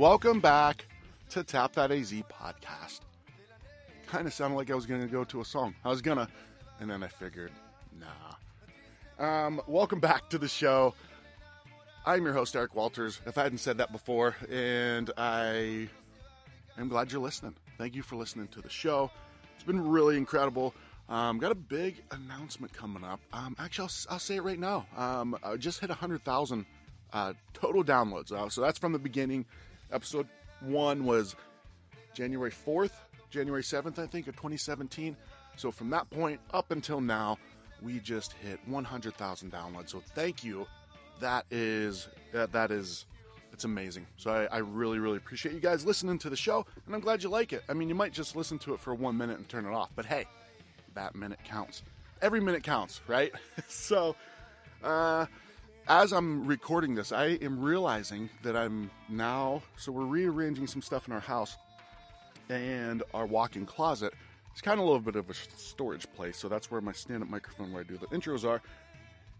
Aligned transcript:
welcome 0.00 0.40
back 0.40 0.86
to 1.28 1.44
Tap 1.44 1.74
That 1.74 1.92
AZ 1.92 2.10
podcast. 2.10 3.00
Kind 4.06 4.26
of 4.26 4.32
sounded 4.32 4.56
like 4.56 4.70
I 4.70 4.74
was 4.74 4.86
going 4.86 5.02
to 5.02 5.06
go 5.06 5.24
to 5.24 5.42
a 5.42 5.44
song. 5.44 5.74
I 5.84 5.90
was 5.90 6.00
gonna, 6.00 6.26
and 6.80 6.90
then 6.90 7.02
I 7.02 7.08
figured, 7.08 7.52
nah. 8.00 9.22
Um, 9.22 9.60
welcome 9.66 10.00
back 10.00 10.30
to 10.30 10.38
the 10.38 10.48
show. 10.48 10.94
I'm 12.06 12.24
your 12.24 12.32
host 12.32 12.56
Eric 12.56 12.74
Walters. 12.74 13.20
If 13.26 13.36
I 13.36 13.42
hadn't 13.42 13.58
said 13.58 13.76
that 13.76 13.92
before, 13.92 14.36
and 14.50 15.10
I 15.18 15.86
am 16.78 16.88
glad 16.88 17.12
you're 17.12 17.20
listening. 17.20 17.54
Thank 17.76 17.94
you 17.94 18.02
for 18.02 18.16
listening 18.16 18.48
to 18.52 18.62
the 18.62 18.70
show. 18.70 19.10
It's 19.54 19.64
been 19.64 19.86
really 19.86 20.16
incredible. 20.16 20.72
Um, 21.10 21.36
got 21.36 21.52
a 21.52 21.56
big 21.56 22.02
announcement 22.10 22.72
coming 22.72 23.04
up. 23.04 23.20
Um, 23.34 23.54
actually, 23.58 23.90
I'll, 24.08 24.14
I'll, 24.14 24.18
say 24.18 24.36
it 24.36 24.44
right 24.44 24.58
now. 24.58 24.86
Um, 24.96 25.36
I 25.42 25.56
just 25.56 25.80
hit 25.80 25.90
100,000 25.90 26.64
uh, 27.12 27.34
total 27.52 27.84
downloads. 27.84 28.32
Uh, 28.32 28.48
so 28.48 28.62
that's 28.62 28.78
from 28.78 28.94
the 28.94 28.98
beginning. 28.98 29.44
Episode 29.92 30.28
one 30.60 31.04
was 31.04 31.34
January 32.14 32.50
4th, 32.50 32.92
January 33.30 33.62
7th, 33.62 33.98
I 33.98 34.06
think, 34.06 34.28
of 34.28 34.36
2017. 34.36 35.16
So 35.56 35.70
from 35.70 35.90
that 35.90 36.08
point 36.10 36.40
up 36.52 36.70
until 36.70 37.00
now, 37.00 37.38
we 37.82 37.98
just 38.00 38.32
hit 38.34 38.60
100,000 38.66 39.52
downloads. 39.52 39.90
So 39.90 40.02
thank 40.14 40.44
you. 40.44 40.66
That 41.20 41.44
is 41.50 42.08
that 42.32 42.52
that 42.52 42.70
is 42.70 43.04
it's 43.52 43.64
amazing. 43.64 44.06
So 44.16 44.30
I, 44.30 44.44
I, 44.56 44.58
really 44.58 44.98
really 44.98 45.18
appreciate 45.18 45.54
you 45.54 45.60
guys 45.60 45.84
listening 45.84 46.18
to 46.20 46.30
the 46.30 46.36
show, 46.36 46.64
and 46.86 46.94
I'm 46.94 47.00
glad 47.02 47.22
you 47.22 47.28
like 47.28 47.52
it. 47.52 47.62
I 47.68 47.74
mean, 47.74 47.90
you 47.90 47.94
might 47.94 48.14
just 48.14 48.36
listen 48.36 48.58
to 48.60 48.72
it 48.72 48.80
for 48.80 48.94
one 48.94 49.18
minute 49.18 49.36
and 49.36 49.46
turn 49.46 49.66
it 49.66 49.72
off, 49.72 49.90
but 49.94 50.06
hey, 50.06 50.24
that 50.94 51.14
minute 51.14 51.40
counts. 51.44 51.82
Every 52.22 52.40
minute 52.40 52.62
counts, 52.62 53.02
right? 53.06 53.32
so. 53.68 54.16
Uh, 54.82 55.26
as 55.90 56.12
I'm 56.12 56.46
recording 56.46 56.94
this, 56.94 57.10
I 57.10 57.30
am 57.42 57.60
realizing 57.60 58.30
that 58.44 58.54
I'm 58.54 58.92
now, 59.08 59.60
so 59.76 59.90
we're 59.90 60.04
rearranging 60.04 60.68
some 60.68 60.82
stuff 60.82 61.08
in 61.08 61.12
our 61.12 61.20
house 61.20 61.56
and 62.48 63.02
our 63.12 63.26
walk 63.26 63.56
in 63.56 63.66
closet. 63.66 64.14
It's 64.52 64.60
kind 64.60 64.78
of 64.78 64.84
a 64.84 64.86
little 64.86 65.00
bit 65.00 65.16
of 65.16 65.28
a 65.28 65.34
storage 65.34 66.06
place, 66.12 66.36
so 66.36 66.48
that's 66.48 66.70
where 66.70 66.80
my 66.80 66.92
stand 66.92 67.24
up 67.24 67.28
microphone 67.28 67.72
where 67.72 67.80
I 67.80 67.84
do 67.84 67.98
the 67.98 68.06
intros 68.06 68.48
are. 68.48 68.62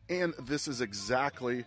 And 0.08 0.34
this 0.40 0.66
is 0.66 0.80
exactly 0.80 1.64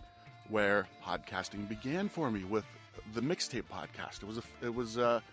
where 0.50 0.86
podcasting 1.02 1.70
began 1.70 2.10
for 2.10 2.30
me 2.30 2.44
with 2.44 2.66
the 3.14 3.22
mixtape 3.22 3.64
podcast. 3.72 4.22
It 4.22 4.26
was 4.26 4.38
a, 4.38 4.44
it 4.62 4.76
was 4.76 4.98
a 4.98 5.24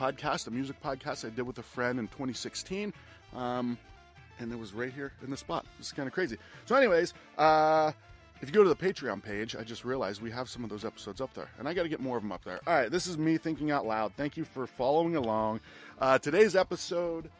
podcast, 0.00 0.46
a 0.46 0.52
music 0.52 0.80
podcast 0.80 1.26
I 1.26 1.30
did 1.30 1.42
with 1.42 1.58
a 1.58 1.64
friend 1.64 1.98
in 1.98 2.06
2016. 2.06 2.94
Um, 3.34 3.76
and 4.38 4.52
it 4.52 4.58
was 4.58 4.72
right 4.72 4.92
here 4.92 5.12
in 5.24 5.30
the 5.30 5.36
spot. 5.36 5.66
It's 5.80 5.90
kind 5.90 6.06
of 6.06 6.14
crazy. 6.14 6.38
So, 6.64 6.76
anyways, 6.76 7.12
uh, 7.36 7.90
if 8.40 8.48
you 8.48 8.54
go 8.54 8.62
to 8.62 8.68
the 8.68 8.76
Patreon 8.76 9.22
page, 9.22 9.54
I 9.54 9.62
just 9.62 9.84
realized 9.84 10.22
we 10.22 10.30
have 10.30 10.48
some 10.48 10.64
of 10.64 10.70
those 10.70 10.84
episodes 10.84 11.20
up 11.20 11.34
there, 11.34 11.48
and 11.58 11.68
I 11.68 11.74
got 11.74 11.82
to 11.82 11.88
get 11.88 12.00
more 12.00 12.16
of 12.16 12.22
them 12.22 12.32
up 12.32 12.44
there. 12.44 12.60
All 12.66 12.74
right, 12.74 12.90
this 12.90 13.06
is 13.06 13.18
me 13.18 13.36
thinking 13.36 13.70
out 13.70 13.86
loud. 13.86 14.12
Thank 14.16 14.36
you 14.36 14.44
for 14.44 14.66
following 14.66 15.16
along. 15.16 15.60
Uh, 16.00 16.18
today's 16.18 16.56
episode, 16.56 17.30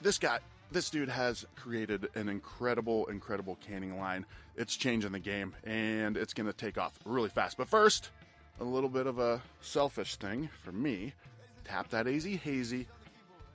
this 0.00 0.18
guy, 0.18 0.38
this 0.72 0.88
dude 0.88 1.10
has 1.10 1.46
created 1.56 2.08
an 2.14 2.28
incredible, 2.28 3.06
incredible 3.06 3.58
canning 3.66 3.98
line. 3.98 4.24
It's 4.56 4.76
changing 4.76 5.12
the 5.12 5.18
game, 5.18 5.54
and 5.64 6.16
it's 6.16 6.32
going 6.32 6.46
to 6.46 6.54
take 6.54 6.78
off 6.78 6.98
really 7.04 7.28
fast. 7.28 7.58
But 7.58 7.68
first, 7.68 8.10
a 8.60 8.64
little 8.64 8.90
bit 8.90 9.06
of 9.06 9.18
a 9.18 9.42
selfish 9.60 10.16
thing 10.16 10.48
for 10.64 10.72
me. 10.72 11.12
Tap 11.64 11.90
that 11.90 12.06
AZ 12.06 12.24
Hazy. 12.24 12.88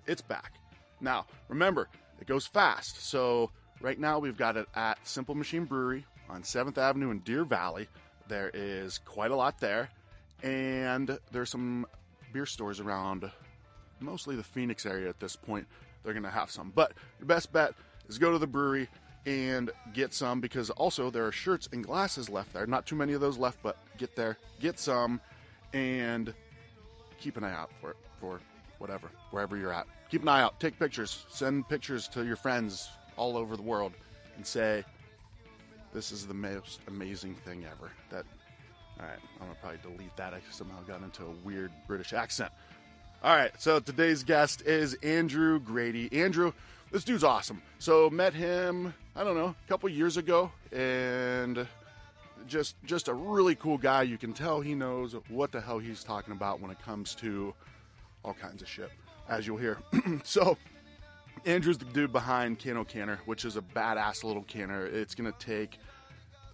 It's 0.05 0.21
back. 0.21 0.53
Now, 1.01 1.25
remember, 1.49 1.89
it 2.21 2.27
goes 2.27 2.45
fast. 2.45 3.03
So 3.03 3.49
right 3.81 3.99
now 3.99 4.19
we've 4.19 4.37
got 4.37 4.55
it 4.55 4.67
at 4.75 5.05
Simple 5.05 5.33
Machine 5.33 5.65
Brewery 5.65 6.05
on 6.33 6.41
7th 6.41 6.77
Avenue 6.77 7.11
in 7.11 7.19
Deer 7.19 7.43
Valley. 7.43 7.87
There 8.27 8.49
is 8.53 8.97
quite 8.99 9.31
a 9.31 9.35
lot 9.35 9.59
there, 9.59 9.89
and 10.41 11.19
there's 11.31 11.51
some 11.51 11.85
beer 12.31 12.47
stores 12.47 12.79
around 12.79 13.29
mostly 13.99 14.35
the 14.35 14.43
Phoenix 14.43 14.85
area 14.85 15.09
at 15.09 15.19
this 15.19 15.35
point. 15.35 15.67
They're 16.03 16.13
going 16.13 16.23
to 16.23 16.29
have 16.29 16.49
some. 16.49 16.71
But 16.73 16.93
your 17.19 17.27
best 17.27 17.53
bet 17.53 17.73
is 18.09 18.17
go 18.17 18.31
to 18.31 18.39
the 18.39 18.47
brewery 18.47 18.89
and 19.25 19.71
get 19.93 20.13
some 20.13 20.41
because 20.41 20.69
also 20.71 21.09
there 21.09 21.25
are 21.25 21.31
shirts 21.31 21.69
and 21.71 21.83
glasses 21.83 22.29
left 22.29 22.51
there. 22.53 22.65
Not 22.65 22.85
too 22.85 22.95
many 22.95 23.13
of 23.13 23.21
those 23.21 23.37
left, 23.37 23.59
but 23.61 23.77
get 23.97 24.15
there, 24.15 24.37
get 24.59 24.79
some, 24.79 25.21
and 25.71 26.33
keep 27.19 27.37
an 27.37 27.43
eye 27.43 27.53
out 27.53 27.69
for 27.79 27.91
it, 27.91 27.97
for 28.19 28.39
whatever, 28.79 29.09
wherever 29.29 29.55
you're 29.55 29.71
at. 29.71 29.85
Keep 30.09 30.23
an 30.23 30.29
eye 30.29 30.41
out. 30.41 30.59
Take 30.59 30.77
pictures. 30.79 31.25
Send 31.29 31.69
pictures 31.69 32.07
to 32.09 32.25
your 32.25 32.35
friends 32.35 32.89
all 33.15 33.37
over 33.37 33.55
the 33.55 33.63
world 33.63 33.93
and 34.35 34.45
say, 34.45 34.83
this 35.93 36.11
is 36.11 36.25
the 36.25 36.33
most 36.33 36.79
amazing 36.87 37.35
thing 37.35 37.65
ever. 37.65 37.91
That, 38.09 38.25
all 38.99 39.05
right, 39.05 39.19
I'm 39.39 39.47
gonna 39.47 39.59
probably 39.61 39.79
delete 39.83 40.15
that. 40.17 40.33
I 40.33 40.41
somehow 40.51 40.81
got 40.87 41.01
into 41.01 41.23
a 41.23 41.31
weird 41.45 41.71
British 41.87 42.13
accent. 42.13 42.51
All 43.23 43.35
right, 43.35 43.51
so 43.57 43.79
today's 43.79 44.23
guest 44.23 44.63
is 44.63 44.95
Andrew 44.95 45.59
Grady. 45.59 46.09
Andrew, 46.11 46.51
this 46.91 47.03
dude's 47.03 47.23
awesome. 47.23 47.61
So 47.79 48.09
met 48.09 48.33
him, 48.33 48.93
I 49.15 49.23
don't 49.23 49.35
know, 49.35 49.55
a 49.65 49.69
couple 49.69 49.87
years 49.89 50.17
ago, 50.17 50.51
and 50.71 51.65
just 52.47 52.75
just 52.85 53.07
a 53.07 53.13
really 53.13 53.55
cool 53.55 53.77
guy. 53.77 54.01
You 54.01 54.17
can 54.17 54.33
tell 54.33 54.61
he 54.61 54.75
knows 54.75 55.15
what 55.29 55.51
the 55.51 55.61
hell 55.61 55.79
he's 55.79 56.03
talking 56.03 56.33
about 56.33 56.59
when 56.59 56.71
it 56.71 56.81
comes 56.81 57.15
to 57.15 57.53
all 58.25 58.33
kinds 58.33 58.61
of 58.61 58.67
shit, 58.67 58.91
as 59.29 59.47
you'll 59.47 59.57
hear. 59.57 59.77
so 60.23 60.57
Andrew's 61.45 61.77
the 61.77 61.85
dude 61.85 62.13
behind 62.13 62.59
Cano 62.59 62.83
Canner, 62.83 63.19
which 63.25 63.43
is 63.43 63.57
a 63.57 63.61
badass 63.61 64.23
little 64.23 64.43
canner. 64.43 64.85
It's 64.85 65.13
going 65.13 65.31
to 65.31 65.37
take 65.39 65.77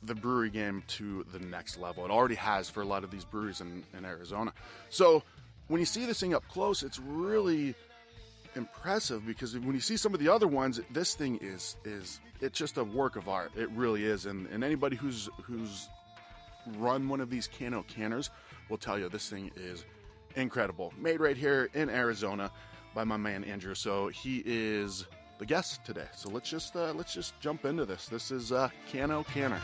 the 0.03 0.16
brewery 0.16 0.50
game 0.50 0.83
to 0.88 1.25
the 1.31 1.39
next 1.39 1.77
level. 1.77 2.05
It 2.05 2.11
already 2.11 2.35
has 2.35 2.69
for 2.69 2.81
a 2.81 2.85
lot 2.85 3.03
of 3.03 3.11
these 3.11 3.25
breweries 3.25 3.61
in, 3.61 3.83
in 3.95 4.05
Arizona. 4.05 4.53
So 4.89 5.23
when 5.67 5.79
you 5.79 5.85
see 5.85 6.05
this 6.05 6.19
thing 6.19 6.33
up 6.33 6.47
close, 6.47 6.81
it's 6.81 7.00
really 7.00 7.75
impressive 8.55 9.25
because 9.27 9.57
when 9.57 9.75
you 9.75 9.81
see 9.81 9.97
some 9.97 10.13
of 10.13 10.19
the 10.19 10.29
other 10.29 10.47
ones, 10.47 10.79
this 10.91 11.13
thing 11.13 11.38
is 11.41 11.75
is 11.85 12.19
it's 12.41 12.57
just 12.57 12.77
a 12.77 12.83
work 12.83 13.16
of 13.16 13.29
art. 13.29 13.51
It 13.56 13.69
really 13.71 14.06
is, 14.06 14.25
and 14.25 14.47
and 14.47 14.63
anybody 14.63 14.95
who's 14.95 15.29
who's 15.44 15.88
run 16.77 17.07
one 17.07 17.21
of 17.21 17.29
these 17.29 17.47
Cano 17.47 17.83
canners 17.88 18.31
will 18.69 18.77
tell 18.77 18.97
you 18.97 19.09
this 19.09 19.29
thing 19.29 19.51
is 19.56 19.85
incredible. 20.35 20.94
Made 20.97 21.19
right 21.19 21.38
here 21.38 21.69
in 21.73 21.89
Arizona 21.89 22.51
by 23.00 23.06
my 23.06 23.16
man 23.16 23.46
Andrew. 23.46 23.74
So 23.74 24.10
he 24.10 24.44
is 24.46 25.06
the 25.38 25.46
guest 25.46 25.86
today. 25.86 26.08
So 26.14 26.30
let's 26.30 26.50
just 26.50 26.76
uh, 26.76 26.92
let's 26.92 27.14
just 27.14 27.40
jump 27.40 27.64
into 27.64 27.86
this. 27.86 28.08
This 28.08 28.30
is 28.30 28.52
uh, 28.52 28.68
Cano 28.92 29.24
Canner. 29.24 29.62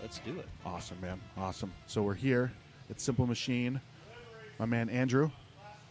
Let's 0.00 0.18
do 0.18 0.36
it. 0.40 0.48
Awesome, 0.66 1.00
man. 1.00 1.20
Awesome. 1.36 1.72
So 1.86 2.02
we're 2.02 2.14
here 2.14 2.50
at 2.90 3.00
Simple 3.00 3.28
Machine. 3.28 3.80
My 4.58 4.66
man 4.66 4.88
Andrew, 4.88 5.30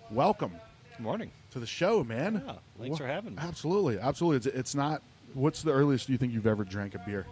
welcome. 0.10 0.52
Good 0.98 1.04
morning 1.04 1.32
to 1.52 1.62
the 1.62 1.66
show, 1.66 2.04
man. 2.04 2.44
Yeah, 2.46 2.56
thanks 2.78 2.90
well, 2.90 2.98
for 2.98 3.08
having 3.08 3.36
me. 3.36 3.42
Absolutely, 3.42 4.00
absolutely. 4.00 4.50
It's, 4.50 4.58
it's 4.58 4.76
not. 4.76 5.02
What's 5.34 5.62
the 5.62 5.72
earliest 5.72 6.10
you 6.10 6.18
think 6.18 6.34
you've 6.34 6.46
ever 6.46 6.66
drank 6.66 6.94
a 6.94 7.00
beer? 7.00 7.26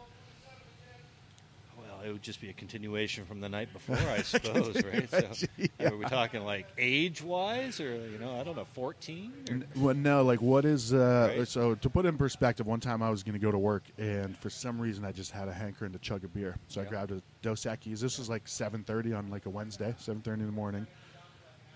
It 2.06 2.12
would 2.12 2.22
just 2.22 2.42
be 2.42 2.50
a 2.50 2.54
continuation 2.54 3.26
from 3.26 3.42
the 3.42 3.50
night 3.50 3.72
before, 3.74 3.98
I 3.98 4.22
suppose, 4.24 4.76
right? 4.84 5.10
So, 5.10 5.48
yeah. 5.58 5.90
are 5.90 5.98
we 5.98 6.06
talking 6.06 6.44
like 6.44 6.68
age 6.78 7.22
wise, 7.22 7.80
or 7.80 7.96
you 8.08 8.18
know, 8.20 8.40
I 8.40 8.44
don't 8.44 8.56
know, 8.56 8.66
fourteen? 8.66 9.66
Well, 9.76 9.96
no, 9.96 10.24
like 10.24 10.42
what 10.42 10.66
is 10.66 10.94
uh, 10.94 11.36
right? 11.38 11.48
so 11.48 11.76
to 11.76 11.90
put 11.90 12.06
in 12.06 12.18
perspective? 12.18 12.66
One 12.66 12.80
time 12.80 13.02
I 13.02 13.10
was 13.10 13.24
going 13.24 13.34
to 13.34 13.40
go 13.40 13.52
to 13.52 13.58
work, 13.58 13.84
and 13.98 14.38
for 14.38 14.50
some 14.50 14.80
reason 14.80 15.06
I 15.06 15.12
just 15.12 15.32
had 15.32 15.48
a 15.48 15.54
hankering 15.54 15.94
to 15.94 16.00
chug 16.00 16.24
a 16.24 16.28
beer, 16.28 16.58
so 16.68 16.82
yeah. 16.82 16.88
I 16.88 16.90
grabbed 16.90 17.12
a 17.12 17.22
Dos 17.42 17.62
Equis. 17.62 18.00
This 18.00 18.18
was 18.18 18.30
like 18.30 18.48
seven 18.48 18.84
thirty 18.84 19.14
on 19.14 19.30
like 19.30 19.46
a 19.46 19.50
Wednesday, 19.50 19.94
seven 19.98 20.22
thirty 20.22 20.42
in 20.42 20.48
the 20.48 20.54
morning. 20.54 20.88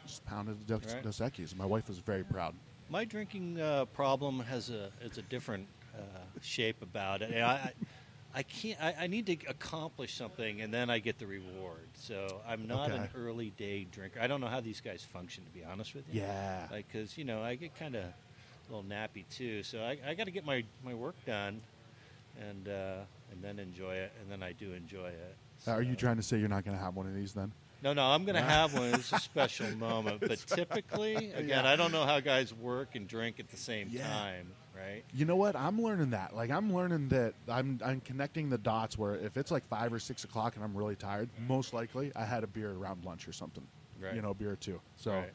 Just 0.05 0.25
pounded 0.25 0.57
a 0.61 0.63
Dos, 0.65 0.93
right. 0.93 1.03
Dos 1.03 1.19
Equis. 1.19 1.55
My 1.55 1.65
wife 1.65 1.87
was 1.87 1.99
very 1.99 2.23
proud. 2.23 2.55
My 2.89 3.05
drinking 3.05 3.59
uh, 3.59 3.85
problem 3.85 4.39
has 4.41 4.69
a 4.69 4.89
it's 5.01 5.17
a 5.17 5.21
different 5.23 5.67
uh, 5.95 6.01
shape 6.41 6.81
about 6.81 7.21
it. 7.21 7.33
I, 7.41 7.53
I 7.53 7.73
can't. 8.41 8.81
I, 8.81 8.95
I, 9.01 9.07
need 9.07 9.27
to 9.27 9.37
accomplish 9.47 10.15
something, 10.15 10.61
and 10.61 10.73
then 10.73 10.89
I 10.89 10.97
get 10.97 11.19
the 11.19 11.27
reward. 11.27 11.87
So 11.93 12.41
I'm 12.47 12.67
not 12.67 12.89
okay. 12.89 12.97
an 12.97 13.09
early 13.15 13.51
day 13.51 13.85
drinker. 13.91 14.19
I 14.19 14.25
don't 14.25 14.41
know 14.41 14.47
how 14.47 14.59
these 14.59 14.81
guys 14.81 15.03
function, 15.03 15.43
to 15.45 15.51
be 15.51 15.63
honest 15.63 15.93
with 15.93 16.05
you. 16.11 16.21
Yeah. 16.21 16.67
Like, 16.71 16.91
cause 16.91 17.15
you 17.15 17.25
know, 17.25 17.43
I 17.43 17.53
get 17.53 17.77
kind 17.77 17.95
of 17.95 18.03
a 18.03 18.13
little 18.73 18.89
nappy 18.89 19.25
too. 19.29 19.61
So 19.61 19.79
I, 19.79 19.99
I 20.07 20.15
got 20.15 20.25
to 20.25 20.31
get 20.31 20.45
my, 20.45 20.63
my 20.83 20.95
work 20.95 21.15
done, 21.27 21.61
and 22.39 22.67
uh, 22.67 23.01
and 23.31 23.43
then 23.43 23.59
enjoy 23.59 23.93
it, 23.93 24.11
and 24.19 24.31
then 24.31 24.41
I 24.41 24.53
do 24.53 24.73
enjoy 24.73 25.09
it. 25.09 25.35
So. 25.59 25.71
Are 25.73 25.83
you 25.83 25.95
trying 25.95 26.17
to 26.17 26.23
say 26.23 26.39
you're 26.39 26.49
not 26.49 26.65
going 26.65 26.75
to 26.75 26.83
have 26.83 26.95
one 26.95 27.05
of 27.05 27.13
these 27.13 27.33
then? 27.33 27.51
No, 27.83 27.93
no, 27.93 28.03
I'm 28.03 28.23
going 28.23 28.35
to 28.41 28.41
have 28.41 28.73
one. 28.73 28.93
It's 28.93 29.11
a 29.11 29.19
special 29.19 29.69
moment. 29.75 30.21
But 30.21 30.39
typically, 30.47 31.15
again, 31.35 31.47
yeah. 31.47 31.69
I 31.69 31.75
don't 31.75 31.91
know 31.91 32.05
how 32.05 32.19
guys 32.19 32.53
work 32.53 32.95
and 32.95 33.07
drink 33.07 33.39
at 33.39 33.49
the 33.49 33.57
same 33.57 33.89
yeah. 33.91 34.07
time, 34.07 34.51
right? 34.83 35.03
You 35.13 35.25
know 35.25 35.35
what? 35.35 35.55
I'm 35.55 35.81
learning 35.81 36.11
that. 36.11 36.35
Like, 36.35 36.49
I'm 36.51 36.73
learning 36.73 37.09
that 37.09 37.33
I'm, 37.47 37.79
I'm 37.83 38.01
connecting 38.01 38.49
the 38.49 38.57
dots 38.57 38.97
where 38.97 39.15
if 39.15 39.37
it's 39.37 39.51
like 39.51 39.67
five 39.67 39.91
or 39.93 39.99
six 39.99 40.23
o'clock 40.23 40.55
and 40.55 40.63
I'm 40.63 40.75
really 40.75 40.95
tired, 40.95 41.29
most 41.47 41.73
likely 41.73 42.11
I 42.15 42.25
had 42.25 42.43
a 42.43 42.47
beer 42.47 42.71
around 42.71 43.03
lunch 43.05 43.27
or 43.27 43.33
something. 43.33 43.65
Right. 44.01 44.15
You 44.15 44.21
know, 44.21 44.33
beer 44.33 44.51
or 44.51 44.55
two. 44.55 44.79
So. 44.97 45.11
Right. 45.11 45.31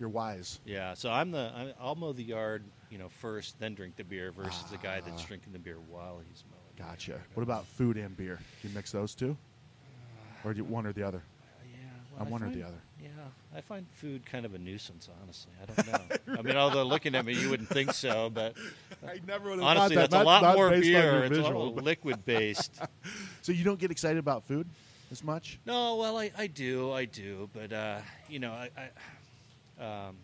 You're 0.00 0.08
wise. 0.08 0.58
Yeah, 0.64 0.94
so 0.94 1.12
I'm 1.12 1.30
the 1.30 1.52
I- 1.54 1.74
I'll 1.80 1.94
mow 1.94 2.12
the 2.12 2.24
yard, 2.24 2.64
you 2.90 2.98
know, 2.98 3.08
first, 3.08 3.60
then 3.60 3.74
drink 3.74 3.94
the 3.94 4.02
beer 4.02 4.32
versus 4.32 4.64
the 4.68 4.76
guy 4.78 5.00
that's 5.00 5.22
Ah. 5.22 5.26
drinking 5.28 5.52
the 5.52 5.60
beer 5.60 5.76
while 5.88 6.20
he's 6.26 6.42
mowing. 6.50 6.90
Gotcha. 6.90 7.20
What 7.34 7.44
about 7.44 7.66
food 7.66 7.96
and 7.96 8.16
beer? 8.16 8.40
Do 8.62 8.68
you 8.68 8.74
mix 8.74 8.90
those 8.90 9.14
two, 9.14 9.36
or 10.42 10.54
do 10.54 10.58
you, 10.58 10.64
one 10.64 10.86
or 10.86 10.92
the 10.92 11.04
other? 11.04 11.22
Yeah, 11.70 11.76
I'm 12.18 12.26
I 12.26 12.30
one 12.30 12.42
or 12.42 12.50
the 12.50 12.64
other. 12.64 12.80
Yeah, 13.02 13.08
I 13.56 13.60
find 13.60 13.86
food 13.90 14.24
kind 14.24 14.46
of 14.46 14.54
a 14.54 14.58
nuisance. 14.58 15.08
Honestly, 15.22 15.52
I 15.60 15.66
don't 15.66 15.92
know. 15.92 16.34
I 16.38 16.42
mean, 16.42 16.56
although 16.56 16.84
looking 16.84 17.16
at 17.16 17.24
me, 17.24 17.34
you 17.34 17.50
wouldn't 17.50 17.68
think 17.68 17.92
so, 17.94 18.30
but 18.30 18.54
I 19.06 19.18
never 19.26 19.50
would 19.50 19.58
have 19.58 19.66
honestly, 19.66 19.96
that's 19.96 20.14
a 20.14 20.22
lot 20.22 20.54
more 20.54 20.70
beer. 20.70 21.24
It's 21.24 21.36
a 21.36 21.42
lot 21.42 21.82
liquid 21.82 22.24
based. 22.24 22.80
So 23.42 23.50
you 23.50 23.64
don't 23.64 23.80
get 23.80 23.90
excited 23.90 24.18
about 24.18 24.44
food 24.46 24.68
as 25.10 25.24
much? 25.24 25.58
No, 25.66 25.96
well, 25.96 26.16
I, 26.16 26.30
I 26.38 26.46
do, 26.46 26.92
I 26.92 27.06
do, 27.06 27.50
but 27.52 27.72
uh, 27.72 27.98
you 28.28 28.38
know, 28.38 28.52
I, 28.52 28.70
I, 29.80 29.84
um, 29.84 30.16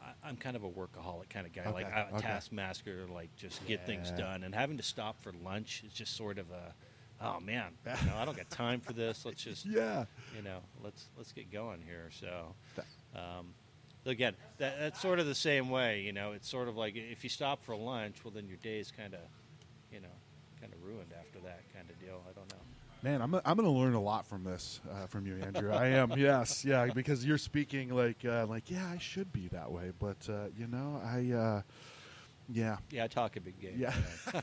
I, 0.00 0.28
I'm 0.28 0.36
kind 0.36 0.54
of 0.54 0.62
a 0.62 0.68
workaholic 0.68 1.28
kind 1.28 1.48
of 1.48 1.52
guy, 1.52 1.68
like 1.70 1.88
a 1.88 2.10
okay. 2.12 2.20
taskmaster, 2.20 3.06
like 3.12 3.34
just 3.36 3.66
get 3.66 3.86
things 3.86 4.12
done, 4.12 4.44
and 4.44 4.54
having 4.54 4.76
to 4.76 4.84
stop 4.84 5.20
for 5.20 5.32
lunch 5.44 5.82
is 5.84 5.92
just 5.92 6.16
sort 6.16 6.38
of 6.38 6.46
a, 6.52 6.72
oh 7.20 7.40
man, 7.40 7.72
you 7.86 8.06
know, 8.10 8.16
I 8.16 8.24
don't 8.24 8.36
got 8.36 8.50
time 8.50 8.80
for 8.80 8.92
this. 8.92 9.24
Let's 9.24 9.42
just, 9.42 9.66
Yeah. 9.70 10.04
you 10.36 10.42
know, 10.42 10.58
let's 10.82 11.06
let's 11.16 11.32
get 11.32 11.50
going 11.52 11.82
here. 11.86 12.10
So, 12.20 12.54
um, 13.14 13.54
again, 14.04 14.34
that, 14.58 14.78
that's 14.78 15.00
sort 15.00 15.18
of 15.18 15.26
the 15.26 15.34
same 15.34 15.70
way. 15.70 16.00
You 16.02 16.12
know, 16.12 16.32
it's 16.32 16.48
sort 16.48 16.68
of 16.68 16.76
like 16.76 16.96
if 16.96 17.24
you 17.24 17.30
stop 17.30 17.64
for 17.64 17.76
lunch, 17.76 18.24
well, 18.24 18.32
then 18.32 18.46
your 18.48 18.58
day 18.58 18.78
is 18.78 18.90
kind 18.90 19.14
of, 19.14 19.20
you 19.92 20.00
know, 20.00 20.08
kind 20.60 20.72
of 20.72 20.82
ruined 20.82 21.12
after 21.18 21.38
that 21.40 21.60
kind 21.74 21.88
of 21.90 21.98
deal. 22.00 22.22
I 22.28 22.32
don't 22.32 22.50
know. 22.50 22.62
Man, 23.02 23.20
I'm 23.20 23.34
I'm 23.34 23.56
going 23.56 23.64
to 23.64 23.70
learn 23.70 23.94
a 23.94 24.00
lot 24.00 24.26
from 24.26 24.42
this 24.42 24.80
uh, 24.90 25.06
from 25.06 25.26
you, 25.26 25.36
Andrew. 25.36 25.70
I 25.70 25.88
am. 25.88 26.12
Yes, 26.16 26.64
yeah, 26.64 26.86
because 26.86 27.24
you're 27.24 27.38
speaking 27.38 27.90
like 27.90 28.24
uh, 28.24 28.46
like 28.48 28.70
yeah, 28.70 28.86
I 28.88 28.98
should 28.98 29.32
be 29.32 29.48
that 29.48 29.70
way, 29.70 29.92
but 29.98 30.16
uh, 30.28 30.46
you 30.58 30.66
know, 30.66 31.00
I 31.04 31.32
uh, 31.32 31.62
yeah. 32.48 32.76
Yeah, 32.90 33.04
I 33.04 33.08
talk 33.08 33.36
a 33.36 33.40
big 33.40 33.60
game. 33.60 33.74
Yeah. 33.76 33.92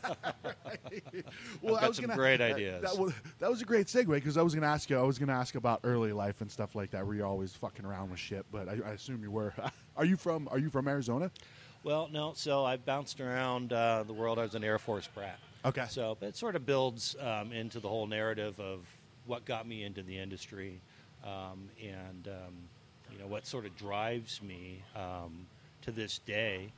well 1.62 1.76
I've 1.76 1.82
got 1.82 1.96
some 1.96 2.06
great 2.08 2.38
that- 2.38 2.54
ideas. 2.54 2.82
That, 2.82 2.98
was, 2.98 3.14
that 3.40 3.50
was 3.50 3.62
a 3.62 3.66
great 3.66 3.88
segue 3.88 4.08
because 4.08 4.38
I 4.38 4.42
was 4.42 4.54
going 4.54 4.64
to 4.64 4.68
ask 4.70 4.90
you. 4.90 4.98
I 4.98 5.04
was 5.04 5.18
going 5.18 5.30
to 5.30 5.36
ask 5.36 5.56
about 5.56 5.82
early 5.84 6.12
life 6.12 6.42
and 6.42 6.52
stuff 6.52 6.76
like 6.76 6.92
that. 6.92 7.06
Were 7.06 7.16
you're 7.16 7.26
always 7.26 7.54
fucking 7.54 7.86
around 7.86 8.12
with 8.12 8.20
shit? 8.20 8.46
But 8.52 8.68
I, 8.68 8.80
I 8.86 8.92
assume 8.92 9.24
you 9.24 9.32
were. 9.32 9.54
are 9.98 10.06
you 10.06 10.18
from 10.18 10.48
Are 10.52 10.60
you 10.60 10.70
from 10.70 10.88
Arizona? 10.88 11.32
Well, 11.84 12.10
no. 12.12 12.34
So 12.36 12.64
I 12.66 12.78
bounced 12.78 13.20
around 13.20 13.74
uh, 13.74 14.04
the 14.04 14.14
world. 14.14 14.40
I 14.40 14.44
was 14.44 14.56
an 14.56 14.64
Air 14.64 14.80
Force 14.80 15.08
brat. 15.08 15.40
Okay. 15.66 15.86
So 15.90 16.18
but 16.20 16.30
it 16.30 16.38
sort 16.38 16.56
of 16.56 16.66
builds 16.66 17.16
um, 17.20 17.52
into 17.52 17.80
the 17.80 17.90
whole 17.90 18.08
narrative 18.08 18.60
of 18.60 18.80
what 19.26 19.46
got 19.46 19.68
me 19.68 19.84
into 19.84 20.04
the 20.04 20.18
industry, 20.18 20.82
um, 21.24 21.70
and 21.82 22.28
um, 22.28 22.56
you 23.12 23.20
know 23.20 23.28
what 23.28 23.46
sort 23.46 23.66
of 23.66 23.76
drives 23.78 24.42
me 24.42 24.84
um, 24.96 25.48
to 25.82 25.92
this 25.92 26.18
day. 26.20 26.74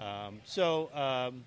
Um, 0.00 0.40
so 0.44 0.90
um, 0.94 1.44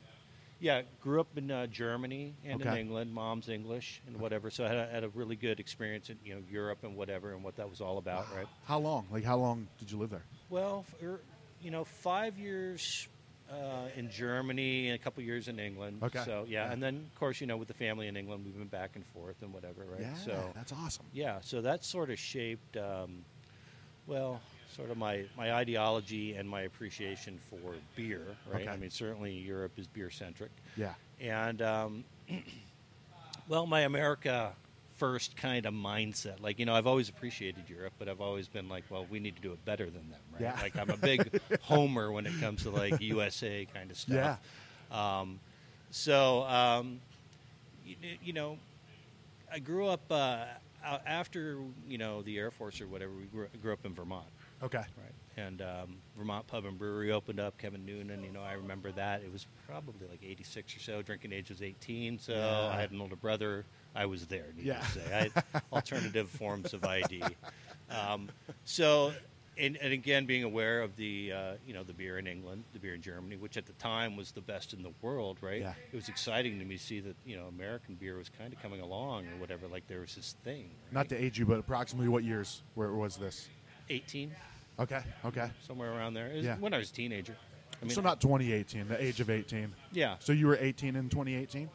yeah, 0.60 0.82
grew 1.02 1.20
up 1.22 1.28
in 1.38 1.50
uh, 1.52 1.68
Germany 1.68 2.34
and 2.46 2.62
in 2.62 2.68
England. 2.74 3.14
Mom's 3.14 3.48
English 3.50 4.02
and 4.08 4.18
whatever. 4.20 4.50
So 4.50 4.66
I 4.66 4.68
had 4.70 4.78
a, 4.78 4.88
had 4.92 5.04
a 5.04 5.10
really 5.10 5.36
good 5.36 5.60
experience 5.60 6.10
in 6.10 6.18
you 6.26 6.36
know 6.36 6.42
Europe 6.52 6.80
and 6.84 6.96
whatever 6.96 7.32
and 7.34 7.44
what 7.44 7.56
that 7.58 7.70
was 7.70 7.80
all 7.82 7.98
about, 7.98 8.26
right? 8.36 8.48
How 8.66 8.80
long? 8.80 9.06
Like 9.12 9.24
how 9.24 9.38
long 9.38 9.68
did 9.80 9.92
you 9.92 9.98
live 9.98 10.10
there? 10.10 10.24
Well, 10.50 10.84
for, 11.00 11.22
you 11.62 11.72
know, 11.72 11.84
five 11.84 12.38
years 12.38 13.08
uh, 13.52 13.88
in 13.96 14.10
Germany 14.12 14.88
and 14.90 14.96
a 14.96 14.98
couple 15.04 15.24
years 15.24 15.48
in 15.48 15.60
England. 15.60 16.00
Okay. 16.04 16.22
So 16.26 16.46
yeah, 16.48 16.66
Yeah. 16.68 16.72
and 16.74 16.82
then 16.84 16.96
of 17.14 17.20
course 17.20 17.40
you 17.42 17.48
know 17.48 17.58
with 17.58 17.68
the 17.68 17.74
family 17.74 18.08
in 18.08 18.18
England, 18.18 18.44
we've 18.46 18.58
been 18.58 18.68
back 18.68 18.92
and 18.96 19.06
forth 19.08 19.36
and 19.42 19.54
whatever, 19.54 19.86
right? 19.86 20.02
Yeah, 20.02 20.14
So 20.16 20.52
that's 20.56 20.72
awesome. 20.74 21.06
yeah, 21.14 21.38
so 21.42 21.62
that 21.62 21.84
sort 21.86 22.10
of 22.10 22.20
shaped, 22.20 22.78
um, 22.78 23.24
well, 24.08 24.42
sort 24.76 24.90
of 24.92 24.98
my 24.98 25.24
my 25.38 25.54
ideology 25.54 26.36
and 26.36 26.48
my 26.50 26.62
appreciation 26.62 27.40
for 27.50 27.74
beer, 27.96 28.22
right? 28.52 28.62
Okay. 28.64 28.72
I 28.72 28.78
mean, 28.78 28.90
certainly 28.90 29.34
Europe 29.34 29.74
is 29.78 29.88
beer 29.88 30.10
centric, 30.10 30.52
Yeah. 30.78 30.94
and 31.20 31.62
um, 31.62 32.04
well, 33.48 33.66
my 33.66 33.82
America 33.82 34.54
first 34.98 35.38
kind 35.38 35.66
of 35.66 35.74
mindset. 35.74 36.42
Like, 36.42 36.60
you 36.60 36.66
know, 36.66 36.76
I've 36.76 36.86
always 36.88 37.08
appreciated 37.08 37.64
Europe, 37.70 37.94
but 37.98 38.10
I've 38.10 38.20
always 38.20 38.50
been 38.50 38.68
like, 38.68 38.84
well, 38.90 39.06
we 39.10 39.20
need 39.22 39.38
to 39.38 39.42
do 39.42 39.54
it 39.54 39.64
better 39.64 39.86
than 39.86 40.10
them, 40.12 40.20
right? 40.34 40.42
Yeah. 40.42 40.58
Like, 40.62 40.76
I'm 40.78 40.90
a 40.90 40.98
big 40.98 41.40
homer 41.62 42.12
when 42.12 42.26
it 42.26 42.34
comes 42.42 42.64
to 42.64 42.70
like 42.70 43.00
USA 43.00 43.66
kind 43.74 43.90
of 43.92 43.98
stuff. 43.98 44.40
Um, 44.92 45.40
so, 45.90 46.44
um, 46.44 47.00
you, 47.86 47.96
you 48.24 48.34
know, 48.34 48.58
I 49.52 49.60
grew 49.60 49.88
up 49.88 50.02
uh, 50.12 50.44
after 51.06 51.60
you 51.88 51.98
know 51.98 52.22
the 52.22 52.38
Air 52.38 52.52
Force 52.52 52.82
or 52.82 52.88
whatever. 52.88 53.12
We 53.14 53.24
grew, 53.26 53.48
grew 53.62 53.74
up 53.74 53.86
in 53.86 53.94
Vermont, 53.94 54.26
Okay. 54.64 54.78
right? 54.78 55.14
And 55.38 55.62
um, 55.62 55.98
Vermont 56.18 56.46
Pub 56.48 56.66
and 56.66 56.78
Brewery 56.78 57.12
opened 57.14 57.40
up. 57.40 57.58
Kevin 57.58 57.86
Noonan, 57.86 58.24
you 58.24 58.32
know, 58.32 58.42
I 58.42 58.54
remember 58.54 58.92
that. 58.92 59.22
It 59.22 59.32
was 59.32 59.48
probably 59.66 60.06
like 60.10 60.20
'86 60.22 60.76
or 60.76 60.80
so. 60.80 61.02
Drinking 61.02 61.32
age 61.32 61.50
was 61.50 61.62
18, 61.62 62.20
so 62.20 62.34
Yeah. 62.34 62.76
I 62.76 62.80
had 62.82 62.92
an 62.92 63.00
older 63.00 63.16
brother. 63.16 63.66
I 63.96 64.06
was 64.06 64.28
there. 64.28 64.48
Yeah. 64.58 64.80
to 64.80 64.86
say, 64.92 65.02
I 65.14 65.18
had 65.24 65.64
alternative 65.72 66.30
forms 66.30 66.74
of 66.74 66.84
ID. 66.84 67.24
Um, 67.90 68.30
so, 68.66 69.14
and, 69.58 69.78
and 69.78 69.94
again, 69.94 70.26
being 70.26 70.44
aware 70.44 70.82
of 70.82 70.96
the 70.98 71.32
uh, 71.32 71.52
you 71.66 71.74
know 71.74 71.84
the 71.84 71.94
beer 71.94 72.18
in 72.18 72.28
England, 72.28 72.66
the 72.74 72.80
beer 72.80 72.94
in 72.96 73.02
Germany, 73.02 73.38
which 73.38 73.56
at 73.58 73.66
the 73.66 73.74
time 73.74 74.16
was 74.18 74.32
the 74.32 74.42
best 74.42 74.74
in 74.74 74.84
the 74.84 74.92
world, 75.02 75.38
right? 75.42 75.62
Yeah. 75.62 75.74
It 75.92 75.96
was 75.96 76.10
exciting 76.10 76.60
to 76.60 76.66
me 76.66 76.78
to 76.78 76.84
see 76.84 77.00
that 77.00 77.16
you 77.26 77.38
know 77.38 77.46
American 77.48 77.96
beer 77.96 78.18
was 78.18 78.30
kind 78.30 78.52
of 78.54 78.62
coming 78.62 78.82
along 78.82 79.26
or 79.28 79.40
whatever. 79.40 79.68
Like 79.68 79.88
there 79.88 80.02
was 80.02 80.16
this 80.16 80.36
thing. 80.44 80.70
Not 80.92 81.08
to 81.10 81.16
age 81.22 81.40
you, 81.40 81.46
but 81.46 81.60
approximately 81.60 82.10
what 82.10 82.24
years? 82.26 82.62
Where 82.76 82.92
was 82.92 83.16
this? 83.18 83.48
18, 83.90 84.32
Okay. 84.80 85.02
Okay. 85.26 85.50
somewhere 85.68 85.92
around 85.92 86.14
there. 86.14 86.28
It 86.28 86.36
was 86.38 86.46
Yeah. 86.46 86.58
When 86.58 86.74
I 86.74 86.78
was 86.78 86.90
a 86.90 86.94
teenager. 86.94 87.36
I 87.82 87.86
mean, 87.86 87.96
so 87.96 88.02
not 88.02 88.20
2018, 88.22 88.88
the 88.88 89.02
age 89.02 89.20
of 89.20 89.30
18. 89.30 89.74
yeah. 89.92 90.16
So 90.20 90.32
you 90.34 90.48
were 90.48 90.58
18 90.60 90.96
in 90.96 91.10
2018? 91.10 91.70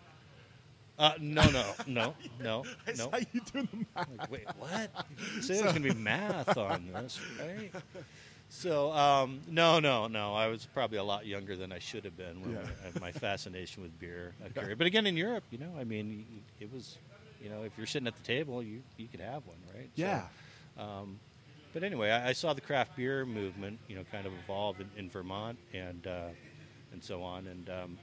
Uh, 0.96 1.12
no, 1.18 1.50
no, 1.50 1.64
no, 1.86 2.14
no, 2.40 2.64
no. 2.86 2.94
saw 2.94 3.16
you 3.16 3.40
doing 3.52 3.68
the 3.72 3.84
math. 3.96 4.08
Like, 4.10 4.30
wait, 4.30 4.46
what? 4.56 4.90
You 5.34 5.42
say 5.42 5.54
there's 5.54 5.72
going 5.72 5.82
to 5.82 5.92
be 5.92 5.98
math 5.98 6.56
on 6.56 6.86
this, 6.92 7.18
right? 7.40 7.72
So, 8.48 8.92
um, 8.92 9.40
no, 9.48 9.80
no, 9.80 10.06
no. 10.06 10.34
I 10.34 10.46
was 10.46 10.66
probably 10.72 10.98
a 10.98 11.02
lot 11.02 11.26
younger 11.26 11.56
than 11.56 11.72
I 11.72 11.80
should 11.80 12.04
have 12.04 12.16
been 12.16 12.40
when 12.40 12.52
Yeah. 12.52 12.60
my, 12.94 13.06
my 13.06 13.12
fascination 13.12 13.82
with 13.82 13.98
beer 13.98 14.34
occurred. 14.44 14.78
But 14.78 14.86
again, 14.86 15.06
in 15.06 15.16
Europe, 15.16 15.42
you 15.50 15.58
know, 15.58 15.72
I 15.76 15.82
mean, 15.82 16.44
it 16.60 16.72
was, 16.72 16.98
you 17.42 17.50
know, 17.50 17.64
if 17.64 17.72
you're 17.76 17.86
sitting 17.86 18.06
at 18.06 18.14
the 18.14 18.22
table, 18.22 18.62
you 18.62 18.82
you 18.96 19.08
could 19.08 19.20
have 19.20 19.44
one, 19.46 19.56
right? 19.74 19.90
So, 19.96 20.02
Yeah. 20.02 20.26
um, 20.78 21.18
but 21.74 21.82
anyway, 21.82 22.10
I, 22.10 22.28
I 22.30 22.32
saw 22.32 22.54
the 22.54 22.60
craft 22.62 22.96
beer 22.96 23.26
movement, 23.26 23.78
you 23.88 23.96
know, 23.96 24.04
kind 24.10 24.26
of 24.26 24.32
evolve 24.44 24.80
in, 24.80 24.88
in 24.96 25.10
Vermont 25.10 25.58
and 25.74 26.06
uh, 26.06 26.28
and 26.92 27.02
so 27.02 27.22
on, 27.22 27.46
and 27.48 27.68
um, 27.68 27.98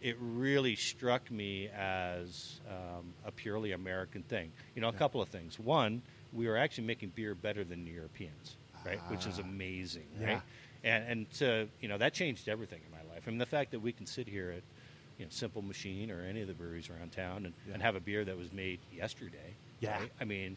it 0.00 0.16
really 0.18 0.74
struck 0.74 1.30
me 1.30 1.68
as 1.68 2.60
um, 2.68 3.12
a 3.24 3.30
purely 3.30 3.72
American 3.72 4.22
thing. 4.22 4.50
You 4.74 4.80
know, 4.82 4.88
a 4.88 4.92
Yeah. 4.92 4.98
couple 4.98 5.20
of 5.22 5.28
things. 5.28 5.58
One, 5.60 6.02
we 6.32 6.48
were 6.48 6.56
actually 6.56 6.84
making 6.86 7.10
beer 7.10 7.34
better 7.34 7.62
than 7.64 7.84
the 7.84 7.90
Europeans, 7.90 8.56
right? 8.84 9.00
Which 9.10 9.26
is 9.26 9.38
Ah. 9.38 9.42
amazing, 9.42 10.08
Yeah. 10.20 10.26
right? 10.26 10.42
And 10.82 11.04
and 11.08 11.30
to 11.34 11.68
you 11.80 11.88
know 11.88 11.98
that 11.98 12.14
changed 12.14 12.48
everything 12.48 12.80
in 12.84 12.90
my 12.90 13.02
life. 13.14 13.24
I 13.26 13.30
mean, 13.30 13.38
the 13.38 13.46
fact 13.46 13.70
that 13.72 13.80
we 13.80 13.92
can 13.92 14.06
sit 14.06 14.26
here 14.26 14.50
at 14.50 14.62
you 15.18 15.26
know 15.26 15.30
Simple 15.30 15.62
Machine 15.62 16.10
or 16.10 16.22
any 16.22 16.40
of 16.40 16.48
the 16.48 16.54
breweries 16.54 16.88
around 16.90 17.12
town 17.12 17.44
and, 17.46 17.54
Yeah. 17.66 17.74
and 17.74 17.82
have 17.82 17.94
a 17.96 18.00
beer 18.00 18.24
that 18.24 18.36
was 18.36 18.52
made 18.52 18.80
yesterday. 18.92 19.54
Yeah. 19.80 19.98
right? 19.98 20.12
I 20.20 20.24
mean, 20.24 20.56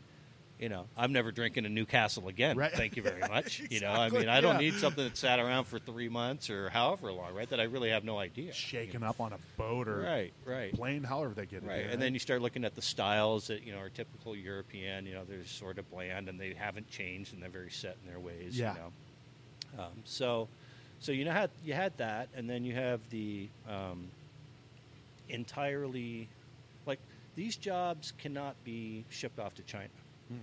you 0.60 0.70
know, 0.70 0.86
I'm 0.98 1.14
never 1.14 1.32
drinking 1.32 1.66
a 1.66 1.70
Newcastle 1.70 2.28
again. 2.28 2.58
Right. 2.58 2.72
Thank 2.72 2.96
you 2.96 3.04
very 3.04 3.22
much. 3.30 3.62
You 3.70 3.80
know, 3.80 3.92
I 3.92 4.10
mean, 4.10 4.28
I 4.28 4.42
don't 4.42 4.56
yeah. 4.56 4.72
need 4.72 4.74
something 4.76 5.04
that 5.04 5.16
sat 5.16 5.40
around 5.40 5.66
for 5.66 5.78
three 5.78 6.10
months 6.10 6.50
or 6.50 6.70
however 6.70 7.12
long, 7.12 7.36
right? 7.36 7.48
That 7.50 7.60
I 7.60 7.64
really 7.64 7.92
have 7.92 8.04
no 8.04 8.18
idea. 8.18 8.54
Shaken 8.54 9.04
up 9.04 9.22
on 9.22 9.34
a 9.34 9.38
boat 9.58 9.88
or 9.88 10.02
Right, 10.02 10.34
right. 10.46 10.74
plane, 10.74 11.04
however 11.04 11.34
they 11.36 11.46
get 11.46 11.64
it. 11.64 11.68
Right, 11.68 11.86
and 11.86 12.02
then 12.02 12.14
you 12.14 12.20
start 12.20 12.42
looking 12.42 12.66
at 12.66 12.76
the 12.76 12.82
styles 12.82 13.48
that 13.48 13.64
you 13.66 13.72
know 13.72 13.80
are 13.80 13.90
typical 13.90 14.36
European. 14.36 15.06
You 15.06 15.14
know, 15.14 15.24
they're 15.26 15.46
sort 15.46 15.78
of 15.78 15.90
bland 15.92 16.28
and 16.28 16.40
they 16.40 16.54
haven't 16.54 16.90
changed 16.90 17.34
and 17.34 17.42
they're 17.42 17.50
very 17.50 17.72
set 17.72 17.98
in 18.04 18.10
their 18.10 18.20
ways. 18.20 18.58
Yeah. 18.58 18.74
You 18.74 18.80
know, 18.80 19.84
um, 19.84 19.92
so 20.06 20.48
so 21.00 21.12
you 21.12 21.26
know 21.26 21.32
had 21.32 21.52
you 21.64 21.74
had 21.74 21.96
that, 21.98 22.30
and 22.36 22.50
then 22.50 22.64
you 22.64 22.74
have 22.74 23.00
the 23.12 23.48
um, 23.70 24.08
entirely 25.30 26.28
like 26.88 27.00
these 27.36 27.56
jobs 27.56 28.14
cannot 28.18 28.56
be 28.64 29.06
shipped 29.10 29.40
off 29.40 29.54
to 29.56 29.62
China. 29.64 29.90
Hmm. 30.28 30.36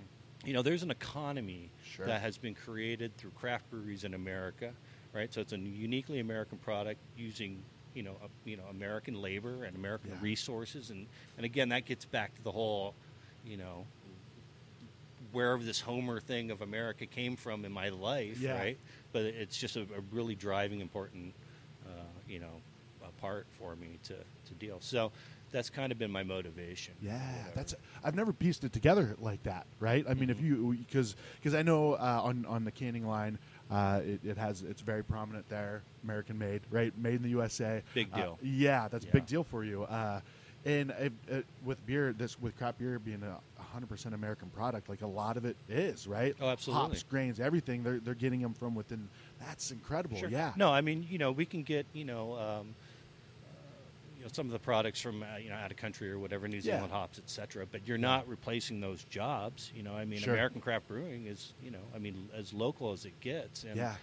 You 0.47 0.53
know, 0.53 0.63
there's 0.63 0.83
an 0.83 0.91
economy 0.91 1.71
Sure. 1.85 2.07
that 2.07 2.21
has 2.21 2.37
been 2.39 2.55
created 2.55 3.17
through 3.17 3.31
craft 3.31 3.71
breweries 3.71 4.05
in 4.05 4.15
America, 4.15 4.73
right? 5.13 5.33
So 5.33 5.41
it's 5.41 5.53
a 5.53 5.59
uniquely 5.59 6.21
American 6.21 6.59
product 6.59 7.01
using, 7.17 7.63
you 7.95 8.03
know, 8.03 8.17
you 8.45 8.57
know, 8.57 8.65
American 8.71 9.21
labor 9.23 9.65
and 9.65 9.77
American 9.77 10.11
Yeah. 10.11 10.17
resources, 10.21 10.91
and 10.91 11.07
and 11.37 11.47
again, 11.47 11.71
that 11.71 11.87
gets 11.87 12.05
back 12.05 12.35
to 12.37 12.43
the 12.43 12.53
whole, 12.53 12.95
you 13.45 13.57
know, 13.57 13.87
wherever 15.33 15.63
this 15.63 15.81
Homer 15.81 16.21
thing 16.21 16.51
of 16.51 16.61
America 16.61 17.07
came 17.07 17.37
from 17.37 17.65
in 17.65 17.73
my 17.73 17.89
life, 17.89 18.41
Yeah. 18.41 18.55
right? 18.55 18.79
But 19.13 19.23
it's 19.23 19.57
just 19.59 19.77
a, 19.77 19.83
a 19.83 20.01
really 20.13 20.35
driving, 20.35 20.81
important, 20.81 21.35
uh, 21.87 21.91
you 22.29 22.39
know, 22.39 22.61
part 23.21 23.47
for 23.59 23.77
me 23.77 23.99
to 24.05 24.15
to 24.15 24.55
deal. 24.59 24.79
So 24.81 25.13
that's 25.55 25.71
kind 25.71 25.93
of 25.93 25.99
been 25.99 26.11
my 26.11 26.25
motivation. 26.25 26.95
Yeah, 27.01 27.21
that's. 27.55 27.75
I've 28.03 28.17
never 28.17 28.33
pieced 28.33 28.65
it 28.65 28.73
together 28.73 29.15
like 29.21 29.43
that, 29.45 29.67
right? 29.79 30.05
I 30.09 30.13
mean, 30.15 30.29
if 30.29 30.39
Mm-hmm. 30.39 30.73
you 30.73 30.79
because 30.87 31.15
because 31.37 31.55
I 31.55 31.63
know 31.63 31.93
uh, 31.95 32.21
on 32.23 32.45
on 32.47 32.65
the 32.65 32.73
canning 32.73 33.07
line, 33.07 33.39
uh, 33.71 34.01
it, 34.05 34.21
it 34.25 34.37
has 34.37 34.63
it's 34.63 34.83
very 34.83 35.05
prominent 35.05 35.49
there, 35.49 35.83
American 36.03 36.37
made, 36.39 36.63
right? 36.71 36.93
Made 36.99 37.15
in 37.15 37.23
the 37.23 37.29
USA. 37.31 37.83
Big 37.95 38.09
Uh, 38.13 38.17
deal. 38.17 38.39
yeah, 38.43 38.89
that's 38.89 39.05
a 39.05 39.09
big 39.09 39.27
deal 39.27 39.45
for 39.45 39.65
you. 39.65 39.85
Uh, 39.85 40.21
and 40.67 40.91
uh, 40.93 41.09
uh, 41.33 41.41
with 41.65 41.85
beer, 41.87 42.13
this 42.13 42.41
with 42.41 42.57
craft 42.57 42.79
beer 42.79 42.99
being 42.99 43.23
a 43.23 43.39
100% 43.79 44.15
American 44.15 44.49
product, 44.49 44.89
like 44.89 45.03
a 45.03 45.07
lot 45.07 45.37
of 45.37 45.45
it 45.45 45.57
is, 45.69 46.07
right? 46.09 46.35
Oh, 46.41 46.49
absolutely. 46.49 46.87
Hops, 46.89 47.03
grains, 47.03 47.39
everything. 47.39 47.83
They're 47.83 48.01
they're 48.01 48.15
getting 48.15 48.41
them 48.41 48.55
from 48.55 48.75
within. 48.75 49.09
That's 49.47 49.71
incredible. 49.71 50.17
Sure. 50.17 50.31
Yeah. 50.31 50.53
No, 50.57 50.73
I 50.73 50.81
mean, 50.81 51.07
you 51.09 51.19
know, 51.19 51.33
we 51.33 51.45
can 51.47 51.63
get, 51.65 51.87
you 51.93 52.05
know, 52.07 52.33
um, 52.33 52.39
uh, 52.39 52.84
know, 54.25 54.31
some 54.33 54.47
of 54.47 54.53
the 54.53 54.59
products 54.59 55.01
from, 55.01 55.23
uh, 55.23 55.37
you 55.37 55.49
know, 55.51 55.55
out 55.57 55.71
of 55.71 55.77
country 55.77 56.11
or 56.11 56.19
whatever, 56.19 56.49
New 56.49 56.57
Yeah. 56.57 56.63
Zealand 56.63 56.93
hops, 56.93 57.19
et 57.19 57.29
cetera. 57.31 57.67
But 57.67 57.87
you're 57.87 57.99
not 57.99 58.27
replacing 58.29 58.81
those 58.81 59.05
jobs. 59.05 59.71
You 59.77 59.83
know, 59.83 59.95
I 59.95 60.05
mean, 60.05 60.21
Sure. 60.21 60.35
American 60.35 60.61
craft 60.61 60.89
brewing 60.89 61.27
is, 61.27 61.53
you 61.63 61.71
know, 61.71 61.83
I 61.95 61.99
mean, 61.99 62.29
as 62.35 62.53
local 62.53 62.93
as 62.93 63.05
it 63.05 63.19
gets. 63.21 63.65
And, 63.65 63.77
Yeah. 63.77 63.95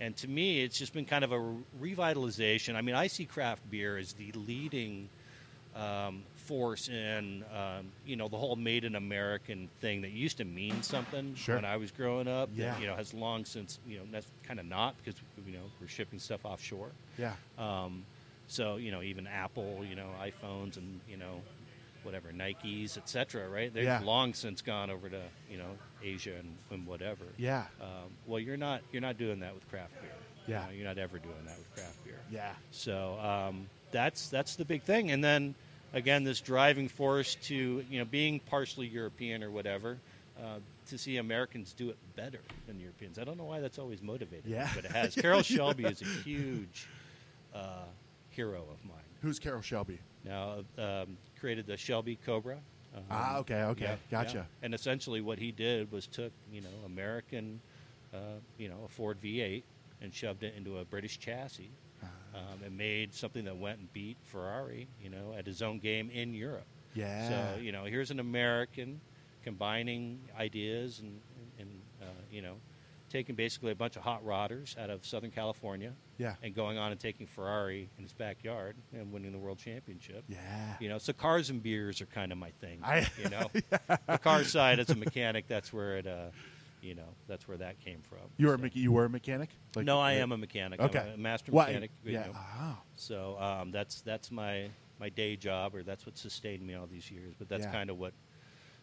And 0.00 0.16
to 0.18 0.28
me, 0.28 0.60
it's 0.62 0.78
just 0.78 0.92
been 0.92 1.06
kind 1.06 1.24
of 1.24 1.32
a 1.32 1.56
revitalization. 1.82 2.76
I 2.76 2.82
mean, 2.82 2.94
I 2.94 3.08
see 3.08 3.24
craft 3.24 3.68
beer 3.68 3.96
as 3.98 4.12
the 4.12 4.30
leading 4.32 5.08
um, 5.74 6.22
force 6.36 6.88
in, 6.88 7.44
um, 7.54 7.86
you 8.06 8.16
know, 8.16 8.26
the 8.28 8.36
whole 8.36 8.56
made 8.56 8.84
in 8.84 8.94
American 8.94 9.68
thing 9.80 10.00
that 10.02 10.10
used 10.10 10.38
to 10.38 10.44
mean 10.44 10.82
something 10.82 11.34
Sure. 11.34 11.54
when 11.56 11.64
I 11.64 11.76
was 11.76 11.90
growing 11.90 12.26
up. 12.26 12.48
Yeah. 12.54 12.72
That, 12.72 12.80
you 12.80 12.86
know, 12.86 12.96
has 12.96 13.12
long 13.14 13.44
since, 13.44 13.78
you 13.86 13.98
know, 13.98 14.04
that's 14.10 14.26
kind 14.44 14.58
of 14.58 14.66
not 14.66 14.96
because, 14.98 15.20
you 15.46 15.52
know, 15.52 15.64
we're 15.80 15.86
shipping 15.88 16.18
stuff 16.18 16.44
offshore. 16.44 16.90
Yeah. 17.16 17.34
Um, 17.58 18.04
so, 18.48 18.76
you 18.76 18.90
know, 18.90 19.02
even 19.02 19.26
Apple, 19.26 19.84
you 19.88 19.94
know, 19.94 20.08
iPhones 20.20 20.76
and, 20.76 21.00
you 21.08 21.16
know, 21.16 21.40
whatever, 22.02 22.30
Nikes, 22.32 22.96
etc. 22.96 23.48
right? 23.48 23.72
They've 23.72 23.84
Yeah. 23.84 24.00
long 24.00 24.34
since 24.34 24.62
gone 24.62 24.90
over 24.90 25.08
to, 25.08 25.22
you 25.50 25.58
know, 25.58 25.76
Asia 26.02 26.34
and, 26.38 26.56
and 26.70 26.86
whatever. 26.86 27.24
Yeah. 27.36 27.66
Um, 27.80 28.10
well, 28.26 28.40
you're 28.40 28.56
not 28.56 28.82
you're 28.92 29.02
not 29.02 29.18
doing 29.18 29.40
that 29.40 29.54
with 29.54 29.68
craft 29.68 29.92
beer. 30.00 30.10
You 30.46 30.54
Yeah. 30.54 30.64
know, 30.66 30.72
you're 30.72 30.86
not 30.86 30.98
ever 30.98 31.18
doing 31.18 31.44
that 31.46 31.58
with 31.58 31.72
craft 31.74 32.02
beer. 32.04 32.20
Yeah. 32.30 32.54
So 32.70 33.18
um, 33.20 33.68
that's 33.90 34.28
that's 34.28 34.56
the 34.56 34.64
big 34.64 34.82
thing. 34.82 35.10
And 35.10 35.22
then 35.22 35.54
again, 35.92 36.24
this 36.24 36.40
driving 36.40 36.88
force 36.88 37.34
to 37.42 37.84
you 37.90 37.98
know 37.98 38.04
being 38.04 38.40
partially 38.40 38.86
European 38.86 39.42
or 39.42 39.50
whatever. 39.50 39.98
Uh, 40.40 40.60
to 40.86 40.96
see 40.96 41.16
Americans 41.16 41.72
do 41.76 41.90
it 41.90 41.96
better 42.14 42.38
than 42.68 42.78
Europeans, 42.78 43.18
I 43.18 43.24
don't 43.24 43.36
know 43.36 43.44
why 43.44 43.58
that's 43.58 43.76
always 43.76 44.00
motivated, 44.00 44.46
me, 44.46 44.52
Yeah. 44.52 44.70
but 44.72 44.84
it 44.84 44.92
has. 45.00 45.16
Carroll 45.16 45.42
Shelby 45.42 45.84
is 45.84 46.00
a 46.00 46.04
huge 46.04 46.86
uh, 47.52 47.82
hero 48.38 48.60
of 48.72 48.84
mine. 48.88 49.02
Who's 49.20 49.40
Carroll 49.40 49.62
Shelby? 49.62 49.98
Now, 50.24 50.58
um, 50.78 51.16
created 51.40 51.66
the 51.66 51.76
Shelby 51.76 52.16
Cobra. 52.24 52.58
Um, 52.96 53.02
Ah, 53.10 53.38
okay, 53.38 53.62
okay. 53.64 53.84
yeah, 53.84 53.96
Gotcha. 54.12 54.36
yeah. 54.38 54.44
And 54.64 54.72
essentially, 54.74 55.20
what 55.20 55.38
he 55.40 55.50
did 55.50 55.90
was 55.90 56.06
took 56.06 56.30
you 56.52 56.60
know 56.60 56.68
American, 56.86 57.60
uh, 58.14 58.38
you 58.56 58.68
know, 58.68 58.78
a 58.84 58.88
Ford 58.88 59.18
V8 59.20 59.64
and 60.00 60.14
shoved 60.14 60.44
it 60.44 60.54
into 60.56 60.78
a 60.78 60.84
British 60.84 61.18
chassis, 61.18 61.72
Ah. 62.00 62.06
um, 62.38 62.62
and 62.64 62.76
made 62.78 63.12
something 63.12 63.44
that 63.44 63.56
went 63.56 63.80
and 63.80 63.92
beat 63.92 64.16
Ferrari, 64.22 64.86
you 65.02 65.10
know, 65.10 65.34
at 65.36 65.44
his 65.46 65.62
own 65.62 65.80
game 65.80 66.10
in 66.10 66.32
Europe. 66.32 66.66
Yeah. 66.94 67.28
So 67.56 67.60
you 67.60 67.72
know, 67.72 67.86
here's 67.86 68.12
an 68.12 68.20
American 68.20 69.00
combining 69.42 70.20
ideas 70.38 71.00
and 71.00 71.20
and 71.58 71.68
uh, 72.00 72.04
you 72.30 72.40
know, 72.42 72.54
taking 73.08 73.34
basically 73.34 73.72
a 73.72 73.74
bunch 73.74 73.96
of 73.96 74.02
hot 74.02 74.24
rodders 74.24 74.76
out 74.78 74.90
of 74.90 75.04
Southern 75.06 75.30
California. 75.30 75.92
Yeah. 76.18 76.34
And 76.42 76.54
going 76.54 76.78
on 76.78 76.90
and 76.92 77.00
taking 77.00 77.26
Ferrari 77.26 77.88
in 77.96 78.02
his 78.02 78.12
backyard 78.12 78.76
and 78.92 79.12
winning 79.12 79.32
the 79.32 79.38
world 79.38 79.58
championship. 79.58 80.24
Yeah. 80.28 80.38
You 80.80 80.88
know, 80.88 80.98
so 80.98 81.12
cars 81.12 81.50
and 81.50 81.62
beers 81.62 82.00
are 82.00 82.06
kind 82.06 82.32
of 82.32 82.38
my 82.38 82.50
thing. 82.60 82.80
I- 82.82 83.06
you 83.22 83.28
know, 83.30 83.50
the 84.08 84.18
car 84.18 84.44
side 84.44 84.78
as 84.80 84.90
a 84.90 84.94
mechanic, 84.96 85.46
that's 85.48 85.72
where 85.72 85.98
it, 85.98 86.06
uh, 86.06 86.26
you 86.82 86.94
know, 86.94 87.08
that's 87.26 87.48
where 87.48 87.56
that 87.56 87.80
came 87.80 88.00
from. 88.02 88.18
You 88.36 88.48
were 88.48 88.54
a 88.54 88.58
So- 88.58 88.62
me- 88.64 88.70
you 88.74 88.92
were 88.92 89.04
a 89.04 89.10
mechanic? 89.10 89.50
no, 89.76 89.98
I 90.00 90.12
am 90.14 90.32
a 90.32 90.36
mechanic. 90.36 90.80
Okay. 90.80 90.98
I'm 91.00 91.14
a 91.14 91.16
master 91.16 91.52
mechanic. 91.52 91.90
you 92.04 92.12
Yeah. 92.12 92.26
know. 92.26 92.32
Oh. 92.34 92.78
So 92.96 93.36
um, 93.40 93.70
that's 93.70 94.00
that's 94.02 94.30
my 94.30 94.68
my 95.00 95.08
day 95.08 95.36
job, 95.36 95.74
or 95.76 95.82
that's 95.84 96.04
what 96.04 96.18
sustained 96.18 96.66
me 96.66 96.74
all 96.74 96.86
these 96.88 97.08
years. 97.10 97.32
But 97.38 97.48
that's 97.48 97.64
Yeah. 97.64 97.70
kind 97.72 97.88
of 97.90 97.98
what, 97.98 98.12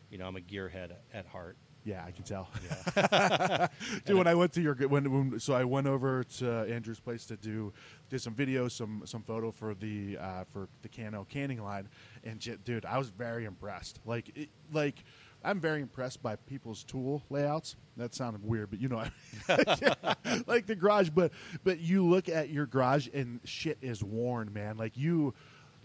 you 0.09 0.17
know, 0.17 0.25
I'm 0.25 0.37
a 0.37 0.39
gearhead 0.39 0.91
at 1.13 1.25
heart. 1.25 1.57
Yeah, 1.85 2.03
I 2.03 2.09
can 2.09 2.23
tell. 2.23 2.49
Yeah. 2.97 3.67
Dude, 4.05 4.17
when 4.17 4.25
I 4.25 4.33
went 4.33 4.51
to 4.53 4.61
your 4.61 4.73
when, 4.73 5.11
when 5.11 5.39
so 5.39 5.53
I 5.53 5.63
went 5.63 5.85
over 5.85 6.23
to 6.23 6.49
Andrew's 6.63 6.99
place 6.99 7.27
to 7.27 7.37
do 7.37 7.71
did 8.09 8.21
some 8.21 8.33
video, 8.33 8.67
some 8.67 9.03
some 9.05 9.21
photo 9.21 9.51
for 9.51 9.75
the 9.75 10.17
uh, 10.19 10.43
for 10.45 10.67
the 10.81 10.89
Cano 10.89 11.25
canning 11.29 11.61
line, 11.63 11.87
and 12.23 12.39
j- 12.39 12.57
dude, 12.65 12.85
I 12.85 12.97
was 12.97 13.09
very 13.09 13.45
impressed. 13.45 13.99
Like 14.03 14.35
it, 14.35 14.49
like 14.73 15.03
I'm 15.43 15.59
very 15.59 15.81
impressed 15.81 16.23
by 16.23 16.37
people's 16.37 16.83
tool 16.83 17.21
layouts. 17.29 17.75
That 17.97 18.15
sounded 18.15 18.43
weird, 18.43 18.71
but 18.71 18.81
you 18.81 18.89
know, 18.89 19.03
like 20.47 20.65
the 20.65 20.75
garage. 20.75 21.09
But 21.09 21.33
but 21.63 21.79
you 21.79 22.03
look 22.03 22.29
at 22.29 22.49
your 22.49 22.65
garage 22.65 23.07
and 23.13 23.39
shit 23.43 23.77
is 23.81 24.03
worn, 24.03 24.51
man. 24.51 24.77
Like 24.77 24.97
you. 24.97 25.35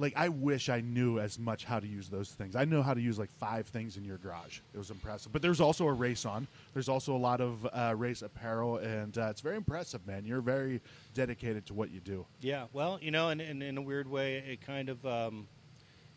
Like 0.01 0.15
I 0.17 0.29
wish 0.29 0.69
I 0.69 0.81
knew 0.81 1.19
as 1.21 1.39
much 1.39 1.65
how 1.65 1.79
to 1.79 1.87
use 1.87 2.09
those 2.09 2.31
things. 2.31 2.57
I 2.57 2.65
know 2.65 2.83
how 2.83 2.95
to 2.95 3.01
use 3.01 3.19
like 3.19 3.31
five 3.31 3.67
things 3.67 3.97
in 3.97 4.05
your 4.05 4.17
garage. 4.19 4.61
It 4.75 4.79
was 4.79 4.91
impressive. 4.91 5.33
But 5.33 5.43
there's 5.43 5.61
also 5.61 5.87
a 5.87 5.93
race 5.93 6.25
on. 6.25 6.47
There's 6.73 6.89
also 6.89 7.15
a 7.15 7.19
lot 7.19 7.41
of 7.41 7.67
uh, 7.73 7.95
race 7.97 8.23
apparel, 8.23 8.79
and 8.79 9.17
uh, 9.19 9.29
it's 9.31 9.41
very 9.43 9.57
impressive, 9.57 10.07
man. 10.07 10.25
You're 10.25 10.41
very 10.41 10.81
dedicated 11.15 11.67
to 11.67 11.75
what 11.75 11.91
you 11.91 12.01
do. 12.01 12.25
Yeah, 12.41 12.65
well, 12.73 12.99
you 13.03 13.11
know, 13.11 13.29
and, 13.29 13.41
and 13.41 13.63
in 13.63 13.77
a 13.79 13.83
weird 13.83 14.09
way, 14.09 14.39
it 14.39 14.61
kind 14.63 14.89
of 14.89 15.05
um, 15.05 15.47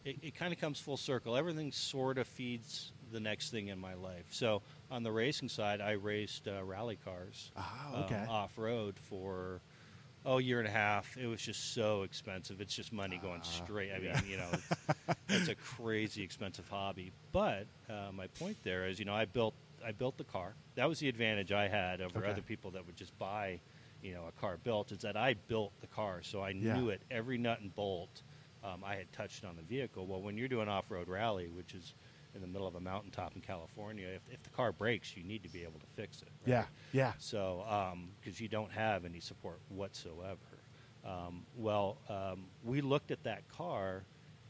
it, 0.06 0.18
it 0.22 0.36
kind 0.36 0.54
of 0.54 0.60
comes 0.60 0.80
full 0.80 0.98
circle. 0.98 1.36
Everything 1.36 1.72
sort 1.72 2.18
of 2.18 2.28
feeds 2.28 2.92
the 3.12 3.20
next 3.20 3.52
thing 3.52 3.68
in 3.68 3.80
my 3.80 3.94
life. 3.94 4.26
So 4.32 4.62
on 4.90 5.04
the 5.04 5.12
racing 5.12 5.50
side, 5.50 5.82
I 5.82 5.92
raced 5.92 6.48
uh, 6.48 6.64
rally 6.64 6.98
cars 7.04 7.52
Ah, 7.56 8.04
okay. 8.06 8.26
off 8.30 8.58
road 8.58 8.96
for 8.98 9.62
oh 10.26 10.38
year 10.38 10.60
and 10.60 10.68
a 10.68 10.72
half. 10.72 11.18
It 11.18 11.28
was 11.28 11.42
just 11.42 11.74
so 11.74 12.04
expensive. 12.04 12.62
It's 12.62 12.76
just 12.76 12.92
money 12.94 13.18
going 13.18 13.42
Ah, 13.42 13.44
straight. 13.44 13.92
I 13.92 14.00
mean, 14.00 14.26
you 14.26 14.38
know, 14.38 14.54
it's, 14.58 14.78
it's 15.30 15.50
a 15.50 15.56
crazy 15.56 16.24
expensive 16.24 16.68
hobby. 16.70 17.12
But 17.32 17.68
uh, 17.90 18.12
my 18.14 18.28
point 18.28 18.58
there 18.64 18.88
is, 18.88 19.00
you 19.00 19.06
know, 19.06 19.14
I 19.16 19.26
built 19.26 19.56
I 19.86 19.92
built 19.92 20.18
the 20.18 20.24
car. 20.24 20.56
That 20.76 20.88
was 20.88 21.00
the 21.00 21.10
advantage 21.10 21.52
I 21.52 21.68
had 21.68 22.02
over 22.02 22.20
Okay. 22.20 22.30
other 22.30 22.42
people 22.42 22.72
that 22.72 22.86
would 22.86 22.96
just 22.96 23.18
buy, 23.20 23.60
you 24.02 24.14
know, 24.14 24.26
a 24.28 24.32
car 24.32 24.58
built. 24.58 24.92
Is 24.92 25.00
that 25.00 25.18
I 25.18 25.34
built 25.34 25.74
the 25.82 25.88
car, 25.88 26.22
so 26.24 26.42
I 26.42 26.54
Yeah. 26.54 26.74
knew 26.74 26.90
it 26.90 27.04
every 27.12 27.38
nut 27.38 27.60
and 27.62 27.74
bolt. 27.76 28.22
Um, 28.64 28.82
I 28.86 28.96
had 28.96 29.12
touched 29.12 29.44
on 29.44 29.58
the 29.58 29.62
vehicle. 29.62 30.08
Well, 30.08 30.22
when 30.22 30.38
you're 30.38 30.48
doing 30.48 30.70
off-road 30.70 31.10
rally, 31.10 31.50
which 31.50 31.74
is 31.74 31.96
in 32.36 32.42
the 32.42 32.48
middle 32.48 32.68
of 32.68 32.76
a 32.76 32.80
mountaintop 32.80 33.36
in 33.36 33.42
California, 33.42 34.08
if, 34.08 34.22
if 34.32 34.42
the 34.44 34.50
car 34.50 34.72
breaks, 34.72 35.16
you 35.16 35.24
need 35.24 35.44
to 35.44 35.50
be 35.50 35.64
able 35.64 35.80
to 35.80 35.86
fix 35.96 36.22
it. 36.22 36.30
right? 36.46 36.50
Yeah, 36.50 36.66
yeah, 36.92 37.14
So, 37.20 37.66
because 38.20 38.40
you 38.40 38.48
don't 38.48 38.72
have 38.72 39.06
any 39.06 39.20
support 39.20 39.60
whatsoever. 39.70 40.38
Um, 41.06 41.46
well, 41.56 41.98
um, 42.10 42.46
we 42.64 42.82
looked 42.82 43.12
at 43.12 43.24
that 43.24 43.48
car 43.50 44.04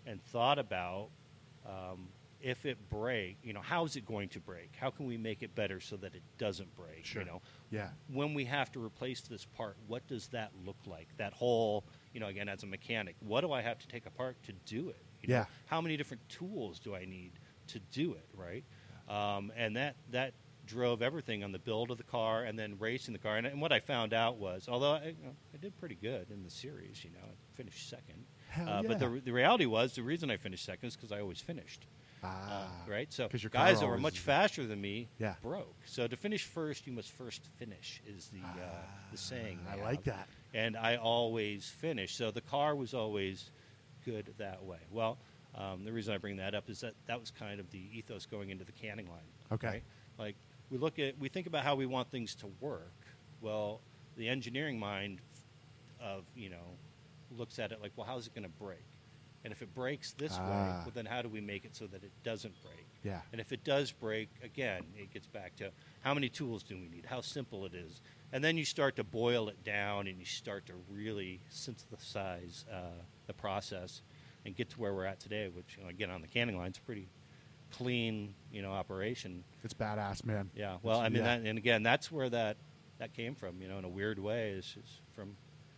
and 0.05 0.23
thought 0.25 0.59
about 0.59 1.09
um, 1.65 2.09
if 2.41 2.65
it 2.65 2.77
break, 2.89 3.37
you 3.43 3.53
know, 3.53 3.61
how 3.61 3.85
is 3.85 3.95
it 3.95 4.05
going 4.05 4.29
to 4.29 4.39
break? 4.39 4.71
How 4.79 4.89
can 4.89 5.05
we 5.05 5.17
make 5.17 5.41
it 5.43 5.55
better 5.55 5.79
so 5.79 5.95
that 5.97 6.13
it 6.13 6.21
doesn't 6.37 6.75
break? 6.75 7.05
Sure. 7.05 7.21
You 7.21 7.27
know, 7.27 7.41
yeah, 7.71 7.87
when 8.11 8.33
we 8.33 8.45
have 8.45 8.71
to 8.73 8.83
replace 8.83 9.21
this 9.21 9.45
part, 9.45 9.77
what 9.87 10.05
does 10.07 10.27
that 10.27 10.51
look 10.65 10.75
like? 10.85 11.07
That 11.17 11.33
whole, 11.33 11.85
you 12.13 12.19
know, 12.19 12.27
again, 12.27 12.49
as 12.49 12.63
a 12.63 12.67
mechanic, 12.67 13.15
what 13.21 13.41
do 13.41 13.51
I 13.53 13.61
have 13.61 13.79
to 13.79 13.87
take 13.87 14.05
apart 14.05 14.35
to 14.43 14.51
do 14.65 14.89
it? 14.89 15.03
You 15.21 15.29
know, 15.29 15.35
Yeah. 15.39 15.45
How 15.67 15.79
many 15.81 15.95
different 15.97 16.27
tools 16.27 16.79
do 16.79 16.93
I 16.93 17.05
need 17.05 17.31
to 17.74 17.80
do 17.80 18.13
it? 18.13 18.25
Right. 18.36 18.63
Um, 19.08 19.51
and 19.56 19.75
that 19.75 19.96
that 20.12 20.34
drove 20.65 21.01
everything 21.01 21.44
on 21.44 21.51
the 21.51 21.60
build 21.60 21.92
of 21.92 21.98
the 21.98 22.03
car 22.03 22.44
and 22.44 22.58
then 22.58 22.77
racing 22.80 23.13
the 23.13 23.20
car. 23.20 23.36
And, 23.36 23.46
and 23.46 23.60
what 23.62 23.72
I 23.74 23.80
found 23.80 24.13
out 24.13 24.38
was, 24.38 24.68
although 24.70 24.94
I, 24.94 25.08
you 25.20 25.25
know, 25.25 25.36
I 25.53 25.58
did 25.58 25.77
pretty 25.77 25.96
good 25.96 26.32
in 26.32 26.44
the 26.44 26.50
series, 26.50 27.03
you 27.03 27.10
know, 27.12 27.25
I 27.25 27.36
finished 27.56 27.89
second. 27.89 28.25
Uh, 28.65 28.82
But 28.84 29.00
the, 29.00 29.22
the 29.24 29.34
reality 29.34 29.65
was, 29.65 29.96
the 29.96 30.03
reason 30.03 30.32
I 30.32 30.38
finished 30.38 30.63
second 30.65 30.88
is 30.88 30.96
because 30.96 31.12
I 31.12 31.20
always 31.20 31.42
finished. 31.42 31.86
Uh, 32.24 32.27
ah, 32.50 32.68
right? 32.88 33.12
So 33.12 33.27
guys 33.51 33.82
that 33.82 33.88
were 33.88 33.98
much 33.98 34.20
faster 34.20 34.65
than 34.65 34.80
me 34.80 35.10
Yeah. 35.20 35.36
broke. 35.42 35.75
So 35.86 36.08
to 36.08 36.15
finish 36.15 36.46
first, 36.46 36.88
you 36.88 36.94
must 36.94 37.12
first 37.12 37.42
finish 37.58 38.01
is 38.08 38.30
the 38.30 38.62
uh, 38.62 38.68
the 39.12 39.18
saying. 39.18 39.60
I 39.70 39.75
they 39.75 39.82
like 39.84 40.03
that. 40.03 40.30
And 40.53 40.77
I 40.77 40.96
always 40.96 41.68
finish. 41.68 42.15
So 42.15 42.32
the 42.32 42.42
car 42.42 42.75
was 42.75 42.94
always 42.94 43.51
good 44.06 44.34
that 44.38 44.63
way. 44.63 44.80
Well, 44.89 45.18
um, 45.55 45.83
the 45.86 45.91
reason 45.91 46.13
I 46.13 46.17
bring 46.17 46.38
that 46.38 46.55
up 46.55 46.69
is 46.69 46.81
that 46.81 46.93
that 47.07 47.19
was 47.19 47.31
kind 47.31 47.60
of 47.60 47.69
the 47.72 47.81
ethos 47.93 48.25
going 48.25 48.50
into 48.50 48.63
the 48.65 48.72
canning 48.72 49.07
line. 49.07 49.19
Okay. 49.51 49.67
right? 49.67 49.83
Like 50.17 50.36
we 50.69 50.77
look 50.77 51.00
at 51.00 51.17
we 51.19 51.29
think 51.29 51.48
about 51.48 51.63
how 51.63 51.75
we 51.75 51.86
want 51.86 52.10
things 52.10 52.36
to 52.36 52.48
work. 52.60 52.91
Well, 53.41 53.81
the 54.17 54.29
engineering 54.29 54.79
mind 54.79 55.19
of 56.01 56.24
you 56.36 56.50
know 56.50 56.77
looks 57.38 57.60
at 57.60 57.72
it 57.72 57.81
like, 57.81 57.91
well, 57.95 58.05
how's 58.05 58.27
it 58.27 58.33
going 58.36 58.43
to 58.43 58.63
break? 58.63 58.83
And 59.43 59.51
if 59.51 59.62
it 59.62 59.74
breaks 59.75 60.13
this 60.13 60.31
way, 60.33 60.39
Ah. 60.39 60.81
well, 60.86 60.91
then 60.93 61.05
how 61.05 61.22
do 61.22 61.27
we 61.27 61.41
make 61.41 61.65
it 61.65 61.75
so 61.75 61.86
that 61.88 62.01
it 62.03 62.12
doesn't 62.24 62.53
break? 62.63 62.86
Yeah. 63.03 63.19
And 63.33 63.41
if 63.41 63.51
it 63.51 63.65
does 63.65 63.91
break, 63.91 64.29
again, 64.41 64.83
it 64.95 65.12
gets 65.12 65.27
back 65.27 65.55
to 65.57 65.72
how 66.01 66.13
many 66.13 66.29
tools 66.29 66.63
do 66.63 66.75
we 66.75 66.88
need? 66.88 67.05
How 67.05 67.19
simple 67.19 67.65
it 67.65 67.74
is. 67.74 68.00
And 68.31 68.41
then 68.43 68.55
you 68.55 68.63
start 68.63 68.95
to 68.95 69.03
boil 69.03 69.50
it 69.50 69.62
down 69.65 70.07
and 70.07 70.17
you 70.17 70.25
start 70.25 70.65
to 70.67 70.74
really 70.89 71.41
synthesize 71.50 72.65
uh, 72.72 72.75
the 73.27 73.33
process 73.33 74.01
and 74.45 74.55
get 74.55 74.69
to 74.71 74.79
where 74.79 74.93
we're 74.93 75.05
at 75.05 75.19
today, 75.19 75.47
which 75.53 75.75
you 75.77 75.83
know, 75.83 75.89
again 75.89 76.09
on 76.09 76.21
the 76.21 76.27
canning 76.27 76.57
line, 76.57 76.67
it's 76.67 76.79
pretty 76.79 77.07
clean, 77.71 78.33
you 78.51 78.62
know, 78.62 78.71
operation. 78.71 79.43
It's 79.63 79.73
badass, 79.73 80.23
man. 80.25 80.50
Yeah. 80.55 80.77
Well, 80.83 81.00
I 81.00 81.09
mean, 81.09 81.23
Yeah. 81.23 81.38
that, 81.38 81.47
and 81.47 81.57
again, 81.57 81.83
that's 81.83 82.12
where 82.12 82.29
that 82.29 82.57
that 83.00 83.13
came 83.13 83.35
from. 83.35 83.62
You 83.62 83.67
know, 83.67 83.77
in 83.79 83.85
a 83.85 83.89
weird 83.89 84.19
way, 84.19 84.51
is, 84.51 84.75
is 84.83 85.00
from 85.15 85.35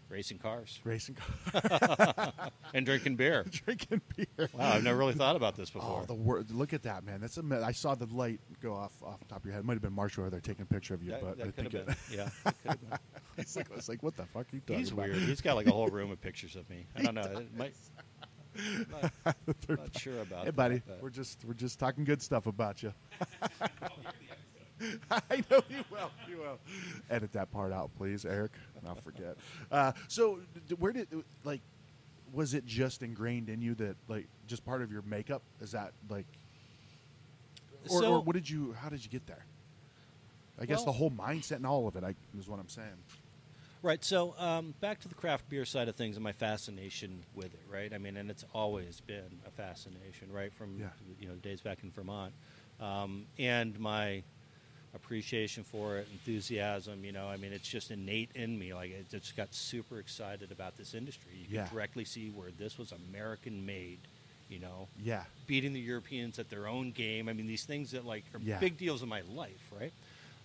racing 0.09 0.37
cars 0.37 0.79
Racing, 0.83 1.15
cars, 1.15 2.31
and 2.73 2.85
drinking 2.85 3.15
beer. 3.15 3.43
drinking 3.49 4.01
beer. 4.15 4.49
Wow, 4.53 4.73
I've 4.73 4.83
never 4.83 4.97
really 4.97 5.13
thought 5.13 5.35
about 5.35 5.55
this 5.55 5.69
before. 5.69 6.01
Oh, 6.03 6.05
the 6.05 6.13
word! 6.13 6.51
Look 6.51 6.73
at 6.73 6.83
that, 6.83 7.03
man. 7.05 7.21
That's 7.21 7.37
a. 7.37 7.63
I 7.65 7.71
saw 7.71 7.95
the 7.95 8.05
light 8.07 8.39
go 8.61 8.73
off 8.73 8.91
off 9.01 9.19
the 9.19 9.25
top 9.25 9.39
of 9.39 9.45
your 9.45 9.53
head. 9.53 9.61
It 9.61 9.65
might 9.65 9.73
have 9.73 9.81
been 9.81 9.93
Marshall 9.93 10.23
over 10.23 10.31
there 10.31 10.41
taking 10.41 10.63
a 10.63 10.65
picture 10.65 10.93
of 10.93 11.01
you, 11.01 11.11
that, 11.11 11.21
but 11.21 11.29
I 11.41 11.45
that 11.45 11.55
could 11.55 11.71
think 11.71 11.73
it. 11.73 11.89
Yeah. 12.11 12.29
could 12.67 12.77
it's 13.37 13.55
like, 13.55 13.69
I 13.71 13.75
was 13.75 13.89
like, 13.89 14.01
what 14.03 14.15
the 14.15 14.25
fuck 14.25 14.43
are 14.51 14.55
you 14.55 14.61
talking 14.61 14.77
He's 14.77 14.91
about? 14.91 15.05
weird. 15.07 15.17
He's 15.17 15.41
got 15.41 15.55
like 15.55 15.67
a 15.67 15.71
whole 15.71 15.87
room 15.87 16.09
of 16.11 16.21
pictures 16.21 16.55
of 16.55 16.69
me. 16.69 16.85
I 16.95 17.01
don't 17.01 17.15
know. 17.15 17.23
It 17.23 17.53
might, 17.57 17.73
not, 19.25 19.35
not 19.69 19.97
sure 19.99 20.21
about. 20.21 20.45
Hey, 20.45 20.51
buddy, 20.51 20.81
but- 20.85 21.01
we're 21.01 21.09
just 21.09 21.43
we're 21.45 21.53
just 21.53 21.79
talking 21.79 22.03
good 22.03 22.21
stuff 22.21 22.47
about 22.47 22.81
you. 22.83 22.93
I 25.29 25.41
know 25.49 25.61
you 25.69 25.83
will. 25.89 26.11
You 26.29 26.37
will. 26.37 26.59
Edit 27.09 27.31
that 27.33 27.49
part 27.51 27.71
out, 27.71 27.91
please, 27.97 28.25
Eric. 28.25 28.51
I'll 28.85 28.95
forget. 28.95 29.37
Uh, 29.71 29.93
so, 30.09 30.39
d- 30.67 30.75
where 30.77 30.91
did 30.91 31.07
like 31.43 31.61
was 32.33 32.53
it 32.53 32.65
just 32.65 33.01
ingrained 33.01 33.49
in 33.49 33.61
you 33.61 33.73
that 33.75 33.95
like 34.09 34.27
just 34.47 34.65
part 34.65 34.81
of 34.81 34.91
your 34.91 35.01
makeup? 35.03 35.41
Is 35.61 35.71
that 35.71 35.93
like, 36.09 36.25
or, 37.89 38.01
So- 38.01 38.13
or 38.15 38.21
what 38.21 38.33
did 38.35 38.49
you? 38.49 38.73
How 38.73 38.89
did 38.89 39.03
you 39.03 39.09
get 39.09 39.25
there? 39.27 39.45
I 40.59 40.65
guess 40.65 40.79
Well- 40.79 40.87
the 40.87 40.91
whole 40.93 41.11
mindset 41.11 41.57
and 41.57 41.65
all 41.67 41.87
of 41.87 41.95
it. 41.95 42.03
I 42.03 42.13
is 42.37 42.47
what 42.47 42.59
I'm 42.59 42.67
saying. 42.69 42.87
Right. 43.85 44.03
So 44.03 44.33
um, 44.39 44.73
back 44.81 44.99
to 45.01 45.07
the 45.07 45.13
craft 45.13 45.47
beer 45.47 45.63
side 45.63 45.87
of 45.87 45.95
things 45.95 46.15
and 46.17 46.23
my 46.23 46.31
fascination 46.31 47.21
with 47.35 47.53
it. 47.53 47.61
Right. 47.71 47.93
I 47.93 47.99
mean, 47.99 48.17
and 48.17 48.31
it's 48.31 48.43
always 48.51 48.99
been 49.01 49.39
a 49.45 49.51
fascination, 49.51 50.31
right, 50.33 50.51
from 50.51 50.79
Yeah. 50.79 50.87
you 51.21 51.27
know 51.27 51.35
days 51.35 51.61
back 51.61 51.83
in 51.83 51.91
Vermont, 51.91 52.33
um, 52.79 53.27
and 53.37 53.79
my 53.79 54.23
appreciation 54.95 55.63
for 55.63 55.97
it, 55.97 56.07
enthusiasm. 56.11 57.05
You 57.05 57.11
know, 57.11 57.27
I 57.27 57.37
mean, 57.37 57.53
it's 57.53 57.67
just 57.69 57.91
innate 57.91 58.31
in 58.33 58.57
me. 58.57 58.73
Like, 58.73 58.89
it 58.89 59.07
just 59.11 59.37
got 59.37 59.53
super 59.53 59.99
excited 59.99 60.51
about 60.51 60.77
this 60.77 60.95
industry. 60.95 61.33
You 61.35 61.45
Yeah. 61.51 61.65
can 61.67 61.75
directly 61.75 62.05
see 62.05 62.31
where 62.31 62.49
this 62.57 62.79
was 62.79 62.91
American 62.91 63.67
made. 63.67 63.99
You 64.49 64.57
know, 64.59 64.87
Yeah. 65.03 65.25
beating 65.45 65.73
the 65.73 65.79
Europeans 65.79 66.39
at 66.39 66.49
their 66.49 66.65
own 66.65 66.91
game. 66.91 67.29
I 67.29 67.33
mean, 67.33 67.45
these 67.45 67.65
things 67.65 67.91
that 67.91 68.03
like 68.03 68.23
are 68.33 68.39
Yeah. 68.39 68.59
big 68.59 68.77
deals 68.77 69.03
in 69.03 69.09
my 69.09 69.21
life. 69.21 69.71
Right. 69.71 69.93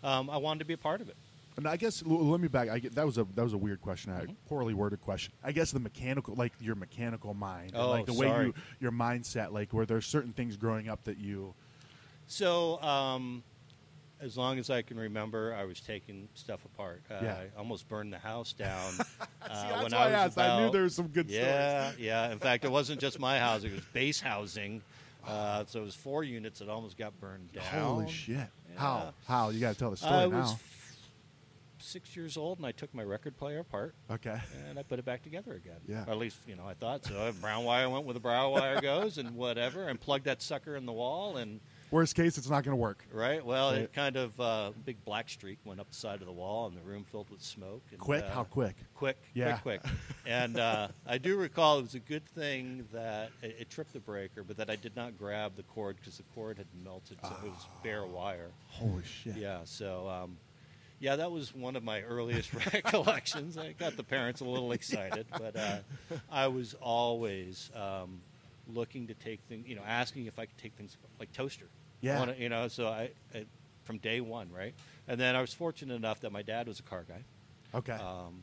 Um, 0.02 0.28
I 0.28 0.36
wanted 0.36 0.58
to 0.58 0.64
be 0.66 0.74
a 0.74 0.78
part 0.78 1.00
of 1.00 1.08
it. 1.08 1.16
And 1.56 1.66
I 1.66 1.76
guess 1.76 2.02
l- 2.06 2.26
let 2.28 2.40
me 2.40 2.48
back. 2.48 2.68
I 2.68 2.78
get, 2.78 2.94
that 2.94 3.04
was 3.04 3.18
a 3.18 3.24
that 3.34 3.42
was 3.42 3.52
a 3.52 3.58
weird 3.58 3.80
question, 3.80 4.12
Mm-hmm. 4.12 4.30
a 4.30 4.48
poorly 4.48 4.72
worded 4.74 5.00
question. 5.00 5.32
I 5.44 5.52
guess 5.52 5.72
the 5.72 5.80
mechanical, 5.80 6.34
like 6.34 6.52
your 6.60 6.74
mechanical 6.74 7.34
mind, 7.34 7.72
and 7.74 7.82
Oh, 7.82 7.90
like 7.90 8.06
the 8.06 8.12
way 8.14 8.26
sorry. 8.28 8.46
you 8.46 8.54
your 8.80 8.92
mindset, 8.92 9.52
like 9.52 9.72
where 9.72 9.84
there's 9.86 10.06
certain 10.06 10.32
things 10.32 10.56
growing 10.56 10.88
up 10.88 11.04
that 11.04 11.18
you. 11.18 11.54
So, 12.26 12.80
um, 12.82 13.42
as 14.20 14.36
long 14.36 14.58
as 14.58 14.70
I 14.70 14.82
can 14.82 14.98
remember, 14.98 15.52
I 15.54 15.64
was 15.64 15.80
taking 15.80 16.28
stuff 16.34 16.64
apart. 16.64 17.02
Uh, 17.10 17.18
Yeah. 17.22 17.34
I 17.34 17.58
almost 17.58 17.88
burned 17.88 18.12
the 18.12 18.18
house 18.18 18.52
down. 18.52 18.92
uh, 19.00 19.04
that's 19.48 19.82
when 19.82 19.92
why 19.92 19.98
I 19.98 20.04
was 20.06 20.14
asked. 20.14 20.38
I 20.38 20.56
knew 20.56 20.62
about- 20.64 20.72
there 20.72 20.82
was 20.84 20.94
some 20.94 21.08
good 21.08 21.28
stuff. 21.28 21.42
Yeah, 21.42 21.92
yeah. 21.98 22.30
In 22.32 22.38
fact, 22.38 22.64
it 22.64 22.70
wasn't 22.70 23.00
just 23.00 23.18
my 23.18 23.38
housing; 23.38 23.72
it 23.72 23.76
was 23.76 23.84
base 23.92 24.20
housing. 24.20 24.82
Uh, 25.26 25.64
so 25.66 25.80
it 25.80 25.84
was 25.84 25.94
four 25.94 26.24
units 26.24 26.60
that 26.60 26.68
almost 26.70 26.96
got 26.96 27.18
burned 27.20 27.52
down. 27.52 27.64
Holy 27.64 28.08
shit! 28.08 28.46
How 28.76 29.12
how 29.26 29.50
you 29.50 29.60
got 29.60 29.72
to 29.74 29.78
tell 29.78 29.90
the 29.90 29.96
story 29.98 30.14
I 30.14 30.26
now? 30.26 30.40
was 30.40 30.54
six 31.90 32.16
years 32.16 32.36
old, 32.36 32.58
and 32.58 32.66
I 32.66 32.72
took 32.72 32.94
my 32.94 33.02
record 33.02 33.36
player 33.36 33.58
apart. 33.58 33.94
okay. 34.10 34.38
and 34.68 34.78
I 34.78 34.82
put 34.82 34.98
it 34.98 35.04
back 35.04 35.22
together 35.22 35.52
again. 35.54 35.76
Yeah. 35.86 36.04
Or 36.06 36.10
at 36.12 36.18
least, 36.18 36.38
you 36.46 36.56
know, 36.56 36.66
I 36.66 36.74
thought 36.74 37.04
so. 37.04 37.32
Brown 37.40 37.64
wire 37.64 37.88
went 37.90 38.04
where 38.04 38.14
the 38.14 38.20
brown 38.20 38.52
wire 38.52 38.80
goes 38.80 39.18
and 39.18 39.34
whatever, 39.34 39.88
and 39.88 40.00
plugged 40.00 40.24
that 40.24 40.40
sucker 40.42 40.76
in 40.76 40.86
the 40.86 40.92
wall. 40.92 41.36
And, 41.36 41.60
Worst 41.90 42.14
case, 42.14 42.38
it's 42.38 42.48
not 42.48 42.62
going 42.62 42.70
to 42.72 42.80
work. 42.80 43.04
right, 43.12 43.44
well, 43.44 43.72
Right. 43.72 43.80
it 43.82 43.92
kind 43.92 44.16
of, 44.16 44.40
uh, 44.40 44.70
big 44.84 45.04
black 45.04 45.28
streak 45.28 45.58
went 45.64 45.80
up 45.80 45.88
the 45.90 45.96
side 45.96 46.20
of 46.20 46.26
the 46.26 46.32
wall, 46.32 46.68
and 46.68 46.76
the 46.76 46.82
room 46.82 47.04
filled 47.04 47.28
with 47.30 47.42
smoke. 47.42 47.82
And, 47.90 47.98
Quick? 47.98 48.22
uh, 48.22 48.30
How 48.30 48.44
quick? 48.44 48.76
Quick, 48.94 49.18
Yeah. 49.34 49.58
quick, 49.58 49.82
quick. 49.82 49.92
and 50.26 50.56
uh, 50.58 50.88
I 51.04 51.18
do 51.18 51.36
recall 51.36 51.80
it 51.80 51.82
was 51.82 51.94
a 51.96 51.98
good 52.00 52.24
thing 52.26 52.86
that 52.92 53.30
it, 53.42 53.56
it 53.60 53.70
tripped 53.70 53.92
the 53.92 53.98
breaker, 53.98 54.44
but 54.44 54.56
that 54.58 54.70
I 54.70 54.76
did 54.76 54.94
not 54.94 55.18
grab 55.18 55.56
the 55.56 55.64
cord 55.64 55.96
because 55.96 56.16
the 56.18 56.22
cord 56.34 56.58
had 56.58 56.68
melted, 56.84 57.18
so 57.24 57.34
it 57.44 57.48
was 57.50 57.66
bare 57.82 58.06
wire. 58.06 58.50
Holy 58.68 59.02
shit! 59.02 59.36
Yeah, 59.36 59.58
so 59.64 60.08
um, 60.08 60.36
yeah, 61.00 61.16
that 61.16 61.32
was 61.32 61.54
one 61.54 61.74
of 61.76 61.82
my 61.82 62.02
earliest 62.02 62.52
recollections. 62.72 63.56
I 63.58 63.72
got 63.72 63.96
the 63.96 64.04
parents 64.04 64.40
a 64.40 64.44
little 64.44 64.70
excited, 64.80 65.26
but 65.36 65.56
uh, 65.56 65.78
I 66.30 66.46
was 66.48 66.74
always 66.80 67.70
um, 67.74 68.20
looking 68.72 69.06
to 69.08 69.14
take 69.14 69.40
things, 69.48 69.66
you 69.66 69.74
know, 69.74 69.82
asking 69.86 70.26
if 70.26 70.38
I 70.38 70.46
could 70.46 70.58
take 70.58 70.74
things 70.74 70.96
like 71.18 71.32
toaster. 71.32 71.66
Yeah. 72.00 72.18
Wanna- 72.18 72.36
you 72.38 72.48
know, 72.48 72.68
so 72.68 72.86
I, 72.88 73.10
I 73.34 73.46
from 73.84 73.98
day 73.98 74.20
one, 74.20 74.50
right? 74.52 74.74
And 75.08 75.18
then 75.20 75.34
I 75.34 75.40
was 75.40 75.52
fortunate 75.52 75.94
enough 75.94 76.20
that 76.20 76.30
my 76.32 76.42
dad 76.42 76.68
was 76.68 76.78
a 76.78 76.82
car 76.84 77.04
guy. 77.08 77.24
Okay. 77.74 77.92
Um, 77.92 78.42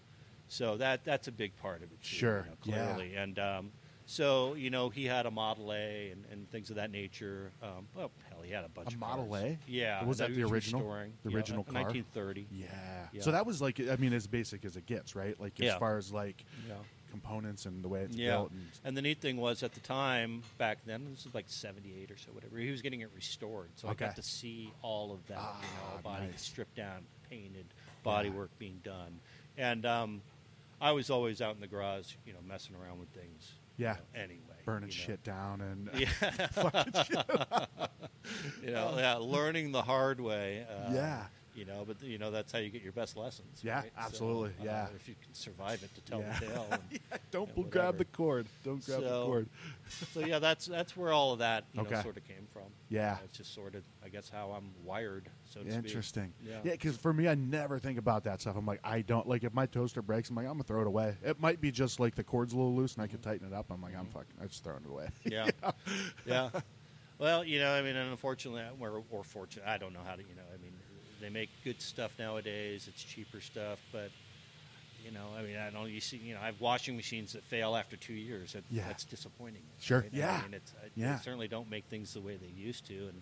so 0.50 0.78
that 0.78 1.04
that's 1.06 1.28
a 1.28 1.32
big 1.32 1.56
part 1.58 1.78
of 1.78 1.92
it. 1.92 2.02
Too, 2.02 2.16
Sure, 2.16 2.48
you 2.66 2.72
know, 2.72 2.78
yeah. 2.78 2.86
clearly. 2.94 3.16
And 3.16 3.40
um, 3.40 3.72
so 4.06 4.54
you 4.56 4.70
know, 4.70 4.90
he 4.90 5.06
had 5.06 5.26
a 5.26 5.32
Model 5.32 5.72
A 5.74 6.12
and, 6.12 6.26
and 6.32 6.50
things 6.50 6.70
of 6.70 6.78
that 6.78 6.92
nature. 6.92 7.52
Um, 7.62 7.88
well, 7.96 8.12
he 8.48 8.54
had 8.54 8.64
a 8.64 8.70
bunch. 8.70 8.92
A 8.92 8.96
of 8.96 9.00
Model 9.00 9.28
cars. 9.28 9.44
A? 9.44 9.58
Yeah. 9.68 10.04
Was 10.06 10.18
that 10.20 10.30
he 10.30 10.36
the 10.38 10.44
original? 10.44 10.82
restoring. 10.82 11.14
The 11.24 11.30
Yeah, 11.32 11.38
original 11.38 11.62
a 11.62 11.72
car? 11.72 11.84
1930. 11.84 12.48
yeah. 12.52 12.68
yeah. 13.12 13.22
So 13.22 13.32
that 13.32 13.46
was 13.46 13.62
like, 13.62 13.80
I 13.80 13.96
mean, 13.98 14.14
as 14.14 14.28
basic 14.28 14.66
as 14.66 14.76
it 14.78 14.86
gets, 14.86 15.16
right? 15.16 15.40
Like 15.40 15.60
as 15.60 15.66
Yeah. 15.66 15.78
far 15.80 15.98
as 15.98 16.12
like 16.12 16.44
Yeah. 16.68 16.76
components 17.12 17.66
and 17.66 17.84
the 17.84 17.88
way 17.88 18.02
it's 18.02 18.16
Yeah. 18.16 18.32
built. 18.38 18.52
And, 18.52 18.68
And 18.84 18.98
the 18.98 19.02
neat 19.02 19.22
thing 19.22 19.38
was 19.38 19.64
at 19.64 19.74
the 19.74 19.80
time 19.80 20.44
back 20.58 20.80
then, 20.86 21.06
this 21.12 21.26
was 21.26 21.34
like 21.34 21.46
'78 21.48 22.12
or 22.12 22.18
so, 22.18 22.32
whatever. 22.32 22.58
He 22.58 22.72
was 22.72 22.82
getting 22.82 23.02
it 23.02 23.10
restored, 23.16 23.70
so 23.76 23.88
Okay. 23.90 24.06
I 24.06 24.08
got 24.08 24.16
to 24.18 24.24
see 24.24 24.72
all 24.82 25.12
of 25.12 25.26
that. 25.28 25.36
you 25.38 25.40
Ah, 25.40 25.96
know, 25.96 26.02
body 26.02 26.28
nice. 26.28 26.42
stripped 26.42 26.76
down, 26.76 27.06
painted, 27.30 27.66
body 28.04 28.30
Yeah. 28.30 28.36
work 28.36 28.50
being 28.60 28.80
done, 28.84 29.20
and 29.58 29.86
um, 29.86 30.22
I 30.80 30.92
was 30.92 31.10
always 31.10 31.42
out 31.42 31.56
in 31.56 31.62
the 31.62 31.68
garage, 31.68 32.14
you 32.26 32.34
know, 32.34 32.40
messing 32.42 32.76
around 32.76 33.00
with 33.00 33.10
things. 33.10 33.54
you 33.78 33.86
Yeah. 33.86 33.94
know, 33.94 34.00
anyway, 34.22 34.47
burning 34.68 34.90
you 34.90 34.96
know. 34.98 35.04
shit 35.06 35.24
down 35.24 35.62
and 35.62 35.90
Yeah. 35.98 36.08
you 38.62 38.72
know, 38.72 38.96
yeah, 38.98 39.16
learning 39.16 39.72
the 39.72 39.82
hard 39.82 40.20
way. 40.20 40.66
Uh, 40.70 40.92
Yeah. 40.94 41.26
You 41.58 41.66
know, 41.66 41.84
but 41.88 42.04
you 42.04 42.20
know 42.20 42.30
that's 42.30 42.52
how 42.52 42.60
you 42.60 42.70
get 42.70 42.84
your 42.84 42.92
best 42.92 43.18
lessons. 43.18 43.62
Yeah, 43.64 43.80
right? 43.80 43.92
absolutely, 43.98 44.52
So, 44.60 44.62
uh, 44.62 44.66
yeah. 44.66 44.88
if 44.96 45.10
you 45.10 45.16
can 45.20 45.34
survive 45.34 45.82
it 45.82 45.90
to 45.96 46.02
tell 46.02 46.20
Yeah. 46.20 46.40
the 46.40 46.46
tale. 46.46 46.68
and- 46.72 46.82
don't 47.32 47.50
Yeah, 47.50 47.64
grab 47.64 47.74
whatever. 47.86 47.98
the 47.98 48.06
cord. 48.06 48.46
Don't 48.64 48.86
grab 48.86 49.02
the 49.02 49.26
cord. 49.26 49.50
so 50.14 50.20
yeah, 50.20 50.38
that's 50.38 50.68
that's 50.68 50.96
where 50.96 51.12
all 51.12 51.34
of 51.34 51.40
that 51.40 51.64
you 51.74 51.82
know, 51.82 52.02
sort 52.04 52.16
of 52.16 52.28
came 52.28 52.46
from. 52.54 52.66
Yeah. 52.90 53.14
Uh, 53.14 53.18
it's 53.26 53.38
just 53.38 53.56
sort 53.56 53.74
of, 53.74 53.82
I 54.06 54.10
guess, 54.10 54.30
how 54.30 54.52
I'm 54.52 54.70
wired, 54.86 55.30
so 55.46 55.62
to 55.64 55.72
speak. 55.72 55.84
Interesting. 55.86 56.32
Yeah. 56.46 56.60
Yeah, 56.64 56.72
because 56.74 56.96
for 56.96 57.12
me, 57.12 57.28
I 57.28 57.34
never 57.34 57.80
think 57.80 57.98
about 57.98 58.24
that 58.26 58.40
stuff. 58.40 58.56
I'm 58.56 58.68
like, 58.68 58.80
I 58.84 59.02
don't 59.02 59.28
like 59.28 59.44
if 59.44 59.54
my 59.54 59.66
toaster 59.66 60.04
breaks. 60.04 60.30
I'm 60.30 60.36
like, 60.36 60.46
I'm 60.46 60.54
gonna 60.54 60.64
throw 60.64 60.82
it 60.82 60.88
away. 60.88 61.16
It 61.26 61.40
might 61.40 61.60
be 61.60 61.72
just 61.72 62.00
like 62.00 62.14
the 62.14 62.24
cord's 62.24 62.54
a 62.54 62.56
little 62.56 62.76
loose 62.76 62.94
and 62.94 63.02
I 63.02 63.08
can 63.08 63.18
tighten 63.20 63.48
it 63.48 63.54
up. 63.54 63.66
I'm 63.72 63.82
like, 63.82 63.98
I'm 63.98 64.06
fucking, 64.06 64.36
I'm 64.40 64.48
just 64.48 64.64
throwing 64.64 64.84
it 64.84 64.90
away. 64.90 65.08
Yeah. 65.26 65.50
yeah. 66.24 66.50
Well, 67.20 67.44
you 67.44 67.58
know, 67.60 67.72
I 67.72 67.82
mean, 67.82 67.96
unfortunately, 67.96 68.62
or, 68.80 69.02
or 69.10 69.24
fortunate, 69.24 69.68
I 69.68 69.80
don't 69.80 69.92
know 69.92 70.02
how 70.06 70.14
to, 70.16 70.22
you 70.22 70.36
know, 70.36 70.44
I 70.47 70.47
they 71.22 71.30
make 71.30 71.50
good 71.64 71.82
stuff 71.82 72.12
nowadays. 72.20 72.88
It's 72.88 73.04
cheaper 73.04 73.42
stuff, 73.42 73.80
but 73.92 74.10
you 75.06 75.12
know, 75.12 75.28
I 75.38 75.42
mean, 75.44 75.56
I 75.58 75.70
don't. 75.70 75.90
You 75.90 76.02
see, 76.02 76.18
you 76.18 76.34
know, 76.34 76.42
I 76.42 76.48
have 76.48 76.60
washing 76.60 76.96
machines 76.96 77.34
that 77.34 77.44
fail 77.44 77.76
after 77.76 77.96
two 77.96 78.14
years. 78.14 78.54
That, 78.54 78.64
Yeah. 78.70 78.84
That's 78.88 79.04
disappointing. 79.06 79.62
Sure. 79.80 80.02
right? 80.02 80.10
Yeah. 80.12 80.38
I 80.40 80.44
mean, 80.44 80.54
it's, 80.56 80.74
I, 80.84 80.88
Yeah. 80.96 81.16
They 81.18 81.24
certainly 81.24 81.48
don't 81.48 81.70
make 81.70 81.86
things 81.86 82.14
the 82.14 82.22
way 82.22 82.36
they 82.36 82.52
used 82.62 82.86
to, 82.88 82.94
and 82.94 83.22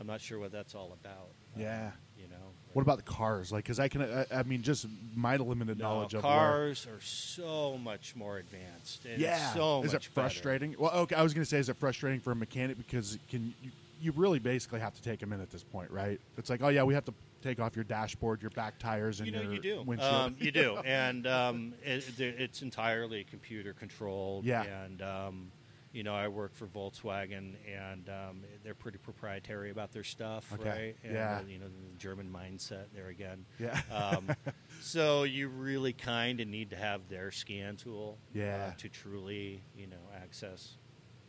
I'm 0.00 0.06
not 0.06 0.20
sure 0.20 0.38
what 0.38 0.52
that's 0.52 0.74
all 0.74 0.96
about. 1.02 1.28
uh, 1.56 1.60
Yeah. 1.60 1.90
you 2.16 2.28
know. 2.28 2.36
What 2.72 2.82
about 2.82 2.98
the 2.98 3.02
cars? 3.02 3.50
Like, 3.50 3.64
because 3.64 3.80
I 3.80 3.88
can, 3.88 4.02
I, 4.02 4.26
I 4.30 4.42
mean, 4.44 4.62
just 4.62 4.86
my 5.16 5.36
limited 5.36 5.78
No, 5.78 5.84
knowledge 5.94 6.14
of 6.14 6.22
where- 6.22 6.32
cars 6.32 6.86
are 6.86 7.00
so 7.00 7.76
much 7.78 8.14
more 8.14 8.38
advanced. 8.38 9.04
Yeah. 9.04 9.52
so 9.54 9.82
is 9.82 9.92
much 9.92 10.06
it 10.06 10.14
better. 10.14 10.28
frustrating? 10.28 10.76
Well, 10.78 10.92
okay. 10.92 11.16
I 11.16 11.22
was 11.22 11.34
gonna 11.34 11.44
say, 11.46 11.58
is 11.58 11.68
it 11.68 11.76
frustrating 11.78 12.20
for 12.20 12.30
a 12.30 12.36
mechanic 12.36 12.76
because 12.78 13.18
can 13.28 13.54
you, 13.62 13.70
you 14.00 14.12
really 14.12 14.38
basically 14.38 14.78
have 14.80 14.94
to 14.94 15.02
take 15.02 15.18
them 15.18 15.32
in 15.32 15.40
at 15.40 15.50
this 15.50 15.64
point, 15.64 15.90
right? 15.90 16.20
It's 16.36 16.48
like, 16.48 16.62
oh 16.62 16.68
yeah, 16.68 16.84
we 16.84 16.94
have 16.94 17.04
to 17.06 17.14
take 17.42 17.60
off 17.60 17.74
your 17.76 17.84
dashboard, 17.84 18.42
your 18.42 18.50
back 18.50 18.78
tires, 18.78 19.20
and 19.20 19.26
You 19.28 19.32
know, 19.32 19.42
your 19.42 19.52
you 19.54 19.60
do. 19.60 19.82
windshield. 19.82 20.12
Um, 20.14 20.36
you 20.38 20.50
do, 20.50 20.76
and 20.84 21.26
um, 21.26 21.74
it, 21.84 22.18
it's 22.18 22.62
entirely 22.62 23.24
computer 23.24 23.72
controlled. 23.72 24.44
Yeah. 24.44 24.62
And 24.62 25.02
um, 25.02 25.52
you 25.90 26.02
know, 26.02 26.14
I 26.14 26.28
work 26.28 26.54
for 26.54 26.66
Volkswagen, 26.66 27.54
and 27.66 28.08
um, 28.10 28.44
they're 28.62 28.74
pretty 28.74 28.98
proprietary 28.98 29.70
about 29.70 29.90
their 29.90 30.04
stuff, 30.04 30.52
Okay. 30.52 30.68
right? 30.68 30.96
And, 31.02 31.14
Yeah. 31.14 31.38
uh, 31.38 31.48
you 31.48 31.58
know, 31.58 31.66
the 31.66 31.98
German 31.98 32.30
mindset 32.30 32.84
there 32.94 33.08
again. 33.08 33.46
Yeah. 33.58 33.80
Um, 33.90 34.28
so 34.82 35.22
you 35.22 35.48
really 35.48 35.94
kind 35.94 36.40
of 36.40 36.46
need 36.46 36.68
to 36.70 36.76
have 36.76 37.08
their 37.08 37.30
scan 37.30 37.76
tool. 37.76 38.18
Yeah. 38.34 38.68
Uh, 38.72 38.76
to 38.78 38.88
truly, 38.90 39.62
you 39.74 39.86
know, 39.86 39.96
access, 40.22 40.76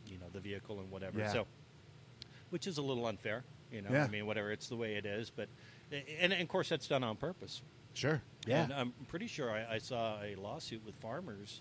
you 0.06 0.18
know, 0.18 0.26
the 0.30 0.40
vehicle 0.40 0.78
and 0.80 0.90
whatever. 0.90 1.20
Yeah. 1.20 1.32
So, 1.32 1.46
which 2.50 2.66
is 2.66 2.76
a 2.76 2.82
little 2.82 3.06
unfair. 3.06 3.44
You 3.72 3.80
know, 3.80 3.88
Yeah. 3.90 4.04
I 4.04 4.08
mean, 4.08 4.26
whatever. 4.26 4.52
It's 4.52 4.68
the 4.68 4.76
way 4.76 4.96
it 4.96 5.06
is, 5.06 5.30
but. 5.30 5.48
And, 5.92 6.32
and 6.32 6.42
of 6.42 6.48
course, 6.48 6.68
that's 6.68 6.86
done 6.86 7.02
on 7.04 7.16
purpose. 7.16 7.62
sure. 7.94 8.22
Yeah. 8.46 8.64
And 8.64 8.72
I'm 8.72 8.92
pretty 9.08 9.26
sure 9.26 9.50
I, 9.50 9.74
I 9.74 9.78
saw 9.78 10.18
a 10.22 10.34
lawsuit 10.36 10.84
with 10.86 10.94
farmers 10.96 11.60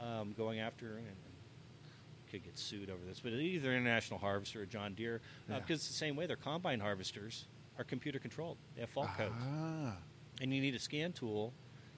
um, 0.00 0.34
going 0.36 0.60
after 0.60 0.96
and 0.98 1.06
could 2.30 2.44
get 2.44 2.58
sued 2.58 2.90
over 2.90 3.02
this, 3.06 3.20
but 3.20 3.32
either 3.32 3.72
International 3.72 4.18
Harvester 4.18 4.60
or 4.62 4.66
John 4.66 4.92
Deere, 4.94 5.22
uh, 5.48 5.54
Yeah. 5.54 5.58
because 5.60 5.76
it's 5.80 5.88
the 5.88 5.94
same 5.94 6.14
way. 6.16 6.26
Their 6.26 6.36
combine 6.36 6.80
harvesters 6.80 7.46
are 7.78 7.84
computer 7.84 8.18
controlled. 8.18 8.58
They 8.74 8.82
have 8.82 8.90
fault 8.90 9.08
codes, 9.16 9.32
Ah, 9.40 9.96
and 10.42 10.52
you 10.52 10.60
need 10.60 10.74
a 10.74 10.78
scan 10.78 11.12
tool. 11.12 11.54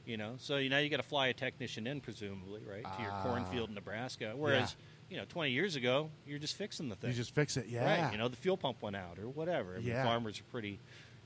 You 0.07 0.17
know, 0.17 0.35
so 0.39 0.57
you 0.57 0.71
now 0.71 0.79
you 0.79 0.89
got 0.89 0.97
to 0.97 1.03
fly 1.03 1.27
a 1.29 1.35
technician 1.35 1.87
in, 1.87 2.01
presumably, 2.01 2.63
right, 2.65 2.83
to 2.97 3.03
your 3.03 3.13
Ah. 3.13 3.23
cornfield 3.23 3.69
in 3.69 3.75
Nebraska. 3.75 4.33
Whereas, 4.35 4.75
you 5.11 5.17
know, 5.19 5.25
20 5.29 5.51
years 5.51 5.77
ago, 5.77 6.11
you're 6.27 6.39
just 6.39 6.57
fixing 6.57 6.89
the 6.89 6.97
thing. 6.97 7.11
you 7.11 7.17
just 7.17 7.35
fix 7.35 7.57
it. 7.57 7.67
Yeah. 7.69 7.85
Right. 8.05 8.13
You 8.13 8.19
know, 8.19 8.29
the 8.29 8.37
fuel 8.37 8.57
pump 8.57 8.83
went 8.83 8.97
out 8.97 9.19
or 9.19 9.29
whatever. 9.29 9.75
I 9.75 9.79
mean, 9.79 9.89
Yeah. 9.89 10.05
farmers 10.05 10.41
are 10.41 10.45
pretty, 10.45 10.81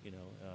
you 0.05 0.11
know, 0.13 0.29
uh, 0.45 0.55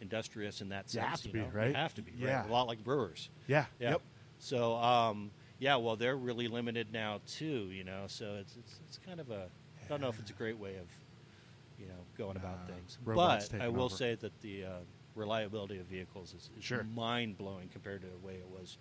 industrious 0.00 0.60
in 0.60 0.68
that 0.70 0.84
You 0.86 1.00
sense. 1.00 1.06
have 1.06 1.20
to 1.22 1.28
you 1.28 1.32
be, 1.34 1.40
know? 1.40 1.48
right? 1.52 1.72
They 1.72 1.78
have 1.78 1.94
to 1.96 2.02
be, 2.02 2.12
Yeah. 2.16 2.46
A 2.46 2.48
lot 2.48 2.66
like 2.66 2.82
brewers. 2.82 3.28
Yeah. 3.46 3.66
Yeah. 3.78 3.90
Yep. 3.90 4.02
So, 4.38 4.76
um, 4.76 5.30
yeah, 5.58 5.76
well, 5.76 5.96
they're 5.96 6.16
really 6.16 6.48
limited 6.48 6.92
now 6.92 7.20
too. 7.26 7.70
You 7.70 7.84
know, 7.84 8.04
so 8.06 8.36
it's 8.40 8.56
it's, 8.56 8.80
it's 8.86 8.98
kind 8.98 9.20
of 9.20 9.30
a. 9.30 9.48
I 9.84 9.88
don't 9.88 10.00
know 10.00 10.08
if 10.08 10.18
it's 10.18 10.30
a 10.30 10.34
great 10.34 10.56
way 10.58 10.76
of, 10.76 10.86
you 11.78 11.86
know, 11.86 11.94
going 12.16 12.36
about 12.36 12.66
things. 12.68 12.96
But 13.04 13.52
I 13.60 13.68
will 13.68 13.84
over. 13.84 13.94
say 13.94 14.14
that 14.14 14.40
the 14.40 14.64
uh, 14.64 14.68
reliability 15.16 15.78
of 15.78 15.86
vehicles 15.86 16.32
is, 16.32 16.48
is 16.56 16.64
Sure. 16.64 16.84
mind 16.94 17.36
blowing 17.36 17.68
compared 17.72 18.00
to 18.02 18.06
the 18.06 18.24
way 18.26 18.34
it 18.34 18.46
was 18.48 18.78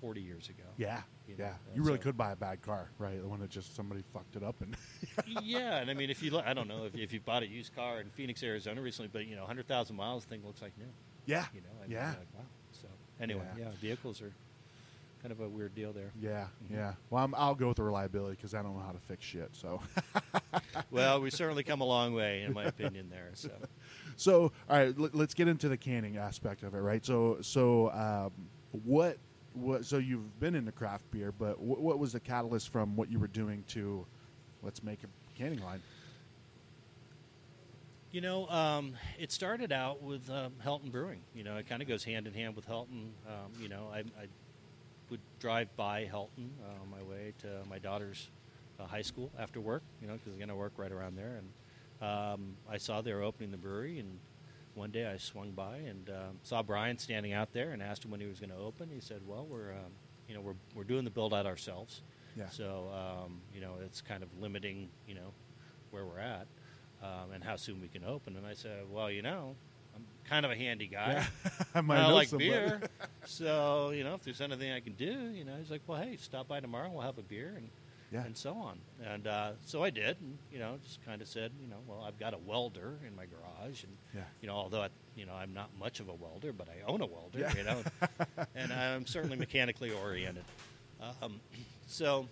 40 0.00 0.20
years 0.20 0.48
ago. 0.48 0.62
Yeah. 0.76 1.02
You 1.28 1.36
know, 1.36 1.44
yeah. 1.44 1.50
uh, 1.50 1.74
You 1.74 1.82
really 1.82 1.98
so- 1.98 2.04
could 2.04 2.16
buy 2.16 2.32
a 2.32 2.36
bad 2.36 2.62
car, 2.62 2.90
right? 2.98 3.20
The 3.20 3.26
one 3.28 3.40
that 3.40 3.50
just 3.50 3.74
somebody 3.74 4.02
fucked 4.12 4.36
it 4.36 4.42
up 4.42 4.56
and. 4.60 4.76
yeah, 5.42 5.78
and 5.78 5.90
I 5.90 5.94
mean, 5.94 6.10
if 6.10 6.22
you 6.22 6.30
look, 6.30 6.44
I 6.46 6.54
don't 6.54 6.68
know 6.68 6.84
if, 6.84 6.94
if 6.94 7.12
you 7.12 7.20
bought 7.20 7.42
a 7.42 7.48
used 7.48 7.74
car 7.74 8.00
in 8.00 8.10
Phoenix, 8.10 8.42
Arizona 8.42 8.80
recently, 8.80 9.08
but 9.12 9.26
you 9.26 9.36
know, 9.36 9.44
hundred 9.44 9.66
thousand 9.68 9.96
miles, 9.96 10.24
thing 10.24 10.42
looks 10.44 10.62
like 10.62 10.76
new. 10.78 10.86
yeah. 11.26 11.46
You 11.54 11.60
know, 11.62 11.68
Yeah. 11.88 12.08
like, 12.10 12.18
wow. 12.34 12.40
So 12.72 12.86
anyway, 13.20 13.42
Yeah. 13.58 13.64
yeah. 13.64 13.70
vehicles 13.80 14.20
are 14.22 14.32
kind 15.22 15.32
of 15.32 15.40
a 15.40 15.48
weird 15.48 15.74
deal 15.74 15.92
there. 15.92 16.12
Yeah. 16.20 16.46
Yeah. 16.70 16.92
Well, 17.10 17.24
I'm, 17.24 17.34
I'll 17.34 17.54
go 17.54 17.68
with 17.68 17.78
the 17.78 17.82
reliability 17.82 18.36
because 18.36 18.54
I 18.54 18.62
don't 18.62 18.76
know 18.76 18.82
how 18.84 18.92
to 18.92 19.00
fix 19.00 19.24
shit. 19.24 19.50
So. 19.52 19.80
Well, 20.90 21.20
we've 21.20 21.32
certainly 21.32 21.64
come 21.64 21.80
a 21.80 21.84
long 21.84 22.14
way, 22.14 22.42
in 22.42 22.52
my 22.52 22.64
opinion. 22.64 23.08
There, 23.10 23.30
so 23.34 23.50
So, 24.16 24.52
all 24.70 24.78
right, 24.78 24.96
let, 24.98 25.14
us 25.14 25.34
get 25.34 25.48
into 25.48 25.68
the 25.68 25.76
canning 25.76 26.16
aspect 26.16 26.62
of 26.62 26.74
it, 26.74 26.78
right? 26.78 27.04
So, 27.04 27.38
so 27.42 27.90
um, 27.90 28.32
what, 28.84 29.18
what? 29.56 29.84
So 29.84 29.98
you've 29.98 30.38
been 30.40 30.54
into 30.54 30.72
craft 30.72 31.10
beer, 31.10 31.32
but 31.32 31.60
what, 31.60 31.80
what 31.80 31.98
was 31.98 32.12
the 32.12 32.20
catalyst 32.20 32.68
from 32.68 32.96
what 32.96 33.10
you 33.10 33.18
were 33.18 33.26
doing 33.26 33.64
to, 33.68 34.06
let's 34.62 34.82
make 34.82 35.00
a 35.02 35.38
canning 35.38 35.62
line? 35.62 35.80
you 38.16 38.22
know, 38.22 38.48
um, 38.48 38.94
it 39.18 39.30
started 39.30 39.72
out 39.72 40.02
with 40.02 40.30
um, 40.30 40.54
Helton 40.64 40.90
Brewing. 40.90 41.20
You 41.34 41.44
know, 41.44 41.58
it 41.58 41.68
kind 41.68 41.82
of 41.82 41.88
goes 41.88 42.02
hand 42.02 42.26
in 42.26 42.32
hand 42.32 42.56
with 42.56 42.66
Helton. 42.66 43.10
Um, 43.26 43.52
you 43.60 43.68
know, 43.68 43.90
I, 43.92 43.98
I 43.98 44.26
would 45.10 45.20
drive 45.38 45.68
by 45.76 46.08
Helton 46.10 46.48
uh, 46.64 46.82
on 46.82 46.90
my 46.90 47.02
way 47.02 47.34
to 47.40 47.48
my 47.68 47.78
daughter's 47.78 48.30
uh, 48.80 48.86
high 48.86 49.02
school 49.02 49.30
after 49.38 49.60
work. 49.60 49.82
You 50.00 50.08
know, 50.08 50.14
because 50.14 50.34
again, 50.34 50.48
I 50.48 50.54
work 50.54 50.72
right 50.78 50.92
around 50.92 51.16
there, 51.16 51.40
and 52.00 52.08
um, 52.08 52.56
I 52.70 52.78
saw 52.78 53.02
they 53.02 53.12
were 53.12 53.22
opening 53.22 53.50
the 53.50 53.58
brewery, 53.58 53.98
and 53.98 54.18
one 54.76 54.90
day 54.90 55.06
I 55.06 55.16
swung 55.16 55.50
by 55.52 55.78
and 55.78 56.08
um, 56.10 56.38
saw 56.42 56.62
Brian 56.62 56.98
standing 56.98 57.32
out 57.32 57.52
there, 57.52 57.70
and 57.72 57.82
asked 57.82 58.04
him 58.04 58.10
when 58.10 58.20
he 58.20 58.26
was 58.26 58.38
going 58.38 58.50
to 58.50 58.56
open. 58.56 58.88
He 58.92 59.00
said, 59.00 59.20
"Well, 59.26 59.46
we're 59.50 59.72
um, 59.72 59.90
you 60.28 60.34
know 60.34 60.40
we're 60.40 60.54
we're 60.74 60.84
doing 60.84 61.04
the 61.04 61.10
build 61.10 61.32
out 61.34 61.46
ourselves, 61.46 62.02
Yeah. 62.36 62.48
so 62.50 62.90
um, 62.94 63.40
you 63.54 63.60
know 63.60 63.72
it's 63.84 64.00
kind 64.00 64.22
of 64.22 64.28
limiting 64.40 64.88
you 65.08 65.14
know 65.14 65.32
where 65.90 66.04
we're 66.04 66.20
at." 66.20 66.46
Um, 67.02 67.32
and 67.34 67.44
how 67.44 67.56
soon 67.56 67.80
we 67.82 67.88
can 67.88 68.04
open, 68.04 68.36
and 68.36 68.46
I 68.46 68.54
said, 68.54 68.84
"Well, 68.90 69.10
you 69.10 69.20
know, 69.22 69.54
I'm 69.94 70.04
kind 70.24 70.46
of 70.46 70.50
a 70.52 70.56
handy 70.56 70.86
guy. 70.86 71.26
I 71.74 71.80
might 71.82 71.98
I 71.98 72.08
know 72.08 72.14
like 72.14 72.28
somebody. 72.28 72.48
beer, 72.50 72.80
so 73.26 73.90
you 73.90 74.02
know 74.04 74.14
if 74.14 74.22
there's 74.24 74.40
anything 74.40 74.72
I 74.72 74.80
can 74.80 74.94
do, 74.94 75.30
you 75.34 75.44
know, 75.44 75.52
he's 75.58 75.70
like, 75.70 75.82
well, 75.86 76.00
hey, 76.00 76.16
stop 76.16 76.48
by 76.48 76.60
tomorrow, 76.60 76.90
we'll 76.90 77.02
have 77.02 77.18
a 77.18 77.22
beer, 77.22 77.52
and 77.56 77.68
Yeah. 78.12 78.24
and 78.24 78.36
so 78.36 78.54
on. 78.54 78.78
And 79.04 79.26
uh, 79.26 79.52
so 79.64 79.82
I 79.82 79.90
did, 79.90 80.20
and 80.20 80.38
you 80.52 80.58
know, 80.58 80.78
just 80.84 81.04
kind 81.04 81.20
of 81.20 81.28
said, 81.28 81.50
you 81.60 81.66
know, 81.66 81.78
well, 81.86 82.04
I've 82.06 82.18
got 82.18 82.34
a 82.34 82.38
welder 82.38 82.94
in 83.06 83.16
my 83.16 83.24
garage, 83.26 83.82
and 83.84 83.96
Yeah. 84.14 84.22
you 84.40 84.46
know, 84.48 84.54
although 84.54 84.82
I, 84.82 84.88
you 85.16 85.26
know, 85.26 85.34
I'm 85.34 85.52
not 85.52 85.70
much 85.78 85.98
of 86.00 86.08
a 86.08 86.14
welder, 86.14 86.52
but 86.52 86.68
I 86.68 86.90
own 86.90 87.00
a 87.00 87.06
welder, 87.06 87.40
Yeah. 87.40 87.54
you 87.56 87.64
know, 87.64 87.82
and 88.54 88.72
I'm 88.72 89.06
certainly 89.06 89.36
mechanically 89.36 89.90
oriented. 89.92 90.44
Um, 91.22 91.40
so 91.86 92.28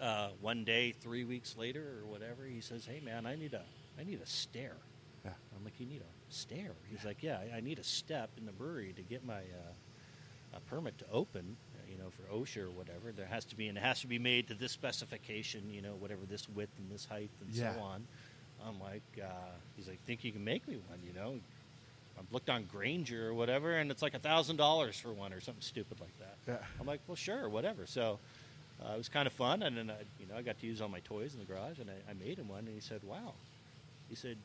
uh, 0.00 0.28
one 0.40 0.64
day, 0.64 0.92
three 0.92 1.24
weeks 1.24 1.56
later, 1.56 2.00
or 2.02 2.06
whatever, 2.10 2.44
he 2.44 2.60
says, 2.60 2.84
"Hey, 2.84 3.00
man, 3.00 3.26
I 3.26 3.36
need 3.36 3.54
a, 3.54 3.62
I 3.98 4.04
need 4.04 4.20
a 4.20 4.26
stair." 4.26 4.76
Yeah. 5.24 5.30
I'm 5.56 5.64
like, 5.64 5.78
"You 5.78 5.86
need 5.86 6.02
a 6.02 6.32
stair?" 6.34 6.72
He's 6.90 7.04
like, 7.04 7.22
"Yeah, 7.22 7.38
I- 7.52 7.58
I 7.58 7.60
need 7.60 7.78
a 7.78 7.84
step 7.84 8.30
in 8.36 8.44
the 8.44 8.52
brewery 8.52 8.92
to 8.96 9.02
get 9.02 9.24
my 9.24 9.38
uh, 9.38 10.56
a 10.56 10.60
permit 10.60 10.98
to 10.98 11.04
open." 11.12 11.56
You 12.04 12.10
know, 12.10 12.10
for 12.10 12.44
OSHA 12.44 12.64
or 12.64 12.70
whatever, 12.70 13.12
there 13.16 13.26
has 13.26 13.44
to 13.46 13.56
be, 13.56 13.68
and 13.68 13.78
it 13.78 13.82
has 13.82 14.00
to 14.00 14.06
be 14.06 14.18
made 14.18 14.48
to 14.48 14.54
this 14.54 14.72
specification. 14.72 15.62
You 15.72 15.80
know, 15.82 15.94
whatever 15.98 16.20
this 16.28 16.48
width 16.48 16.72
and 16.78 16.90
this 16.90 17.06
height 17.06 17.30
and 17.40 17.54
Yeah. 17.54 17.74
so 17.74 17.80
on. 17.80 18.06
I'm 18.66 18.80
like, 18.80 19.02
uh, 19.22 19.26
he's 19.76 19.88
like, 19.88 20.00
think 20.06 20.24
you 20.24 20.32
can 20.32 20.44
make 20.44 20.66
me 20.68 20.76
one? 20.88 20.98
You 21.06 21.12
know, 21.12 21.38
I've 22.18 22.30
looked 22.32 22.48
on 22.50 22.64
Grainger 22.64 23.28
or 23.28 23.34
whatever, 23.34 23.76
and 23.76 23.90
it's 23.90 24.02
like 24.02 24.14
a 24.14 24.18
thousand 24.18 24.56
dollars 24.56 24.98
for 24.98 25.12
one 25.12 25.32
or 25.32 25.40
something 25.40 25.62
stupid 25.62 26.00
like 26.00 26.16
that. 26.18 26.36
Yeah. 26.46 26.66
I'm 26.80 26.86
like, 26.86 27.00
well, 27.06 27.16
sure, 27.16 27.48
whatever. 27.48 27.86
So 27.86 28.18
uh, 28.84 28.94
it 28.94 28.98
was 28.98 29.08
kind 29.08 29.26
of 29.26 29.32
fun, 29.32 29.62
and 29.62 29.76
then 29.76 29.90
I, 29.90 29.96
you 30.20 30.26
know 30.26 30.36
I 30.36 30.42
got 30.42 30.58
to 30.60 30.66
use 30.66 30.80
all 30.80 30.88
my 30.88 31.00
toys 31.00 31.32
in 31.34 31.40
the 31.40 31.46
garage, 31.46 31.78
and 31.78 31.88
I, 31.90 32.10
I 32.10 32.14
made 32.14 32.38
him 32.38 32.48
one, 32.48 32.60
and 32.60 32.74
he 32.74 32.80
said, 32.80 33.00
"Wow," 33.02 33.32
he 34.08 34.14
said, 34.14 34.36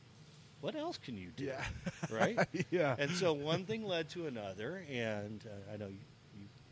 "What 0.60 0.74
else 0.74 0.98
can 0.98 1.16
you 1.16 1.28
do?" 1.36 1.44
Yeah. 1.44 1.64
right. 2.10 2.38
yeah. 2.70 2.96
And 2.98 3.10
so 3.12 3.32
one 3.32 3.64
thing 3.64 3.84
led 3.86 4.08
to 4.10 4.26
another, 4.26 4.82
and 4.90 5.42
uh, 5.46 5.72
I 5.74 5.76
know 5.78 5.88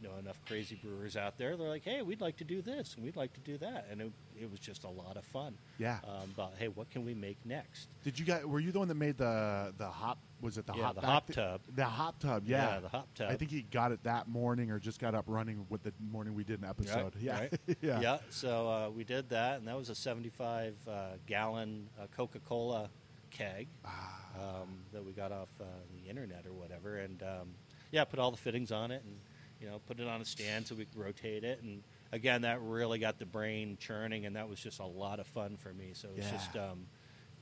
you, 0.00 0.08
know 0.08 0.14
enough 0.18 0.38
crazy 0.46 0.76
brewers 0.82 1.16
out 1.16 1.38
there. 1.38 1.56
They're 1.56 1.68
like, 1.68 1.84
"Hey, 1.84 2.02
we'd 2.02 2.20
like 2.20 2.36
to 2.38 2.44
do 2.44 2.62
this, 2.62 2.94
and 2.94 3.04
we'd 3.04 3.16
like 3.16 3.32
to 3.34 3.40
do 3.40 3.58
that," 3.58 3.86
and 3.90 4.00
it, 4.00 4.12
it 4.40 4.50
was 4.50 4.60
just 4.60 4.84
a 4.84 4.88
lot 4.88 5.16
of 5.16 5.24
fun. 5.24 5.54
Yeah. 5.78 5.98
Um, 6.04 6.30
about 6.34 6.52
hey, 6.58 6.68
what 6.68 6.90
can 6.90 7.04
we 7.04 7.14
make 7.14 7.36
next? 7.44 7.88
Did 8.04 8.18
you 8.18 8.24
guys? 8.24 8.44
Were 8.44 8.60
you 8.60 8.72
the 8.72 8.78
one 8.78 8.88
that 8.88 8.94
made 8.94 9.18
the 9.18 9.72
the 9.76 9.88
hop? 9.88 10.18
Was 10.40 10.56
it 10.56 10.66
the 10.66 10.74
Yeah, 10.76 10.82
hop? 10.84 10.94
the 10.94 11.00
hop 11.00 11.26
tub. 11.32 11.60
The 11.74 11.84
hop 11.84 12.18
tub. 12.20 12.44
Yeah. 12.46 12.74
Yeah, 12.74 12.80
the 12.80 12.88
hop 12.88 13.08
tub. 13.14 13.28
I 13.30 13.36
think 13.36 13.50
he 13.50 13.62
got 13.62 13.90
it 13.92 14.02
that 14.04 14.28
morning, 14.28 14.70
or 14.70 14.78
just 14.78 15.00
got 15.00 15.14
up 15.14 15.24
running 15.26 15.66
with 15.68 15.82
the 15.82 15.92
morning 16.12 16.34
we 16.34 16.44
did 16.44 16.60
an 16.62 16.68
episode. 16.68 17.14
Right, 17.14 17.14
Yeah. 17.20 17.38
right. 17.40 17.52
yeah. 18.02 18.18
So 18.30 18.68
uh, 18.68 18.90
we 18.90 19.02
did 19.04 19.28
that, 19.30 19.58
and 19.58 19.66
that 19.66 19.76
was 19.76 19.88
a 19.90 19.94
75 19.96 20.76
uh, 20.88 20.92
gallon 21.26 21.88
uh, 22.00 22.06
Coca 22.16 22.38
Cola 22.38 22.88
keg 23.30 23.66
Ah. 23.84 24.60
um, 24.62 24.68
that 24.92 25.04
we 25.04 25.12
got 25.12 25.32
off 25.32 25.48
uh, 25.60 25.64
the 25.92 26.08
internet 26.08 26.46
or 26.46 26.52
whatever. 26.52 26.96
And 26.98 27.20
um, 27.22 27.48
yeah, 27.90 28.04
put 28.04 28.18
all 28.20 28.30
the 28.30 28.36
fittings 28.36 28.70
on 28.70 28.90
it, 28.92 29.02
and 29.04 29.16
you 29.60 29.66
know, 29.68 29.80
put 29.86 29.98
it 30.00 30.06
on 30.08 30.20
a 30.20 30.24
stand 30.24 30.66
so 30.66 30.74
we 30.74 30.84
could 30.84 30.96
rotate 30.98 31.44
it. 31.44 31.62
And 31.62 31.82
again, 32.12 32.42
that 32.42 32.60
really 32.62 32.98
got 32.98 33.18
the 33.18 33.26
brain 33.26 33.76
churning, 33.80 34.26
and 34.26 34.36
that 34.36 34.48
was 34.48 34.60
just 34.60 34.78
a 34.80 34.86
lot 34.86 35.20
of 35.20 35.26
fun 35.26 35.56
for 35.56 35.72
me. 35.72 35.90
So 35.94 36.08
it's 36.16 36.26
Yeah. 36.26 36.32
just 36.38 36.56
um, 36.56 36.86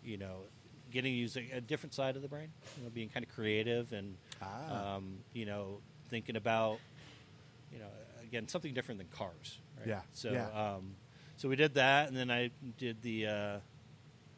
you 0.05 0.17
know. 0.17 0.41
Getting 0.93 1.13
to 1.15 1.19
use 1.19 1.37
a, 1.37 1.57
a 1.57 1.61
different 1.61 1.95
side 1.95 2.15
of 2.15 2.23
the 2.23 2.29
brain, 2.29 2.49
you 2.79 2.85
know, 2.85 2.91
being 2.91 3.09
kind 3.09 3.27
of 3.27 3.35
creative 3.35 3.93
and, 3.93 4.17
Ah. 4.41 4.95
um, 4.95 5.19
you 5.33 5.45
know, 5.45 5.81
thinking 6.11 6.37
about 6.37 6.79
you 7.73 7.81
know, 7.81 7.89
again, 8.23 8.47
something 8.47 8.73
different 8.73 8.99
than 8.99 9.09
cars. 9.09 9.59
Right? 9.79 9.89
Yeah, 9.89 10.01
So, 10.13 10.31
yeah. 10.33 10.75
um, 10.77 10.95
so 11.37 11.49
we 11.49 11.57
did 11.57 11.75
that, 11.75 12.07
and 12.07 12.17
then 12.17 12.31
I 12.31 12.51
did 12.79 13.03
the. 13.03 13.27
Uh, 13.27 13.59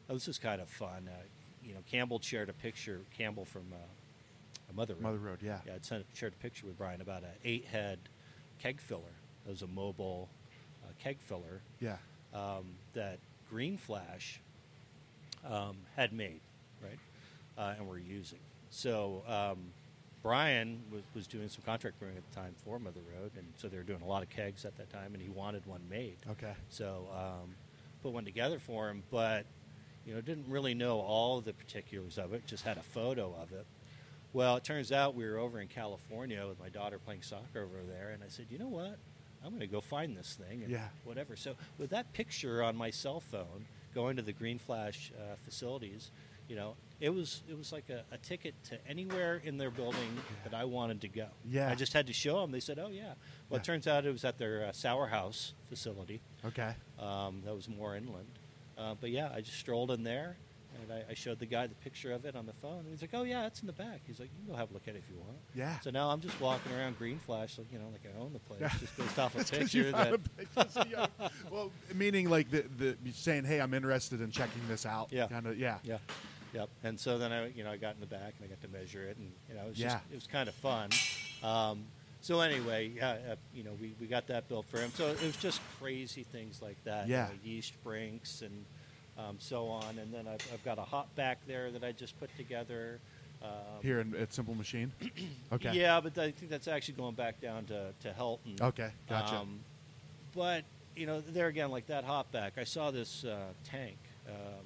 oh, 0.08 0.14
this 0.14 0.26
is 0.26 0.38
kind 0.38 0.62
of 0.62 0.70
fun. 0.70 1.06
Uh, 1.06 1.22
you 1.62 1.74
know, 1.74 1.80
Campbell 1.86 2.18
shared 2.18 2.48
a 2.48 2.54
picture. 2.54 3.02
Campbell 3.16 3.44
from 3.44 3.66
uh, 3.72 3.76
Mother 4.74 4.94
Road. 4.94 5.02
Mother 5.02 5.18
Road. 5.18 5.38
Yeah. 5.42 5.58
Yeah, 5.66 5.74
I'd 5.74 5.84
sent, 5.84 6.04
shared 6.14 6.32
a 6.34 6.42
picture 6.42 6.66
with 6.66 6.76
Brian 6.78 7.00
about 7.00 7.22
an 7.22 7.30
eight-head 7.44 7.98
keg 8.58 8.80
filler. 8.80 9.02
It 9.46 9.50
was 9.50 9.62
a 9.62 9.66
mobile 9.66 10.28
uh, 10.84 10.92
keg 11.02 11.18
filler 11.20 11.60
Yeah. 11.80 11.96
um, 12.34 12.66
that 12.94 13.18
Green 13.50 13.76
Flash 13.76 14.40
um, 15.48 15.76
had 15.96 16.12
made, 16.12 16.40
right, 16.82 16.98
uh, 17.56 17.74
and 17.78 17.88
we're 17.88 17.98
using. 17.98 18.38
So 18.70 19.22
um, 19.26 19.58
Brian 20.22 20.82
was, 20.92 21.02
was 21.14 21.26
doing 21.26 21.48
some 21.48 21.62
contract 21.64 21.98
brewing 21.98 22.16
at 22.16 22.28
the 22.28 22.34
time 22.36 22.54
for 22.64 22.78
Mother 22.78 23.00
Road, 23.18 23.30
and 23.36 23.46
so 23.56 23.68
they 23.68 23.76
were 23.78 23.82
doing 23.84 24.02
a 24.02 24.06
lot 24.06 24.22
of 24.22 24.28
kegs 24.28 24.64
at 24.64 24.76
that 24.76 24.90
time, 24.90 25.14
and 25.14 25.22
he 25.22 25.28
wanted 25.30 25.64
one 25.66 25.80
made. 25.88 26.16
Okay. 26.30 26.52
So 26.68 27.08
um, 27.14 27.54
put 28.02 28.12
one 28.12 28.24
together 28.24 28.58
for 28.58 28.88
him, 28.90 29.02
but 29.10 29.46
you 30.06 30.14
know 30.14 30.20
didn't 30.20 30.48
really 30.48 30.74
know 30.74 31.00
all 31.00 31.40
the 31.40 31.52
particulars 31.52 32.18
of 32.18 32.32
it. 32.34 32.46
Just 32.46 32.64
had 32.64 32.76
a 32.76 32.82
photo 32.82 33.34
of 33.40 33.52
it. 33.52 33.64
Well, 34.32 34.56
it 34.56 34.64
turns 34.64 34.92
out 34.92 35.14
we 35.14 35.24
were 35.24 35.38
over 35.38 35.60
in 35.60 35.68
California 35.68 36.46
with 36.46 36.60
my 36.60 36.68
daughter 36.68 36.98
playing 36.98 37.22
soccer 37.22 37.62
over 37.64 37.82
there, 37.88 38.10
and 38.10 38.22
I 38.22 38.28
said, 38.28 38.46
you 38.50 38.58
know 38.58 38.68
what? 38.68 38.98
I'm 39.42 39.50
going 39.50 39.60
to 39.60 39.66
go 39.66 39.80
find 39.80 40.16
this 40.16 40.34
thing 40.34 40.62
and 40.62 40.70
Yeah. 40.70 40.88
whatever. 41.04 41.36
So 41.36 41.54
with 41.78 41.90
that 41.90 42.12
picture 42.12 42.62
on 42.62 42.76
my 42.76 42.90
cell 42.90 43.20
phone, 43.20 43.66
going 43.94 44.16
to 44.16 44.22
the 44.22 44.32
Green 44.32 44.58
Flash 44.58 45.12
uh, 45.16 45.36
facilities, 45.44 46.10
you 46.48 46.56
know, 46.56 46.74
it 47.00 47.10
was 47.10 47.42
it 47.48 47.56
was 47.56 47.72
like 47.72 47.88
a, 47.90 48.02
a 48.12 48.18
ticket 48.18 48.54
to 48.64 48.78
anywhere 48.88 49.40
in 49.44 49.56
their 49.58 49.70
building 49.70 50.08
that 50.44 50.54
I 50.54 50.64
wanted 50.64 51.00
to 51.02 51.08
go. 51.08 51.26
Yeah. 51.48 51.70
I 51.70 51.74
just 51.74 51.92
had 51.92 52.06
to 52.08 52.12
show 52.12 52.40
them. 52.40 52.50
They 52.50 52.60
said, 52.60 52.78
oh 52.78 52.88
yeah. 52.88 53.02
Well, 53.48 53.52
Yeah. 53.52 53.56
it 53.58 53.64
turns 53.64 53.86
out 53.86 54.04
it 54.06 54.10
was 54.12 54.24
at 54.24 54.38
their 54.38 54.64
uh, 54.64 54.72
Sour 54.72 55.06
House 55.06 55.52
facility 55.68 56.20
Okay. 56.44 56.72
um, 56.98 57.42
that 57.44 57.54
was 57.54 57.68
more 57.68 57.96
inland. 57.96 58.26
Uh, 58.76 58.94
but 59.00 59.10
yeah, 59.10 59.30
I 59.34 59.40
just 59.40 59.58
strolled 59.58 59.90
in 59.90 60.02
there 60.04 60.36
And 60.82 60.92
I, 60.92 61.10
I 61.10 61.14
showed 61.14 61.38
the 61.40 61.46
guy 61.46 61.66
the 61.66 61.74
picture 61.76 62.12
of 62.12 62.24
it 62.24 62.36
on 62.36 62.46
the 62.46 62.52
phone, 62.52 62.80
and 62.80 62.88
he's 62.90 63.00
like, 63.00 63.10
"Oh 63.12 63.24
yeah, 63.24 63.46
it's 63.46 63.60
in 63.60 63.66
the 63.66 63.72
back." 63.72 64.00
He's 64.06 64.20
like, 64.20 64.30
"You 64.32 64.44
can 64.44 64.52
go 64.54 64.58
have 64.58 64.70
a 64.70 64.74
look 64.74 64.86
at 64.86 64.94
it 64.94 64.98
if 64.98 65.10
you 65.10 65.16
want." 65.18 65.38
Yeah. 65.54 65.78
So 65.80 65.90
now 65.90 66.10
I'm 66.10 66.20
just 66.20 66.40
walking 66.40 66.72
around 66.72 66.98
Green 66.98 67.18
Flash, 67.18 67.58
like 67.58 67.72
you 67.72 67.78
know, 67.78 67.86
like 67.90 68.02
I 68.06 68.20
own 68.20 68.32
the 68.32 68.38
place, 68.38 68.60
Yeah. 68.60 68.70
just 68.78 68.96
based 68.96 69.18
off 69.18 69.34
a 69.34 69.44
picture 69.58 69.90
that. 69.92 70.12
a 70.14 70.18
picture, 70.18 70.66
so 70.70 70.84
yeah. 70.90 71.06
well, 71.50 71.70
meaning 71.94 72.30
like 72.30 72.50
the, 72.50 72.64
the 72.78 72.96
saying, 73.12 73.44
"Hey, 73.44 73.60
I'm 73.60 73.74
interested 73.74 74.20
in 74.20 74.30
checking 74.30 74.62
this 74.68 74.86
out." 74.86 75.08
Yeah. 75.10 75.26
Kind 75.26 75.46
of. 75.46 75.58
Yeah. 75.58 75.78
Yeah, 75.82 75.98
yep. 76.54 76.68
And 76.84 76.98
so 76.98 77.18
then 77.18 77.32
I, 77.32 77.48
you 77.48 77.64
know, 77.64 77.70
I 77.70 77.76
got 77.76 77.94
in 77.94 78.00
the 78.00 78.06
back 78.06 78.34
and 78.38 78.44
I 78.44 78.46
got 78.46 78.60
to 78.62 78.68
measure 78.68 79.02
it, 79.04 79.16
and 79.16 79.32
you 79.48 79.54
know, 79.56 79.62
it 79.64 79.68
was 79.70 79.78
Yeah. 79.78 79.88
just, 79.88 80.04
it 80.12 80.14
was 80.14 80.26
kind 80.26 80.48
of 80.48 80.54
fun. 80.54 80.90
Um, 81.42 81.84
so 82.20 82.40
anyway, 82.40 82.90
yeah, 82.96 83.16
uh, 83.32 83.36
you 83.54 83.62
know, 83.62 83.72
we, 83.80 83.94
we 84.00 84.06
got 84.08 84.26
that 84.26 84.48
built 84.48 84.66
for 84.66 84.78
him. 84.78 84.90
So 84.94 85.06
it 85.08 85.22
was 85.22 85.36
just 85.36 85.60
crazy 85.80 86.24
things 86.24 86.60
like 86.60 86.76
that. 86.84 87.06
you 87.06 87.14
know, 87.14 87.28
yeast 87.44 87.74
brinks 87.84 88.42
and 88.42 88.64
um, 89.18 89.36
so 89.38 89.68
on. 89.68 89.98
And 89.98 90.12
then 90.12 90.26
I've, 90.26 90.46
I've 90.52 90.64
got 90.64 90.78
a 90.78 90.82
hop 90.82 91.14
back 91.16 91.38
there 91.46 91.70
that 91.70 91.84
I 91.84 91.92
just 91.92 92.18
put 92.20 92.34
together. 92.36 93.00
Um, 93.42 93.82
Here 93.82 94.00
in, 94.00 94.14
at 94.16 94.32
Simple 94.32 94.54
Machine. 94.54 94.92
okay. 95.52 95.72
Yeah, 95.72 96.00
but 96.00 96.16
I 96.18 96.30
think 96.30 96.50
that's 96.50 96.68
actually 96.68 96.94
going 96.94 97.14
back 97.14 97.40
down 97.40 97.64
to, 97.66 97.92
to 98.02 98.10
Helton. 98.10 98.60
Okay. 98.60 98.90
Gotcha. 99.08 99.36
Um, 99.36 99.60
but 100.34 100.64
you 100.96 101.06
know, 101.06 101.20
there 101.20 101.46
again, 101.46 101.70
like 101.70 101.86
that 101.86 102.04
hop 102.04 102.30
back, 102.32 102.54
I 102.58 102.64
saw 102.64 102.90
this 102.90 103.24
uh, 103.24 103.38
tank, 103.64 103.96
um, 104.28 104.64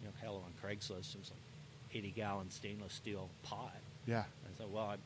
you 0.00 0.08
know, 0.08 0.12
hell 0.20 0.44
on 0.44 0.52
Craigslist. 0.62 1.14
It 1.14 1.20
was 1.20 1.30
like 1.30 1.94
80 1.94 2.10
gallon 2.10 2.50
stainless 2.50 2.92
steel 2.92 3.28
pot. 3.42 3.76
yeah. 4.06 4.24
I 4.44 4.58
thought, 4.58 4.70
well, 4.70 4.84
I, 4.84 4.96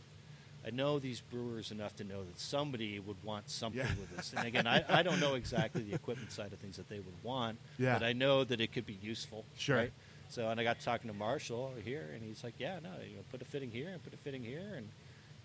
I 0.66 0.70
know 0.70 0.98
these 0.98 1.20
brewers 1.20 1.70
enough 1.70 1.94
to 1.96 2.04
know 2.04 2.24
that 2.24 2.40
somebody 2.40 2.98
would 2.98 3.22
want 3.22 3.48
something 3.48 3.78
Yeah. 3.80 3.86
with 4.00 4.16
this. 4.16 4.32
And 4.36 4.46
again, 4.46 4.66
I, 4.66 4.84
I 4.88 5.02
don't 5.04 5.20
know 5.20 5.34
exactly 5.34 5.82
the 5.82 5.94
equipment 5.94 6.32
side 6.32 6.52
of 6.52 6.58
things 6.58 6.76
that 6.76 6.88
they 6.88 6.98
would 6.98 7.22
want, 7.22 7.58
Yeah. 7.78 7.92
but 7.98 8.02
I 8.04 8.12
know 8.12 8.42
that 8.42 8.60
it 8.60 8.72
could 8.72 8.84
be 8.86 8.98
useful. 9.00 9.44
Sure. 9.56 9.76
Right? 9.76 9.92
So, 10.28 10.48
and 10.48 10.58
I 10.58 10.64
got 10.64 10.80
talking 10.80 11.08
to 11.08 11.16
Marshall 11.16 11.72
here, 11.84 12.10
and 12.12 12.22
he's 12.22 12.42
like, 12.42 12.54
yeah, 12.58 12.80
no, 12.82 12.90
you 13.08 13.14
know, 13.16 13.22
put 13.30 13.42
a 13.42 13.44
fitting 13.44 13.70
here 13.70 13.90
and 13.90 14.02
put 14.02 14.12
a 14.12 14.16
fitting 14.16 14.42
here, 14.42 14.74
and 14.76 14.88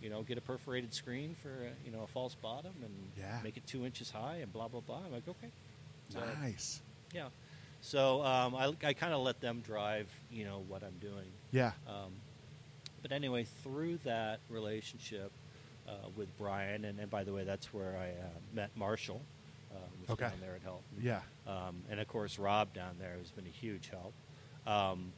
you 0.01 0.09
know, 0.09 0.23
get 0.23 0.39
a 0.39 0.41
perforated 0.41 0.91
screen 0.91 1.35
for 1.43 1.49
uh, 1.49 1.69
you 1.85 1.91
know 1.91 2.01
a 2.01 2.07
false 2.07 2.33
bottom, 2.33 2.73
and 2.83 2.91
Yeah. 3.15 3.39
make 3.43 3.57
it 3.57 3.67
two 3.67 3.85
inches 3.85 4.09
high, 4.09 4.37
and 4.37 4.51
blah 4.51 4.67
blah 4.67 4.79
blah. 4.79 5.01
I'm 5.05 5.11
like, 5.11 5.27
okay. 5.27 5.51
So, 6.09 6.19
Nice. 6.41 6.81
Yeah. 7.13 7.27
So 7.81 8.23
um, 8.23 8.55
I, 8.55 8.73
I 8.83 8.93
kind 8.93 9.13
of 9.13 9.21
let 9.21 9.39
them 9.39 9.61
drive, 9.61 10.07
you 10.31 10.45
know, 10.45 10.63
what 10.67 10.81
I'm 10.83 10.97
doing. 10.99 11.31
Yeah. 11.51 11.71
Um, 11.87 12.13
but 13.01 13.11
anyway, 13.11 13.45
through 13.63 13.97
that 14.05 14.39
relationship 14.49 15.31
uh, 15.87 15.93
with 16.15 16.35
Brian, 16.37 16.85
and, 16.85 16.99
and 16.99 17.09
by 17.09 17.23
the 17.23 17.33
way, 17.33 17.43
that's 17.43 17.73
where 17.73 17.97
I 17.97 18.09
uh, 18.09 18.29
met 18.53 18.69
Marshall. 18.75 19.21
Uh, 19.71 19.75
was 20.01 20.09
Okay. 20.11 20.25
down 20.29 20.39
there 20.41 20.53
at 20.55 20.61
Help. 20.61 20.83
Yeah. 20.99 21.21
Um, 21.47 21.83
and 21.89 21.99
of 21.99 22.07
course, 22.07 22.37
Rob 22.37 22.73
down 22.73 22.95
there 22.99 23.15
has 23.17 23.31
been 23.31 23.45
a 23.45 23.49
huge 23.49 23.89
help. 23.89 24.13
Um, 24.67 25.13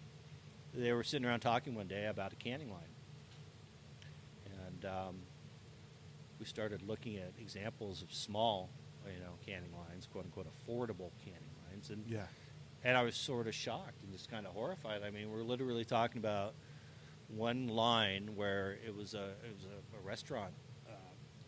they 0.76 0.92
were 0.94 1.04
sitting 1.04 1.26
around 1.26 1.40
talking 1.40 1.74
one 1.76 1.88
day 1.88 2.06
about 2.06 2.34
a 2.34 2.36
canning 2.36 2.70
line, 2.70 2.82
and 4.68 4.86
um, 4.86 5.16
we 6.40 6.46
started 6.46 6.82
looking 6.88 7.18
at 7.18 7.32
examples 7.40 8.02
of 8.02 8.14
small, 8.14 8.70
you 9.06 9.20
know, 9.20 9.32
canning 9.46 9.72
lines, 9.90 10.08
quote 10.12 10.26
unquote, 10.26 10.48
affordable 10.48 11.12
canning 11.24 11.50
lines, 11.70 11.90
and 11.90 12.04
Yeah. 12.08 12.26
and 12.84 12.96
I 12.98 13.04
was 13.04 13.16
sort 13.16 13.48
of 13.48 13.56
shocked 13.56 14.02
and 14.04 14.12
just 14.12 14.30
kind 14.30 14.46
of 14.46 14.54
horrified. 14.54 15.02
I 15.04 15.10
mean, 15.10 15.32
we're 15.32 15.44
literally 15.44 15.86
talking 15.86 16.20
about 16.20 16.54
one 17.36 17.68
line 17.68 18.32
where 18.36 18.78
it 18.86 18.96
was 18.96 19.14
a 19.14 19.32
it 19.46 19.54
was 19.56 19.66
a, 19.66 19.98
a 19.98 20.02
restaurant 20.02 20.54
uh, 20.88 20.92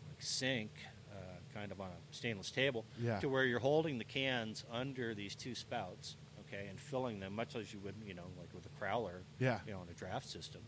like 0.07 0.21
sink, 0.21 0.71
uh, 1.11 1.15
kind 1.53 1.71
of 1.71 1.79
on 1.81 1.87
a 1.89 2.15
stainless 2.15 2.51
table, 2.51 2.85
Yeah. 3.01 3.19
to 3.19 3.29
where 3.29 3.43
you're 3.45 3.59
holding 3.59 3.97
the 3.97 4.03
cans 4.05 4.63
under 4.71 5.13
these 5.13 5.35
two 5.35 5.55
spouts, 5.55 6.17
okay, 6.47 6.67
and 6.69 6.79
filling 6.79 7.19
them 7.19 7.33
much 7.35 7.55
as 7.55 7.73
you 7.73 7.79
would, 7.79 7.95
you 8.05 8.13
know, 8.13 8.25
like 8.39 8.49
with 8.53 8.65
a 8.65 8.83
crowler, 8.83 9.21
Yeah. 9.39 9.59
you 9.65 9.73
know, 9.73 9.81
in 9.83 9.89
a 9.89 9.93
draft 9.93 10.27
system. 10.29 10.61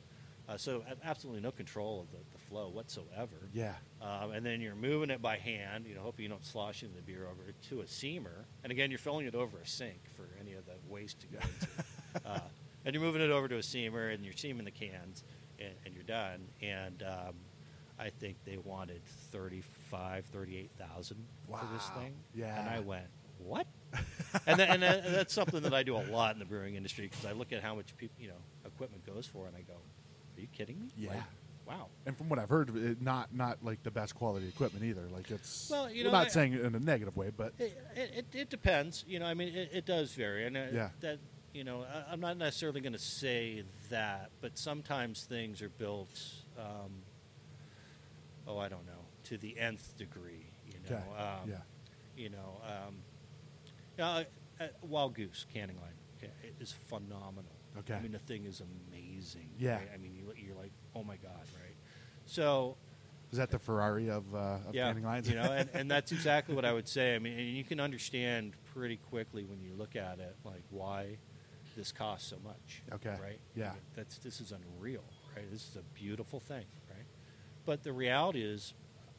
Uh, 0.49 0.55
so 0.55 0.81
absolutely 1.03 1.41
no 1.41 1.51
control 1.51 1.99
of 1.99 2.09
the, 2.11 2.19
the 2.31 2.37
flow 2.49 2.69
whatsoever. 2.69 3.49
Yeah. 3.53 3.73
Um, 4.01 4.31
and 4.31 4.45
then 4.45 4.61
you're 4.61 4.75
moving 4.75 5.09
it 5.09 5.21
by 5.21 5.35
hand, 5.37 5.85
you 5.85 5.93
know, 5.93 5.99
hoping 6.01 6.23
you 6.23 6.29
don't 6.29 6.45
slosh 6.45 6.83
in 6.83 6.93
the 6.95 7.01
beer 7.01 7.27
over 7.29 7.51
to 7.69 7.81
a 7.81 7.83
seamer. 7.83 8.45
And 8.63 8.71
again, 8.71 8.89
you're 8.89 8.97
filling 8.97 9.25
it 9.25 9.35
over 9.35 9.57
a 9.59 9.67
sink 9.67 9.99
for 10.15 10.23
any 10.39 10.53
of 10.53 10.65
the 10.65 10.75
waste 10.87 11.19
to 11.19 11.27
go 11.27 11.39
into. 11.39 11.67
and 12.87 12.93
you're 12.95 13.03
moving 13.03 13.21
it 13.21 13.31
over 13.31 13.49
to 13.49 13.55
a 13.57 13.59
seamer, 13.59 14.13
and 14.13 14.23
you're 14.23 14.33
seaming 14.33 14.63
the 14.63 14.71
cans, 14.71 15.25
and, 15.59 15.73
and 15.85 15.93
you're 15.93 16.05
done. 16.05 16.47
And 16.61 17.03
um, 17.03 17.35
I 17.99 18.09
think 18.09 18.37
they 18.45 18.57
wanted 18.57 19.01
35, 19.33 20.23
38,000 20.27 21.17
for 21.49 21.59
this 21.73 21.85
thing. 21.89 22.13
Yeah. 22.33 22.57
And 22.57 22.69
I 22.69 22.79
went, 22.79 23.03
what? 23.39 23.67
and, 24.47 24.57
that, 24.57 24.69
and, 24.69 24.81
that, 24.83 25.05
and 25.05 25.13
that's 25.13 25.33
something 25.33 25.61
that 25.63 25.73
I 25.73 25.83
do 25.83 25.97
a 25.97 26.05
lot 26.09 26.31
in 26.33 26.39
the 26.39 26.45
brewing 26.45 26.75
industry 26.75 27.09
because 27.09 27.25
I 27.25 27.33
look 27.33 27.51
at 27.51 27.61
how 27.61 27.75
much 27.75 27.95
people, 27.97 28.15
you 28.21 28.29
know, 28.29 28.35
equipment 28.65 29.05
goes 29.05 29.25
for, 29.25 29.47
and 29.47 29.55
I 29.57 29.61
go, 29.63 29.73
are 29.73 30.39
you 30.41 30.47
kidding 30.53 30.79
me? 30.79 30.87
Yeah. 30.97 31.09
Like, 31.09 31.23
wow. 31.67 31.87
And 32.05 32.15
from 32.17 32.29
what 32.29 32.39
I've 32.39 32.47
heard, 32.49 32.73
it, 32.73 33.01
not 33.01 33.35
not 33.35 33.57
like 33.65 33.83
the 33.83 33.91
best 33.91 34.15
quality 34.15 34.47
equipment 34.47 34.85
either. 34.85 35.09
Like 35.13 35.29
it's 35.29 35.69
Well, 35.69 35.89
you 35.91 36.05
know, 36.05 36.11
not 36.11 36.27
I- 36.27 36.29
saying 36.29 36.53
it 36.53 36.61
in 36.61 36.73
a 36.73 36.79
negative 36.79 37.17
way, 37.17 37.31
but 37.35 37.51
It, 37.59 37.77
it, 37.95 38.25
it 38.33 38.49
depends. 38.49 39.03
You 39.07 39.19
know, 39.19 39.25
I 39.25 39.33
mean, 39.33 39.49
it, 39.53 39.71
it 39.73 39.85
does 39.85 40.13
vary, 40.13 40.45
and 40.45 40.55
uh, 40.55 40.61
Yeah. 40.71 40.89
that 41.01 41.19
you 41.57 41.63
know, 41.63 41.83
I, 41.83 42.13
I'm 42.13 42.19
not 42.19 42.37
necessarily 42.37 42.81
going 42.81 42.93
to 42.93 42.99
say 42.99 43.63
that, 43.89 44.29
but 44.41 44.57
sometimes 44.57 45.23
things 45.23 45.61
are 45.61 45.69
built. 45.69 46.21
Um, 46.57 46.91
oh, 48.47 48.59
I 48.59 48.69
don't 48.69 48.85
know, 48.85 49.05
to 49.25 49.37
the 49.37 49.57
nth 49.59 49.97
degree. 49.97 50.45
You 50.67 50.73
know, 50.89 50.95
Okay. 50.95 51.21
um, 51.23 51.49
Yeah. 51.49 51.55
You 52.15 52.29
know, 52.29 52.61
um, 52.63 52.95
uh, 53.99 54.23
uh, 54.59 54.67
Wild 54.83 55.15
Goose 55.15 55.45
canning 55.53 55.75
line 55.77 55.93
okay, 56.17 56.31
it 56.43 56.55
is 56.59 56.71
phenomenal. 56.87 57.51
Okay. 57.79 57.93
I 57.93 58.01
mean, 58.01 58.11
the 58.11 58.19
thing 58.19 58.45
is 58.45 58.61
amazing. 58.61 59.49
Yeah. 59.59 59.77
right? 59.77 59.89
I 59.93 59.97
mean, 59.97 60.15
you, 60.15 60.33
you're 60.35 60.55
like, 60.55 60.71
oh 60.95 61.03
my 61.03 61.15
god, 61.17 61.45
right? 61.61 61.75
So 62.25 62.75
is 63.31 63.37
that 63.37 63.51
the 63.51 63.59
Ferrari 63.59 64.09
of, 64.09 64.23
uh, 64.33 64.59
of 64.67 64.73
yeah, 64.73 64.87
canning 64.87 65.03
lines? 65.03 65.29
you 65.29 65.35
know, 65.35 65.51
and, 65.51 65.69
and 65.73 65.91
that's 65.91 66.11
exactly 66.11 66.55
what 66.55 66.65
I 66.65 66.73
would 66.73 66.87
say. 66.87 67.15
I 67.15 67.19
mean, 67.19 67.37
and 67.37 67.47
you 67.49 67.63
can 67.63 67.79
understand 67.79 68.53
pretty 68.73 68.97
quickly 68.97 69.43
when 69.43 69.61
you 69.61 69.73
look 69.77 69.95
at 69.95 70.19
it, 70.19 70.35
like 70.43 70.63
why 70.69 71.17
this 71.77 71.91
costs 71.93 72.29
so 72.29 72.37
much. 72.43 72.83
Okay, 72.93 73.15
right? 73.21 73.39
yeah. 73.55 73.69
I 73.69 73.73
mean, 73.73 73.81
that's 73.95 74.17
this 74.17 74.41
is 74.41 74.51
unreal, 74.51 75.03
right? 75.35 75.49
This 75.51 75.61
is 75.69 75.77
a 75.77 75.83
beautiful 75.97 76.39
thing, 76.41 76.65
right? 76.89 77.05
But 77.65 77.83
the 77.83 77.93
reality 77.93 78.41
is, 78.41 78.73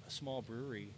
a 0.06 0.10
small 0.10 0.42
brewery, 0.42 0.92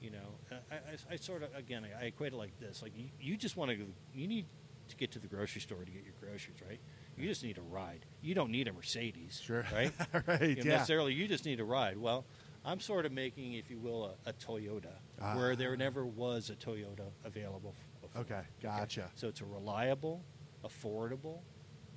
you 0.00 0.10
know, 0.10 0.56
I, 0.70 0.74
I, 0.74 1.14
I 1.14 1.16
sort 1.16 1.42
of 1.42 1.54
again 1.54 1.86
I 1.98 2.04
equate 2.06 2.32
it 2.32 2.36
like 2.36 2.58
this: 2.60 2.82
like 2.82 2.92
you, 2.96 3.06
you 3.20 3.36
just 3.36 3.56
want 3.56 3.70
to, 3.70 3.78
you 4.14 4.26
need 4.28 4.46
to 4.88 4.96
get 4.96 5.12
to 5.12 5.18
the 5.18 5.28
grocery 5.28 5.60
store 5.62 5.78
to 5.84 5.90
get 5.90 6.04
your 6.04 6.14
groceries, 6.20 6.58
right? 6.68 6.80
You 7.16 7.28
just 7.28 7.42
need 7.44 7.56
a 7.58 7.62
ride. 7.62 8.04
You 8.22 8.34
don't 8.34 8.50
need 8.50 8.68
a 8.68 8.72
Mercedes, 8.72 9.40
Sure. 9.42 9.64
right? 9.72 9.92
right. 10.26 10.40
you 10.42 10.56
know, 10.56 10.62
yeah. 10.64 10.72
necessarily 10.72 11.14
you 11.14 11.28
just 11.28 11.44
need 11.46 11.60
a 11.60 11.64
ride. 11.64 11.96
Well, 11.96 12.24
I'm 12.64 12.80
sort 12.80 13.06
of 13.06 13.12
making, 13.12 13.54
if 13.54 13.70
you 13.70 13.78
will, 13.78 14.16
a, 14.26 14.30
a 14.30 14.32
Toyota, 14.32 14.92
Ah. 15.22 15.36
where 15.36 15.54
there 15.54 15.76
never 15.76 16.04
was 16.04 16.50
a 16.50 16.54
Toyota 16.54 17.06
available. 17.24 17.74
Before. 18.02 18.22
Okay, 18.22 18.40
gotcha. 18.62 19.10
So 19.14 19.28
it's 19.28 19.40
a 19.40 19.44
reliable, 19.44 20.22
affordable, 20.64 21.40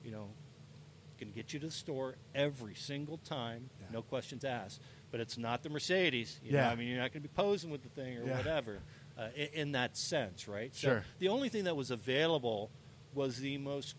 you 0.03 0.12
know, 0.12 0.30
can 1.17 1.32
get 1.32 1.51
you 1.53 1.60
to 1.60 1.65
the 1.67 1.71
store 1.71 2.15
every 2.36 2.75
single 2.75 3.17
time, 3.17 3.69
Yeah. 3.80 3.88
no 3.91 4.01
questions 4.03 4.43
asked. 4.45 4.82
But 5.10 5.19
it's 5.19 5.38
not 5.38 5.63
the 5.63 5.69
Mercedes. 5.69 6.39
You 6.43 6.51
know? 6.51 6.58
Yeah. 6.60 6.69
I 6.69 6.75
mean, 6.75 6.89
you're 6.89 6.97
not 6.99 7.12
going 7.13 7.23
to 7.23 7.27
be 7.30 7.34
posing 7.34 7.69
with 7.71 7.82
the 7.82 7.89
thing 7.89 8.17
or 8.17 8.25
Yeah. 8.27 8.38
whatever. 8.38 8.80
Uh, 9.17 9.30
in, 9.36 9.47
in 9.53 9.71
that 9.71 9.97
sense, 9.97 10.47
right? 10.47 10.75
Sure. 10.75 11.03
The 11.17 11.30
only 11.30 11.49
thing 11.49 11.63
that 11.63 11.75
was 11.75 11.89
available 11.89 12.69
was 13.15 13.39
the 13.39 13.58
most 13.58 13.95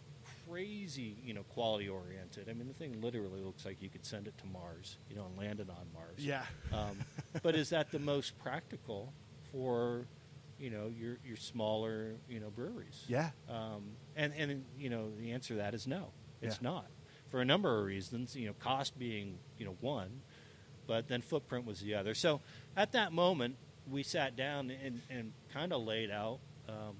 crazy, 0.48 1.16
you 1.24 1.34
know, 1.34 1.42
quality 1.42 1.88
oriented. 1.88 2.48
I 2.48 2.52
mean, 2.52 2.68
the 2.68 2.74
thing 2.74 3.00
literally 3.02 3.40
looks 3.42 3.64
like 3.64 3.82
you 3.82 3.88
could 3.88 4.06
send 4.06 4.28
it 4.28 4.38
to 4.38 4.46
Mars, 4.46 4.96
you 5.10 5.16
know, 5.16 5.26
and 5.26 5.36
land 5.36 5.58
it 5.60 5.68
on 5.68 5.86
Mars. 5.92 6.18
Yeah. 6.18 6.44
Um, 6.72 6.98
but 7.42 7.54
is 7.56 7.70
that 7.70 7.90
the 7.90 7.98
most 7.98 8.38
practical 8.38 9.12
for, 9.50 10.06
you 10.58 10.70
know, 10.70 10.88
your 10.96 11.18
your 11.24 11.36
smaller, 11.36 12.14
you 12.28 12.38
know, 12.40 12.50
breweries? 12.50 13.04
Yeah. 13.08 13.30
Um, 13.48 13.96
and 14.18 14.34
and 14.36 14.64
you 14.78 14.90
know, 14.90 15.10
the 15.18 15.32
answer 15.32 15.54
to 15.54 15.58
that 15.60 15.72
is 15.72 15.86
no. 15.86 16.08
It's 16.42 16.56
Yeah. 16.60 16.68
not 16.70 16.86
for 17.30 17.40
a 17.40 17.44
number 17.44 17.78
of 17.78 17.84
reasons. 17.86 18.36
You 18.36 18.48
know, 18.48 18.54
cost 18.58 18.98
being 18.98 19.38
you 19.56 19.64
know 19.64 19.76
one, 19.80 20.20
but 20.86 21.08
then 21.08 21.22
footprint 21.22 21.64
was 21.64 21.80
the 21.80 21.94
other. 21.94 22.14
So 22.14 22.40
at 22.76 22.92
that 22.92 23.12
moment, 23.12 23.56
we 23.90 24.02
sat 24.02 24.36
down 24.36 24.70
and, 24.70 25.00
and 25.08 25.32
kind 25.54 25.72
of 25.72 25.82
laid 25.82 26.10
out 26.10 26.40
um, 26.68 26.96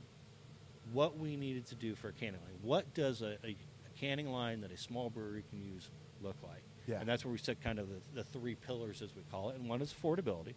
what 0.93 1.19
we 1.19 1.37
needed 1.37 1.67
to 1.67 1.75
do 1.75 1.95
for 1.95 2.09
a 2.09 2.13
canning 2.13 2.41
line. 2.41 2.59
What 2.63 2.95
does 2.95 3.21
a, 3.21 3.37
a, 3.45 3.49
a 3.51 3.57
canning 4.01 4.29
line 4.33 4.63
that 4.63 4.73
a 4.73 4.77
small 4.79 5.11
brewery 5.11 5.45
can 5.51 5.61
use 5.63 5.91
look 6.23 6.37
like? 6.43 6.63
Yeah. 6.87 7.01
And 7.01 7.09
that's 7.09 7.25
where 7.25 7.33
we 7.33 7.39
set 7.39 7.63
kind 7.63 7.79
of 7.79 7.89
the, 7.91 8.01
the 8.15 8.25
three 8.25 8.55
pillars, 8.55 9.03
as 9.03 9.15
we 9.15 9.21
call 9.31 9.51
it. 9.51 9.57
And 9.57 9.69
one 9.69 9.83
is 9.83 9.93
affordability, 9.93 10.55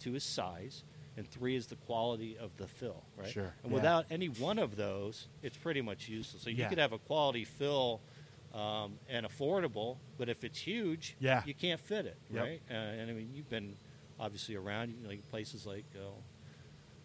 two 0.00 0.14
is 0.14 0.24
size, 0.24 0.82
and 1.18 1.28
three 1.28 1.56
is 1.56 1.66
the 1.66 1.74
quality 1.76 2.38
of 2.38 2.56
the 2.56 2.68
fill, 2.68 3.02
right? 3.16 3.28
Sure, 3.32 3.52
And 3.64 3.72
yeah. 3.72 3.74
without 3.78 4.06
any 4.10 4.28
one 4.28 4.58
of 4.58 4.76
those, 4.76 5.26
it's 5.42 5.56
pretty 5.56 5.82
much 5.82 6.08
useless. 6.08 6.42
So 6.42 6.48
you 6.48 6.56
Yeah. 6.56 6.68
could 6.68 6.78
have 6.78 6.92
a 6.92 6.98
quality 6.98 7.44
fill 7.44 8.00
um, 8.54 8.98
and 9.08 9.26
affordable, 9.26 9.98
but 10.16 10.28
if 10.28 10.44
it's 10.44 10.58
huge, 10.60 11.16
Yeah. 11.20 11.42
you 11.44 11.54
can't 11.54 11.80
fit 11.80 12.06
it, 12.06 12.16
Yep. 12.32 12.42
right? 12.44 12.62
Uh, 12.70 12.74
and 12.74 13.10
I 13.10 13.12
mean, 13.14 13.30
you've 13.34 13.50
been 13.50 13.76
obviously 14.18 14.54
around, 14.54 14.90
you 14.90 15.02
know, 15.02 15.08
like 15.10 15.28
places 15.28 15.66
like 15.66 15.84
uh, 15.96 16.00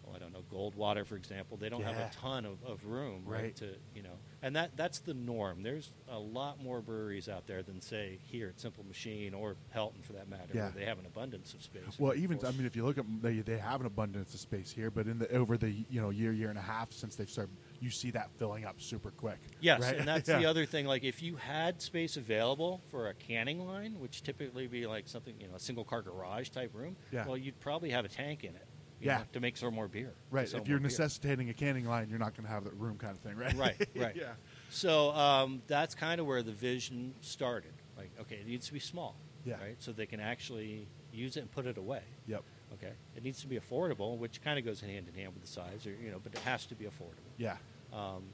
well, 0.06 0.14
I 0.14 0.18
don't 0.18 0.32
know, 0.32 0.44
Goldwater, 0.52 1.06
for 1.06 1.16
example, 1.16 1.56
they 1.56 1.68
don't 1.68 1.82
have 1.82 1.96
a 1.96 2.10
ton 2.20 2.44
of, 2.44 2.62
of 2.64 2.84
room, 2.84 3.22
right. 3.26 3.42
Right. 3.44 3.56
To 3.56 3.66
you 3.94 4.02
know, 4.02 4.16
and 4.42 4.54
that 4.56 4.76
that's 4.76 5.00
the 5.00 5.14
norm. 5.14 5.62
There's 5.62 5.90
a 6.08 6.18
lot 6.18 6.62
more 6.62 6.80
breweries 6.80 7.28
out 7.28 7.46
there 7.46 7.62
than 7.62 7.80
say 7.80 8.18
here 8.30 8.48
at 8.48 8.60
Simple 8.60 8.84
Machine 8.84 9.34
or 9.34 9.56
Helton, 9.74 10.02
for 10.02 10.12
that 10.14 10.28
matter, 10.28 10.50
Yeah. 10.54 10.70
they 10.74 10.84
have 10.84 10.98
an 10.98 11.06
abundance 11.06 11.54
of 11.54 11.62
space. 11.62 11.82
Well, 11.98 12.14
even 12.14 12.38
I 12.46 12.50
mean, 12.52 12.66
if 12.66 12.76
you 12.76 12.84
look 12.84 12.98
at 12.98 13.04
they, 13.22 13.40
they 13.40 13.58
have 13.58 13.80
an 13.80 13.86
abundance 13.86 14.34
of 14.34 14.40
space 14.40 14.70
here, 14.70 14.90
but 14.90 15.06
in 15.06 15.18
the 15.18 15.30
over 15.32 15.56
the 15.56 15.70
you 15.90 16.00
know 16.00 16.10
year 16.10 16.32
year 16.32 16.50
and 16.50 16.58
a 16.58 16.62
half 16.62 16.92
since 16.92 17.16
they've 17.16 17.28
started, 17.30 17.54
you 17.80 17.90
see 17.90 18.10
that 18.12 18.30
filling 18.38 18.64
up 18.64 18.80
super 18.80 19.10
quick. 19.10 19.38
Yes, 19.60 19.80
right? 19.82 19.96
and 19.98 20.06
that's 20.08 20.28
Yeah. 20.34 20.38
the 20.38 20.46
other 20.46 20.66
thing. 20.66 20.86
Like, 20.86 21.04
if 21.04 21.22
you 21.22 21.36
had 21.36 21.80
space 21.82 22.16
available 22.16 22.80
for 22.90 23.08
a 23.08 23.14
canning 23.14 23.66
line, 23.66 23.98
which 24.00 24.22
typically 24.22 24.66
be 24.66 24.86
like 24.86 25.08
something, 25.08 25.34
you 25.40 25.48
know, 25.48 25.54
a 25.54 25.60
single 25.60 25.84
car 25.84 26.02
garage 26.02 26.48
type 26.50 26.70
room, 26.74 26.96
Yeah. 27.12 27.26
well, 27.26 27.36
you'd 27.36 27.58
probably 27.60 27.90
have 27.90 28.04
a 28.04 28.08
tank 28.08 28.44
in 28.44 28.54
it, 28.54 28.66
you 29.04 29.10
Yeah. 29.10 29.18
know, 29.18 29.24
to 29.34 29.40
make 29.40 29.56
some 29.56 29.74
more 29.74 29.86
beer. 29.88 30.14
Right. 30.30 30.44
If 30.46 30.52
you're 30.52 30.60
more 30.60 30.64
beer. 30.64 30.78
necessitating 30.80 31.50
a 31.50 31.54
canning 31.54 31.84
line, 31.84 32.08
you're 32.08 32.18
not 32.18 32.34
going 32.34 32.46
to 32.46 32.50
have 32.52 32.64
that 32.64 32.74
room 32.74 32.96
kind 32.96 33.14
of 33.16 33.22
thing, 33.22 33.36
right? 33.36 33.54
right, 33.54 33.88
right. 33.96 34.16
yeah. 34.16 34.32
So 34.70 35.10
um, 35.12 35.62
that's 35.66 35.94
kind 35.94 36.20
of 36.20 36.26
where 36.26 36.42
the 36.42 36.52
vision 36.52 37.14
started. 37.20 37.72
Like, 37.96 38.10
okay, 38.22 38.36
it 38.36 38.46
needs 38.46 38.66
to 38.66 38.72
be 38.72 38.80
small, 38.80 39.14
Yeah. 39.44 39.54
right, 39.60 39.76
so 39.78 39.92
they 39.92 40.06
can 40.06 40.20
actually 40.20 40.88
use 41.12 41.36
it 41.36 41.40
and 41.40 41.50
put 41.50 41.66
it 41.66 41.76
away. 41.78 42.02
Yep. 42.26 42.42
Okay, 42.72 42.92
it 43.14 43.22
needs 43.22 43.40
to 43.42 43.46
be 43.46 43.56
affordable, 43.60 44.18
which 44.18 44.42
kind 44.42 44.58
of 44.58 44.64
goes 44.64 44.80
hand 44.80 45.06
in 45.06 45.14
hand 45.14 45.32
with 45.34 45.42
the 45.42 45.48
size, 45.48 45.86
or 45.86 45.90
you 46.02 46.10
know, 46.10 46.18
but 46.20 46.32
it 46.32 46.40
has 46.40 46.66
to 46.66 46.74
be 46.74 46.86
affordable. 46.86 47.30
Yeah. 47.36 47.56
Um, 47.92 48.24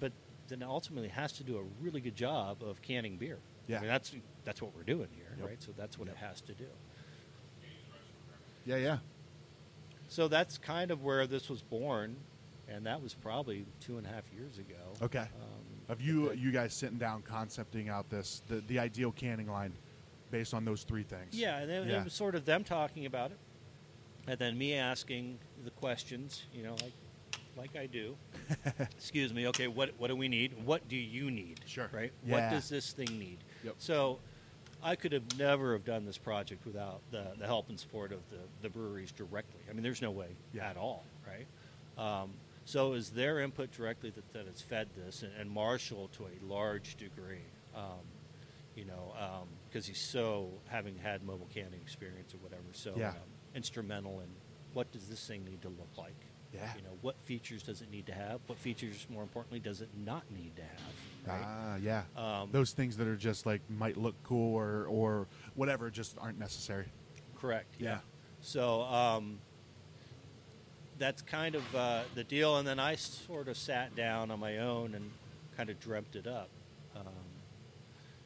but 0.00 0.12
then 0.48 0.62
ultimately 0.62 1.08
it 1.08 1.12
has 1.12 1.32
to 1.32 1.44
do 1.44 1.58
a 1.58 1.62
really 1.82 2.00
good 2.00 2.14
job 2.16 2.62
of 2.62 2.80
canning 2.80 3.16
beer. 3.18 3.38
Yeah. 3.66 3.78
I 3.78 3.80
mean, 3.80 3.88
that's 3.88 4.14
that's 4.44 4.62
what 4.62 4.74
we're 4.74 4.82
doing 4.84 5.08
here, 5.14 5.34
Yep. 5.38 5.46
right? 5.48 5.62
So 5.62 5.72
that's 5.76 5.98
what 5.98 6.06
Yep. 6.08 6.16
it 6.16 6.18
has 6.20 6.40
to 6.42 6.54
do. 6.54 6.66
Yeah. 8.64 8.76
Yeah. 8.76 8.98
So 10.12 10.28
that's 10.28 10.58
kind 10.58 10.90
of 10.90 11.02
where 11.02 11.26
this 11.26 11.48
was 11.48 11.62
born, 11.62 12.16
and 12.68 12.84
that 12.84 13.02
was 13.02 13.14
probably 13.14 13.64
two 13.80 13.96
and 13.96 14.06
a 14.06 14.10
half 14.10 14.24
years 14.30 14.58
ago. 14.58 14.74
Okay. 15.00 15.20
Um, 15.20 15.26
Of 15.88 16.02
you 16.02 16.26
but- 16.28 16.38
you 16.38 16.52
guys 16.52 16.74
sitting 16.74 16.98
down 16.98 17.22
concepting 17.22 17.88
out 17.88 18.10
this 18.10 18.42
the 18.46 18.56
the 18.68 18.78
ideal 18.78 19.10
canning 19.12 19.50
line 19.50 19.72
based 20.30 20.52
on 20.52 20.66
those 20.66 20.84
three 20.84 21.02
things. 21.02 21.34
Yeah, 21.34 21.58
and 21.60 21.70
then 21.70 21.88
Yeah. 21.88 22.00
it 22.00 22.04
was 22.04 22.12
sort 22.12 22.34
of 22.34 22.44
them 22.44 22.62
talking 22.62 23.06
about 23.06 23.30
it, 23.30 23.38
and 24.26 24.38
then 24.38 24.58
me 24.58 24.74
asking 24.74 25.38
the 25.64 25.70
questions, 25.70 26.42
you 26.52 26.62
know, 26.62 26.74
like 26.82 26.92
like 27.56 27.74
I 27.76 27.86
do. 27.86 28.14
Excuse 28.80 29.32
me. 29.32 29.46
Okay, 29.48 29.66
what 29.66 29.94
what 29.98 30.08
do 30.08 30.16
we 30.16 30.28
need? 30.28 30.62
What 30.62 30.88
do 30.88 30.96
you 30.96 31.30
need? 31.30 31.60
Sure. 31.64 31.88
Right. 31.90 32.12
Yeah. 32.22 32.32
What 32.32 32.50
does 32.50 32.68
this 32.68 32.92
thing 32.92 33.18
need? 33.18 33.38
Yep. 33.64 33.76
So. 33.78 34.20
I 34.82 34.96
could 34.96 35.12
have 35.12 35.38
never 35.38 35.72
have 35.74 35.84
done 35.84 36.04
this 36.04 36.18
project 36.18 36.66
without 36.66 37.00
the, 37.10 37.24
the 37.38 37.46
help 37.46 37.68
and 37.68 37.78
support 37.78 38.12
of 38.12 38.18
the, 38.30 38.38
the 38.62 38.68
breweries 38.68 39.12
directly. 39.12 39.60
I 39.70 39.72
mean, 39.72 39.82
there's 39.82 40.02
no 40.02 40.10
way 40.10 40.28
Yeah. 40.52 40.68
at 40.68 40.76
all, 40.76 41.04
right? 41.26 41.46
Um, 42.22 42.30
so 42.64 42.92
is 42.94 43.10
their 43.10 43.40
input 43.40 43.70
directly 43.72 44.10
that, 44.10 44.32
that 44.32 44.46
has 44.46 44.60
fed 44.60 44.88
this, 44.96 45.22
and, 45.22 45.32
and 45.38 45.50
Marshall 45.50 46.08
to 46.16 46.24
a 46.26 46.44
large 46.46 46.96
degree, 46.96 47.44
um, 47.76 48.00
you 48.76 48.84
know, 48.84 49.14
because 49.68 49.86
he's 49.86 50.00
so 50.00 50.48
having 50.68 50.96
had 50.96 51.22
mobile 51.24 51.48
canning 51.52 51.80
experience 51.80 52.34
or 52.34 52.38
whatever, 52.38 52.62
so 52.72 52.94
Yeah. 52.96 53.10
um, 53.10 53.16
instrumental 53.54 54.20
in 54.20 54.28
what 54.72 54.90
does 54.92 55.06
this 55.08 55.26
thing 55.26 55.44
need 55.44 55.60
to 55.62 55.68
look 55.68 55.90
like? 55.98 56.14
Yeah. 56.54 56.70
You 56.76 56.82
know, 56.82 56.96
what 57.02 57.16
features 57.24 57.62
does 57.62 57.82
it 57.82 57.90
need 57.90 58.06
to 58.06 58.14
have? 58.14 58.40
What 58.46 58.58
features, 58.58 59.06
more 59.10 59.22
importantly, 59.22 59.58
does 59.60 59.80
it 59.80 59.88
not 59.96 60.24
need 60.30 60.56
to 60.56 60.62
have? 60.62 60.94
Right? 61.26 61.40
Ah, 61.44 61.76
yeah. 61.76 62.02
Um, 62.16 62.48
Those 62.52 62.72
things 62.72 62.96
that 62.96 63.06
are 63.06 63.16
just 63.16 63.46
like 63.46 63.60
might 63.70 63.96
look 63.96 64.14
cool 64.24 64.54
or 64.56 64.86
or 64.86 65.26
whatever 65.54 65.88
just 65.90 66.16
aren't 66.18 66.38
necessary. 66.38 66.86
Correct. 67.38 67.74
Yeah. 67.78 67.98
So 68.40 68.82
um, 68.82 69.38
that's 70.98 71.22
kind 71.22 71.54
of 71.54 71.74
uh, 71.74 72.02
the 72.14 72.24
deal, 72.24 72.56
and 72.58 72.66
then 72.66 72.78
I 72.78 72.96
sort 72.96 73.48
of 73.48 73.56
sat 73.56 73.94
down 73.96 74.30
on 74.30 74.40
my 74.40 74.58
own 74.58 74.94
and 74.94 75.10
kind 75.56 75.70
of 75.70 75.78
dreamt 75.80 76.14
it 76.16 76.26
up. 76.26 76.48
Um, 76.96 77.04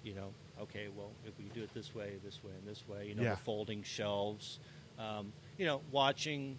you 0.02 0.14
know, 0.14 0.28
okay, 0.62 0.88
well, 0.96 1.10
if 1.26 1.32
we 1.38 1.44
do 1.54 1.62
it 1.62 1.72
this 1.74 1.94
way, 1.94 2.12
this 2.24 2.42
way, 2.44 2.52
and 2.58 2.66
this 2.66 2.86
way, 2.88 3.08
you 3.08 3.14
know, 3.14 3.22
Yeah. 3.22 3.30
the 3.30 3.36
folding 3.38 3.82
shelves. 3.82 4.58
Um, 4.98 5.32
you 5.58 5.66
know, 5.66 5.80
watching. 5.90 6.56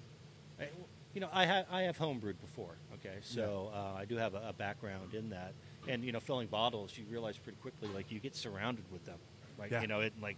I- 0.60 0.70
You 1.14 1.22
know, 1.22 1.30
I 1.34 1.46
have 1.48 1.66
I 1.72 1.82
have 1.84 1.98
homebrewed 1.98 2.40
before. 2.40 2.76
Okay, 2.96 3.18
so 3.22 3.72
uh, 3.74 3.94
I 4.02 4.06
do 4.06 4.18
have 4.18 4.36
a, 4.36 4.50
a 4.50 4.54
background 4.54 5.16
in 5.16 5.30
that, 5.32 5.54
and 5.88 6.04
you 6.04 6.12
know, 6.12 6.20
filling 6.20 6.48
bottles, 6.48 6.98
you 6.98 7.06
realize 7.10 7.38
pretty 7.38 7.58
quickly, 7.62 7.90
like 7.94 8.12
you 8.12 8.20
get 8.20 8.36
surrounded 8.36 8.86
with 8.92 9.06
them. 9.06 9.18
Like 9.58 9.72
Yeah. 9.72 9.82
you 9.82 9.88
know, 9.88 10.02
it 10.02 10.14
like 10.22 10.38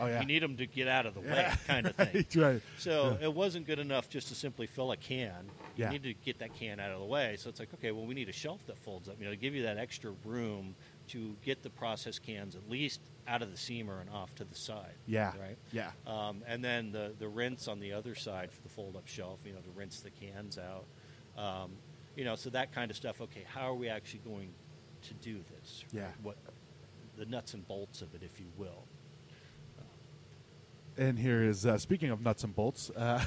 Oh 0.00 0.06
yeah. 0.06 0.20
you 0.20 0.26
need 0.26 0.42
them 0.44 0.56
to 0.58 0.66
get 0.66 0.86
out 0.86 1.06
of 1.06 1.14
the 1.14 1.20
way, 1.20 1.50
kind 1.66 1.86
of 1.86 1.96
thing. 1.96 2.14
right. 2.14 2.36
right. 2.36 2.62
So 2.78 3.16
Yeah. 3.20 3.26
it 3.26 3.34
wasn't 3.34 3.66
good 3.66 3.80
enough 3.80 4.08
just 4.08 4.28
to 4.28 4.34
simply 4.36 4.66
fill 4.68 4.92
a 4.92 4.96
can. 4.96 5.34
You 5.76 5.84
Yeah. 5.84 5.90
need 5.90 6.04
to 6.04 6.14
get 6.14 6.38
that 6.38 6.54
can 6.54 6.78
out 6.78 6.92
of 6.92 7.00
the 7.00 7.04
way. 7.06 7.34
So 7.36 7.48
it's 7.50 7.58
like, 7.58 7.74
okay, 7.74 7.90
well, 7.90 8.06
we 8.06 8.14
need 8.14 8.28
a 8.28 8.32
shelf 8.32 8.60
that 8.68 8.78
folds 8.78 9.08
up, 9.08 9.16
you 9.18 9.24
know, 9.24 9.32
to 9.32 9.36
give 9.36 9.56
you 9.56 9.64
that 9.64 9.76
extra 9.76 10.12
room 10.24 10.76
to 11.08 11.34
get 11.44 11.62
the 11.64 11.70
process 11.70 12.18
cans 12.20 12.54
at 12.54 12.68
least 12.70 13.00
out 13.26 13.42
of 13.42 13.50
the 13.50 13.56
seamer 13.56 14.00
and 14.00 14.08
off 14.10 14.32
to 14.36 14.44
the 14.44 14.54
side. 14.54 14.94
Yeah. 15.06 15.32
Right. 15.36 15.56
Yeah. 15.72 15.90
Um, 16.06 16.44
and 16.46 16.62
then 16.64 16.92
the 16.92 17.14
the 17.18 17.26
rinse 17.28 17.66
on 17.66 17.80
the 17.80 17.92
other 17.92 18.14
side 18.14 18.52
for 18.52 18.62
the 18.62 18.68
fold 18.68 18.94
up 18.94 19.08
shelf, 19.08 19.40
you 19.44 19.52
know, 19.52 19.60
to 19.60 19.70
rinse 19.70 19.98
the 20.00 20.10
cans 20.10 20.58
out. 20.58 20.84
Um, 21.36 21.72
you 22.14 22.24
know, 22.24 22.36
so 22.36 22.50
that 22.50 22.72
kind 22.72 22.90
of 22.90 22.96
stuff. 22.96 23.20
Okay, 23.20 23.44
how 23.48 23.62
are 23.62 23.74
we 23.74 23.88
actually 23.88 24.20
going 24.20 24.50
to 25.02 25.14
do 25.14 25.38
this? 25.56 25.84
Yeah. 25.92 26.08
What 26.22 26.36
the 27.16 27.26
nuts 27.26 27.54
and 27.54 27.66
bolts 27.66 28.02
of 28.02 28.14
it, 28.14 28.22
if 28.22 28.38
you 28.40 28.46
will. 28.56 28.84
And 30.96 31.16
here 31.16 31.44
is 31.44 31.64
uh, 31.64 31.78
speaking 31.78 32.10
of 32.10 32.20
nuts 32.20 32.42
and 32.42 32.54
bolts, 32.54 32.90
uh, 32.90 33.24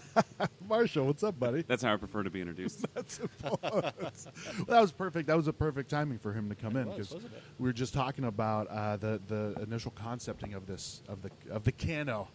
Marshall. 0.68 1.04
What's 1.04 1.22
up, 1.22 1.38
buddy? 1.38 1.60
That's 1.60 1.82
how 1.82 1.92
I 1.92 1.96
prefer 1.98 2.22
to 2.22 2.30
be 2.30 2.40
introduced. 2.40 2.86
Nuts 2.96 3.20
and 3.20 3.28
bolts. 3.42 3.62
well, 4.56 4.64
that 4.66 4.80
was 4.80 4.92
perfect. 4.92 5.26
That 5.26 5.36
was 5.36 5.46
a 5.46 5.52
perfect 5.52 5.90
timing 5.90 6.18
for 6.18 6.32
him 6.32 6.48
to 6.48 6.54
come 6.54 6.74
in 6.74 6.88
It 6.88 6.96
was, 6.96 7.08
because 7.10 7.24
we 7.58 7.68
were 7.68 7.72
just 7.74 7.92
talking 7.92 8.24
about 8.24 8.66
uh, 8.68 8.96
the 8.96 9.20
the 9.28 9.62
initial 9.62 9.90
concepting 9.90 10.54
of 10.54 10.66
this 10.66 11.02
of 11.06 11.20
the 11.20 11.30
of 11.50 11.64
the 11.64 11.72
cano, 11.72 12.28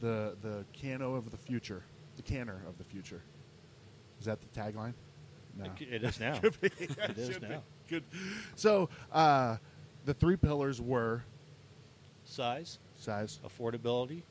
the 0.00 0.36
the 0.42 0.64
cano 0.72 1.14
of 1.14 1.30
the 1.30 1.36
future, 1.36 1.84
the 2.16 2.22
canner 2.22 2.60
of 2.68 2.76
the 2.76 2.84
future. 2.84 3.22
Is 4.18 4.26
that 4.26 4.40
the 4.40 4.60
tagline? 4.60 4.94
No. 5.56 5.66
It 5.78 6.02
is 6.02 6.18
now. 6.18 6.38
Could 6.40 6.60
be. 6.60 6.70
It 6.80 7.18
is 7.18 7.32
Should 7.34 7.42
be. 7.42 7.48
now. 7.48 7.62
Good. 7.94 8.04
So 8.56 8.88
uh, 9.12 9.56
the 10.04 10.14
three 10.14 10.36
pillars 10.36 10.80
were 10.80 11.22
Size, 12.26 12.78
size 12.96 13.38
affordability, 13.46 14.22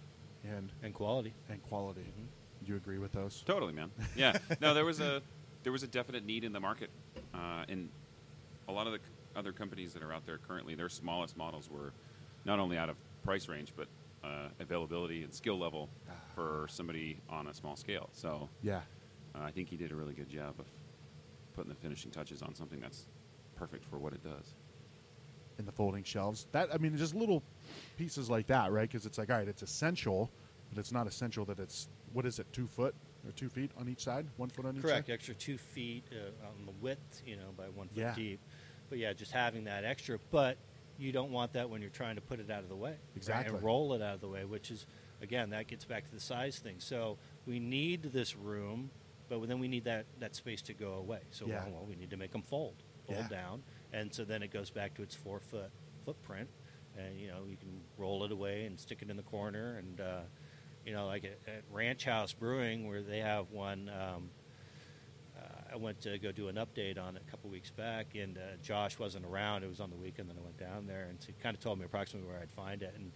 and 0.43 0.71
and 0.81 0.93
quality. 0.93 1.33
and 1.49 1.61
quality. 1.63 2.01
Mm-hmm. 2.01 2.65
Do 2.65 2.71
you 2.71 2.75
agree 2.75 2.97
with 2.97 3.11
those? 3.11 3.43
totally, 3.45 3.71
man. 3.73 3.91
Yeah. 4.15 4.37
No, 4.59 4.73
there 4.73 4.83
was 4.85 4.99
a 4.99 5.21
there 5.63 5.71
was 5.71 5.83
a 5.83 5.87
definite 5.87 6.25
need 6.25 6.43
in 6.43 6.51
the 6.53 6.59
market, 6.59 6.89
uh, 7.33 7.63
and 7.69 7.89
a 8.67 8.71
lot 8.71 8.87
of 8.87 8.93
the 8.93 8.99
c- 8.99 9.03
other 9.35 9.51
companies 9.51 9.93
that 9.93 10.01
are 10.03 10.11
out 10.11 10.25
there 10.25 10.39
currently, 10.39 10.73
their 10.75 10.89
smallest 10.89 11.37
models 11.37 11.69
were 11.69 11.93
not 12.45 12.59
only 12.59 12.77
out 12.77 12.89
of 12.89 12.95
price 13.23 13.47
range, 13.47 13.71
but 13.75 13.87
uh, 14.23 14.47
availability 14.59 15.23
and 15.23 15.31
skill 15.33 15.57
level 15.59 15.87
for 16.35 16.65
somebody 16.69 17.17
on 17.29 17.47
a 17.47 17.53
small 17.53 17.75
scale. 17.75 18.09
So 18.11 18.49
Yeah. 18.63 18.81
uh, 19.35 19.43
I 19.43 19.51
think 19.51 19.69
he 19.69 19.77
did 19.77 19.91
a 19.91 19.95
really 19.95 20.13
good 20.13 20.29
job 20.29 20.55
of 20.59 20.65
putting 21.55 21.69
the 21.69 21.75
finishing 21.75 22.09
touches 22.11 22.41
on 22.41 22.55
something 22.55 22.79
that's 22.79 23.05
perfect 23.63 23.85
for 23.85 23.97
what 23.97 24.13
it 24.13 24.23
does. 24.23 24.55
in 25.59 25.65
the 25.65 25.71
folding 25.71 26.03
shelves. 26.03 26.47
That 26.51 26.69
I 26.73 26.77
mean, 26.79 26.97
just 26.97 27.13
little 27.13 27.43
pieces 27.95 28.27
like 28.29 28.47
that, 28.47 28.71
right? 28.71 28.89
Because 28.89 29.05
it's 29.05 29.17
like, 29.19 29.29
all 29.29 29.37
right, 29.37 29.47
it's 29.47 29.61
essential, 29.61 30.31
but 30.69 30.79
it's 30.79 30.91
not 30.91 31.05
essential 31.07 31.45
that 31.45 31.59
it's 31.59 31.87
what 32.11 32.25
is 32.25 32.39
it, 32.39 32.47
two 32.51 32.67
foot 32.67 32.95
or 33.25 33.31
two 33.31 33.49
feet 33.49 33.69
on 33.77 33.87
each 33.87 34.03
side, 34.03 34.25
one 34.37 34.49
foot 34.49 34.65
on 34.65 34.75
each 34.75 34.81
Correct. 34.81 35.07
side. 35.07 35.13
Extra 35.13 35.35
two 35.35 35.57
feet 35.59 36.03
uh, 36.11 36.47
on 36.47 36.65
the 36.65 36.71
width, 36.81 37.21
you 37.25 37.35
know, 37.35 37.51
by 37.55 37.65
one 37.69 37.87
foot 37.87 37.97
Yeah. 37.99 38.15
deep. 38.15 38.39
But 38.89 38.97
yeah, 38.97 39.13
just 39.13 39.31
having 39.31 39.63
that 39.65 39.85
extra. 39.85 40.17
But 40.31 40.57
you 40.97 41.11
don't 41.11 41.31
want 41.31 41.53
that 41.53 41.69
when 41.69 41.81
you're 41.81 41.89
trying 41.91 42.15
to 42.15 42.21
put 42.21 42.39
it 42.39 42.49
out 42.49 42.63
of 42.63 42.69
the 42.69 42.75
way. 42.75 42.89
right? 42.91 42.99
Exactly. 43.15 43.55
And 43.55 43.63
roll 43.63 43.93
it 43.93 44.01
out 44.01 44.15
of 44.15 44.21
the 44.21 44.27
way, 44.27 44.43
which 44.45 44.71
is, 44.71 44.85
again, 45.21 45.51
that 45.51 45.67
gets 45.67 45.85
back 45.85 46.03
to 46.05 46.11
the 46.11 46.19
size 46.19 46.57
thing. 46.59 46.75
So 46.79 47.17
we 47.45 47.59
need 47.59 48.01
this 48.11 48.35
room, 48.35 48.89
but 49.29 49.47
then 49.47 49.59
we 49.59 49.67
need 49.67 49.83
that, 49.85 50.05
that 50.19 50.35
space 50.35 50.61
to 50.63 50.73
go 50.73 50.93
away. 50.93 51.19
So, 51.31 51.45
Yeah. 51.47 51.63
well, 51.65 51.73
well, 51.75 51.85
we 51.87 51.95
need 51.95 52.09
to 52.09 52.17
make 52.17 52.31
them 52.31 52.41
fold, 52.43 52.75
fold 53.05 53.19
Yeah. 53.19 53.27
down. 53.27 53.63
And 53.91 54.13
so 54.13 54.23
then 54.23 54.41
it 54.43 54.51
goes 54.51 54.69
back 54.69 54.95
to 54.95 55.03
its 55.03 55.15
four 55.15 55.39
foot 55.39 55.71
footprint. 56.05 56.49
And, 56.97 57.19
you 57.19 57.27
know, 57.27 57.43
you 57.47 57.57
can 57.57 57.81
roll 57.97 58.23
it 58.23 58.31
away 58.31 58.65
and 58.65 58.79
stick 58.79 59.01
it 59.01 59.09
in 59.09 59.17
the 59.17 59.23
corner. 59.23 59.77
And, 59.77 59.99
uh, 60.01 60.21
you 60.85 60.93
know, 60.93 61.07
like 61.07 61.23
at, 61.23 61.39
at 61.47 61.63
Ranch 61.71 62.05
House 62.05 62.33
Brewing, 62.33 62.87
where 62.87 63.01
they 63.01 63.19
have 63.19 63.51
one. 63.51 63.89
Um, 63.89 64.29
uh, 65.37 65.73
I 65.73 65.75
went 65.77 66.01
to 66.01 66.19
go 66.19 66.31
do 66.31 66.49
an 66.49 66.55
update 66.55 67.01
on 67.01 67.15
it 67.15 67.23
a 67.27 67.31
couple 67.31 67.49
weeks 67.49 67.71
back, 67.71 68.15
and 68.15 68.37
uh, 68.37 68.41
Josh 68.61 68.99
wasn't 68.99 69.25
around. 69.25 69.63
It 69.63 69.69
was 69.69 69.79
on 69.79 69.89
the 69.89 69.95
weekend, 69.95 70.29
then 70.29 70.37
I 70.37 70.43
went 70.43 70.57
down 70.57 70.85
there, 70.85 71.07
and 71.09 71.17
he 71.25 71.33
kind 71.41 71.55
of 71.55 71.61
told 71.61 71.79
me 71.79 71.85
approximately 71.85 72.29
where 72.29 72.39
I'd 72.39 72.51
find 72.51 72.83
it, 72.83 72.93
and 72.95 73.11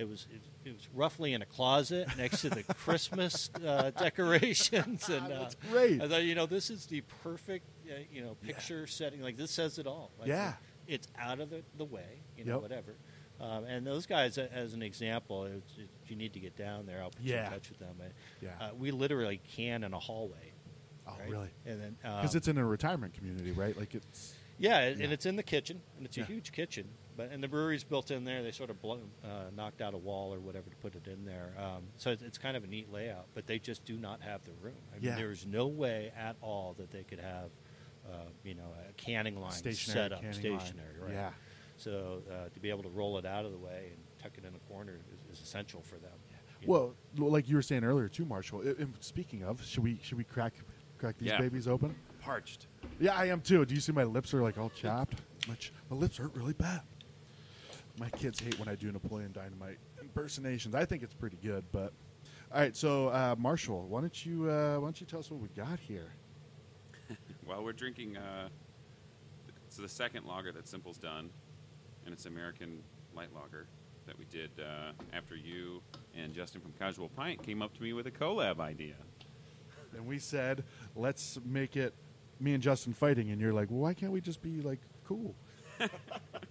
it 0.00 0.08
was 0.08 0.26
it, 0.32 0.40
it 0.68 0.72
was 0.72 0.88
roughly 0.94 1.34
in 1.34 1.42
a 1.42 1.46
closet 1.46 2.08
next 2.16 2.40
to 2.42 2.50
the 2.50 2.62
Christmas 2.62 3.50
uh, 3.66 3.90
decorations, 3.98 5.08
and 5.08 5.26
uh, 5.32 5.40
That's 5.40 5.56
great. 5.70 6.00
I 6.02 6.08
thought, 6.08 6.22
you 6.22 6.34
know, 6.34 6.46
this 6.46 6.70
is 6.70 6.86
the 6.86 7.02
perfect, 7.22 7.66
uh, 7.90 7.94
you 8.10 8.22
know, 8.22 8.34
picture 8.42 8.86
setting. 8.86 9.20
Like 9.20 9.36
this 9.36 9.50
says 9.50 9.78
it 9.78 9.86
all. 9.86 10.10
Like, 10.18 10.28
Yeah. 10.28 10.54
it's 10.86 11.06
out 11.18 11.40
of 11.40 11.50
the, 11.50 11.62
the 11.76 11.84
way, 11.84 12.20
you 12.36 12.44
know, 12.44 12.54
Yep. 12.54 12.62
whatever. 12.62 12.94
Um, 13.40 13.64
and 13.64 13.86
those 13.86 14.06
guys, 14.06 14.36
as 14.38 14.74
an 14.74 14.82
example, 14.82 15.44
it's, 15.44 15.72
it, 15.78 15.88
you 16.06 16.16
need 16.16 16.32
to 16.34 16.40
get 16.40 16.56
down 16.56 16.84
there. 16.86 17.02
I'll 17.02 17.10
put 17.10 17.22
you 17.22 17.36
in 17.36 17.44
touch 17.50 17.68
with 17.70 17.78
them. 17.78 17.96
I- 18.00 18.44
Yeah. 18.44 18.50
Uh, 18.60 18.70
we 18.78 18.90
literally 18.90 19.40
can 19.56 19.84
in 19.84 19.92
a 19.94 19.98
hallway. 19.98 20.52
Oh, 21.06 21.12
right? 21.18 21.28
really? 21.30 21.50
And 21.66 21.80
then 21.80 21.96
Because 22.02 22.34
um, 22.34 22.36
it's 22.38 22.48
in 22.48 22.58
a 22.58 22.64
retirement 22.64 23.14
community, 23.14 23.52
right? 23.52 23.76
Like 23.76 23.94
it's 23.94 24.34
yeah, 24.58 24.78
and 24.80 24.98
Yeah. 24.98 25.04
and 25.04 25.12
it's 25.12 25.24
in 25.26 25.36
the 25.36 25.42
kitchen, 25.42 25.80
and 25.96 26.04
it's 26.06 26.16
a 26.18 26.20
Yeah. 26.20 26.26
huge 26.26 26.52
kitchen. 26.52 26.86
But 27.16 27.30
and 27.32 27.42
the 27.42 27.48
brewery's 27.48 27.84
built 27.84 28.10
in 28.10 28.24
there. 28.24 28.42
They 28.42 28.52
sort 28.52 28.70
of 28.70 28.80
blow, 28.80 29.00
uh, 29.24 29.50
knocked 29.54 29.80
out 29.82 29.94
a 29.94 29.98
wall 29.98 30.32
or 30.32 30.40
whatever 30.40 30.70
to 30.70 30.76
put 30.76 30.94
it 30.94 31.06
in 31.06 31.24
there. 31.24 31.52
Um, 31.58 31.82
so 31.96 32.10
it's, 32.10 32.22
it's 32.22 32.38
kind 32.38 32.56
of 32.56 32.64
a 32.64 32.66
neat 32.66 32.90
layout. 32.92 33.26
But 33.34 33.46
they 33.46 33.58
just 33.58 33.84
do 33.84 33.96
not 33.98 34.20
have 34.22 34.44
the 34.44 34.52
room. 34.62 34.74
I 34.92 34.96
mean, 34.96 35.04
Yeah. 35.04 35.16
there's 35.16 35.46
no 35.46 35.66
way 35.66 36.12
at 36.16 36.36
all 36.40 36.74
that 36.78 36.90
they 36.90 37.02
could 37.02 37.18
have, 37.20 37.50
uh, 38.10 38.16
you 38.44 38.54
know, 38.54 38.72
a 38.88 38.92
canning 38.94 39.40
line 39.40 39.52
stationary 39.52 39.94
set 40.08 40.12
up 40.12 40.22
canning 40.22 40.50
line. 40.52 40.60
stationary. 40.60 40.94
Right. 41.00 41.12
Yeah. 41.12 41.30
So 41.76 42.22
uh, 42.30 42.48
to 42.52 42.60
be 42.60 42.70
able 42.70 42.82
to 42.84 42.88
roll 42.90 43.18
it 43.18 43.26
out 43.26 43.44
of 43.44 43.52
the 43.52 43.58
way 43.58 43.88
and 43.90 43.98
tuck 44.22 44.32
it 44.38 44.44
in 44.44 44.54
a 44.54 44.58
corner 44.72 44.98
is, 45.30 45.36
is 45.38 45.42
essential 45.42 45.80
for 45.82 45.96
them. 45.96 46.10
you 46.60 46.66
know. 46.66 46.72
Well, 46.72 46.94
l- 47.18 47.30
like 47.30 47.48
you 47.48 47.56
were 47.56 47.62
saying 47.62 47.84
earlier 47.84 48.08
too, 48.08 48.24
Marshall. 48.26 48.62
i- 48.66 48.82
i- 48.82 48.86
speaking 49.00 49.42
of, 49.44 49.64
should 49.64 49.82
we 49.82 49.98
should 50.02 50.18
we 50.18 50.24
crack 50.24 50.54
crack 50.98 51.16
these 51.18 51.28
Yeah. 51.30 51.40
babies 51.40 51.66
open? 51.66 51.94
Parched. 52.20 52.66
Yeah, 52.98 53.14
I 53.16 53.26
am 53.26 53.40
too. 53.40 53.64
Do 53.64 53.74
you 53.74 53.80
see 53.80 53.92
my 53.92 54.04
lips 54.04 54.34
are 54.34 54.42
like 54.42 54.58
all 54.58 54.68
chapped? 54.70 55.14
My, 55.48 55.54
ch- 55.54 55.72
my 55.88 55.96
lips 55.96 56.18
hurt 56.18 56.34
really 56.36 56.52
bad. 56.52 56.82
My 58.00 58.08
kids 58.08 58.40
hate 58.40 58.58
when 58.58 58.66
I 58.66 58.76
do 58.76 58.90
Napoleon 58.90 59.30
Dynamite 59.30 59.76
impersonations. 60.00 60.74
I 60.74 60.86
think 60.86 61.02
it's 61.02 61.12
pretty 61.12 61.36
good, 61.42 61.62
but 61.70 61.92
all 62.50 62.58
right. 62.58 62.74
So 62.74 63.08
uh, 63.08 63.36
Marshall, 63.38 63.86
why 63.88 64.00
don't 64.00 64.24
you 64.24 64.48
uh, 64.48 64.76
why 64.78 64.86
don't 64.86 64.98
you 64.98 65.06
tell 65.06 65.20
us 65.20 65.30
what 65.30 65.38
we 65.38 65.48
got 65.48 65.78
here? 65.78 66.14
Well, 67.46 67.64
we're 67.64 67.72
drinking. 67.72 68.16
Uh, 68.16 68.48
it's 69.66 69.76
the 69.76 69.88
second 69.88 70.24
lager 70.24 70.52
that 70.52 70.68
Simple's 70.68 70.98
done, 70.98 71.30
and 72.04 72.12
it's 72.14 72.26
American 72.26 72.78
light 73.12 73.34
lager 73.34 73.66
that 74.06 74.16
we 74.16 74.24
did 74.26 74.50
uh, 74.60 74.92
after 75.12 75.34
you 75.34 75.82
and 76.16 76.32
Justin 76.32 76.60
from 76.60 76.72
Casual 76.78 77.08
Pint 77.08 77.42
came 77.42 77.60
up 77.60 77.74
to 77.74 77.82
me 77.82 77.92
with 77.92 78.06
a 78.06 78.10
collab 78.12 78.60
idea. 78.60 78.94
And 79.96 80.06
we 80.06 80.20
said, 80.20 80.62
let's 80.94 81.40
make 81.44 81.76
it 81.76 81.92
me 82.38 82.54
and 82.54 82.62
Justin 82.62 82.92
fighting, 82.92 83.30
and 83.30 83.40
you're 83.40 83.52
like, 83.52 83.68
well, 83.68 83.80
why 83.80 83.94
can't 83.94 84.12
we 84.12 84.20
just 84.20 84.42
be 84.42 84.60
like 84.60 84.78
cool? 85.04 85.34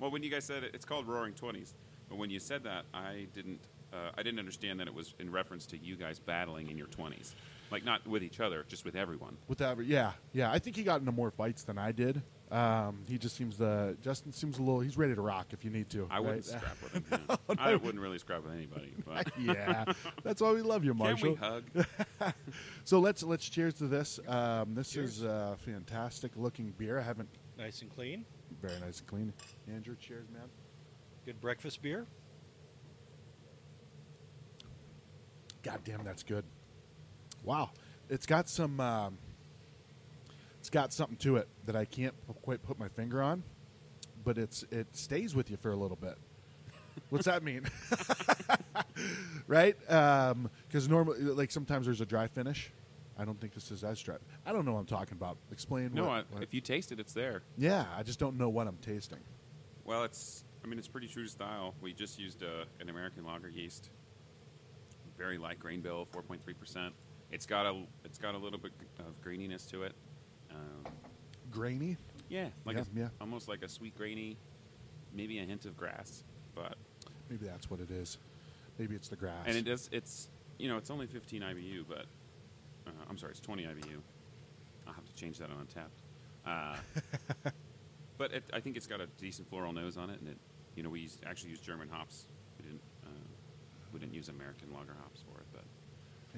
Well, 0.00 0.10
when 0.10 0.22
you 0.22 0.30
guys 0.30 0.44
said 0.44 0.64
it, 0.64 0.70
it's 0.74 0.84
called 0.84 1.06
Roaring 1.06 1.34
Twenties. 1.34 1.74
But 2.08 2.16
when 2.16 2.30
you 2.30 2.40
said 2.40 2.64
that, 2.64 2.86
I 2.92 3.28
didn't. 3.34 3.60
Uh, 3.92 4.10
I 4.16 4.22
didn't 4.22 4.38
understand 4.38 4.78
that 4.78 4.86
it 4.86 4.94
was 4.94 5.14
in 5.18 5.32
reference 5.32 5.66
to 5.66 5.76
you 5.76 5.96
guys 5.96 6.20
battling 6.20 6.70
in 6.70 6.78
your 6.78 6.86
twenties, 6.86 7.34
like 7.72 7.84
not 7.84 8.06
with 8.06 8.22
each 8.22 8.38
other, 8.38 8.64
just 8.68 8.84
with 8.84 8.94
everyone. 8.94 9.36
With 9.48 9.58
that, 9.58 9.84
yeah, 9.84 10.12
yeah. 10.32 10.52
I 10.52 10.60
think 10.60 10.76
he 10.76 10.84
got 10.84 11.00
into 11.00 11.10
more 11.10 11.32
fights 11.32 11.64
than 11.64 11.76
I 11.76 11.90
did. 11.90 12.22
Um, 12.52 13.02
he 13.08 13.18
just 13.18 13.36
seems 13.36 13.56
the 13.56 13.96
Justin 14.00 14.32
seems 14.32 14.58
a 14.58 14.62
little. 14.62 14.78
He's 14.80 14.96
ready 14.96 15.14
to 15.14 15.20
rock 15.20 15.48
if 15.50 15.64
you 15.64 15.70
need 15.70 15.90
to. 15.90 16.06
I 16.08 16.20
wouldn't 16.20 16.44
scrap 16.44 16.76
with 16.82 16.92
him. 16.92 17.04
yeah. 17.28 17.36
I 17.58 17.74
wouldn't 17.74 18.00
really 18.00 18.18
scrap 18.18 18.44
with 18.44 18.52
anybody. 18.52 18.92
But 19.04 19.26
yeah, 19.38 19.84
that's 20.22 20.40
why 20.40 20.52
we 20.52 20.62
love 20.62 20.84
you, 20.84 20.94
Marshall. 20.94 21.34
can 21.36 21.40
Marshall. 21.40 21.62
we 21.74 21.82
hug? 22.20 22.34
So 22.84 23.00
let's 23.00 23.22
let's 23.24 23.48
cheers 23.48 23.74
to 23.74 23.88
this. 23.88 24.20
Um, 24.26 24.74
this 24.74 24.96
is 24.96 25.22
a 25.22 25.56
fantastic 25.58 26.32
looking 26.36 26.72
beer. 26.76 26.98
I 26.98 27.02
haven't 27.02 27.28
nice 27.58 27.82
and 27.82 27.90
clean. 27.94 28.24
Very 28.60 28.78
nice 28.80 28.98
and 28.98 29.06
clean. 29.06 29.32
Andrew, 29.72 29.96
cheers, 29.98 30.26
man. 30.32 30.48
Good 31.24 31.40
breakfast 31.40 31.82
beer. 31.82 32.06
God 35.62 35.80
damn, 35.84 36.04
that's 36.04 36.22
good. 36.22 36.44
Wow, 37.44 37.70
it's 38.08 38.26
got 38.26 38.48
some. 38.48 38.80
Um, 38.80 39.18
it's 40.58 40.70
got 40.70 40.92
something 40.92 41.16
to 41.18 41.36
it 41.36 41.48
that 41.66 41.74
I 41.74 41.86
can't 41.86 42.14
p- 42.26 42.34
quite 42.42 42.62
put 42.62 42.78
my 42.78 42.88
finger 42.88 43.22
on, 43.22 43.42
but 44.24 44.36
it's 44.38 44.64
it 44.70 44.94
stays 44.94 45.34
with 45.34 45.50
you 45.50 45.56
for 45.56 45.72
a 45.72 45.76
little 45.76 45.96
bit. 45.96 46.16
What's 47.08 47.26
that 47.26 47.42
mean? 47.42 47.66
right? 49.46 49.76
Because 49.78 50.88
normally, 50.88 51.20
like 51.20 51.50
sometimes 51.50 51.86
there's 51.86 52.00
a 52.00 52.06
dry 52.06 52.26
finish. 52.26 52.70
I 53.20 53.24
don't 53.26 53.38
think 53.40 53.52
this 53.52 53.70
is 53.70 53.84
as 53.84 54.00
dry. 54.00 54.16
I 54.46 54.52
don't 54.52 54.64
know 54.64 54.72
what 54.72 54.80
I'm 54.80 54.86
talking 54.86 55.12
about. 55.16 55.36
Explain. 55.52 55.90
No, 55.92 56.04
what, 56.06 56.10
I, 56.10 56.22
what- 56.30 56.42
if 56.42 56.54
you 56.54 56.60
taste 56.62 56.90
it, 56.90 56.98
it's 56.98 57.12
there. 57.12 57.42
yeah, 57.58 57.84
I 57.96 58.02
just 58.02 58.18
don't 58.18 58.38
know 58.38 58.48
what 58.48 58.66
I'm 58.66 58.78
tasting. 58.78 59.20
Well, 59.84 60.04
it's. 60.04 60.44
I 60.64 60.68
mean, 60.68 60.78
it's 60.78 60.88
pretty 60.88 61.08
true 61.08 61.24
to 61.24 61.28
style. 61.30 61.74
We 61.80 61.92
just 61.92 62.18
used 62.18 62.42
uh, 62.42 62.64
an 62.80 62.88
American 62.90 63.24
lager 63.24 63.48
yeast, 63.48 63.90
very 65.16 65.38
light 65.38 65.58
grain 65.58 65.80
bill, 65.80 66.06
four 66.10 66.22
point 66.22 66.42
three 66.42 66.54
percent. 66.54 66.94
It's 67.30 67.46
got 67.46 67.66
a. 67.66 67.82
It's 68.04 68.18
got 68.18 68.34
a 68.34 68.38
little 68.38 68.58
bit 68.58 68.72
of 68.98 69.20
graininess 69.22 69.68
to 69.70 69.82
it. 69.84 69.94
Um, 70.50 70.92
Grainy. 71.50 71.96
yeah, 72.28 72.48
like 72.64 72.76
Yeah, 72.76 72.82
a, 72.82 72.98
yeah. 73.00 73.08
almost 73.20 73.48
like 73.48 73.62
a 73.62 73.68
sweet 73.68 73.96
grainy, 73.96 74.36
maybe 75.14 75.38
a 75.38 75.44
hint 75.44 75.64
of 75.66 75.76
grass, 75.76 76.24
but 76.54 76.76
Maybe 77.28 77.46
that's 77.46 77.70
what 77.70 77.80
it 77.80 77.90
is. 77.90 78.18
Maybe 78.78 78.94
it's 78.96 79.08
the 79.08 79.16
grass. 79.16 79.44
and 79.46 79.56
it 79.56 79.64
does. 79.64 79.88
It's 79.92 80.28
you 80.58 80.68
know, 80.68 80.76
it's 80.76 80.90
only 80.90 81.06
fifteen 81.06 81.42
IBU, 81.42 81.84
but 81.88 82.06
I'm 83.10 83.18
sorry, 83.18 83.32
it's 83.32 83.40
twenty 83.40 83.64
IBU. 83.64 84.00
I'll 84.86 84.94
have 84.94 85.04
to 85.04 85.14
change 85.14 85.38
that 85.38 85.50
on 85.50 85.66
tap. 85.66 85.90
Uh, 86.46 86.76
but 88.18 88.32
it, 88.32 88.44
I 88.52 88.60
think 88.60 88.76
it's 88.76 88.86
got 88.86 89.00
a 89.00 89.06
decent 89.18 89.50
floral 89.50 89.72
nose 89.72 89.98
on 89.98 90.08
it, 90.08 90.20
and 90.20 90.28
it, 90.28 90.38
you 90.74 90.82
know, 90.82 90.88
we 90.88 91.00
used, 91.00 91.22
actually 91.26 91.50
used 91.50 91.62
German 91.62 91.88
hops. 91.90 92.26
We 92.58 92.64
didn't, 92.64 92.80
uh, 93.04 93.08
we 93.92 94.00
didn't 94.00 94.14
use 94.14 94.28
American 94.28 94.72
lager 94.72 94.94
hops 95.02 95.20
for 95.20 95.38
it, 95.40 95.46
but 95.52 95.64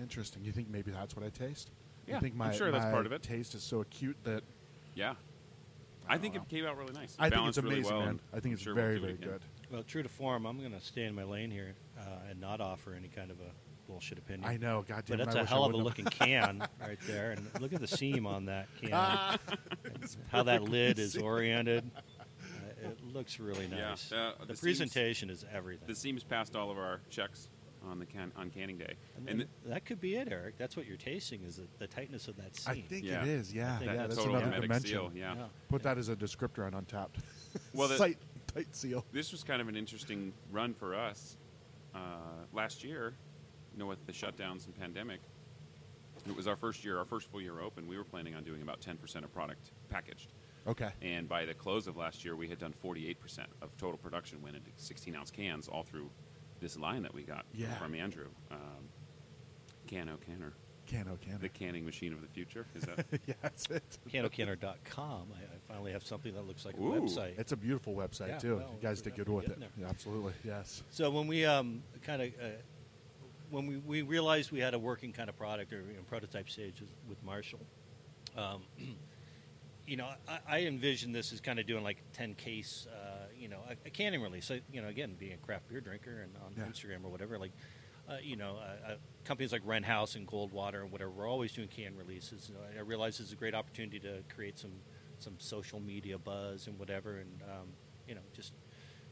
Interesting. 0.00 0.44
You 0.44 0.52
think 0.52 0.70
maybe 0.70 0.90
that's 0.90 1.14
what 1.14 1.24
I 1.24 1.28
taste? 1.28 1.70
Yeah, 2.06 2.14
you 2.14 2.20
think 2.20 2.34
I'm 2.34 2.38
my, 2.38 2.52
sure 2.52 2.70
that's 2.70 2.84
my 2.84 2.90
part 2.90 3.06
of 3.06 3.12
it. 3.12 3.22
Taste 3.22 3.54
is 3.54 3.62
so 3.62 3.80
acute 3.80 4.16
that 4.24 4.42
yeah, 4.94 5.14
I 6.08 6.18
think 6.18 6.34
it 6.34 6.48
came 6.48 6.64
out 6.66 6.76
really 6.76 6.92
nice. 6.92 7.16
I 7.18 7.24
think 7.24 7.34
Balanced 7.34 7.58
it's 7.58 7.64
really 7.64 7.76
amazing, 7.76 7.96
well, 7.96 8.06
man. 8.06 8.20
I 8.32 8.40
think 8.40 8.54
it's 8.54 8.62
sure 8.62 8.74
we'll 8.74 8.84
very, 8.84 8.98
very 8.98 9.14
good. 9.14 9.42
Well, 9.70 9.82
true 9.82 10.02
to 10.02 10.08
form, 10.08 10.46
I'm 10.46 10.58
going 10.58 10.72
to 10.72 10.80
stay 10.80 11.04
in 11.04 11.14
my 11.14 11.24
lane 11.24 11.50
here 11.50 11.74
uh, 11.98 12.30
and 12.30 12.40
not 12.40 12.60
offer 12.60 12.94
any 12.94 13.08
kind 13.08 13.30
of 13.30 13.38
a 13.40 13.50
bullshit 13.92 14.16
opinion. 14.18 14.48
I 14.48 14.56
know. 14.56 14.84
God 14.88 15.04
damn 15.04 15.18
But 15.18 15.20
it, 15.20 15.24
that's 15.26 15.36
I 15.36 15.40
a 15.40 15.42
wish 15.42 15.50
hell 15.50 15.64
of 15.66 15.74
a 15.74 15.76
looking 15.76 16.06
can 16.06 16.66
right 16.80 16.98
there, 17.06 17.32
and 17.32 17.46
look 17.60 17.72
at 17.74 17.80
the 17.80 17.86
seam 17.86 18.26
on 18.26 18.46
that 18.46 18.66
can. 18.80 18.90
and 19.84 20.16
how 20.30 20.42
that 20.44 20.62
lid 20.64 20.98
is 20.98 21.16
oriented. 21.16 21.88
Uh, 22.84 22.88
it 22.88 22.98
looks 23.14 23.38
really 23.38 23.66
Yeah, 23.66 23.90
nice. 23.90 24.10
uh, 24.10 24.32
the, 24.40 24.46
the 24.46 24.56
seams- 24.56 24.60
presentation 24.60 25.30
is 25.30 25.44
everything. 25.54 25.86
The 25.86 25.94
seams 25.94 26.24
passed 26.24 26.56
all 26.56 26.68
of 26.68 26.76
our 26.78 27.00
checks 27.10 27.48
on 27.88 28.00
the 28.00 28.06
can 28.06 28.32
on 28.34 28.50
canning 28.50 28.76
day, 28.76 28.94
and 29.16 29.28
and 29.28 29.40
then 29.40 29.48
that 29.66 29.84
could 29.84 30.00
be 30.00 30.16
it, 30.16 30.26
Eric. 30.32 30.56
That's 30.58 30.76
what 30.76 30.86
you're 30.86 30.96
tasting 30.96 31.44
is 31.44 31.56
the, 31.58 31.62
the 31.78 31.86
tightness 31.86 32.26
of 32.26 32.36
that 32.38 32.56
seam. 32.56 32.74
I 32.74 32.80
think 32.80 33.04
Yeah. 33.04 33.22
it 33.22 33.28
is. 33.28 33.52
Yeah, 33.54 33.78
think 33.78 33.92
yeah. 33.92 33.96
that's 33.98 34.16
That's 34.16 34.26
another 34.26 34.60
dimension. 34.60 34.90
seal. 34.90 35.12
Yeah. 35.14 35.34
Yeah. 35.36 35.44
Put 35.68 35.84
that 35.84 35.96
as 35.96 36.08
a 36.08 36.16
descriptor 36.16 36.66
on 36.66 36.72
Untappd. 36.72 37.20
Well, 37.72 37.86
the- 37.86 37.98
tight, 37.98 38.18
tight 38.52 38.74
seal. 38.74 39.04
this 39.12 39.30
was 39.30 39.44
kind 39.44 39.60
of 39.62 39.68
an 39.68 39.76
interesting 39.76 40.32
run 40.50 40.74
for 40.74 40.96
us 40.96 41.36
uh, 41.94 41.98
last 42.52 42.82
year. 42.82 43.14
You 43.72 43.78
know, 43.78 43.86
with 43.86 44.04
the 44.06 44.12
shutdowns 44.12 44.66
and 44.66 44.78
pandemic, 44.78 45.20
it 46.28 46.36
was 46.36 46.46
our 46.46 46.56
first 46.56 46.84
year, 46.84 46.98
our 46.98 47.04
first 47.04 47.30
full 47.30 47.40
year 47.40 47.60
open. 47.60 47.86
We 47.88 47.96
were 47.96 48.04
planning 48.04 48.34
on 48.34 48.44
doing 48.44 48.62
about 48.62 48.80
10% 48.80 49.24
of 49.24 49.32
product 49.32 49.70
packaged, 49.88 50.32
Okay. 50.66 50.90
and 51.00 51.28
by 51.28 51.44
the 51.44 51.54
close 51.54 51.86
of 51.86 51.96
last 51.96 52.24
year, 52.24 52.36
we 52.36 52.48
had 52.48 52.58
done 52.58 52.74
48% 52.84 53.16
of 53.62 53.76
total 53.78 53.96
production 53.96 54.40
went 54.42 54.56
into 54.56 54.70
16 54.76 55.16
ounce 55.16 55.30
cans, 55.30 55.68
all 55.68 55.82
through 55.82 56.10
this 56.60 56.78
line 56.78 57.02
that 57.02 57.14
we 57.14 57.22
got 57.22 57.44
Yeah. 57.54 57.74
from 57.76 57.94
Andrew. 57.94 58.28
Um, 58.50 58.88
Cano 59.90 60.16
Canner, 60.24 60.52
Cano, 60.86 61.18
Cano. 61.24 61.38
the 61.38 61.48
canning 61.48 61.84
machine 61.84 62.12
of 62.12 62.20
the 62.22 62.28
future. 62.28 62.66
Is 62.74 62.84
that? 62.84 63.04
yeah, 63.26 63.34
that's 63.42 63.66
it. 63.66 63.98
CanoCanner.com. 64.10 65.28
I, 65.34 65.42
I 65.42 65.58
finally 65.72 65.92
have 65.92 66.04
something 66.06 66.32
that 66.34 66.46
looks 66.46 66.64
like 66.64 66.76
a 66.76 66.80
Ooh. 66.80 66.92
website. 67.00 67.38
It's 67.38 67.52
a 67.52 67.56
beautiful 67.56 67.94
website 67.94 68.28
Yeah, 68.28 68.38
too. 68.38 68.56
well, 68.58 68.70
you 68.74 68.80
guys 68.80 69.02
did 69.02 69.16
good 69.16 69.28
with 69.28 69.48
it. 69.48 69.58
there. 69.58 69.68
Yeah, 69.76 69.88
absolutely. 69.88 70.32
Yes. 70.44 70.82
So 70.90 71.10
when 71.10 71.26
we 71.26 71.44
um, 71.44 71.82
kind 72.02 72.22
of 72.22 72.28
uh, 72.40 72.48
when 73.52 73.66
we, 73.66 73.76
we 73.76 74.00
realized 74.02 74.50
we 74.50 74.60
had 74.60 74.72
a 74.72 74.78
working 74.78 75.12
kind 75.12 75.28
of 75.28 75.36
product 75.36 75.72
or 75.74 75.80
in 75.80 76.04
prototype 76.08 76.48
stage 76.48 76.80
with- 76.80 76.88
with 77.06 77.22
Marshall, 77.22 77.60
um, 78.36 78.62
you 79.86 79.96
know, 79.96 80.08
I, 80.26 80.38
I 80.48 80.60
envisioned 80.62 81.14
this 81.14 81.32
as 81.32 81.40
kind 81.40 81.58
of 81.58 81.66
doing 81.66 81.84
like 81.84 81.98
ten 82.14 82.34
case, 82.34 82.86
uh, 82.90 83.26
you 83.38 83.48
know, 83.48 83.58
a, 83.68 83.76
a 83.86 83.90
canning 83.90 84.22
release. 84.22 84.46
So, 84.46 84.58
you 84.72 84.80
know, 84.80 84.88
again, 84.88 85.16
being 85.18 85.34
a 85.34 85.36
craft 85.36 85.68
beer 85.68 85.80
drinker 85.82 86.22
and 86.22 86.32
on 86.44 86.54
Yeah. 86.56 86.64
Instagram 86.70 87.04
or 87.04 87.10
whatever, 87.10 87.38
like. 87.38 87.52
Uh, 88.08 88.16
you 88.20 88.34
know, 88.34 88.56
uh, 88.56 88.92
uh, 88.92 88.94
companies 89.24 89.52
like 89.52 89.62
Wren 89.64 89.84
House 89.84 90.16
and 90.16 90.26
Goldwater 90.26 90.82
and 90.82 90.90
whatever, 90.90 91.08
we're 91.12 91.28
always 91.30 91.52
doing 91.52 91.68
can 91.68 91.96
releases. 91.96 92.48
You 92.48 92.56
know, 92.56 92.60
I 92.76 92.80
realize 92.82 93.20
it's 93.20 93.32
a 93.32 93.36
great 93.36 93.54
opportunity 93.54 94.00
to 94.00 94.24
create 94.34 94.58
some 94.58 94.72
some 95.20 95.34
social 95.38 95.78
media 95.78 96.18
buzz 96.18 96.66
and 96.66 96.76
whatever, 96.80 97.18
and 97.18 97.40
um, 97.42 97.68
you 98.08 98.16
know, 98.16 98.20
just 98.34 98.54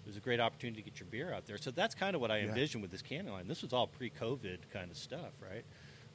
it 0.05 0.07
was 0.09 0.17
a 0.17 0.21
great 0.21 0.41
opportunity 0.41 0.83
to 0.83 0.91
get 0.91 0.99
your 1.01 1.07
beer 1.11 1.33
out 1.33 1.47
there. 1.47 1.59
So 1.59 1.71
that's 1.71 1.95
kind 1.95 2.15
of 2.15 2.21
what 2.21 2.31
I 2.31 2.39
Yeah. 2.39 2.49
envisioned 2.49 2.83
with 2.83 2.91
this 2.91 3.03
canning 3.03 3.33
line. 3.33 3.47
This 3.49 3.63
was 3.63 3.73
all 3.73 3.87
pre-COVID 3.87 4.59
kind 4.73 4.91
of 4.91 4.97
stuff, 4.97 5.33
right? 5.41 5.65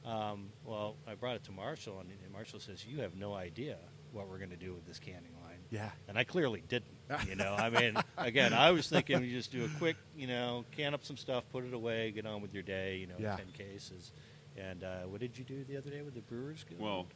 Um, 0.04 0.50
well, 0.64 0.96
I 1.06 1.14
brought 1.14 1.36
it 1.36 1.44
to 1.44 1.52
Marshall, 1.52 2.00
and, 2.00 2.10
and 2.22 2.32
Marshall 2.32 2.60
says, 2.60 2.84
"You 2.86 3.00
have 3.00 3.16
no 3.16 3.34
idea 3.34 3.76
what 4.12 4.28
we're 4.28 4.38
going 4.38 4.50
to 4.50 4.56
do 4.56 4.72
with 4.74 4.86
this 4.86 4.98
canning 5.00 5.34
line." 5.42 5.58
Yeah. 5.70 5.90
And 6.08 6.16
I 6.16 6.24
clearly 6.24 6.62
didn't. 6.68 6.94
You 7.28 7.36
know, 7.36 7.54
I 7.54 7.70
mean, 7.70 7.96
again, 8.18 8.52
I 8.52 8.72
was 8.72 8.88
thinking 8.88 9.22
you 9.24 9.30
just 9.30 9.50
do 9.52 9.64
a 9.64 9.68
quick, 9.78 9.96
you 10.16 10.26
know, 10.26 10.64
can 10.76 10.92
up 10.94 11.04
some 11.04 11.16
stuff, 11.16 11.44
put 11.52 11.64
it 11.64 11.72
away, 11.72 12.10
get 12.10 12.26
on 12.26 12.40
with 12.42 12.52
your 12.54 12.62
day. 12.64 12.96
You 12.96 13.06
know, 13.06 13.14
Yeah. 13.18 13.36
ten 13.36 13.46
cases. 13.52 14.12
And 14.56 14.82
uh, 14.84 15.02
what 15.02 15.20
did 15.20 15.36
you 15.38 15.44
do 15.44 15.64
the 15.64 15.76
other 15.76 15.90
day 15.90 16.02
with 16.02 16.14
the 16.14 16.20
Brewers 16.20 16.64
Guild? 16.68 16.80
Well, 16.80 17.06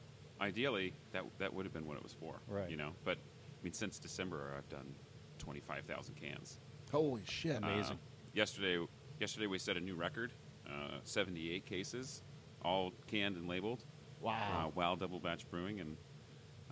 ideally, 0.40 0.92
that 1.12 1.24
that 1.38 1.52
would 1.54 1.64
have 1.66 1.72
been 1.72 1.86
what 1.86 1.96
it 1.96 2.02
was 2.02 2.12
for. 2.12 2.40
Right. 2.48 2.68
You 2.70 2.76
know, 2.76 2.90
but 3.04 3.18
I 3.18 3.64
mean, 3.64 3.72
since 3.72 3.98
December, 3.98 4.52
I've 4.56 4.68
done 4.68 4.94
twenty 5.40 5.60
five 5.60 5.84
thousand 5.84 6.14
cans. 6.14 6.58
Holy 6.92 7.22
shit. 7.24 7.56
Amazing. 7.56 7.96
Uh, 7.96 8.32
yesterday, 8.34 8.84
yesterday 9.18 9.46
we 9.46 9.58
set 9.58 9.76
a 9.76 9.80
new 9.80 9.96
record: 9.96 10.32
uh, 10.66 10.98
seventy 11.04 11.50
eight 11.52 11.66
cases, 11.66 12.22
all 12.62 12.92
canned 13.06 13.36
and 13.36 13.48
labeled. 13.48 13.84
Wow. 14.20 14.34
Uh, 14.66 14.70
while 14.74 14.96
double 14.96 15.18
batch 15.18 15.48
brewing, 15.50 15.80
and 15.80 15.96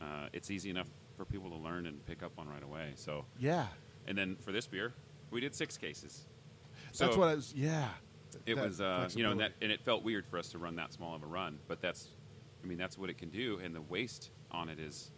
uh, 0.00 0.28
it's 0.32 0.50
easy 0.50 0.68
enough 0.70 0.88
for 1.16 1.24
people 1.24 1.48
to 1.50 1.56
learn 1.56 1.86
and 1.86 2.04
pick 2.04 2.22
up 2.22 2.32
on 2.38 2.46
right 2.46 2.62
away. 2.62 2.92
So, 2.94 3.24
Yeah. 3.38 3.66
and 4.06 4.16
then 4.16 4.36
for 4.36 4.52
this 4.52 4.66
beer, 4.66 4.92
we 5.30 5.40
did 5.40 5.54
six 5.54 5.76
cases. 5.78 6.26
That's 6.96 7.16
what 7.16 7.28
I 7.28 7.34
was. 7.34 7.52
Yeah. 7.56 7.88
it 8.46 8.54
was, 8.56 8.80
uh, 8.82 9.08
you 9.14 9.22
know, 9.24 9.30
and, 9.32 9.40
that, 9.40 9.52
and 9.62 9.72
it 9.72 9.80
felt 9.82 10.04
weird 10.04 10.26
for 10.26 10.38
us 10.38 10.50
to 10.50 10.58
run 10.58 10.76
that 10.76 10.92
small 10.92 11.16
of 11.16 11.22
a 11.22 11.26
run, 11.26 11.58
but 11.66 11.80
that's, 11.80 12.08
I 12.62 12.66
mean, 12.66 12.76
that's 12.78 12.98
what 12.98 13.08
it 13.08 13.16
can 13.18 13.30
do, 13.30 13.58
and 13.64 13.74
the 13.74 13.80
waste 13.80 14.30
on 14.50 14.68
it 14.68 14.78
is 14.78 15.10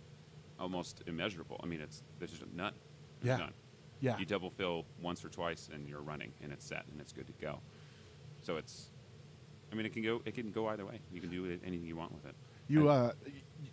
almost 0.58 1.02
immeasurable. 1.08 1.60
I 1.62 1.66
mean, 1.66 1.80
it's 1.80 2.02
there's 2.18 2.30
just 2.30 2.46
none. 2.54 2.74
Yeah. 3.22 3.36
none. 3.36 3.52
Yeah. 4.00 4.18
You 4.18 4.24
double 4.24 4.50
fill 4.50 4.86
once 5.02 5.24
or 5.24 5.28
twice, 5.28 5.68
and 5.72 5.86
you're 5.88 6.00
running, 6.00 6.32
and 6.42 6.52
it's 6.52 6.64
set, 6.64 6.84
and 6.90 7.00
it's 7.00 7.12
good 7.12 7.26
to 7.26 7.32
go. 7.40 7.60
So 8.42 8.56
it's, 8.56 8.90
I 9.70 9.74
mean, 9.74 9.84
it 9.84 9.92
can 9.92 10.02
go, 10.02 10.22
it 10.24 10.34
can 10.34 10.50
go 10.52 10.68
either 10.68 10.86
way. 10.86 11.00
You 11.12 11.20
can 11.20 11.30
do 11.30 11.44
anything 11.64 11.86
you 11.86 11.96
want 11.96 12.12
with 12.12 12.24
it. 12.26 12.34
You, 12.68 12.88
I- 12.88 12.96
uh, 12.96 13.12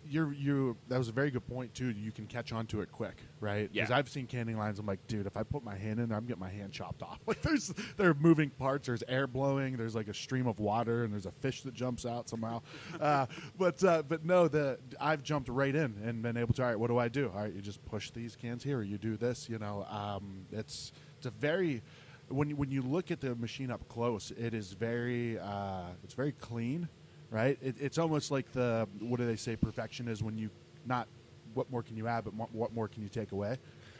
you're, 0.06 0.32
you. 0.32 0.76
That 0.88 0.98
was 0.98 1.08
a 1.08 1.12
very 1.12 1.30
good 1.30 1.46
point 1.46 1.74
too. 1.74 1.90
You 1.90 2.12
can 2.12 2.26
catch 2.26 2.52
on 2.52 2.66
to 2.68 2.80
it 2.80 2.90
quick, 2.92 3.16
right? 3.40 3.72
Because 3.72 3.90
Yeah. 3.90 3.96
I've 3.96 4.08
seen 4.08 4.26
canning 4.26 4.56
lines. 4.58 4.78
I'm 4.78 4.86
like, 4.86 5.06
dude, 5.06 5.26
if 5.26 5.36
I 5.36 5.42
put 5.42 5.62
my 5.64 5.76
hand 5.76 6.00
in 6.00 6.08
there, 6.08 6.18
I'm 6.18 6.26
getting 6.26 6.40
my 6.40 6.50
hand 6.50 6.72
chopped 6.72 7.02
off. 7.02 7.18
Like, 7.26 7.42
there's, 7.42 7.72
there 7.96 8.10
are 8.10 8.14
moving 8.14 8.50
parts. 8.50 8.86
There's 8.86 9.02
air 9.08 9.26
blowing. 9.26 9.76
There's 9.76 9.94
like 9.94 10.08
a 10.08 10.14
stream 10.14 10.46
of 10.46 10.60
water, 10.60 11.04
and 11.04 11.12
there's 11.12 11.26
a 11.26 11.30
fish 11.30 11.62
that 11.62 11.74
jumps 11.74 12.06
out 12.06 12.28
somehow. 12.28 12.62
uh, 13.00 13.26
but, 13.58 13.82
uh, 13.84 14.02
but 14.08 14.24
no, 14.24 14.48
the 14.48 14.78
I've 15.00 15.22
jumped 15.22 15.48
right 15.48 15.74
in 15.74 15.94
and 16.04 16.22
been 16.22 16.36
able 16.36 16.54
to. 16.54 16.62
All 16.62 16.68
right, 16.68 16.78
what 16.78 16.88
do 16.88 16.98
I 16.98 17.08
do? 17.08 17.30
All 17.34 17.42
right, 17.42 17.52
you 17.52 17.60
just 17.60 17.84
push 17.84 18.10
these 18.10 18.34
cans 18.36 18.62
here. 18.64 18.78
Or 18.78 18.82
you 18.82 18.98
do 18.98 19.16
this. 19.16 19.48
You 19.48 19.58
know, 19.58 19.84
um, 19.90 20.46
it's, 20.52 20.92
it's 21.18 21.26
a 21.26 21.30
very. 21.30 21.82
When 22.30 22.50
you, 22.50 22.56
when 22.56 22.70
you 22.70 22.82
look 22.82 23.10
at 23.10 23.20
the 23.20 23.34
machine 23.34 23.70
up 23.70 23.88
close, 23.88 24.32
it 24.38 24.52
is 24.52 24.72
very, 24.74 25.38
uh, 25.38 25.84
it's 26.04 26.12
very 26.12 26.32
clean 26.32 26.86
right? 27.30 27.58
It, 27.62 27.76
it's 27.80 27.98
almost 27.98 28.30
like 28.30 28.50
the 28.52 28.88
what 29.00 29.18
do 29.18 29.26
they 29.26 29.36
say? 29.36 29.56
Perfection 29.56 30.08
is 30.08 30.22
when 30.22 30.36
you 30.38 30.50
not 30.86 31.08
what 31.54 31.70
more 31.70 31.82
can 31.82 31.96
you 31.96 32.06
add, 32.06 32.24
but 32.24 32.34
mo- 32.34 32.48
what 32.52 32.72
more 32.74 32.88
can 32.88 33.02
you 33.02 33.08
take 33.08 33.32
away? 33.32 33.58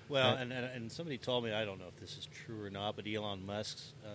Well, 0.09 0.33
Right. 0.35 0.43
and, 0.43 0.53
and 0.53 0.65
and 0.67 0.93
somebody 0.93 1.19
told 1.19 1.45
me 1.45 1.53
I 1.53 1.65
don't 1.65 1.79
know 1.79 1.89
if 1.89 1.99
this 2.01 2.17
is 2.17 2.27
true 2.27 2.63
or 2.65 2.71
not, 2.71 2.97
but 2.97 3.07
Elon 3.07 3.45
Musk 3.45 3.79
uh, 4.05 4.09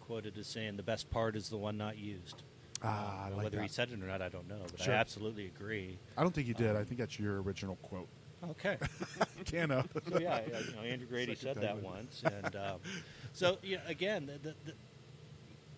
quoted 0.00 0.36
as 0.38 0.46
saying 0.46 0.76
the 0.76 0.82
best 0.82 1.10
part 1.10 1.36
is 1.36 1.48
the 1.48 1.56
one 1.56 1.76
not 1.76 1.98
used. 1.98 2.42
Ah, 2.84 3.26
I 3.26 3.28
like 3.30 3.44
Whether 3.44 3.62
he 3.62 3.68
said 3.68 3.90
it 3.90 4.02
or 4.02 4.06
not, 4.06 4.20
I 4.20 4.28
don't 4.28 4.48
know, 4.48 4.62
but 4.70 4.80
Sure. 4.80 4.92
I 4.94 4.96
absolutely 4.96 5.46
agree. 5.46 5.98
I 6.18 6.22
don't 6.22 6.34
think 6.34 6.48
you 6.48 6.54
did. 6.54 6.70
Um, 6.70 6.78
I 6.78 6.84
think 6.84 6.98
that's 6.98 7.18
your 7.18 7.40
original 7.40 7.76
quote. 7.76 8.08
Okay. 8.50 8.76
Cano. 9.50 9.84
so 10.10 10.18
yeah, 10.20 10.40
you 10.46 10.52
know, 10.74 10.82
Andrew 10.82 11.06
Grady 11.06 11.36
Second 11.36 11.54
said 11.54 11.62
that 11.62 11.80
once, 11.80 12.22
and 12.24 12.56
um, 12.56 12.80
so 13.32 13.58
yeah, 13.62 13.78
again, 13.86 14.26
the, 14.42 14.54
the, 14.64 14.72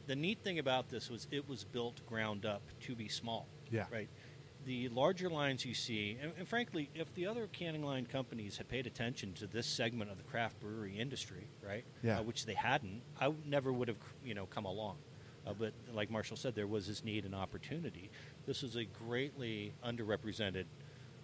the 0.07 0.16
neat 0.16 0.38
thing 0.42 0.59
about 0.59 0.88
this 0.88 1.11
was 1.11 1.26
it 1.30 1.48
was 1.48 1.64
built 1.64 2.05
ground 2.07 2.44
up 2.46 2.62
to 2.82 2.94
be 2.94 3.09
small. 3.09 3.46
Yeah. 3.70 3.86
Right. 3.90 4.09
The 4.66 4.88
larger 4.88 5.28
lines 5.28 5.64
you 5.66 5.74
see, 5.74 6.16
and, 6.22 6.32
and 6.38 6.48
frankly, 6.48 6.88
if 6.94 7.12
the 7.14 7.26
other 7.26 7.46
canning 7.48 7.82
line 7.84 8.07
companies 8.07 8.57
had 8.57 8.66
paid 8.68 8.86
attention 8.86 9.34
to 9.34 9.46
this 9.46 9.66
segment 9.66 10.11
of 10.11 10.16
the 10.16 10.22
craft 10.24 10.59
brewery 10.61 10.98
industry, 10.98 11.46
right, 11.66 11.84
Yeah. 12.02 12.20
uh, 12.20 12.22
which 12.22 12.46
they 12.46 12.55
hadn't, 12.55 13.02
I 13.20 13.30
never 13.44 13.72
would 13.72 13.88
have, 13.88 13.98
you 14.24 14.32
know, 14.34 14.46
come 14.46 14.64
along. 14.64 14.96
Uh, 15.46 15.52
but 15.52 15.74
like 15.92 16.11
Marshall 16.11 16.38
said, 16.38 16.55
there 16.55 16.66
was 16.66 16.86
this 16.86 17.05
need 17.05 17.26
and 17.26 17.34
opportunity. 17.34 18.11
This 18.46 18.62
is 18.62 18.76
a 18.76 18.84
greatly 18.84 19.74
underrepresented 19.86 20.64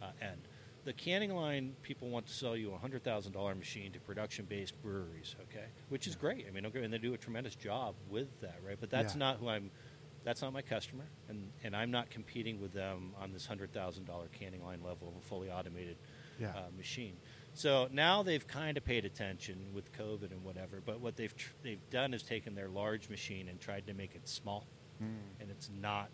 uh, 0.02 0.06
end. 0.20 0.42
The 0.84 0.92
canning 0.94 1.34
line 1.34 1.74
people 1.82 2.08
want 2.08 2.26
to 2.26 2.32
sell 2.32 2.56
you 2.56 2.72
a 2.72 2.78
hundred 2.78 3.04
thousand 3.04 3.32
dollar 3.32 3.54
machine 3.54 3.92
to 3.92 4.00
production 4.00 4.46
based 4.46 4.80
breweries, 4.82 5.36
okay, 5.42 5.66
which 5.90 6.06
is 6.06 6.16
great. 6.16 6.46
I 6.48 6.50
mean, 6.52 6.64
okay, 6.66 6.82
and 6.82 6.92
they 6.92 6.98
do 6.98 7.12
a 7.12 7.18
tremendous 7.18 7.54
job 7.54 7.94
with 8.08 8.28
that, 8.40 8.56
right? 8.66 8.76
But 8.80 8.88
that's 8.90 9.14
Yeah. 9.14 9.18
not 9.18 9.36
who 9.38 9.48
I'm. 9.48 9.70
That's 10.22 10.42
not 10.42 10.52
my 10.52 10.60
customer, 10.60 11.04
and, 11.30 11.50
and 11.64 11.74
I'm 11.74 11.90
not 11.90 12.10
competing 12.10 12.60
with 12.60 12.74
them 12.74 13.12
on 13.18 13.32
this 13.32 13.46
hundred 13.46 13.72
thousand 13.72 14.04
dollar 14.06 14.26
canning 14.28 14.62
line 14.62 14.82
level 14.82 15.08
of 15.08 15.16
a 15.16 15.20
fully 15.20 15.50
automated 15.50 15.96
Yeah. 16.38 16.50
uh, 16.50 16.62
machine. 16.76 17.16
So 17.54 17.88
now 17.90 18.22
they've 18.22 18.46
kind 18.46 18.76
of 18.76 18.84
paid 18.84 19.04
attention 19.06 19.56
with 19.74 19.90
COVID 19.92 20.30
and 20.30 20.44
whatever. 20.44 20.80
But 20.84 21.00
what 21.00 21.16
they've 21.16 21.34
tr- 21.34 21.52
they've 21.62 21.90
done 21.90 22.12
is 22.14 22.22
taken 22.22 22.54
their 22.54 22.68
large 22.68 23.08
machine 23.08 23.48
and 23.48 23.58
tried 23.60 23.86
to 23.86 23.94
make 23.94 24.14
it 24.14 24.28
small, 24.28 24.66
and 25.00 25.50
it's 25.50 25.70
not. 25.80 26.10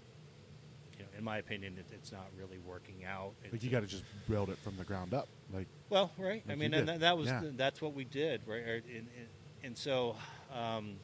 In 1.16 1.24
my 1.24 1.38
opinion, 1.38 1.76
it, 1.78 1.86
it's 1.92 2.12
not 2.12 2.26
really 2.38 2.58
working 2.58 3.04
out. 3.04 3.32
Like 3.42 3.48
It's- 3.54 3.62
you 3.64 3.70
got 3.70 3.80
to 3.80 3.86
just 3.86 4.04
build 4.28 4.50
it 4.50 4.58
from 4.58 4.76
the 4.76 4.84
ground 4.84 5.14
up. 5.14 5.28
Like 5.52 5.66
well, 5.88 6.10
right. 6.18 6.42
I 6.48 6.54
mean, 6.56 6.74
and 6.74 6.88
that, 6.88 7.00
that 7.00 7.16
was 7.16 7.28
Yeah. 7.28 7.40
the, 7.40 7.50
that's 7.50 7.80
what 7.80 7.94
we 7.94 8.04
did, 8.04 8.42
right? 8.46 8.62
And, 8.66 8.84
and, 9.16 9.28
and 9.62 9.78
so, 9.78 10.16
um, 10.52 10.96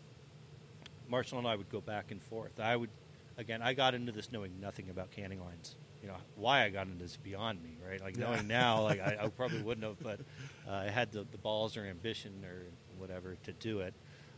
Marshall 1.08 1.38
and 1.38 1.46
I 1.46 1.54
would 1.56 1.70
go 1.70 1.80
back 1.80 2.10
and 2.10 2.22
forth. 2.22 2.58
I 2.60 2.74
would, 2.76 2.90
again, 3.38 3.62
I 3.62 3.74
got 3.74 3.94
into 3.94 4.12
this 4.12 4.32
knowing 4.32 4.52
nothing 4.60 4.88
about 4.90 5.10
canning 5.10 5.40
lines. 5.40 5.76
You 6.02 6.08
know, 6.08 6.16
why 6.36 6.64
I 6.64 6.70
got 6.70 6.86
into 6.88 6.98
this 6.98 7.16
beyond 7.16 7.62
me, 7.62 7.76
right? 7.86 8.00
Like 8.00 8.16
Yeah. 8.16 8.24
knowing 8.26 8.48
now, 8.48 8.82
like 8.82 9.00
I, 9.00 9.18
I 9.22 9.28
probably 9.36 9.62
wouldn't 9.62 9.86
have, 9.86 10.00
but 10.02 10.20
uh, 10.68 10.72
I 10.72 10.84
had 10.90 11.12
the, 11.12 11.24
the 11.30 11.38
balls 11.38 11.76
or 11.76 11.84
ambition 11.84 12.44
or 12.44 12.64
whatever 12.98 13.36
to 13.44 13.52
do 13.52 13.80
it. 13.80 13.94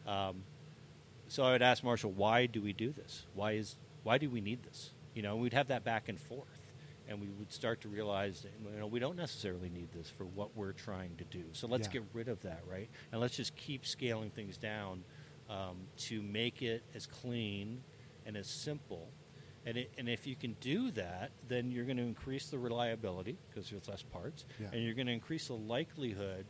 Um, 0.06 0.42
so 1.28 1.42
I 1.44 1.52
would 1.52 1.62
ask 1.62 1.82
Marshall, 1.82 2.10
why 2.12 2.44
do 2.46 2.60
we 2.60 2.72
do 2.74 2.92
this? 2.92 3.24
Why 3.34 3.52
is 3.52 3.76
why 4.02 4.18
do 4.18 4.28
we 4.28 4.42
need 4.42 4.62
this? 4.62 4.90
You 5.14 5.22
know, 5.22 5.36
we'd 5.36 5.52
have 5.52 5.68
that 5.68 5.84
back 5.84 6.08
and 6.08 6.18
forth, 6.20 6.72
and 7.08 7.20
we 7.20 7.28
would 7.28 7.52
start 7.52 7.80
to 7.82 7.88
realize 7.88 8.42
that 8.42 8.52
you 8.72 8.78
know 8.80 8.86
we 8.86 8.98
don't 8.98 9.16
necessarily 9.16 9.68
need 9.68 9.88
this 9.92 10.08
for 10.10 10.24
what 10.24 10.56
we're 10.56 10.72
trying 10.72 11.16
to 11.16 11.24
do. 11.24 11.44
So 11.52 11.66
let's 11.66 11.86
Yeah. 11.88 11.94
get 11.94 12.02
rid 12.12 12.28
of 12.28 12.40
that, 12.42 12.62
right? 12.68 12.88
And 13.12 13.20
let's 13.20 13.36
just 13.36 13.54
keep 13.56 13.86
scaling 13.86 14.30
things 14.30 14.56
down 14.56 15.04
um, 15.48 15.76
to 15.98 16.22
make 16.22 16.62
it 16.62 16.82
as 16.94 17.06
clean 17.06 17.82
and 18.26 18.36
as 18.36 18.46
simple. 18.48 19.08
And, 19.66 19.76
it, 19.78 19.90
and 19.96 20.08
if 20.08 20.26
you 20.26 20.36
can 20.36 20.56
do 20.60 20.90
that, 20.92 21.30
then 21.48 21.70
you're 21.70 21.84
going 21.84 21.96
to 21.98 22.02
increase 22.02 22.48
the 22.48 22.58
reliability 22.58 23.38
because 23.48 23.70
there's 23.70 23.88
less 23.88 24.02
parts, 24.02 24.44
Yeah. 24.60 24.68
and 24.72 24.82
you're 24.82 24.94
going 24.94 25.06
to 25.06 25.12
increase 25.12 25.46
the 25.48 25.54
likelihood 25.54 26.46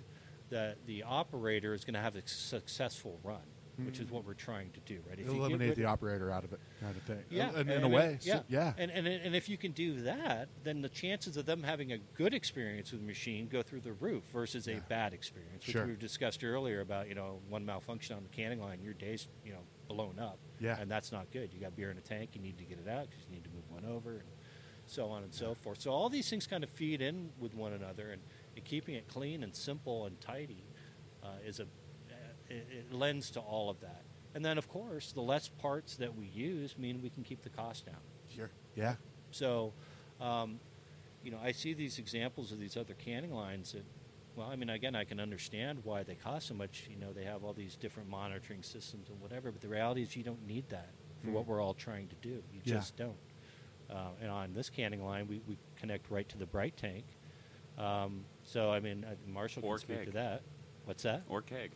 that 0.50 0.78
the 0.86 1.02
operator 1.04 1.74
is 1.74 1.84
going 1.84 1.94
to 1.94 2.00
have 2.00 2.16
a 2.16 2.26
successful 2.26 3.18
run, 3.22 3.42
which 3.84 3.98
is 3.98 4.10
what 4.10 4.24
we're 4.24 4.34
trying 4.34 4.70
to 4.72 4.80
do, 4.80 5.00
right? 5.08 5.18
If 5.18 5.26
you 5.26 5.32
eliminate 5.34 5.74
the 5.76 5.84
operator 5.86 6.30
out 6.30 6.44
of 6.44 6.52
it, 6.52 6.60
kind 6.80 6.96
of 6.96 7.02
thing. 7.02 7.24
yeah, 7.30 7.50
in, 7.52 7.60
in 7.68 7.70
and- 7.70 7.84
a 7.84 7.88
way. 7.88 8.14
it- 8.14 8.22
so- 8.22 8.28
yeah, 8.30 8.42
yeah. 8.48 8.72
And, 8.78 8.90
and 8.90 9.06
and 9.06 9.34
if 9.34 9.48
you 9.48 9.56
can 9.56 9.72
do 9.72 10.02
that, 10.02 10.48
then 10.62 10.80
the 10.82 10.88
chances 10.88 11.36
of 11.36 11.46
them 11.46 11.62
having 11.62 11.92
a 11.92 11.98
good 12.14 12.34
experience 12.34 12.92
with 12.92 13.00
the 13.00 13.06
machine 13.06 13.48
go 13.48 13.62
through 13.62 13.80
the 13.80 13.92
roof 13.94 14.22
versus 14.32 14.68
a 14.68 14.76
bad 14.88 15.12
experience, 15.12 15.66
which 15.66 15.72
Sure. 15.72 15.86
we've 15.86 15.98
discussed 15.98 16.44
earlier 16.44 16.80
about 16.80 17.08
you 17.08 17.14
know 17.14 17.40
one 17.48 17.64
malfunction 17.66 18.16
on 18.16 18.22
the 18.22 18.28
canning 18.28 18.60
line, 18.60 18.80
your 18.82 18.94
day's 18.94 19.26
you 19.44 19.52
know 19.52 19.60
blown 19.88 20.18
up, 20.18 20.38
Yeah. 20.60 20.78
and 20.80 20.90
that's 20.90 21.12
not 21.12 21.30
good. 21.30 21.52
You 21.52 21.60
got 21.60 21.76
beer 21.76 21.90
in 21.90 21.98
a 21.98 22.00
tank, 22.00 22.30
you 22.34 22.40
need 22.40 22.56
to 22.58 22.64
get 22.64 22.78
it 22.78 22.88
out 22.88 23.08
because 23.10 23.24
you 23.28 23.34
need 23.34 23.44
to 23.44 23.50
move 23.50 23.70
one 23.70 23.84
over, 23.84 24.12
and 24.12 24.22
so 24.86 25.08
on 25.08 25.22
and 25.22 25.32
so 25.34 25.54
forth. 25.62 25.80
So 25.80 25.90
all 25.90 26.08
these 26.08 26.28
things 26.30 26.46
kind 26.46 26.62
of 26.64 26.70
feed 26.70 27.00
in 27.02 27.30
with 27.38 27.54
one 27.54 27.72
another, 27.72 28.10
and, 28.12 28.22
and 28.56 28.64
keeping 28.64 28.94
it 28.94 29.08
clean 29.08 29.42
and 29.42 29.54
simple 29.54 30.06
and 30.06 30.18
tidy 30.20 30.64
uh, 31.22 31.28
is 31.46 31.58
a 31.60 31.66
it, 32.50 32.66
it 32.70 32.92
lends 32.92 33.30
to 33.32 33.40
all 33.40 33.70
of 33.70 33.80
that. 33.80 34.02
And 34.34 34.44
then, 34.44 34.58
of 34.58 34.68
course, 34.68 35.12
the 35.12 35.20
less 35.22 35.48
parts 35.48 35.96
that 35.96 36.16
we 36.16 36.26
use 36.26 36.76
mean 36.76 37.00
we 37.02 37.10
can 37.10 37.22
keep 37.22 37.42
the 37.42 37.50
cost 37.50 37.86
down. 37.86 38.00
Sure. 38.34 38.50
Yeah. 38.74 38.96
So, 39.30 39.72
um, 40.20 40.58
you 41.22 41.30
know, 41.30 41.38
I 41.42 41.52
see 41.52 41.72
these 41.72 41.98
examples 41.98 42.50
of 42.52 42.58
these 42.58 42.76
other 42.76 42.94
canning 42.94 43.32
lines 43.32 43.72
that, 43.72 43.84
well, 44.36 44.48
I 44.50 44.56
mean, 44.56 44.70
again, 44.70 44.96
I 44.96 45.04
can 45.04 45.20
understand 45.20 45.78
why 45.84 46.02
they 46.02 46.16
cost 46.16 46.48
so 46.48 46.54
much. 46.54 46.88
You 46.90 46.96
know, 46.96 47.12
they 47.12 47.24
have 47.24 47.44
all 47.44 47.52
these 47.52 47.76
different 47.76 48.08
monitoring 48.08 48.62
systems 48.64 49.08
and 49.08 49.20
whatever, 49.20 49.52
but 49.52 49.60
the 49.60 49.68
reality 49.68 50.02
is 50.02 50.16
you 50.16 50.24
don't 50.24 50.44
need 50.46 50.68
that 50.70 50.90
for 51.24 51.30
what 51.30 51.46
we're 51.46 51.62
all 51.62 51.72
trying 51.74 52.08
to 52.08 52.14
do. 52.20 52.42
You 52.52 52.60
Yeah. 52.64 52.74
just 52.74 52.96
don't. 52.96 53.16
Uh, 53.88 54.08
and 54.20 54.30
on 54.30 54.52
this 54.52 54.68
canning 54.68 55.04
line, 55.04 55.28
we, 55.28 55.40
we 55.46 55.56
connect 55.76 56.10
right 56.10 56.28
to 56.28 56.36
the 56.38 56.46
bright 56.46 56.76
tank. 56.76 57.04
Um, 57.78 58.24
so, 58.42 58.70
I 58.72 58.80
mean, 58.80 59.04
uh, 59.08 59.14
Marshall 59.30 59.62
Or 59.64 59.76
can 59.76 59.80
speak 59.80 59.96
keg. 59.98 60.06
to 60.06 60.12
that. 60.12 60.42
What's 60.84 61.02
that? 61.04 61.22
Or 61.28 61.40
keg. 61.42 61.70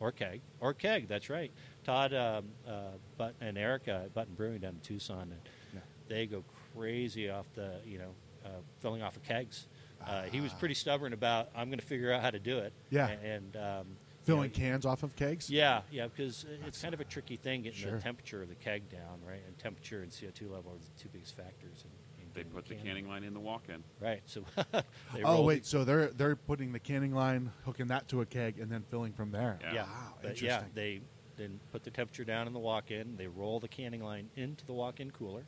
Or 0.00 0.12
keg. 0.12 0.40
Or 0.60 0.74
keg, 0.74 1.08
that's 1.08 1.30
right. 1.30 1.50
Todd 1.84 2.12
um, 2.14 2.44
uh, 2.66 2.88
Butt 3.16 3.34
and 3.40 3.56
Erica 3.56 4.02
at 4.04 4.14
Button 4.14 4.34
Brewing 4.34 4.58
down 4.60 4.74
in 4.74 4.80
Tucson, 4.80 5.22
and 5.30 5.40
Yeah. 5.74 5.80
they 6.08 6.26
go 6.26 6.44
crazy 6.74 7.30
off 7.30 7.46
the, 7.54 7.80
you 7.86 7.98
know, 7.98 8.14
uh, 8.44 8.48
filling 8.80 9.02
off 9.02 9.16
of 9.16 9.22
kegs. 9.22 9.66
Uh, 10.06 10.24
he 10.24 10.40
was 10.40 10.52
Ah. 10.52 10.58
pretty 10.58 10.74
stubborn 10.74 11.12
about, 11.12 11.48
I'm 11.54 11.68
going 11.68 11.78
to 11.78 11.84
figure 11.86 12.12
out 12.12 12.20
how 12.22 12.30
to 12.30 12.38
do 12.38 12.58
it. 12.58 12.72
Yeah. 12.90 13.08
A- 13.08 13.12
And, 13.26 13.56
um, 13.56 13.96
Filling 14.24 14.44
you 14.44 14.48
know, 14.48 14.54
cans 14.70 14.86
off 14.86 15.02
of 15.02 15.14
kegs. 15.16 15.48
Yeah, 15.50 15.82
yeah, 15.90 16.06
because 16.08 16.44
it's 16.66 16.80
kind 16.82 16.92
of 16.94 17.00
a 17.00 17.04
tricky 17.04 17.36
thing 17.36 17.62
getting 17.62 17.78
Sure. 17.78 17.92
the 17.92 18.00
temperature 18.02 18.42
of 18.42 18.48
the 18.48 18.54
keg 18.54 18.88
down, 18.90 19.20
right? 19.26 19.40
And 19.46 19.58
temperature 19.58 20.02
and 20.02 20.10
CO2 20.10 20.48
level 20.50 20.72
are 20.72 20.78
the 20.78 21.02
two 21.02 21.08
biggest 21.10 21.36
factors. 21.36 21.84
In, 21.84 21.90
in 21.90 22.03
They 22.34 22.44
put 22.44 22.66
the 22.66 22.74
can- 22.74 22.84
canning 22.84 23.08
line 23.08 23.24
in 23.24 23.32
the 23.34 23.40
walk-in. 23.40 23.82
Right. 24.00 24.22
So 24.26 24.44
they 24.72 25.22
Oh 25.22 25.34
roll 25.34 25.44
wait, 25.44 25.64
so 25.66 25.84
they're 25.84 26.08
they're 26.08 26.36
putting 26.36 26.72
the 26.72 26.78
canning 26.80 27.14
line, 27.14 27.50
hooking 27.64 27.86
that 27.88 28.08
to 28.08 28.20
a 28.22 28.26
keg, 28.26 28.58
and 28.58 28.70
then 28.70 28.82
filling 28.90 29.12
from 29.12 29.30
there. 29.30 29.58
Yeah. 29.62 29.72
Yeah, 29.74 29.82
Wow, 29.84 30.14
but 30.22 30.42
yeah, 30.42 30.62
they 30.74 31.00
then 31.36 31.60
put 31.72 31.82
the 31.84 31.90
temperature 31.90 32.24
down 32.24 32.46
in 32.46 32.52
the 32.52 32.58
walk-in. 32.60 33.16
They 33.16 33.26
roll 33.26 33.60
the 33.60 33.68
canning 33.68 34.02
line 34.02 34.28
into 34.36 34.64
the 34.66 34.72
walk-in 34.72 35.10
cooler, 35.10 35.44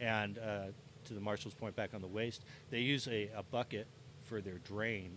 and 0.00 0.38
uh, 0.38 0.66
to 1.04 1.14
the 1.14 1.20
Marshall's 1.20 1.54
point 1.54 1.74
back 1.76 1.94
on 1.94 2.00
the 2.00 2.06
waste, 2.08 2.44
they 2.70 2.80
use 2.80 3.06
a, 3.08 3.30
a 3.36 3.42
bucket 3.42 3.86
for 4.24 4.40
their 4.40 4.58
drain, 4.58 5.12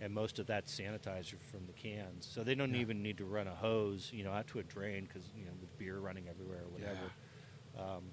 and 0.00 0.12
most 0.12 0.38
of 0.38 0.46
that 0.46 0.66
sanitizer 0.66 1.40
from 1.50 1.66
the 1.66 1.72
cans. 1.72 2.28
So 2.32 2.42
they 2.44 2.54
don't 2.54 2.72
Yeah. 2.74 2.80
even 2.80 3.02
need 3.02 3.18
to 3.18 3.24
run 3.24 3.46
a 3.48 3.54
hose, 3.54 4.10
you 4.12 4.22
know, 4.24 4.32
out 4.32 4.46
to 4.48 4.60
a 4.60 4.62
drain 4.62 5.04
because 5.12 5.28
you 5.36 5.44
know 5.44 5.52
with 5.60 5.76
beer 5.78 5.98
running 5.98 6.28
everywhere 6.28 6.62
or 6.64 6.68
whatever. 6.70 7.10
Um, 7.78 8.04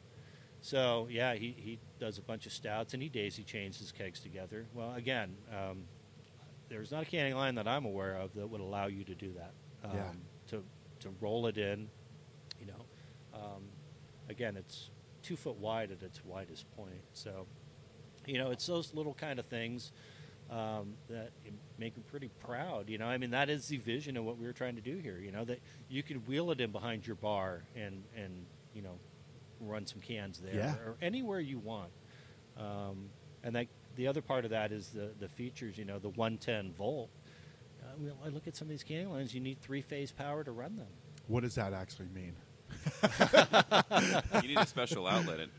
So 0.62 1.07
yeah, 1.09 1.34
he, 1.34 1.55
he 1.57 1.80
does 1.99 2.18
a 2.18 2.22
bunch 2.22 2.45
of 2.45 2.53
stouts 2.53 2.93
and 2.93 3.01
he 3.01 3.09
daisy 3.09 3.43
chains 3.43 3.78
his 3.80 3.91
kegs 3.91 4.20
together. 4.20 4.66
Well, 4.74 4.93
again, 4.93 5.36
um, 5.51 5.84
there's 6.70 6.91
not 6.91 7.03
a 7.03 7.05
canning 7.05 7.36
line 7.36 7.55
that 7.55 7.68
I'm 7.68 7.86
aware 7.86 8.16
of 8.16 8.34
that 8.36 8.47
would 8.47 8.62
allow 8.62 8.86
you 8.88 9.03
to 9.03 9.16
do 9.16 9.34
that. 9.34 9.53
Um, 9.84 9.95
Yeah. 9.95 10.12
To 10.51 10.64
to 10.99 11.09
roll 11.20 11.47
it 11.47 11.57
in, 11.57 11.89
you 12.59 12.68
know. 12.68 12.86
Um, 13.34 13.64
again, 14.30 14.55
it's 14.55 14.89
two 15.24 15.36
foot 15.36 15.55
wide 15.55 15.91
at 15.91 16.03
its 16.03 16.24
widest 16.24 16.70
point. 16.76 17.01
So, 17.14 17.47
you 18.28 18.38
know, 18.38 18.51
it's 18.51 18.68
those 18.68 18.93
little 18.93 19.14
kind 19.16 19.39
of 19.39 19.45
things 19.47 19.91
um, 20.51 20.93
that 21.09 21.32
make 21.80 21.97
me 21.97 22.03
pretty 22.12 22.30
proud. 22.39 22.88
You 22.89 22.97
know, 22.99 23.07
I 23.07 23.18
mean, 23.18 23.32
that 23.32 23.49
is 23.49 23.68
the 23.68 23.78
vision 23.78 24.16
of 24.18 24.26
what 24.26 24.38
we 24.38 24.45
were 24.45 24.53
trying 24.53 24.76
to 24.76 24.82
do 24.82 24.97
here. 24.97 25.18
You 25.18 25.32
know, 25.32 25.45
that 25.45 25.59
you 25.89 26.03
could 26.03 26.28
wheel 26.28 26.51
it 26.51 26.62
in 26.62 26.72
behind 26.72 27.07
your 27.07 27.16
bar 27.16 27.64
and 27.76 28.03
and 28.16 28.45
you 28.76 28.82
know 28.84 28.99
run 29.62 29.86
some 29.86 30.01
cans 30.01 30.39
there 30.39 30.55
Yeah. 30.55 30.76
or 30.86 30.95
anywhere 31.01 31.39
you 31.39 31.59
want. 31.59 31.91
Um, 32.57 33.09
and 33.43 33.55
that 33.55 33.68
the 33.95 34.07
other 34.07 34.22
part 34.22 34.45
of 34.45 34.51
that 34.51 34.72
is 34.72 34.89
the 34.89 35.12
the 35.20 35.28
features. 35.28 35.78
You 35.78 35.86
know, 35.86 35.99
the 35.99 36.09
110 36.09 36.74
volt. 36.74 37.09
Uh, 37.82 37.86
well, 37.97 38.18
I 38.26 38.30
look 38.30 38.47
at 38.47 38.55
some 38.55 38.66
of 38.68 38.70
these 38.70 38.84
canning 38.84 39.09
lines. 39.12 39.34
You 39.34 39.41
need 39.41 39.59
three 39.62 39.82
phase 39.82 40.12
power 40.12 40.43
to 40.43 40.51
run 40.51 40.76
them. 40.78 40.88
What 41.28 41.41
does 41.43 41.55
that 41.55 41.74
actually 41.74 42.09
mean? 42.14 42.36
you 44.41 44.47
need 44.47 44.57
a 44.57 44.66
special 44.66 45.07
outlet 45.07 45.49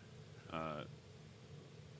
uh, 0.52 0.84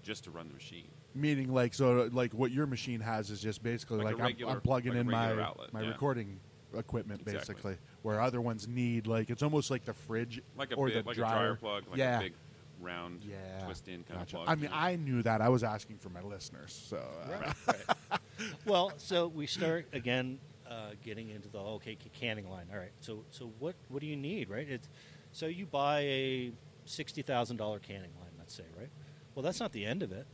just 0.03 0.24
to 0.24 0.30
run 0.30 0.48
the 0.48 0.55
machine. 0.55 0.88
Meaning, 1.14 1.53
like, 1.53 1.74
so, 1.74 2.09
like, 2.12 2.32
what 2.32 2.50
your 2.53 2.66
machine 2.66 3.00
has 3.00 3.30
is 3.30 3.40
just 3.40 3.62
basically 3.62 3.98
Like 3.98 4.14
a 4.14 4.22
like, 4.22 4.40
I'm- 4.40 4.48
I'm, 4.48 4.61
plugging 4.62 4.92
like 4.92 5.00
in 5.03 5.11
my 5.11 5.32
outlet, 5.42 5.72
my 5.72 5.82
yeah. 5.82 5.88
recording 5.88 6.40
equipment, 6.74 7.20
Exactly. 7.26 7.55
basically. 7.55 7.76
Where 8.03 8.20
other 8.20 8.40
ones 8.40 8.66
need 8.66 9.07
like 9.07 9.30
it's 9.30 9.42
almost 9.42 9.70
like 9.70 9.84
the 9.84 9.94
fridge 9.94 10.40
Like 10.57 10.72
a 10.72 10.74
or 10.74 10.88
bit, 10.88 11.03
the 11.05 11.09
like 11.09 11.16
dryer. 11.16 11.34
a 11.34 11.38
dryer 11.38 11.55
plug, 11.57 11.84
like 11.88 11.98
yeah. 11.98 12.18
a 12.18 12.22
big 12.22 12.32
round 12.80 13.24
yeah. 13.24 13.64
twist 13.64 13.86
in 13.86 14.03
kind 14.05 14.20
Gotcha. 14.20 14.38
of 14.38 14.44
plug. 14.46 14.59
I 14.59 14.61
mean, 14.61 14.70
I 14.72 14.96
knew 14.96 15.22
that. 15.22 15.40
I 15.40 15.48
was 15.48 15.62
asking 15.62 15.98
for 15.98 16.09
my 16.09 16.20
listeners. 16.22 16.72
So, 16.88 16.96
uh, 16.96 17.53
right. 17.68 18.20
well, 18.66 18.92
so 18.96 19.28
we 19.28 19.46
start 19.46 19.86
again 19.92 20.38
uh, 20.68 20.90
getting 21.05 21.30
into 21.30 21.48
the 21.48 21.59
okay 21.59 21.96
canning 22.18 22.48
line. 22.50 22.66
All 22.72 22.78
right. 22.78 22.92
So 23.00 23.24
so 23.30 23.53
what 23.61 23.76
what 23.88 24.00
do 24.00 24.07
you 24.07 24.16
need, 24.16 24.50
right? 24.50 24.68
It's 24.68 24.88
so 25.30 25.46
you 25.46 25.64
buy 25.66 26.00
a 26.00 26.53
sixty 26.84 27.22
thousand 27.22 27.57
dollar 27.59 27.78
canning 27.78 28.11
line, 28.20 28.32
let's 28.38 28.55
say, 28.55 28.64
right? 28.78 28.90
Well, 29.34 29.42
that's 29.44 29.61
not 29.61 29.72
the 29.72 29.84
end 29.86 30.03
of 30.03 30.11
it, 30.12 30.26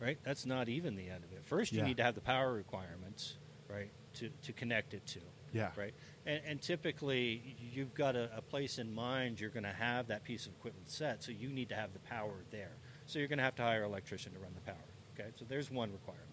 right? 0.00 0.16
That's 0.22 0.46
not 0.46 0.68
even 0.68 0.94
the 0.96 1.10
end 1.10 1.24
of 1.24 1.32
it. 1.32 1.44
First, 1.44 1.72
you 1.72 1.78
Yeah. 1.80 1.86
need 1.86 1.96
to 1.98 2.04
have 2.04 2.14
the 2.14 2.20
power 2.20 2.52
requirements, 2.52 3.36
right, 3.68 3.90
to 4.14 4.30
to 4.42 4.52
connect 4.52 4.94
it 4.94 5.06
to. 5.06 5.20
Yeah. 5.52 5.70
Right. 5.76 5.94
And, 6.26 6.40
and 6.46 6.60
typically, 6.60 7.56
you've 7.58 7.94
got 7.94 8.14
a, 8.14 8.30
a 8.36 8.42
place 8.42 8.78
in 8.78 8.94
mind 8.94 9.40
you're 9.40 9.48
going 9.50 9.64
to 9.64 9.72
have 9.72 10.08
that 10.08 10.22
piece 10.24 10.46
of 10.46 10.52
equipment 10.52 10.90
set, 10.90 11.22
so 11.22 11.32
you 11.32 11.48
need 11.48 11.68
to 11.70 11.74
have 11.74 11.92
the 11.92 11.98
power 12.00 12.44
there. 12.50 12.72
So 13.06 13.18
you're 13.18 13.28
going 13.28 13.38
to 13.38 13.44
have 13.44 13.54
to 13.56 13.62
hire 13.62 13.84
an 13.84 13.90
electrician 13.90 14.32
to 14.32 14.38
run 14.38 14.52
the 14.54 14.60
power. 14.60 14.84
Okay. 15.18 15.30
So 15.36 15.44
there's 15.48 15.70
one 15.70 15.92
requirement. 15.92 16.26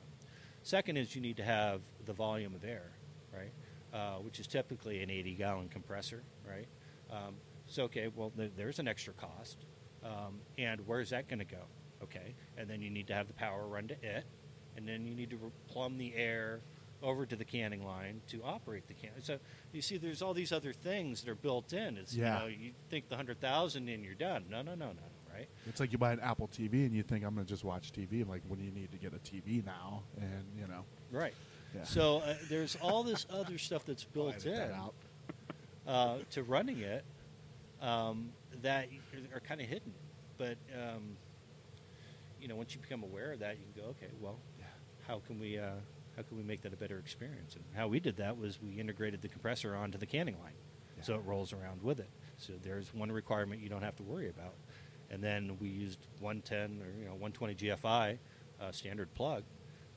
Second 0.63 0.97
is 0.97 1.15
you 1.15 1.21
need 1.21 1.37
to 1.37 1.43
have 1.43 1.81
the 2.05 2.13
volume 2.13 2.55
of 2.55 2.63
air, 2.63 2.91
right? 3.33 3.51
Uh, 3.93 4.15
which 4.19 4.39
is 4.39 4.47
typically 4.47 5.03
an 5.03 5.09
80 5.09 5.35
gallon 5.35 5.69
compressor, 5.69 6.23
right? 6.47 6.67
Um, 7.11 7.35
so, 7.67 7.83
okay, 7.83 8.09
well, 8.13 8.31
th- 8.35 8.51
there's 8.57 8.79
an 8.79 8.87
extra 8.87 9.13
cost. 9.13 9.65
Um, 10.03 10.39
and 10.57 10.81
where's 10.87 11.11
that 11.11 11.27
going 11.27 11.39
to 11.39 11.45
go? 11.45 11.63
Okay. 12.01 12.33
And 12.57 12.69
then 12.69 12.81
you 12.81 12.89
need 12.89 13.07
to 13.07 13.13
have 13.13 13.27
the 13.27 13.33
power 13.33 13.67
run 13.67 13.87
to 13.89 13.93
it. 14.01 14.25
And 14.75 14.87
then 14.87 15.05
you 15.05 15.13
need 15.13 15.29
to 15.29 15.37
re- 15.37 15.51
plumb 15.67 15.97
the 15.97 16.13
air 16.15 16.61
over 17.03 17.25
to 17.25 17.35
the 17.35 17.43
canning 17.45 17.85
line 17.85 18.21
to 18.29 18.41
operate 18.43 18.87
the 18.87 18.93
can. 18.93 19.11
So 19.21 19.37
you 19.73 19.81
see, 19.81 19.97
there's 19.97 20.21
all 20.21 20.33
these 20.33 20.51
other 20.51 20.71
things 20.73 21.21
that 21.21 21.29
are 21.29 21.35
built 21.35 21.73
in. 21.73 21.97
It's, 21.97 22.15
Yeah. 22.15 22.35
you 22.35 22.39
know, 22.39 22.47
you 22.47 22.71
think 22.89 23.09
the 23.09 23.15
100,000 23.15 23.89
and 23.89 24.03
you're 24.03 24.15
done. 24.15 24.45
No, 24.49 24.61
no, 24.61 24.73
no, 24.73 24.87
no, 24.93 25.01
right? 25.33 25.47
it's 25.67 25.79
like 25.79 25.91
you 25.91 25.97
buy 25.97 26.13
an 26.13 26.19
Apple 26.21 26.47
TV 26.47 26.85
and 26.85 26.95
you 26.95 27.03
think 27.03 27.25
I'm 27.25 27.35
going 27.35 27.45
to 27.45 27.49
just 27.53 27.63
watch 27.65 27.91
TV. 27.91 28.21
I'm 28.21 28.29
like, 28.29 28.41
what 28.47 28.57
do 28.57 28.65
you 28.65 28.71
need 28.71 28.91
to 28.93 28.97
get 28.97 29.13
a 29.13 29.17
TV 29.17 29.63
now? 29.65 30.03
And 30.17 30.45
you 30.57 30.65
know, 30.67 30.85
Right. 31.11 31.33
Yeah. 31.75 31.83
So 31.83 32.17
uh, 32.19 32.35
there's 32.49 32.75
all 32.81 33.03
this 33.03 33.25
other 33.29 33.57
stuff 33.57 33.83
that's 33.85 34.03
built 34.03 34.45
in 34.45 34.71
uh, 35.87 36.17
to 36.31 36.43
running 36.43 36.79
it 36.79 37.03
um, 37.81 38.29
that 38.61 38.87
are 39.33 39.39
kind 39.41 39.59
of 39.59 39.67
hidden. 39.67 39.91
But 40.37 40.57
um, 40.73 41.17
you 42.39 42.47
know, 42.47 42.55
once 42.55 42.73
you 42.75 42.81
become 42.81 43.03
aware 43.03 43.31
of 43.33 43.39
that, 43.39 43.57
you 43.57 43.63
can 43.73 43.83
go, 43.83 43.89
okay, 43.89 44.11
well, 44.21 44.37
Yeah. 44.59 44.65
how 45.07 45.19
can 45.27 45.39
we 45.39 45.57
uh, 45.57 45.71
how 46.15 46.23
can 46.23 46.37
we 46.37 46.43
make 46.43 46.61
that 46.61 46.73
a 46.73 46.77
better 46.77 46.99
experience? 46.99 47.55
And 47.55 47.63
how 47.75 47.87
we 47.87 47.99
did 47.99 48.17
that 48.17 48.37
was 48.37 48.61
we 48.61 48.79
integrated 48.79 49.21
the 49.21 49.27
compressor 49.27 49.75
onto 49.75 49.97
the 49.97 50.05
canning 50.05 50.35
line, 50.41 50.53
so 51.01 51.15
it 51.15 51.21
rolls 51.25 51.53
around 51.53 51.81
with 51.81 51.99
it. 51.99 52.09
So 52.37 52.53
there's 52.61 52.93
one 52.93 53.11
requirement 53.11 53.61
you 53.61 53.69
don't 53.69 53.83
have 53.83 53.95
to 53.97 54.03
worry 54.03 54.29
about. 54.29 54.53
And 55.09 55.23
then 55.23 55.57
we 55.59 55.67
used 55.69 55.99
110 56.19 56.81
or 56.81 56.91
you 56.99 57.05
know 57.05 57.11
120 57.11 57.55
GFI 57.55 58.17
uh, 58.61 58.71
standard 58.71 59.13
plug 59.13 59.43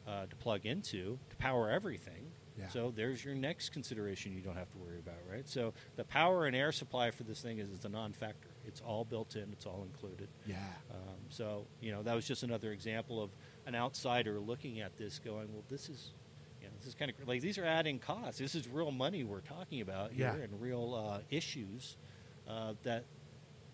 uh, 0.06 0.26
to 0.26 0.36
plug 0.36 0.66
into 0.66 1.18
to 1.30 1.36
power 1.36 1.70
everything. 1.70 2.32
Yeah. 2.58 2.68
So 2.68 2.92
there's 2.94 3.22
your 3.22 3.34
next 3.34 3.70
consideration 3.70 4.32
you 4.32 4.40
don't 4.40 4.56
have 4.56 4.70
to 4.70 4.78
worry 4.78 4.98
about, 4.98 5.16
right? 5.30 5.46
So 5.46 5.74
the 5.96 6.04
power 6.04 6.46
and 6.46 6.56
air 6.56 6.72
supply 6.72 7.10
for 7.10 7.22
this 7.22 7.42
thing 7.42 7.58
is, 7.58 7.70
is 7.70 7.84
a 7.84 7.88
non-factor. 7.90 8.48
It's 8.66 8.80
all 8.80 9.04
built 9.04 9.36
in. 9.36 9.48
It's 9.52 9.66
all 9.66 9.86
included. 9.86 10.28
Yeah. 10.46 10.56
Um, 10.90 11.16
so 11.28 11.66
you 11.80 11.92
know 11.92 12.02
that 12.02 12.14
was 12.14 12.26
just 12.26 12.42
another 12.42 12.72
example 12.72 13.22
of 13.22 13.30
an 13.66 13.74
outsider 13.74 14.38
looking 14.38 14.80
at 14.80 14.96
this, 14.96 15.18
going, 15.18 15.52
"Well, 15.52 15.64
this 15.68 15.88
is, 15.88 16.12
you 16.60 16.66
know, 16.68 16.72
this 16.78 16.86
is 16.86 16.94
kind 16.94 17.10
of 17.10 17.28
like 17.28 17.40
these 17.40 17.58
are 17.58 17.64
adding 17.64 17.98
costs. 17.98 18.38
This 18.38 18.54
is 18.54 18.68
real 18.68 18.90
money 18.90 19.24
we're 19.24 19.40
talking 19.40 19.80
about 19.80 20.12
here, 20.12 20.34
Yeah. 20.36 20.42
and 20.44 20.60
real 20.60 20.94
uh, 20.94 21.20
issues 21.30 21.96
uh, 22.48 22.74
that 22.84 23.04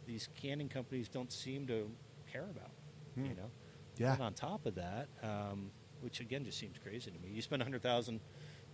these 0.07 0.29
canning 0.41 0.69
companies 0.69 1.09
don't 1.09 1.31
seem 1.33 1.67
to 1.67 1.91
care 2.33 2.49
about. 2.51 2.71
Hmm. 3.15 3.27
You 3.27 3.35
know, 3.35 3.51
Yeah. 3.99 4.15
And 4.15 4.23
on 4.23 4.35
top 4.35 4.65
of 4.67 4.75
that, 4.77 5.09
um, 5.23 5.71
which 6.01 6.21
again 6.21 6.45
just 6.45 6.59
seems 6.59 6.79
crazy 6.79 7.11
to 7.11 7.19
me, 7.19 7.29
you 7.29 7.43
spend 7.43 7.61
a 7.63 7.65
hundred 7.65 7.83
thousand 7.83 8.21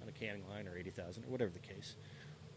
on 0.00 0.08
a 0.08 0.12
canning 0.12 0.48
line 0.48 0.68
or 0.68 0.76
eighty 0.78 0.90
thousand 0.90 1.24
or 1.24 1.28
whatever 1.30 1.50
the 1.50 1.58
case. 1.58 1.96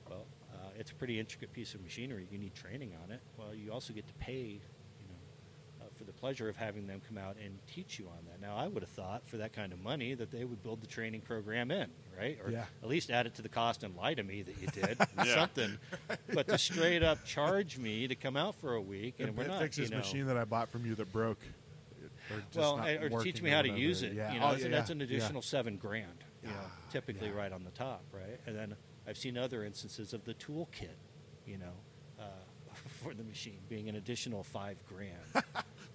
Well, 0.07 0.25
uh, 0.53 0.67
it's 0.77 0.91
a 0.91 0.95
pretty 0.95 1.19
intricate 1.19 1.51
piece 1.53 1.73
of 1.73 1.81
machinery. 1.81 2.27
You 2.31 2.37
need 2.37 2.53
training 2.53 2.93
on 3.03 3.11
it. 3.11 3.21
Well, 3.37 3.55
you 3.55 3.71
also 3.71 3.93
get 3.93 4.05
to 4.07 4.13
pay, 4.15 4.59
you 4.99 5.07
know, 5.07 5.85
uh, 5.85 5.89
for 5.97 6.03
the 6.03 6.10
pleasure 6.21 6.47
of 6.47 6.55
having 6.55 6.85
them 6.85 7.01
come 7.07 7.17
out 7.17 7.35
and 7.43 7.57
teach 7.67 7.97
you 7.97 8.05
on 8.07 8.19
that. 8.29 8.39
Now, 8.39 8.55
I 8.55 8.67
would 8.67 8.83
have 8.83 8.91
thought 8.91 9.27
for 9.27 9.37
that 9.37 9.53
kind 9.53 9.73
of 9.73 9.81
money 9.81 10.13
that 10.13 10.29
they 10.31 10.45
would 10.45 10.61
build 10.61 10.79
the 10.81 10.87
training 10.87 11.21
program 11.21 11.71
in, 11.71 11.87
right? 12.17 12.37
Or 12.45 12.51
Yeah. 12.51 12.65
at 12.83 12.87
least 12.87 13.09
add 13.09 13.25
it 13.25 13.33
to 13.35 13.41
the 13.41 13.49
cost 13.49 13.83
and 13.83 13.95
lie 13.95 14.13
to 14.13 14.21
me 14.23 14.43
that 14.43 14.55
you 14.61 14.67
did 14.73 14.97
Yeah. 15.17 15.35
something. 15.35 15.77
But 16.33 16.47
to 16.47 16.57
straight 16.59 17.01
up 17.03 17.25
charge 17.25 17.77
me 17.79 18.07
to 18.07 18.15
come 18.15 18.37
out 18.37 18.53
for 18.55 18.75
a 18.75 18.81
week 18.81 19.15
and, 19.19 19.29
And 19.29 19.37
we're 19.37 19.45
it 19.45 19.47
not, 19.47 19.61
fix 19.61 19.77
you 19.79 19.85
this 19.85 19.91
know, 19.91 19.97
machine 19.97 20.27
that 20.27 20.37
I 20.37 20.45
bought 20.45 20.69
from 20.69 20.85
you 20.85 20.93
that 20.95 21.11
broke. 21.11 21.39
Or 22.29 22.37
just 22.51 22.55
well, 22.55 22.79
or 22.79 23.09
to 23.09 23.23
teach 23.23 23.41
me 23.41 23.49
how 23.49 23.63
to 23.63 23.69
whatever. 23.69 23.81
use 23.81 24.03
it. 24.03 24.13
Yeah. 24.13 24.31
You 24.31 24.39
know, 24.39 24.51
Oh, 24.53 24.57
so 24.57 24.69
that's 24.69 24.91
an 24.91 25.01
additional 25.01 25.41
seven 25.41 25.75
grand. 25.77 26.23
You 26.43 26.49
know, 26.49 26.55
typically 26.91 27.27
yeah. 27.29 27.35
right 27.35 27.51
on 27.51 27.63
the 27.63 27.71
top, 27.71 28.03
right? 28.13 28.39
And 28.45 28.55
then 28.55 28.75
I've 29.07 29.17
seen 29.17 29.37
other 29.37 29.63
instances 29.65 30.13
of 30.13 30.23
the 30.25 30.33
toolkit, 30.35 30.95
you 31.45 31.57
know, 31.57 31.73
uh, 32.19 32.23
for 33.03 33.13
the 33.13 33.23
machine 33.23 33.59
being 33.69 33.89
an 33.89 33.95
additional 33.95 34.43
five 34.43 34.77
grand. 34.87 35.45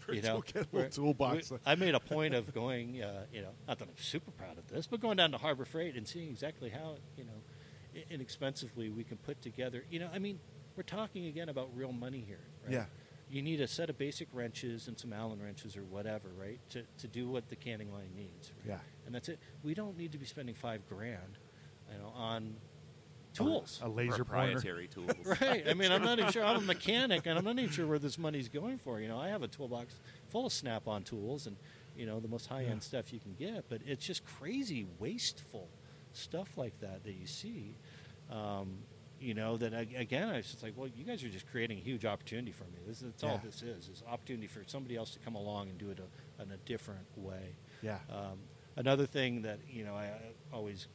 You 0.09 0.23
know, 0.23 0.43
toolbox. 0.91 1.51
we- 1.51 1.59
I 1.67 1.75
made 1.75 1.95
a 1.95 2.01
point 2.01 2.35
of 2.35 2.53
going, 2.55 3.03
uh, 3.03 3.27
you 3.33 3.43
know, 3.43 3.51
not 3.67 3.79
that 3.79 3.89
I'm 3.89 3.97
super 3.99 4.31
proud 4.33 4.59
of 4.59 4.67
this, 4.69 4.87
but 4.87 5.01
going 5.01 5.17
down 5.17 5.33
to 5.33 5.39
Harbor 5.39 5.65
Freight 5.65 5.97
and 5.97 6.07
seeing 6.07 6.29
exactly 6.31 6.71
how, 6.71 6.97
you 7.17 7.25
know, 7.25 8.03
inexpensively 8.11 8.91
we 8.91 9.05
can 9.05 9.17
put 9.17 9.41
together. 9.43 9.85
You 9.91 10.01
know, 10.01 10.11
I 10.13 10.19
mean, 10.19 10.39
we're 10.77 10.83
talking 10.83 11.27
again 11.27 11.49
about 11.49 11.71
real 11.75 11.93
money 11.93 12.23
here. 12.27 12.45
Right? 12.65 12.75
Yeah. 12.75 12.85
You 13.29 13.43
need 13.43 13.61
a 13.61 13.67
set 13.67 13.91
of 13.91 13.99
basic 13.99 14.29
wrenches 14.33 14.87
and 14.87 14.99
some 14.99 15.13
Allen 15.13 15.43
wrenches 15.43 15.77
or 15.77 15.83
whatever, 15.83 16.29
right, 16.39 16.61
to, 16.71 16.85
to 16.99 17.09
do 17.09 17.29
what 17.29 17.49
the 17.49 17.57
canning 17.57 17.93
line 17.93 18.11
needs. 18.15 18.53
Right? 18.59 18.75
Yeah. 18.75 18.79
And 19.07 19.15
that's 19.15 19.29
it. 19.29 19.41
We 19.65 19.75
don't 19.75 19.97
need 19.99 20.13
to 20.13 20.19
be 20.19 20.27
spending 20.27 20.55
five 20.55 20.87
grand, 20.89 21.39
you 21.93 21.99
know, 21.99 22.13
on 22.15 22.55
tools. 23.37 23.81
A 23.83 23.89
laser 23.89 24.25
pointer. 24.25 24.25
proprietary 24.25 24.89
tools. 24.89 25.11
Right. 25.41 25.65
I 25.69 25.75
mean, 25.75 25.93
I'm 25.93 26.03
not 26.03 26.19
even 26.19 26.31
sure. 26.33 26.45
I'm 26.45 26.57
a 26.57 26.61
mechanic, 26.61 27.27
and 27.27 27.39
I'm 27.39 27.45
not 27.45 27.59
even 27.59 27.71
sure 27.71 27.87
where 27.87 27.99
this 27.99 28.19
money's 28.19 28.49
going 28.49 28.79
for. 28.79 29.01
You 29.01 29.09
know, 29.09 29.19
I 29.19 29.29
have 29.29 29.43
a 29.43 29.49
toolbox 29.49 29.95
full 30.29 30.47
of 30.47 30.53
Snap-on 30.53 31.03
tools, 31.05 31.47
and 31.47 31.57
you 31.97 32.07
know, 32.07 32.21
the 32.21 32.29
most 32.29 32.47
high-end 32.47 32.69
Yeah. 32.75 32.81
stuff 32.81 33.13
you 33.13 33.21
can 33.21 33.35
get. 33.35 33.69
But 33.69 33.81
it's 33.87 34.05
just 34.05 34.25
crazy, 34.25 34.87
wasteful 34.99 35.69
stuff 36.13 36.57
like 36.57 36.79
that 36.81 37.05
that 37.05 37.13
you 37.15 37.27
see. 37.27 37.77
Um, 38.31 38.79
you 39.19 39.33
know, 39.33 39.57
that 39.57 39.73
again, 39.97 40.29
I 40.29 40.37
was 40.37 40.51
just 40.51 40.63
like, 40.63 40.75
well, 40.77 40.89
you 40.95 41.05
guys 41.05 41.25
are 41.25 41.29
just 41.31 41.47
creating 41.51 41.79
a 41.79 41.81
huge 41.81 42.05
opportunity 42.05 42.53
for 42.53 42.65
me. 42.65 42.81
This, 42.87 42.99
that's 43.01 43.25
all 43.25 43.41
this 43.43 43.63
is: 43.63 43.89
is 43.89 44.03
opportunity 44.11 44.47
for 44.47 44.63
somebody 44.67 44.95
else 44.97 45.11
to 45.13 45.19
come 45.21 45.35
along 45.37 45.71
and 45.71 45.79
do 45.79 45.91
it 45.91 45.99
a, 45.99 46.43
in 46.43 46.51
a 46.51 46.57
different 46.59 47.07
way. 47.17 47.57
Yeah. 47.83 47.99
Um, 48.11 48.39
another 48.77 49.07
thing 49.07 49.41
that 49.43 49.59
you 49.71 49.85
know 49.85 49.95
I, 49.95 50.05
I 50.05 50.19
always 50.53 50.87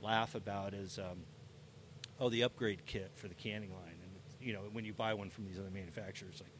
laugh 0.00 0.34
about 0.36 0.72
is 0.74 0.98
um, 0.98 1.24
oh 2.20 2.28
the 2.28 2.42
upgrade 2.42 2.84
kit 2.86 3.10
for 3.14 3.28
the 3.28 3.34
canning 3.34 3.72
line, 3.72 3.96
and 4.02 4.12
you 4.40 4.52
know 4.52 4.60
when 4.72 4.84
you 4.84 4.92
buy 4.92 5.14
one 5.14 5.30
from 5.30 5.44
these 5.46 5.58
other 5.58 5.70
manufacturers, 5.70 6.40
like 6.40 6.52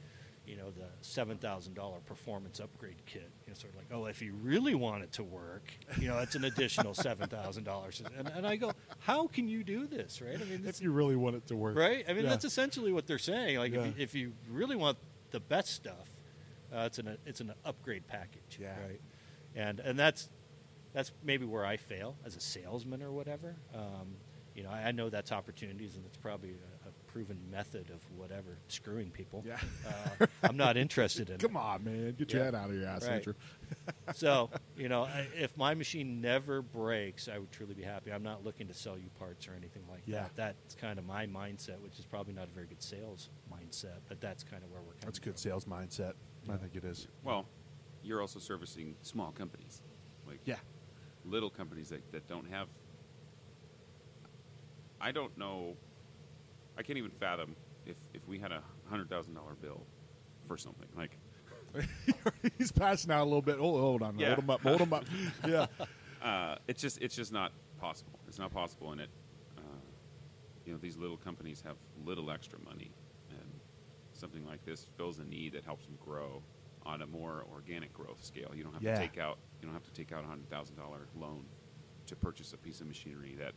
you 0.46 0.56
know 0.56 0.70
the 0.70 0.86
seven 1.00 1.38
thousand 1.38 1.74
dollar 1.74 1.98
performance 2.00 2.58
upgrade 2.60 2.96
kit, 3.06 3.30
you 3.46 3.52
know 3.52 3.54
sort 3.54 3.72
of 3.72 3.78
like 3.78 3.86
oh 3.92 4.06
if 4.06 4.20
you 4.22 4.34
really 4.42 4.74
want 4.74 5.02
it 5.02 5.12
to 5.12 5.22
work, 5.22 5.72
you 6.00 6.08
know 6.08 6.16
that's 6.18 6.34
an 6.34 6.44
additional 6.44 6.94
seven 7.08 7.28
thousand 7.28 7.64
dollars, 7.64 8.02
and, 8.18 8.28
and 8.28 8.46
I 8.46 8.56
go 8.56 8.72
how 8.98 9.26
can 9.28 9.48
you 9.48 9.62
do 9.64 9.86
this, 9.86 10.20
right? 10.20 10.40
I 10.40 10.44
mean, 10.44 10.64
If 10.66 10.80
you 10.82 10.90
really 10.92 11.16
want 11.16 11.36
it 11.36 11.46
to 11.48 11.56
work. 11.56 11.76
right? 11.76 12.04
I 12.08 12.12
mean, 12.12 12.24
Yeah. 12.24 12.30
that's 12.30 12.44
essentially 12.44 12.92
what 12.92 13.06
they're 13.06 13.18
saying. 13.18 13.58
Like, 13.58 13.72
Yeah. 13.72 13.80
if, 13.82 13.86
you, 13.98 14.02
if 14.02 14.14
you 14.14 14.32
really 14.50 14.76
want 14.76 14.98
the 15.30 15.40
best 15.40 15.74
stuff, 15.74 16.08
Uh, 16.72 16.84
it's 16.86 16.98
an 16.98 17.18
it's 17.26 17.40
an 17.40 17.52
upgrade 17.64 18.06
package, 18.08 18.58
Yeah. 18.60 18.74
right? 18.80 19.00
And 19.54 19.78
and 19.80 19.98
that's 19.98 20.28
that's 20.94 21.12
maybe 21.22 21.44
where 21.46 21.64
I 21.64 21.76
fail 21.76 22.16
as 22.24 22.34
a 22.36 22.40
salesman 22.40 23.02
or 23.02 23.12
whatever. 23.12 23.56
Um, 23.74 24.16
you 24.54 24.62
know, 24.62 24.70
I, 24.70 24.88
I 24.88 24.92
know 24.92 25.08
that's 25.10 25.32
opportunities, 25.32 25.96
and 25.96 26.04
it's 26.04 26.16
probably 26.16 26.50
a, 26.84 26.88
a 26.88 26.92
proven 27.12 27.38
method 27.50 27.90
of 27.90 28.00
whatever 28.18 28.58
screwing 28.68 29.10
people. 29.10 29.44
Yeah. 29.46 29.58
uh, 30.20 30.26
I'm 30.42 30.56
not 30.56 30.76
interested 30.76 31.30
in. 31.30 31.38
Come 31.38 31.56
it. 31.56 31.60
on, 31.60 31.84
man, 31.84 32.14
get 32.18 32.32
your 32.32 32.44
head 32.44 32.54
out 32.54 32.70
of 32.70 32.76
your 32.76 32.86
ass, 32.86 33.02
Right. 33.06 33.14
Andrew. 33.14 33.34
So, 34.14 34.50
you 34.76 34.88
know, 34.90 35.04
I, 35.04 35.26
if 35.34 35.56
my 35.56 35.74
machine 35.74 36.20
never 36.20 36.60
breaks, 36.60 37.28
I 37.28 37.38
would 37.38 37.50
truly 37.50 37.72
be 37.74 37.82
happy. 37.82 38.12
I'm 38.12 38.22
not 38.22 38.44
looking 38.44 38.68
to 38.68 38.74
sell 38.74 38.98
you 38.98 39.08
parts 39.18 39.48
or 39.48 39.52
anything 39.56 39.82
like 39.90 40.02
Yeah. 40.04 40.22
that. 40.22 40.36
That's 40.60 40.74
kind 40.74 40.98
of 40.98 41.06
my 41.06 41.26
mindset, 41.26 41.80
which 41.80 41.98
is 41.98 42.04
probably 42.04 42.34
not 42.34 42.48
a 42.48 42.52
very 42.52 42.66
good 42.66 42.82
sales 42.82 43.30
mindset, 43.50 44.00
but 44.08 44.20
that's 44.20 44.42
kind 44.44 44.62
of 44.62 44.70
where 44.70 44.80
we're 44.82 44.92
coming 44.92 45.06
That's 45.06 45.18
a 45.18 45.22
good 45.22 45.34
from. 45.34 45.38
sales 45.38 45.64
mindset. 45.64 46.12
I 46.52 46.56
think 46.56 46.74
it 46.76 46.84
is. 46.84 47.08
Well, 47.24 47.46
you're 48.02 48.20
also 48.20 48.38
servicing 48.38 48.96
small 49.02 49.30
companies, 49.32 49.80
like 50.26 50.40
Yeah. 50.44 50.56
little 51.24 51.50
companies 51.50 51.88
that, 51.88 52.10
that 52.12 52.28
don't 52.28 52.48
have. 52.50 52.68
I 55.02 55.10
don't 55.12 55.36
know. 55.36 55.76
I 56.78 56.82
can't 56.82 56.96
even 56.98 57.10
fathom 57.10 57.56
if 57.84 57.96
if 58.14 58.26
we 58.28 58.38
had 58.38 58.52
a 58.52 58.62
hundred 58.88 59.10
thousand 59.10 59.34
dollar 59.34 59.54
bill 59.60 59.84
for 60.46 60.56
something 60.56 60.88
like. 60.96 61.18
He's 62.58 62.70
passing 62.70 63.10
out 63.10 63.22
a 63.22 63.24
little 63.24 63.40
bit. 63.42 63.58
Hold, 63.58 63.80
hold 63.80 64.02
on. 64.02 64.18
Yeah. 64.18 64.28
Hold 64.28 64.38
him 64.40 64.50
up. 64.50 64.60
Hold 64.60 64.80
him 64.82 64.92
up. 64.92 65.04
yeah. 65.48 65.66
Uh, 66.22 66.56
it's 66.68 66.80
just 66.82 67.00
it's 67.00 67.16
just 67.16 67.32
not 67.32 67.52
possible. 67.80 68.18
It's 68.28 68.38
not 68.38 68.52
possible, 68.52 68.92
and 68.92 69.00
it. 69.00 69.10
Uh, 69.56 69.62
you 70.66 70.72
know, 70.72 70.78
these 70.78 70.96
little 70.96 71.16
companies 71.16 71.62
have 71.66 71.76
little 72.04 72.30
extra 72.30 72.58
money, 72.60 72.92
and 73.30 73.60
something 74.12 74.46
like 74.46 74.64
this 74.64 74.86
fills 74.96 75.18
a 75.18 75.24
need 75.24 75.54
that 75.54 75.64
helps 75.64 75.86
them 75.86 75.96
grow 76.04 76.42
on 76.84 77.00
a 77.02 77.06
more 77.06 77.44
organic 77.52 77.92
growth 77.94 78.22
scale. 78.22 78.52
You 78.54 78.64
don't 78.64 78.74
have 78.74 78.82
Yeah. 78.82 78.94
to 78.94 79.00
take 79.00 79.18
out 79.18 79.38
you 79.60 79.66
don't 79.66 79.74
have 79.74 79.84
to 79.84 79.92
take 79.92 80.12
out 80.12 80.24
a 80.24 80.26
hundred 80.26 80.50
thousand 80.50 80.76
dollar 80.76 81.08
loan 81.18 81.46
to 82.06 82.16
purchase 82.16 82.52
a 82.52 82.56
piece 82.58 82.80
of 82.82 82.86
machinery 82.86 83.34
that 83.38 83.52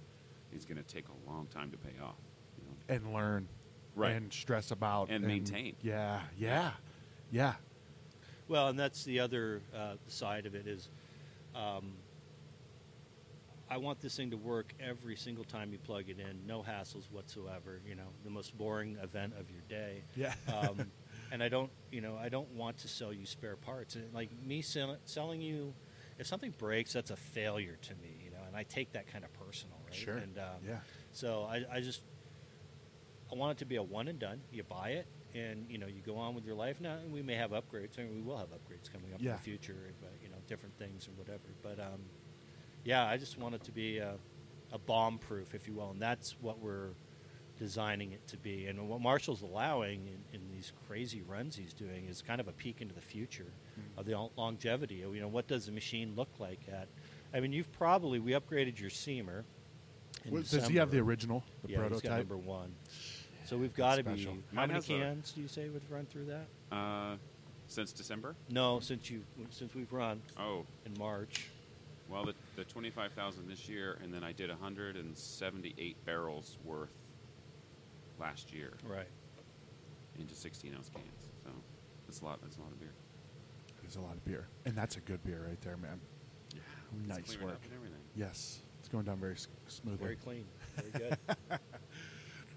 is 0.56 0.66
going 0.66 0.78
to 0.78 0.84
take 0.84 1.06
a 1.10 1.30
long 1.30 1.48
time 1.48 1.72
to 1.72 1.78
pay 1.78 1.94
off. 2.02 2.16
You 2.58 2.64
know? 2.66 2.96
And 2.96 3.14
learn. 3.14 3.48
Right. 3.96 4.14
And 4.16 4.32
stress 4.32 4.72
about. 4.72 5.10
And 5.10 5.26
maintain. 5.26 5.76
Yeah. 5.82 6.22
Yeah. 6.38 6.72
Yeah. 7.32 7.54
Well, 8.48 8.68
and 8.68 8.78
that's 8.78 9.04
the 9.04 9.20
other 9.20 9.62
uh, 9.76 9.96
side 10.08 10.46
of 10.46 10.54
it 10.54 10.68
is, 10.68 10.90
um, 11.56 11.94
I 13.70 13.78
want 13.78 14.00
this 14.00 14.16
thing 14.16 14.30
to 14.32 14.38
work 14.38 14.74
every 14.80 15.16
single 15.16 15.44
time 15.44 15.72
you 15.72 15.80
plug 15.80 16.10
it 16.10 16.20
in, 16.20 16.46
no 16.46 16.62
hassles 16.62 17.10
whatsoever. 17.12 17.82
You 17.88 17.96
know, 17.96 18.10
the 18.24 18.30
most 18.30 18.56
boring 18.56 18.98
event 19.02 19.34
of 19.40 19.50
your 19.50 19.62
day. 19.68 20.04
Yeah. 20.16 20.34
um, 20.48 20.92
and 21.32 21.42
I 21.42 21.50
don't, 21.50 21.72
you 21.92 22.02
know, 22.02 22.18
I 22.22 22.30
don't 22.30 22.52
want 22.52 22.78
to 22.80 22.88
sell 22.88 23.12
you 23.12 23.26
spare 23.26 23.56
parts. 23.56 23.96
And 23.96 24.14
like 24.14 24.30
me 24.46 24.62
sell, 24.62 24.98
selling 25.06 25.42
you, 25.42 25.74
if 26.20 26.28
something 26.28 26.54
breaks, 26.58 26.94
that's 26.94 27.10
a 27.10 27.16
failure 27.16 27.78
to 27.82 27.96
me. 27.96 28.22
You 28.24 28.32
know, 28.32 28.38
and 28.48 28.56
I 28.56 28.64
take 28.64 28.94
that 28.94 29.08
kind 29.12 29.24
of 29.24 29.34
personal, 29.34 29.35
right? 29.35 29.35
Sure. 29.96 30.18
And 30.18 30.38
um, 30.38 30.62
Yeah. 30.68 30.78
So 31.12 31.44
I, 31.50 31.64
I 31.72 31.80
just 31.82 32.02
I 33.32 33.36
want 33.36 33.58
it 33.58 33.60
to 33.60 33.66
be 33.66 33.76
a 33.78 33.84
one 33.84 34.08
and 34.08 34.20
done. 34.20 34.42
You 34.52 34.64
buy 34.64 34.90
it, 34.92 35.08
and 35.34 35.66
you 35.70 35.78
know 35.78 35.88
you 35.88 36.02
go 36.06 36.18
on 36.18 36.36
with 36.36 36.46
your 36.46 36.56
life. 36.56 36.80
Now 36.82 36.98
we 37.12 37.22
may 37.22 37.36
have 37.36 37.52
upgrades, 37.52 37.98
and 37.98 38.14
we 38.14 38.22
will 38.22 38.38
have 38.38 38.50
upgrades 38.50 38.92
coming 38.92 39.14
up 39.14 39.20
in 39.20 39.26
the 39.38 39.42
future. 39.42 39.76
But 40.02 40.14
you 40.22 40.30
know 40.30 40.36
different 40.48 40.78
things 40.78 41.08
or 41.08 41.12
whatever. 41.12 41.50
But 41.64 41.80
um, 41.80 42.02
yeah, 42.84 43.06
I 43.06 43.18
just 43.18 43.40
want 43.40 43.56
it 43.56 43.64
to 43.64 43.72
be 43.72 43.98
a, 43.98 44.16
a 44.72 44.78
bomb 44.78 45.18
proof, 45.18 45.56
if 45.56 45.68
you 45.68 45.74
will, 45.74 45.90
and 45.92 46.02
that's 46.02 46.36
what 46.42 46.60
we're 46.60 46.90
designing 47.58 48.12
it 48.12 48.28
to 48.28 48.38
be. 48.38 48.68
And 48.68 48.90
what 48.90 49.00
Marshall's 49.02 49.42
allowing 49.42 50.08
in, 50.08 50.40
in 50.42 50.42
these 50.54 50.74
crazy 50.88 51.22
runs 51.26 51.56
he's 51.56 51.74
doing 51.74 52.06
is 52.10 52.22
kind 52.22 52.42
of 52.42 52.48
a 52.50 52.52
peek 52.52 52.82
into 52.82 52.94
the 52.94 53.02
future 53.02 53.54
Mm-hmm. 53.80 54.00
of 54.00 54.06
the 54.06 54.14
lo- 54.14 54.32
longevity. 54.38 54.96
You 54.96 55.20
know, 55.20 55.28
what 55.28 55.48
does 55.48 55.66
the 55.66 55.72
machine 55.74 56.14
look 56.16 56.30
like 56.40 56.62
at? 56.72 56.88
I 57.34 57.42
mean, 57.42 57.52
you've 57.52 57.70
probably 57.74 58.20
we 58.20 58.32
upgraded 58.32 58.80
your 58.80 58.90
seamer. 58.90 59.44
In 60.26 60.32
What- 60.34 60.50
does 60.50 60.68
he 60.68 60.76
have 60.78 60.92
the 60.92 61.00
original, 61.00 61.44
the 61.64 61.70
yeah, 61.72 61.78
he's 61.84 61.84
got 61.84 61.90
prototype? 62.02 62.18
number 62.30 62.38
one. 62.38 62.74
So 63.46 63.58
we've 63.58 63.74
got 63.76 63.98
to 63.98 64.04
be. 64.04 64.10
special. 64.16 64.34
How 64.34 64.40
Mine 64.56 64.68
many 64.70 64.74
has 64.74 64.86
a- 64.86 64.88
cans 64.88 65.32
do 65.32 65.42
you 65.42 65.48
say 65.48 65.70
we've 65.70 65.92
run 65.92 66.06
through 66.08 66.26
that? 66.26 66.48
Uh, 66.76 67.18
since 67.68 67.92
December. 67.92 68.36
No, 68.50 68.80
since 68.80 69.10
you 69.10 69.24
since 69.52 69.74
we've 69.76 69.92
run 69.94 70.22
Oh, 70.38 70.66
in 70.86 70.94
March. 70.98 71.50
well, 72.10 72.26
the, 72.26 72.34
the 72.56 72.64
twenty 72.66 72.90
five 72.90 73.12
thousand 73.14 73.48
this 73.48 73.68
year, 73.70 73.98
and 74.04 74.14
then 74.14 74.24
I 74.24 74.32
did 74.32 74.50
hundred 74.50 74.96
and 74.98 75.16
seventy 75.18 75.74
eight 75.78 76.04
barrels 76.06 76.58
worth 76.64 76.90
last 78.20 78.54
year 78.54 78.74
Right. 78.84 79.08
into 80.20 80.34
sixteen 80.34 80.74
ounce 80.76 80.90
cans. 80.90 81.06
So 81.44 81.52
that's 82.08 82.22
a 82.22 82.26
lot. 82.26 82.40
That's 82.42 82.58
a 82.58 82.62
lot 82.62 82.72
of 82.72 82.80
beer. 82.80 82.94
There's 83.82 83.96
a 83.98 84.02
lot 84.02 84.14
of 84.14 84.26
beer, 84.26 84.48
and 84.66 84.76
that's 84.76 84.98
a 84.98 85.02
good 85.02 85.24
beer 85.24 85.46
right 85.48 85.62
there, 85.62 85.78
man. 85.78 86.00
Yeah, 86.54 86.60
Nice 87.08 87.26
clearing 87.26 87.46
up 87.48 87.52
work. 87.54 87.60
and 87.66 87.74
everything. 87.76 88.00
Yes, 88.16 88.62
it's 88.86 88.92
going 88.92 89.06
down 89.06 89.18
very 89.18 89.36
smoothly. 89.68 89.98
Very 90.04 90.16
clean. 90.16 90.46
Very 90.78 90.92
good. 91.10 91.38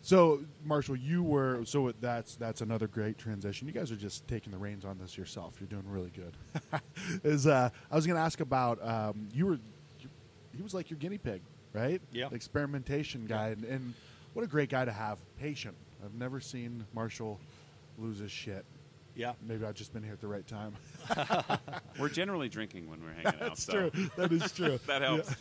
So, 0.01 0.41
Marshall, 0.65 0.97
you 0.97 1.25
were 1.25 1.65
so 1.65 1.93
that's 2.01 2.37
that's 2.37 2.61
another 2.61 2.87
great 2.87 3.19
transition. 3.19 3.67
You 3.67 3.75
guys 3.75 3.91
are 3.91 3.97
just 3.97 4.27
taking 4.29 4.53
the 4.53 4.57
reins 4.57 4.85
on 4.85 4.97
this 4.97 5.19
yourself. 5.19 5.57
You're 5.61 5.67
doing 5.69 5.83
really 5.87 6.11
good. 6.11 6.81
Is 7.25 7.47
uh, 7.49 7.69
I 7.91 7.95
was 7.95 8.07
going 8.07 8.17
to 8.17 8.23
ask 8.23 8.41
about 8.41 8.79
um, 8.83 9.29
you 9.35 9.45
were 9.45 9.59
you, 9.99 10.09
he 10.57 10.63
was 10.63 10.73
like 10.73 10.89
your 10.89 10.99
guinea 10.99 11.19
pig, 11.19 11.43
right? 11.75 12.01
Yeah. 12.13 12.29
experimentation 12.33 13.27
guy, 13.27 13.49
and, 13.49 13.65
and 13.65 13.93
what 14.35 14.45
a 14.45 14.49
great 14.49 14.71
guy 14.71 14.85
to 14.85 14.93
have. 14.93 15.19
Patient. 15.39 15.75
I've 16.03 16.15
never 16.15 16.41
seen 16.41 16.87
Marshall 16.95 17.39
lose 17.99 18.21
his 18.21 18.31
shit. 18.31 18.65
Yeah. 19.19 19.33
Maybe 19.43 19.65
I've 19.65 19.75
just 19.75 19.93
been 19.93 20.05
here 20.05 20.13
at 20.13 20.21
the 20.21 20.29
right 20.29 20.47
time. 20.47 20.75
We're 21.99 22.09
generally 22.09 22.49
drinking 22.49 22.89
when 22.89 23.01
we're 23.03 23.13
hanging 23.13 23.27
out. 23.27 23.41
That's 23.41 23.65
so 23.65 23.91
true. 23.91 24.11
That 24.17 24.33
is 24.33 24.53
true. 24.53 24.79
That 24.87 25.03
helps. 25.03 25.35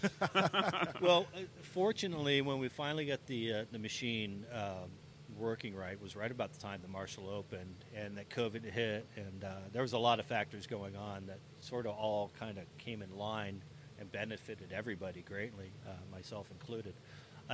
well, 1.02 1.28
uh, 1.36 1.42
fortunately, 1.62 2.42
when 2.42 2.58
we 2.58 2.70
finally 2.70 3.06
got 3.06 3.24
the 3.28 3.54
uh, 3.54 3.66
the 3.72 3.78
machine 3.78 4.46
um, 4.52 4.90
working 5.38 5.76
right, 5.76 6.02
was 6.02 6.16
right 6.16 6.32
about 6.32 6.54
the 6.54 6.60
time 6.60 6.80
the 6.82 6.88
Marshall 6.88 7.30
opened, 7.30 7.76
and 7.96 8.18
that 8.18 8.30
COVID 8.30 8.64
hit, 8.64 9.08
and 9.16 9.44
uh, 9.44 9.50
there 9.72 9.84
was 9.84 9.94
a 9.94 10.00
lot 10.00 10.20
of 10.20 10.26
factors 10.26 10.66
going 10.66 10.96
on 10.96 11.28
that 11.28 11.40
sort 11.60 11.86
of 11.86 11.94
all 11.94 12.32
kind 12.40 12.58
of 12.58 12.64
came 12.80 13.04
in 13.04 13.16
line 13.16 13.62
and 14.00 14.12
benefited 14.12 14.72
everybody 14.74 15.22
greatly, 15.22 15.72
uh, 15.88 15.92
myself 16.12 16.50
included. 16.52 16.96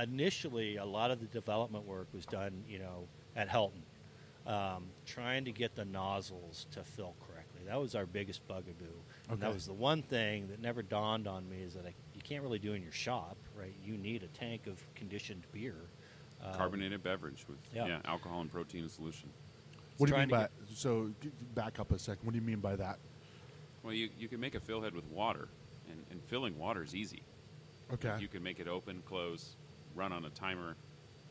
Initially, 0.02 0.76
a 0.76 0.84
lot 0.84 1.10
of 1.10 1.20
the 1.20 1.26
development 1.26 1.86
work 1.86 2.08
was 2.14 2.24
done, 2.24 2.64
you 2.66 2.78
know, 2.78 3.06
at 3.36 3.48
Helton, 3.48 3.82
um, 4.46 4.84
trying 5.06 5.44
to 5.44 5.52
get 5.52 5.74
the 5.74 5.84
nozzles 5.84 6.66
to 6.72 6.82
fill 6.84 7.14
correctly. 7.26 7.62
That 7.66 7.80
was 7.80 7.94
our 7.94 8.06
biggest 8.06 8.46
bugaboo. 8.46 8.84
And 9.30 9.40
that 9.40 9.52
was 9.52 9.66
the 9.66 9.72
one 9.72 10.02
thing 10.02 10.48
that 10.48 10.60
never 10.60 10.82
dawned 10.82 11.26
on 11.26 11.48
me 11.48 11.62
is 11.62 11.74
that 11.74 11.86
I, 11.86 11.94
you 12.14 12.20
can't 12.22 12.42
really 12.42 12.58
do 12.58 12.74
in 12.74 12.82
your 12.82 12.92
shop, 12.92 13.36
right? 13.58 13.74
You 13.82 13.96
need 13.96 14.22
a 14.22 14.28
tank 14.28 14.66
of 14.66 14.82
conditioned 14.94 15.44
beer. 15.52 15.76
Um, 16.44 16.54
Carbonated 16.54 17.02
beverage 17.02 17.46
with 17.48 17.58
yeah. 17.74 17.86
yeah. 17.86 17.98
alcohol 18.04 18.42
and 18.42 18.52
protein 18.52 18.82
in 18.82 18.88
solution. 18.90 19.30
What 19.96 20.08
do 20.08 20.14
you 20.14 20.20
mean 20.20 20.28
by 20.28 20.42
by 20.42 20.48
so? 20.74 21.10
Back 21.54 21.78
up 21.78 21.92
a 21.92 21.98
second. 21.98 22.26
What 22.26 22.32
do 22.32 22.38
you 22.38 22.44
mean 22.44 22.58
by 22.58 22.76
that? 22.76 22.98
Well, 23.82 23.94
you, 23.94 24.10
you 24.18 24.28
can 24.28 24.40
make 24.40 24.54
a 24.54 24.60
fill 24.60 24.82
head 24.82 24.94
with 24.94 25.04
water, 25.06 25.48
and, 25.88 26.04
and 26.10 26.22
filling 26.24 26.58
water 26.58 26.82
is 26.82 26.94
easy. 26.94 27.22
Okay. 27.92 28.16
You 28.18 28.28
can 28.28 28.42
make 28.42 28.58
it 28.60 28.66
open, 28.66 29.02
close, 29.06 29.56
run 29.94 30.12
on 30.12 30.24
a 30.24 30.30
timer. 30.30 30.76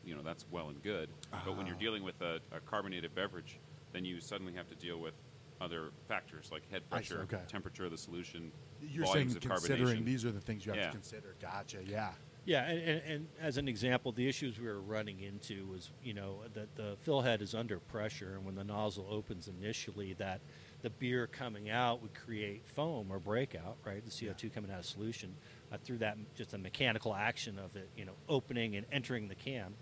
You 0.04 0.14
know 0.14 0.22
that's 0.22 0.44
well 0.50 0.68
and 0.68 0.82
good. 0.82 1.08
But 1.44 1.56
when 1.56 1.66
you're 1.66 1.76
Ah. 1.76 1.80
dealing 1.80 2.02
with 2.02 2.20
a, 2.20 2.40
a 2.52 2.60
carbonated 2.60 3.14
beverage, 3.14 3.58
then 3.92 4.04
you 4.04 4.20
suddenly 4.20 4.52
have 4.54 4.68
to 4.68 4.74
deal 4.74 4.98
with 4.98 5.14
other 5.60 5.90
factors 6.08 6.50
like 6.52 6.68
head 6.70 6.82
I 6.90 7.00
see, 7.02 7.14
pressure, 7.14 7.22
okay. 7.22 7.42
temperature 7.48 7.84
of 7.84 7.90
the 7.92 7.98
solution, 7.98 8.50
You're 8.82 9.04
volumes 9.06 9.32
saying 9.34 9.44
of 9.44 9.50
considering 9.50 9.98
carbonation. 10.02 10.04
these 10.04 10.24
are 10.24 10.32
the 10.32 10.40
things 10.40 10.66
you 10.66 10.72
have 10.72 10.80
Yeah. 10.80 10.86
to 10.88 10.92
consider. 10.92 11.36
Gotcha. 11.40 11.78
Yeah. 11.84 12.10
Yeah, 12.46 12.64
and, 12.68 12.78
and, 12.80 13.02
and 13.06 13.28
as 13.40 13.56
an 13.56 13.68
example, 13.68 14.12
the 14.12 14.28
issues 14.28 14.58
we 14.60 14.66
were 14.66 14.80
running 14.82 15.20
into 15.20 15.64
was, 15.66 15.90
you 16.02 16.12
know, 16.12 16.40
that 16.52 16.74
the 16.76 16.94
fill 17.00 17.22
head 17.22 17.40
is 17.40 17.54
under 17.54 17.78
pressure, 17.78 18.34
and 18.34 18.44
when 18.44 18.54
the 18.54 18.64
nozzle 18.64 19.06
opens 19.10 19.48
initially, 19.48 20.12
that 20.14 20.42
the 20.82 20.90
beer 20.90 21.26
coming 21.26 21.70
out 21.70 22.02
would 22.02 22.12
create 22.12 22.62
foam 22.66 23.10
or 23.10 23.18
breakout, 23.18 23.78
right? 23.86 24.04
The 24.04 24.10
CO2 24.10 24.52
coming 24.52 24.70
out 24.70 24.80
of 24.80 24.84
solution 24.84 25.34
uh, 25.72 25.78
through 25.82 25.98
that 25.98 26.18
just 26.36 26.52
a 26.52 26.58
mechanical 26.58 27.14
action 27.14 27.58
of 27.58 27.74
it, 27.76 27.88
you 27.96 28.04
know, 28.04 28.12
opening 28.28 28.76
and 28.76 28.84
entering 28.92 29.26
the 29.28 29.34
can. 29.34 29.72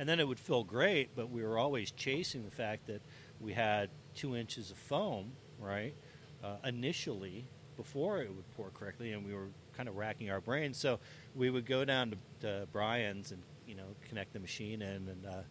And 0.00 0.08
then 0.08 0.18
it 0.18 0.26
would 0.26 0.40
feel 0.40 0.64
great, 0.64 1.14
but 1.14 1.30
we 1.30 1.44
were 1.44 1.58
always 1.58 1.90
chasing 1.90 2.46
the 2.46 2.50
fact 2.50 2.86
that 2.86 3.02
we 3.38 3.52
had 3.52 3.90
two 4.14 4.34
inches 4.34 4.70
of 4.70 4.78
foam, 4.78 5.32
right? 5.60 5.94
Uh, 6.42 6.56
initially, 6.64 7.44
before 7.76 8.22
it 8.22 8.34
would 8.34 8.50
pour 8.56 8.70
correctly, 8.70 9.12
and 9.12 9.26
we 9.26 9.34
were 9.34 9.48
kind 9.76 9.90
of 9.90 9.96
racking 9.96 10.30
our 10.30 10.40
brains. 10.40 10.78
So 10.78 10.98
we 11.34 11.50
would 11.50 11.66
go 11.66 11.84
down 11.84 12.10
to, 12.10 12.16
to 12.46 12.66
Brian's 12.72 13.30
and 13.30 13.42
you 13.66 13.74
know 13.74 13.84
connect 14.08 14.32
the 14.32 14.40
machine 14.40 14.82
in 14.82 15.08
and 15.08 15.26
uh, 15.26 15.42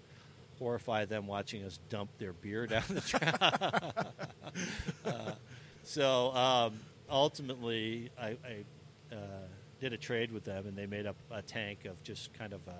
horrify 0.57 1.05
them 1.05 1.27
watching 1.27 1.63
us 1.63 1.79
dump 1.89 2.09
their 2.17 2.33
beer 2.33 2.67
down 2.73 2.83
the 2.89 3.01
track. 3.01 3.37
uh, 5.05 5.31
so 5.83 6.33
um, 6.35 6.73
ultimately, 7.09 8.09
I, 8.19 8.29
I 8.29 9.15
uh, 9.15 9.17
did 9.79 9.93
a 9.93 9.97
trade 9.97 10.31
with 10.31 10.43
them, 10.43 10.67
and 10.67 10.75
they 10.75 10.85
made 10.85 11.05
up 11.05 11.15
a 11.31 11.41
tank 11.41 11.85
of 11.85 12.01
just 12.03 12.33
kind 12.33 12.53
of 12.53 12.67
uh, 12.67 12.71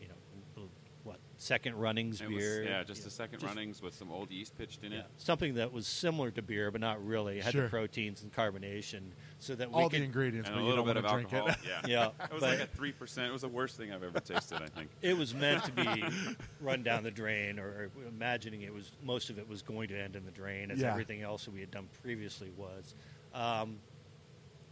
you 0.00 0.08
know 0.08 0.14
l- 0.62 0.68
what 1.04 1.18
second 1.42 1.74
runnings 1.76 2.20
It 2.20 2.28
was- 2.28 2.36
beer. 2.38 2.62
yeah, 2.62 2.84
just 2.84 3.02
the 3.04 3.10
second 3.10 3.40
just- 3.40 3.52
runnings 3.54 3.82
with 3.82 3.94
some 3.94 4.10
old 4.12 4.30
yeast 4.30 4.56
pitched 4.56 4.84
in 4.84 4.92
Yeah, 4.92 5.00
it. 5.00 5.06
something 5.16 5.54
that 5.54 5.72
was 5.72 5.86
similar 5.86 6.30
to 6.30 6.40
beer, 6.42 6.70
but 6.70 6.80
not 6.80 7.04
really. 7.04 7.38
It 7.38 7.44
had 7.44 7.52
Sure. 7.52 7.64
the 7.64 7.68
proteins 7.68 8.22
and 8.22 8.32
carbonation, 8.32 9.10
so 9.40 9.54
that 9.56 9.68
we 9.70 9.74
All 9.74 9.90
could. 9.90 10.00
the 10.00 10.04
ingredients, 10.04 10.48
And 10.48 10.54
but 10.56 10.60
a 10.60 10.62
you 10.62 10.68
little 10.70 10.84
don't 10.84 10.94
bit 10.94 11.04
of 11.04 11.10
want 11.10 11.28
to 11.28 11.36
drink 11.36 11.48
alcohol. 11.48 11.72
it. 11.74 11.88
Yeah. 11.90 12.10
Yeah, 12.18 12.24
It 12.26 12.32
was 12.32 12.40
but- 12.40 12.58
like 12.58 12.60
a 12.60 12.66
3%. 12.68 13.28
It 13.28 13.32
was 13.32 13.42
the 13.42 13.48
worst 13.48 13.76
thing 13.76 13.92
I've 13.92 14.02
ever 14.04 14.20
tasted, 14.20 14.62
I 14.62 14.66
think. 14.68 14.88
it 15.02 15.16
was 15.16 15.34
meant 15.34 15.64
to 15.64 15.72
be 15.72 16.04
run 16.60 16.82
down 16.84 17.02
the 17.02 17.10
drain, 17.10 17.58
or, 17.58 17.66
or 17.66 17.90
imagining 18.08 18.62
it 18.62 18.72
was 18.72 18.92
most 19.02 19.28
of 19.28 19.38
it 19.38 19.48
was 19.48 19.62
going 19.62 19.88
to 19.88 19.98
end 20.00 20.14
in 20.16 20.24
the 20.24 20.30
drain, 20.30 20.70
as 20.70 20.78
Yeah. 20.80 20.92
everything 20.92 21.22
else 21.22 21.44
that 21.46 21.50
we 21.52 21.60
had 21.60 21.70
done 21.72 21.88
previously 22.02 22.50
was. 22.56 22.94
Um, 23.34 23.80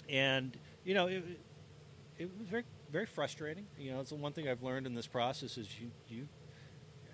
and 0.08 0.56
you 0.84 0.94
know, 0.94 1.08
it, 1.08 1.24
it 2.18 2.30
was 2.38 2.48
very 2.48 2.64
very 2.90 3.06
frustrating. 3.06 3.66
You 3.78 3.92
know, 3.92 4.00
it's 4.00 4.10
the 4.10 4.16
one 4.16 4.32
thing 4.32 4.48
I've 4.48 4.62
learned 4.64 4.84
in 4.86 4.94
this 4.94 5.06
process 5.06 5.56
is 5.56 5.68
you 5.80 5.90
you, 6.08 6.28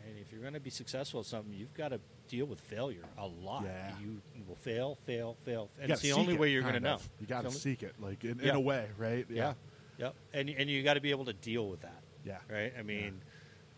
and 0.06 0.18
if 0.18 0.32
you're 0.32 0.40
going 0.40 0.54
to 0.54 0.60
be 0.60 0.70
successful 0.70 1.20
at 1.20 1.26
something, 1.26 1.52
you've 1.52 1.74
got 1.74 1.88
to 1.88 2.00
deal 2.28 2.46
with 2.46 2.60
failure 2.60 3.04
a 3.18 3.26
lot. 3.26 3.64
Yeah. 3.64 3.92
You 4.00 4.20
will 4.48 4.56
fail, 4.56 4.98
fail, 5.06 5.36
fail, 5.44 5.70
and 5.80 5.90
it's 5.92 6.02
the 6.02 6.12
only 6.12 6.34
it, 6.34 6.40
way 6.40 6.50
you're 6.50 6.62
going 6.62 6.74
to 6.74 6.80
know. 6.80 6.98
You 7.20 7.26
got 7.26 7.42
to 7.42 7.48
It's 7.48 7.62
the 7.62 7.68
only- 7.70 7.76
seek 7.76 7.82
it, 7.82 7.94
like 8.00 8.24
in, 8.24 8.38
Yeah. 8.42 8.50
in 8.50 8.56
a 8.56 8.60
way, 8.60 8.86
right? 8.98 9.26
Yeah. 9.28 9.54
Yep. 9.98 10.14
And 10.34 10.50
and 10.50 10.68
you 10.70 10.82
got 10.82 10.94
to 10.94 11.00
be 11.00 11.10
able 11.10 11.24
to 11.26 11.32
deal 11.32 11.68
with 11.68 11.80
that. 11.82 12.02
Yeah. 12.24 12.38
Right. 12.50 12.72
I 12.78 12.82
mean, 12.82 13.20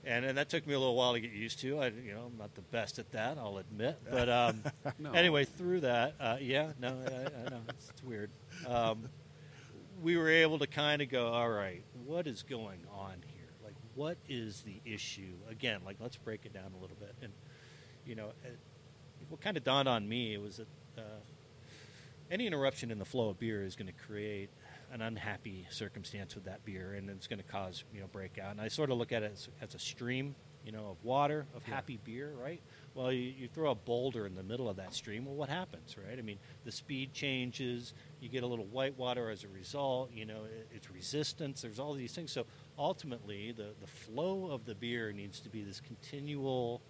and 0.04 0.24
and 0.24 0.36
that 0.38 0.48
took 0.48 0.66
me 0.66 0.74
a 0.74 0.78
little 0.78 0.96
while 0.96 1.12
to 1.12 1.20
get 1.20 1.30
used 1.32 1.60
to. 1.60 1.78
I 1.78 1.88
you 1.88 2.12
know 2.14 2.24
I'm 2.32 2.36
not 2.38 2.54
the 2.54 2.62
best 2.62 2.98
at 2.98 3.12
that. 3.12 3.38
I'll 3.38 3.58
admit. 3.58 3.98
But 4.10 4.28
um, 4.28 4.62
No. 4.98 5.12
anyway, 5.12 5.44
through 5.44 5.80
that, 5.80 6.14
uh, 6.18 6.36
yeah, 6.40 6.72
no, 6.80 6.88
I, 6.88 7.46
I 7.46 7.50
know 7.50 7.60
it's, 7.68 7.90
it's 7.90 8.02
weird. 8.02 8.30
Um, 8.66 9.08
we 10.02 10.16
were 10.16 10.28
able 10.28 10.58
to 10.60 10.66
kind 10.66 11.02
of 11.02 11.08
go, 11.08 11.26
all 11.28 11.48
right, 11.50 11.82
what 12.04 12.26
is 12.26 12.42
going 12.42 12.80
on 12.92 13.14
what 13.98 14.16
is 14.28 14.62
the 14.62 14.80
issue? 14.84 15.34
Again, 15.50 15.80
like 15.84 15.96
let's 15.98 16.16
break 16.16 16.46
it 16.46 16.54
down 16.54 16.70
a 16.78 16.80
little 16.80 16.96
bit. 17.00 17.16
And 17.20 17.32
you 18.06 18.14
know, 18.14 18.28
it, 18.44 18.56
what 19.28 19.40
kind 19.40 19.56
of 19.56 19.64
dawned 19.64 19.88
on 19.88 20.08
me 20.08 20.38
was 20.38 20.58
that 20.58 20.68
uh, 20.96 21.00
any 22.30 22.46
interruption 22.46 22.92
in 22.92 23.00
the 23.00 23.04
flow 23.04 23.30
of 23.30 23.40
beer 23.40 23.64
is 23.64 23.74
going 23.74 23.88
to 23.88 24.06
create 24.06 24.50
an 24.92 25.02
unhappy 25.02 25.66
circumstance 25.70 26.36
with 26.36 26.44
that 26.44 26.64
beer, 26.64 26.94
and 26.94 27.10
it's 27.10 27.26
going 27.26 27.40
to 27.40 27.44
cause 27.44 27.82
you 27.92 28.00
know 28.00 28.06
breakout. 28.06 28.52
And 28.52 28.60
I 28.60 28.68
sort 28.68 28.92
of 28.92 28.98
look 28.98 29.10
at 29.10 29.24
it 29.24 29.32
as, 29.34 29.48
as 29.60 29.74
a 29.74 29.80
stream, 29.80 30.36
you 30.64 30.70
know, 30.70 30.90
of 30.90 31.04
water 31.04 31.46
of 31.56 31.64
happy 31.64 31.98
beer, 32.04 32.32
right? 32.40 32.60
Well, 32.94 33.10
you, 33.12 33.32
you 33.36 33.48
throw 33.48 33.72
a 33.72 33.74
boulder 33.74 34.26
in 34.26 34.34
the 34.36 34.42
middle 34.44 34.68
of 34.68 34.76
that 34.76 34.94
stream. 34.94 35.24
Well, 35.24 35.34
what 35.34 35.48
happens, 35.48 35.96
right? 35.98 36.16
I 36.16 36.22
mean, 36.22 36.38
the 36.64 36.72
speed 36.72 37.12
changes. 37.12 37.94
You 38.20 38.28
get 38.28 38.44
a 38.44 38.46
little 38.46 38.66
white 38.66 38.96
water 38.96 39.28
as 39.28 39.44
a 39.44 39.48
result. 39.48 40.10
You 40.12 40.26
know, 40.26 40.44
it, 40.44 40.68
it's 40.72 40.90
resistance. 40.90 41.62
There's 41.62 41.78
all 41.80 41.94
these 41.94 42.12
things. 42.12 42.30
So 42.30 42.46
ultimately, 42.78 43.52
the 43.52 43.74
the 43.80 43.86
flow 43.86 44.50
of 44.50 44.64
the 44.64 44.74
beer 44.74 45.12
needs 45.12 45.40
to 45.40 45.48
be 45.48 45.62
this 45.62 45.80
continual 45.80 46.82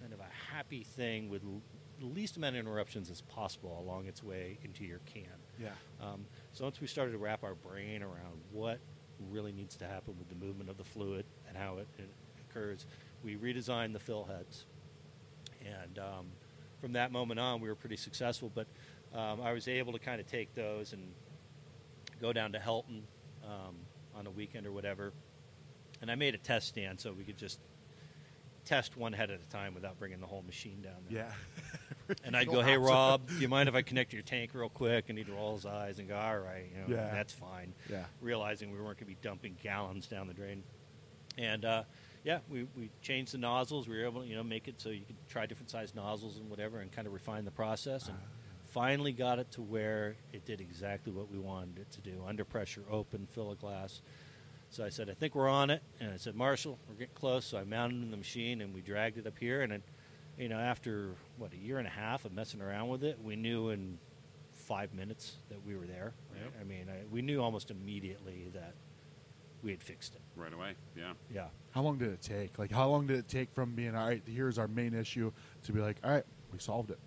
kind 0.00 0.12
of 0.12 0.20
a 0.20 0.54
happy 0.54 0.84
thing 0.84 1.28
with 1.28 1.42
l- 1.44 1.62
the 1.98 2.06
least 2.06 2.36
amount 2.36 2.56
of 2.56 2.60
interruptions 2.60 3.10
as 3.10 3.22
possible 3.22 3.78
along 3.80 4.06
its 4.06 4.22
way 4.22 4.58
into 4.62 4.84
your 4.84 5.00
can. 5.06 5.24
Yeah. 5.58 5.70
Um, 6.00 6.26
so 6.52 6.64
once 6.64 6.80
we 6.80 6.86
started 6.86 7.12
to 7.12 7.18
wrap 7.18 7.42
our 7.42 7.54
brain 7.54 8.02
around 8.02 8.42
what 8.52 8.78
really 9.30 9.52
needs 9.52 9.76
to 9.76 9.86
happen 9.86 10.14
with 10.18 10.28
the 10.28 10.34
movement 10.34 10.68
of 10.68 10.76
the 10.76 10.84
fluid 10.84 11.24
and 11.48 11.56
how 11.56 11.78
it, 11.78 11.88
it 11.98 12.10
occurs, 12.50 12.84
we 13.24 13.36
redesigned 13.36 13.94
the 13.94 13.98
fill 13.98 14.24
heads. 14.24 14.66
And 15.64 15.98
um, 15.98 16.26
from 16.80 16.92
that 16.92 17.12
moment 17.12 17.40
on, 17.40 17.62
we 17.62 17.68
were 17.68 17.74
pretty 17.74 17.96
successful. 17.96 18.52
But 18.54 18.66
um, 19.14 19.40
I 19.40 19.52
was 19.52 19.66
able 19.66 19.94
to 19.94 19.98
kind 19.98 20.20
of 20.20 20.26
take 20.26 20.54
those 20.54 20.92
and 20.92 21.02
go 22.20 22.32
down 22.34 22.52
to 22.52 22.58
Helton 22.58 23.02
um, 23.42 23.76
on 24.14 24.26
a 24.26 24.30
weekend 24.30 24.66
or 24.66 24.72
whatever. 24.72 25.12
And 26.02 26.10
I 26.10 26.14
made 26.14 26.34
a 26.34 26.38
test 26.38 26.68
stand 26.68 27.00
so 27.00 27.12
we 27.12 27.24
could 27.24 27.38
just 27.38 27.58
test 28.64 28.96
one 28.96 29.12
head 29.12 29.30
at 29.30 29.40
a 29.40 29.48
time 29.48 29.74
without 29.74 29.98
bringing 29.98 30.20
the 30.20 30.26
whole 30.26 30.42
machine 30.42 30.82
down 30.82 30.96
there. 31.08 31.18
Yeah. 31.28 31.32
And 32.24 32.36
I'd 32.36 32.46
go, 32.46 32.62
"Hey 32.62 32.76
Rob, 32.76 33.26
do 33.28 33.34
you 33.34 33.48
mind 33.48 33.68
if 33.68 33.74
I 33.74 33.82
connect 33.82 34.12
your 34.12 34.22
tank 34.22 34.52
real 34.54 34.68
quick?" 34.68 35.06
And 35.08 35.18
he'd 35.18 35.28
roll 35.28 35.56
his 35.56 35.66
eyes 35.66 35.98
and 35.98 36.06
go, 36.06 36.16
"All 36.16 36.38
right, 36.38 36.64
you 36.72 36.80
know, 36.94 36.96
Yeah. 37.02 37.12
that's 37.12 37.32
fine." 37.32 37.74
Yeah. 37.90 38.04
Realizing 38.20 38.70
we 38.70 38.76
weren't 38.76 38.98
going 38.98 38.98
to 38.98 39.04
be 39.06 39.16
dumping 39.22 39.56
gallons 39.60 40.06
down 40.06 40.28
the 40.28 40.32
drain, 40.34 40.62
and 41.36 41.64
uh, 41.64 41.82
yeah, 42.22 42.38
we, 42.48 42.68
we 42.76 42.90
changed 43.02 43.34
the 43.34 43.38
nozzles. 43.38 43.88
We 43.88 43.98
were 43.98 44.04
able 44.04 44.20
to 44.22 44.26
you 44.28 44.36
know 44.36 44.44
make 44.44 44.68
it 44.68 44.80
so 44.80 44.90
you 44.90 45.04
could 45.04 45.16
try 45.28 45.46
different 45.46 45.68
size 45.68 45.96
nozzles 45.96 46.36
and 46.36 46.48
whatever, 46.48 46.78
and 46.78 46.92
kind 46.92 47.08
of 47.08 47.12
refine 47.12 47.44
the 47.44 47.50
process. 47.50 48.06
And 48.06 48.16
finally 48.70 49.10
got 49.12 49.40
it 49.40 49.50
to 49.52 49.62
where 49.62 50.14
it 50.32 50.44
did 50.44 50.60
exactly 50.60 51.12
what 51.12 51.28
we 51.28 51.40
wanted 51.40 51.80
it 51.80 51.90
to 51.90 52.00
do: 52.00 52.22
under 52.24 52.44
pressure, 52.44 52.84
open, 52.88 53.26
fill 53.26 53.50
a 53.50 53.56
glass. 53.56 54.00
So 54.70 54.84
I 54.84 54.88
said, 54.88 55.08
I 55.08 55.14
think 55.14 55.34
we're 55.34 55.48
on 55.48 55.70
it. 55.70 55.82
And 56.00 56.12
I 56.12 56.16
said, 56.16 56.34
Marshall, 56.34 56.78
we're 56.88 56.94
getting 56.96 57.14
close. 57.14 57.44
So 57.44 57.58
I 57.58 57.64
mounted 57.64 58.02
in 58.02 58.10
the 58.10 58.16
machine 58.16 58.60
and 58.60 58.74
we 58.74 58.80
dragged 58.82 59.16
it 59.18 59.26
up 59.26 59.38
here. 59.38 59.62
And, 59.62 59.72
it, 59.72 59.82
you 60.38 60.48
know, 60.48 60.58
after, 60.58 61.10
what, 61.38 61.52
a 61.52 61.56
year 61.56 61.78
and 61.78 61.86
a 61.86 61.90
half 61.90 62.24
of 62.24 62.32
messing 62.32 62.60
around 62.60 62.88
with 62.88 63.04
it, 63.04 63.18
we 63.22 63.36
knew 63.36 63.70
in 63.70 63.98
five 64.52 64.92
minutes 64.92 65.36
that 65.48 65.64
we 65.64 65.76
were 65.76 65.86
there. 65.86 66.12
Right? 66.32 66.42
Yep. 66.42 66.52
I 66.60 66.64
mean, 66.64 66.86
I, 66.90 67.04
we 67.10 67.22
knew 67.22 67.40
almost 67.40 67.70
immediately 67.70 68.50
that 68.54 68.74
we 69.62 69.70
had 69.70 69.82
fixed 69.82 70.14
it. 70.14 70.20
Right 70.34 70.52
away. 70.52 70.74
Yeah. 70.96 71.12
Yeah. 71.32 71.46
How 71.70 71.82
long 71.82 71.96
did 71.98 72.08
it 72.08 72.20
take? 72.20 72.58
Like, 72.58 72.70
how 72.70 72.88
long 72.88 73.06
did 73.06 73.18
it 73.18 73.28
take 73.28 73.52
from 73.54 73.74
being 73.74 73.94
all 73.94 74.06
right? 74.06 74.22
Here's 74.26 74.58
our 74.58 74.68
main 74.68 74.94
issue 74.94 75.32
to 75.64 75.72
be 75.72 75.80
like, 75.80 75.96
all 76.04 76.10
right, 76.10 76.24
we 76.52 76.58
solved 76.58 76.90
it. 76.90 76.98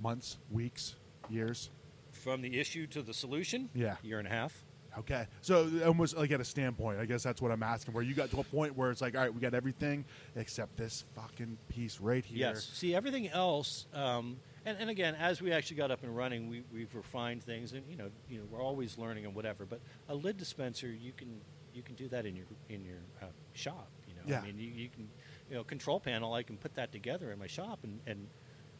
Months, 0.00 0.38
weeks, 0.50 0.96
years. 1.30 1.70
From 2.10 2.42
the 2.42 2.58
issue 2.58 2.86
to 2.88 3.02
the 3.02 3.14
solution, 3.14 3.70
Yeah. 3.74 3.96
year 4.02 4.18
and 4.18 4.26
a 4.26 4.30
half. 4.30 4.64
Okay, 4.98 5.26
so 5.40 5.70
almost 5.86 6.16
like 6.16 6.30
at 6.32 6.40
a 6.40 6.44
standpoint, 6.44 6.98
I 7.00 7.06
guess 7.06 7.22
that's 7.22 7.40
what 7.40 7.50
I'm 7.50 7.62
asking. 7.62 7.94
Where 7.94 8.02
you 8.04 8.14
got 8.14 8.30
to 8.32 8.40
a 8.40 8.44
point 8.44 8.76
where 8.76 8.90
it's 8.90 9.00
like, 9.00 9.14
all 9.14 9.22
right, 9.22 9.32
we 9.34 9.40
got 9.40 9.54
everything 9.54 10.04
except 10.36 10.76
this 10.76 11.04
fucking 11.14 11.56
piece 11.68 11.98
right 11.98 12.24
here. 12.24 12.38
Yes. 12.38 12.68
See, 12.74 12.94
everything 12.94 13.28
else, 13.28 13.86
um, 13.94 14.36
and, 14.66 14.76
and 14.78 14.90
again, 14.90 15.14
as 15.18 15.40
we 15.40 15.50
actually 15.50 15.78
got 15.78 15.90
up 15.90 16.02
and 16.02 16.14
running, 16.14 16.48
we, 16.48 16.62
we've 16.72 16.94
refined 16.94 17.42
things, 17.42 17.72
and 17.72 17.82
you 17.88 17.96
know, 17.96 18.10
you 18.28 18.38
know, 18.38 18.44
we're 18.50 18.62
always 18.62 18.98
learning 18.98 19.24
and 19.24 19.34
whatever. 19.34 19.64
But 19.64 19.80
a 20.10 20.14
lid 20.14 20.36
dispenser, 20.36 20.88
you 20.88 21.12
can 21.16 21.40
you 21.72 21.82
can 21.82 21.94
do 21.94 22.06
that 22.08 22.26
in 22.26 22.36
your 22.36 22.46
in 22.68 22.84
your 22.84 22.98
uh, 23.22 23.26
shop. 23.54 23.88
You 24.06 24.14
know, 24.14 24.20
Yeah. 24.26 24.40
I 24.40 24.44
mean, 24.46 24.58
you, 24.58 24.68
you 24.70 24.88
can, 24.90 25.08
you 25.48 25.56
know, 25.56 25.64
control 25.64 26.00
panel. 26.00 26.34
I 26.34 26.42
can 26.42 26.58
put 26.58 26.74
that 26.74 26.92
together 26.92 27.32
in 27.32 27.38
my 27.38 27.46
shop 27.46 27.78
and 27.82 27.98
and 28.06 28.26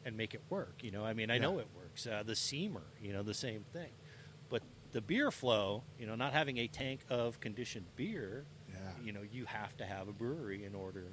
and 0.04 0.14
make 0.16 0.34
it 0.34 0.42
work. 0.50 0.74
You 0.82 0.90
know, 0.90 1.04
I 1.06 1.14
mean, 1.14 1.30
I 1.30 1.36
Yeah. 1.36 1.40
know 1.42 1.58
it 1.58 1.68
works. 1.74 2.06
Uh, 2.06 2.22
the 2.22 2.34
seamer, 2.34 2.82
you 3.00 3.12
know, 3.14 3.22
the 3.22 3.32
same 3.34 3.64
thing. 3.72 3.90
The 4.92 5.00
beer 5.00 5.30
flow, 5.30 5.82
you 5.98 6.06
know, 6.06 6.14
not 6.14 6.32
having 6.32 6.58
a 6.58 6.66
tank 6.68 7.00
of 7.10 7.40
conditioned 7.40 7.86
beer, 7.96 8.44
Yeah. 8.68 8.76
you 9.02 9.12
know, 9.12 9.22
you 9.22 9.46
have 9.46 9.76
to 9.78 9.84
have 9.86 10.08
a 10.08 10.12
brewery 10.12 10.64
in 10.64 10.74
order 10.74 11.06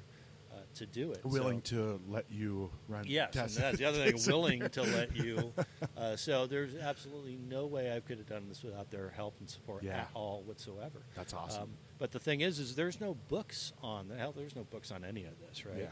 uh, 0.52 0.56
to 0.76 0.86
do 0.88 1.12
it. 1.12 1.24
willing 1.24 1.62
So- 1.64 1.76
to 1.98 2.02
let 2.12 2.26
you 2.32 2.72
run. 2.88 3.06
Yes, 3.08 3.36
and 3.36 3.50
that's 3.52 3.78
the 3.78 3.86
other 3.86 4.04
thing. 4.12 4.20
willing 4.28 4.68
to 4.70 4.82
let 4.82 5.16
you. 5.24 5.54
Uh, 5.96 6.16
so 6.16 6.48
there's 6.48 6.76
absolutely 6.76 7.38
no 7.48 7.68
way 7.68 7.96
I 7.96 8.00
could 8.00 8.18
have 8.18 8.28
done 8.28 8.48
this 8.50 8.64
without 8.64 8.90
their 8.90 9.10
help 9.10 9.36
and 9.40 9.50
support 9.50 9.84
Yeah. 9.84 10.00
at 10.02 10.10
all 10.16 10.42
whatsoever. 10.46 11.04
That's 11.16 11.34
awesome. 11.34 11.64
Um, 11.64 11.70
but 12.00 12.12
the 12.12 12.20
thing 12.20 12.42
is, 12.42 12.58
is 12.60 12.76
there's 12.76 13.00
no 13.00 13.14
books 13.28 13.74
on 13.84 14.08
the 14.08 14.16
hell. 14.16 14.34
There's 14.36 14.56
no 14.56 14.64
books 14.64 14.92
on 14.92 15.06
any 15.06 15.24
of 15.26 15.34
this, 15.40 15.66
right? 15.66 15.90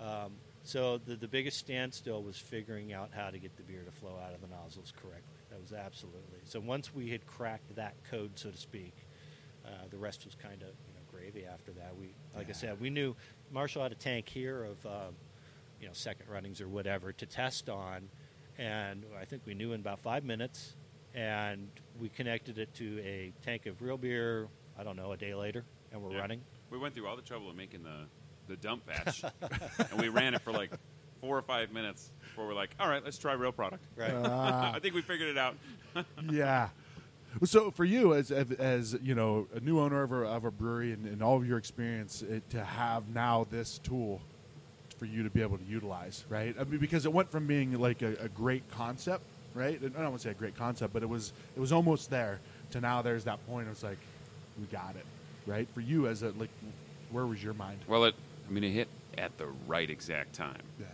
Um, 0.00 0.32
so 0.62 0.98
the 0.98 1.16
the 1.16 1.28
biggest 1.28 1.58
standstill 1.58 2.22
was 2.22 2.36
figuring 2.36 2.92
out 2.92 3.10
how 3.14 3.30
to 3.30 3.38
get 3.38 3.56
the 3.56 3.62
beer 3.62 3.82
to 3.84 3.90
flow 3.92 4.16
out 4.24 4.34
of 4.34 4.40
the 4.40 4.46
nozzles 4.48 4.92
correctly. 5.00 5.35
That 5.56 5.62
was 5.62 5.72
absolutely. 5.72 6.40
So 6.44 6.60
once 6.60 6.94
we 6.94 7.08
had 7.10 7.26
cracked 7.26 7.74
that 7.76 7.94
code, 8.10 8.32
so 8.34 8.50
to 8.50 8.56
speak, 8.56 8.94
uh, 9.64 9.70
the 9.90 9.96
rest 9.96 10.24
was 10.26 10.34
kind 10.34 10.60
of 10.62 10.68
you 10.68 10.94
know 10.94 11.00
gravy 11.10 11.46
after 11.46 11.72
that. 11.72 11.96
We, 11.98 12.14
like 12.34 12.46
Yeah. 12.48 12.50
I 12.50 12.52
said, 12.52 12.80
we 12.80 12.90
knew 12.90 13.16
Marshall 13.50 13.82
had 13.82 13.92
a 13.92 13.96
tank 13.96 14.28
here 14.28 14.64
of 14.64 14.84
um, 14.86 15.14
you 15.80 15.86
know 15.86 15.92
second 15.94 16.28
runnings 16.28 16.60
or 16.60 16.68
whatever 16.68 17.10
to 17.12 17.26
test 17.26 17.70
on, 17.70 18.08
and 18.58 19.04
I 19.18 19.24
think 19.24 19.42
we 19.46 19.54
knew 19.54 19.72
in 19.72 19.80
about 19.80 20.00
five 20.00 20.24
minutes, 20.24 20.76
and 21.14 21.68
we 21.98 22.10
connected 22.10 22.58
it 22.58 22.74
to 22.74 23.00
a 23.00 23.32
tank 23.42 23.64
of 23.66 23.80
real 23.80 23.96
beer. 23.96 24.48
I 24.78 24.84
don't 24.84 24.96
know 24.96 25.12
a 25.12 25.16
day 25.16 25.34
later, 25.34 25.64
and 25.90 26.02
we're 26.02 26.12
Yeah. 26.12 26.20
running. 26.20 26.42
We 26.70 26.76
went 26.78 26.94
through 26.94 27.06
all 27.06 27.16
the 27.16 27.22
trouble 27.22 27.48
of 27.48 27.56
making 27.56 27.82
the, 27.82 28.04
the 28.46 28.56
dump 28.56 28.84
batch, 29.04 29.24
and 29.90 30.00
we 30.02 30.10
ran 30.10 30.34
it 30.34 30.42
for 30.42 30.52
like 30.52 30.70
four 31.26 31.36
or 31.36 31.42
five 31.42 31.72
minutes 31.72 32.12
before 32.20 32.46
we're 32.46 32.54
like, 32.54 32.70
all 32.78 32.88
right, 32.88 33.04
let's 33.04 33.18
try 33.18 33.32
real 33.32 33.50
product. 33.50 33.82
Right. 33.96 34.12
Ah. 34.14 34.72
I 34.74 34.78
think 34.78 34.94
we 34.94 35.02
figured 35.02 35.28
it 35.28 35.36
out. 35.38 35.56
yeah. 36.30 36.68
So 37.44 37.70
for 37.70 37.84
you, 37.84 38.14
as 38.14 38.30
as, 38.30 38.52
as 38.52 38.96
you 39.02 39.14
know, 39.14 39.48
a 39.54 39.60
new 39.60 39.80
owner 39.80 40.02
of 40.02 40.12
a, 40.12 40.22
of 40.22 40.44
a 40.44 40.50
brewery 40.50 40.92
and, 40.92 41.04
and 41.06 41.22
all 41.22 41.36
of 41.36 41.46
your 41.46 41.58
experience, 41.58 42.22
it, 42.22 42.48
to 42.50 42.64
have 42.64 43.08
now 43.08 43.46
this 43.50 43.78
tool 43.78 44.20
for 44.98 45.04
you 45.04 45.22
to 45.24 45.30
be 45.30 45.42
able 45.42 45.58
to 45.58 45.64
utilize, 45.64 46.24
right? 46.28 46.54
I 46.58 46.64
mean, 46.64 46.78
because 46.78 47.04
it 47.04 47.12
went 47.12 47.30
from 47.30 47.46
being 47.46 47.78
like 47.78 48.02
a, 48.02 48.14
a 48.20 48.28
great 48.28 48.66
concept, 48.70 49.24
right? 49.52 49.78
I 49.82 49.88
don't 49.88 50.04
want 50.04 50.18
to 50.18 50.22
say 50.22 50.30
a 50.30 50.34
great 50.34 50.56
concept, 50.56 50.94
but 50.94 51.02
it 51.02 51.08
was 51.08 51.32
it 51.56 51.60
was 51.60 51.72
almost 51.72 52.08
there. 52.08 52.38
To 52.70 52.80
now, 52.80 53.02
there's 53.02 53.24
that 53.24 53.44
point. 53.48 53.68
It's 53.70 53.82
like 53.82 53.98
we 54.58 54.66
got 54.66 54.94
it, 54.96 55.04
right? 55.46 55.68
For 55.74 55.80
you, 55.80 56.06
as 56.06 56.22
a 56.22 56.30
like, 56.38 56.50
where 57.10 57.26
was 57.26 57.42
your 57.42 57.54
mind? 57.54 57.80
Well, 57.88 58.04
it, 58.04 58.14
I 58.48 58.52
mean, 58.52 58.64
it 58.64 58.70
hit 58.70 58.88
at 59.18 59.36
the 59.38 59.48
right 59.66 59.88
exact 59.90 60.34
time 60.34 60.62
Yeah. 60.78 60.86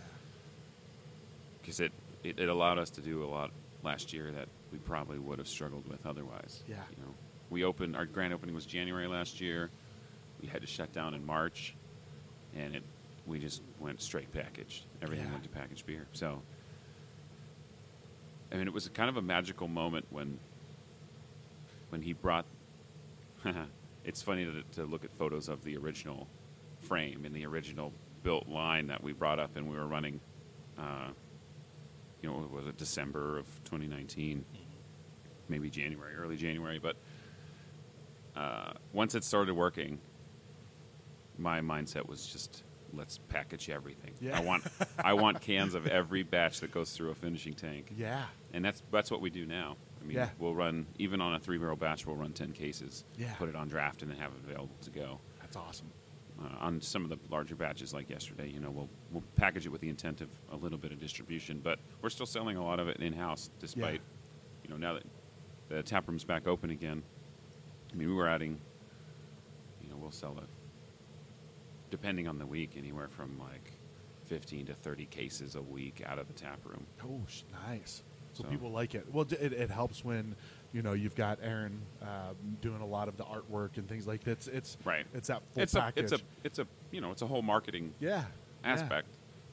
Because 1.63 1.79
it, 1.79 1.91
it, 2.23 2.37
it 2.39 2.49
allowed 2.49 2.77
us 2.77 2.89
to 2.91 3.01
do 3.01 3.23
a 3.23 3.25
lot 3.27 3.49
last 3.83 4.13
year 4.13 4.31
that 4.31 4.49
we 4.71 4.77
probably 4.77 5.17
would 5.17 5.39
have 5.39 5.47
struggled 5.47 5.87
with 5.87 6.05
otherwise. 6.05 6.61
Yeah. 6.67 6.75
You 6.95 7.03
know, 7.03 7.13
we 7.49 7.63
opened 7.63 7.95
our 7.95 8.05
grand 8.05 8.33
opening 8.33 8.53
was 8.53 8.65
January 8.65 9.07
last 9.07 9.39
year. 9.41 9.69
We 10.41 10.47
had 10.47 10.61
to 10.61 10.67
shut 10.67 10.91
down 10.93 11.13
in 11.13 11.25
March. 11.25 11.75
and 12.55 12.75
it 12.75 12.83
we 13.25 13.39
just 13.39 13.61
went 13.79 14.01
straight 14.01 14.29
packaged. 14.33 14.83
Everything 15.01 15.25
Yeah. 15.27 15.31
went 15.31 15.43
to 15.43 15.49
packaged 15.49 15.85
beer. 15.85 16.05
So, 16.11 16.41
I 18.51 18.55
mean, 18.57 18.67
it 18.67 18.73
was 18.73 18.89
kind 18.89 19.09
of 19.09 19.15
a 19.15 19.21
magical 19.21 19.67
moment 19.69 20.05
when 20.09 20.39
when 21.89 22.01
he 22.01 22.13
brought. 22.13 22.45
it's 24.05 24.21
funny 24.21 24.45
to, 24.45 24.63
to 24.73 24.83
look 24.85 25.05
at 25.05 25.11
photos 25.13 25.47
of 25.47 25.63
the 25.63 25.77
original 25.77 26.27
frame 26.81 27.23
and 27.25 27.33
the 27.33 27.45
original 27.45 27.93
built 28.23 28.47
line 28.49 28.87
that 28.87 29.01
we 29.03 29.13
brought 29.13 29.39
up, 29.39 29.55
and 29.55 29.69
we 29.69 29.77
were 29.77 29.87
running. 29.87 30.19
Uh, 30.77 31.09
you 32.23 32.29
know, 32.29 32.49
was 32.51 32.65
it 32.65 32.77
December 32.77 33.37
of 33.37 33.45
2019? 33.65 34.43
Maybe 35.49 35.69
January, 35.69 36.15
early 36.15 36.37
January, 36.37 36.79
but 36.79 36.95
uh, 38.35 38.71
once 38.93 39.13
it 39.13 39.23
started 39.25 39.53
working, 39.53 39.99
my 41.37 41.59
mindset 41.59 42.07
was 42.07 42.25
just 42.25 42.63
let's 42.93 43.19
package 43.27 43.69
everything. 43.69 44.13
Yeah. 44.21 44.37
I 44.37 44.41
want 44.41 44.63
I 45.03 45.13
want 45.13 45.41
cans 45.41 45.75
of 45.75 45.85
every 45.85 46.23
batch 46.23 46.61
that 46.61 46.71
goes 46.71 46.91
through 46.91 47.09
a 47.11 47.15
finishing 47.15 47.53
tank, 47.53 47.91
Yeah. 47.97 48.23
and 48.53 48.63
that's 48.63 48.81
that's 48.91 49.11
what 49.11 49.19
we 49.19 49.29
do 49.29 49.45
now. 49.45 49.75
I 50.01 50.05
mean, 50.05 50.15
Yeah. 50.17 50.29
we'll 50.39 50.55
run 50.55 50.85
even 50.97 51.19
on 51.21 51.33
a 51.35 51.39
three 51.39 51.57
barrel 51.57 51.75
batch, 51.75 52.05
we'll 52.07 52.15
run 52.15 52.31
ten 52.31 52.53
cases, 52.53 53.03
Yeah. 53.17 53.33
put 53.35 53.49
it 53.49 53.55
on 53.55 53.67
draft, 53.67 54.01
and 54.01 54.09
then 54.09 54.17
have 54.17 54.31
it 54.31 54.39
available 54.49 54.75
to 54.83 54.89
go. 54.91 55.19
That's 55.41 55.57
awesome. 55.57 55.91
Uh, 56.41 56.47
on 56.65 56.81
some 56.81 57.03
of 57.03 57.09
the 57.09 57.17
larger 57.29 57.55
batches, 57.55 57.93
like 57.93 58.09
yesterday, 58.09 58.49
you 58.49 58.59
know, 58.59 58.71
we'll 58.71 58.89
we'll 59.11 59.23
package 59.35 59.65
it 59.67 59.69
with 59.69 59.81
the 59.81 59.89
intent 59.89 60.19
of 60.19 60.29
a 60.51 60.55
little 60.55 60.79
bit 60.79 60.91
of 60.91 60.99
distribution, 60.99 61.59
but 61.63 61.77
we're 62.01 62.09
still 62.09 62.25
selling 62.25 62.57
a 62.57 62.63
lot 62.63 62.79
of 62.79 62.87
it 62.87 62.97
in 62.97 63.13
house, 63.13 63.51
despite 63.59 64.01
you 64.63 64.69
know 64.69 64.75
now 64.77 64.93
that 64.93 65.03
the 65.69 65.83
tap 65.83 66.07
room's 66.07 66.23
back 66.23 66.47
open 66.47 66.71
again. 66.71 67.03
I 67.91 67.95
mean, 67.95 68.07
we 68.09 68.15
were 68.15 68.27
adding, 68.27 68.59
you 69.81 69.89
know, 69.89 69.95
we'll 69.95 70.09
sell 70.11 70.35
it 70.39 70.49
depending 71.91 72.27
on 72.27 72.39
the 72.39 72.45
week, 72.47 72.71
anywhere 72.77 73.07
from 73.07 73.37
like 73.39 73.71
fifteen 74.25 74.65
to 74.65 74.73
thirty 74.73 75.05
cases 75.05 75.53
a 75.55 75.61
week 75.61 76.01
out 76.07 76.17
of 76.17 76.27
the 76.27 76.33
tap 76.33 76.59
room. 76.65 76.85
Oh, 77.05 77.21
nice. 77.67 78.01
So, 78.33 78.41
So- 78.43 78.49
people 78.49 78.71
like 78.71 78.95
it. 78.95 79.05
Well, 79.13 79.27
it, 79.39 79.53
it 79.53 79.69
helps 79.69 80.03
when 80.03 80.35
you 80.73 80.81
know 80.81 80.93
you've 80.93 81.15
got 81.15 81.39
Aaron 81.41 81.79
um, 82.01 82.35
doing 82.61 82.81
a 82.81 82.85
lot 82.85 83.07
of 83.07 83.15
the 83.15 83.23
artwork 83.23 83.77
and 83.77 83.87
things 83.87 84.07
like 84.07 84.23
that. 84.23 84.31
It's 84.31 84.47
it's 84.47 84.77
Right. 84.83 85.05
It's 85.13 85.27
that 85.27 85.41
full 85.53 85.63
It's 85.63 85.75
a 85.75 85.93
it's 85.95 86.11
a 86.11 86.19
it's 86.43 86.59
a 86.59 86.67
you 86.91 86.99
know 86.99 87.11
it's 87.11 87.21
a 87.21 87.27
whole 87.27 87.41
marketing 87.41 87.93
yeah 87.99 88.23
yeah. 88.63 88.71
aspect. 88.71 89.07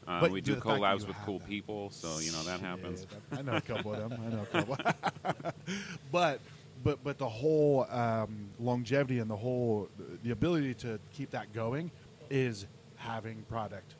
Uh, 0.08 0.20
But 0.20 0.30
we 0.30 0.40
do 0.40 0.56
collabs 0.56 1.06
with 1.06 1.16
cool 1.24 1.38
that. 1.38 1.48
people, 1.48 1.90
so 1.90 2.18
you 2.20 2.32
know 2.32 2.42
that 2.44 2.60
happens. 2.60 3.06
I 3.32 3.42
know 3.42 3.56
a 3.56 3.60
couple 3.60 3.92
of 3.94 4.08
them. 4.08 4.18
I 4.26 4.30
know 4.30 4.42
a 4.42 4.46
couple. 4.46 5.52
but 6.12 6.40
but 6.82 7.04
but 7.04 7.18
the 7.18 7.28
whole 7.28 7.86
um, 7.90 8.48
longevity 8.58 9.18
and 9.18 9.30
the 9.30 9.36
whole 9.36 9.88
the 10.24 10.30
ability 10.30 10.74
to 10.74 10.98
keep 11.12 11.30
that 11.30 11.52
going 11.52 11.90
is 12.30 12.66
having 12.96 13.42
product 13.48 13.94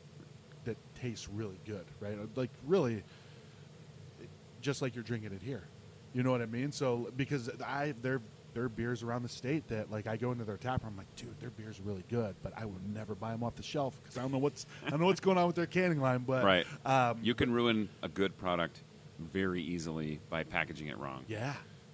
that 0.65 0.77
tastes 0.99 1.29
really 1.29 1.59
good, 1.65 1.85
right? 1.99 2.17
Like 2.35 2.49
really, 2.65 3.03
just 4.61 4.81
like 4.81 4.95
you're 4.95 5.03
drinking 5.03 5.33
it 5.33 5.41
here. 5.41 5.63
You 6.13 6.23
know 6.23 6.31
what 6.31 6.41
I 6.41 6.45
mean? 6.45 6.71
So 6.71 7.11
because 7.15 7.49
I 7.65 7.93
there 8.01 8.21
there 8.53 8.63
are 8.63 8.69
beers 8.69 9.01
around 9.01 9.23
the 9.23 9.29
state 9.29 9.67
that 9.69 9.89
like 9.91 10.07
I 10.07 10.17
go 10.17 10.31
into 10.33 10.43
their 10.43 10.57
tap 10.57 10.83
room, 10.83 10.93
I'm 10.93 10.97
like, 10.97 11.15
dude, 11.15 11.39
their 11.39 11.51
beer's 11.51 11.79
really 11.79 12.03
good, 12.09 12.35
but 12.43 12.51
I 12.57 12.65
would 12.65 12.93
never 12.93 13.15
buy 13.15 13.31
them 13.31 13.43
off 13.43 13.55
the 13.55 13.63
shelf 13.63 13.97
because 14.03 14.17
I 14.17 14.21
don't 14.21 14.31
know 14.31 14.37
what's 14.39 14.65
I 14.85 14.89
don't 14.89 14.99
know 14.99 15.05
what's 15.05 15.21
going 15.21 15.37
on 15.37 15.47
with 15.47 15.55
their 15.55 15.65
canning 15.67 16.01
line. 16.01 16.23
But 16.27 16.43
Right. 16.43 16.65
um, 16.85 17.19
You 17.21 17.33
can 17.33 17.51
ruin 17.53 17.87
a 18.03 18.09
good 18.09 18.37
product 18.37 18.81
very 19.19 19.61
easily 19.61 20.19
by 20.29 20.43
packaging 20.43 20.87
it 20.87 20.97
wrong. 20.97 21.23
yeah, 21.29 21.53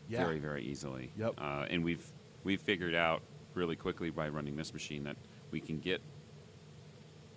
yeah, 0.10 0.24
Very, 0.26 0.40
very 0.40 0.64
easily. 0.64 1.12
Yep. 1.18 1.36
Uh, 1.38 1.66
and 1.70 1.84
we've 1.84 2.06
we've 2.44 2.62
figured 2.62 2.96
out 2.96 3.22
really 3.54 3.76
quickly 3.76 4.10
by 4.10 4.30
running 4.30 4.56
this 4.56 4.74
machine 4.74 5.04
that 5.04 5.18
we 5.52 5.60
can 5.60 5.78
get 5.80 6.02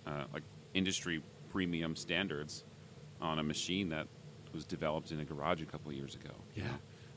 uh, 0.07 0.23
like 0.33 0.43
industry 0.73 1.21
premium 1.51 1.95
standards 1.95 2.63
on 3.21 3.37
a 3.39 3.43
machine 3.43 3.89
that 3.89 4.07
was 4.53 4.65
developed 4.65 5.11
in 5.11 5.19
a 5.19 5.25
garage 5.25 5.61
a 5.61 5.65
couple 5.65 5.91
of 5.91 5.97
years 5.97 6.15
ago. 6.15 6.33
Yeah. 6.55 6.63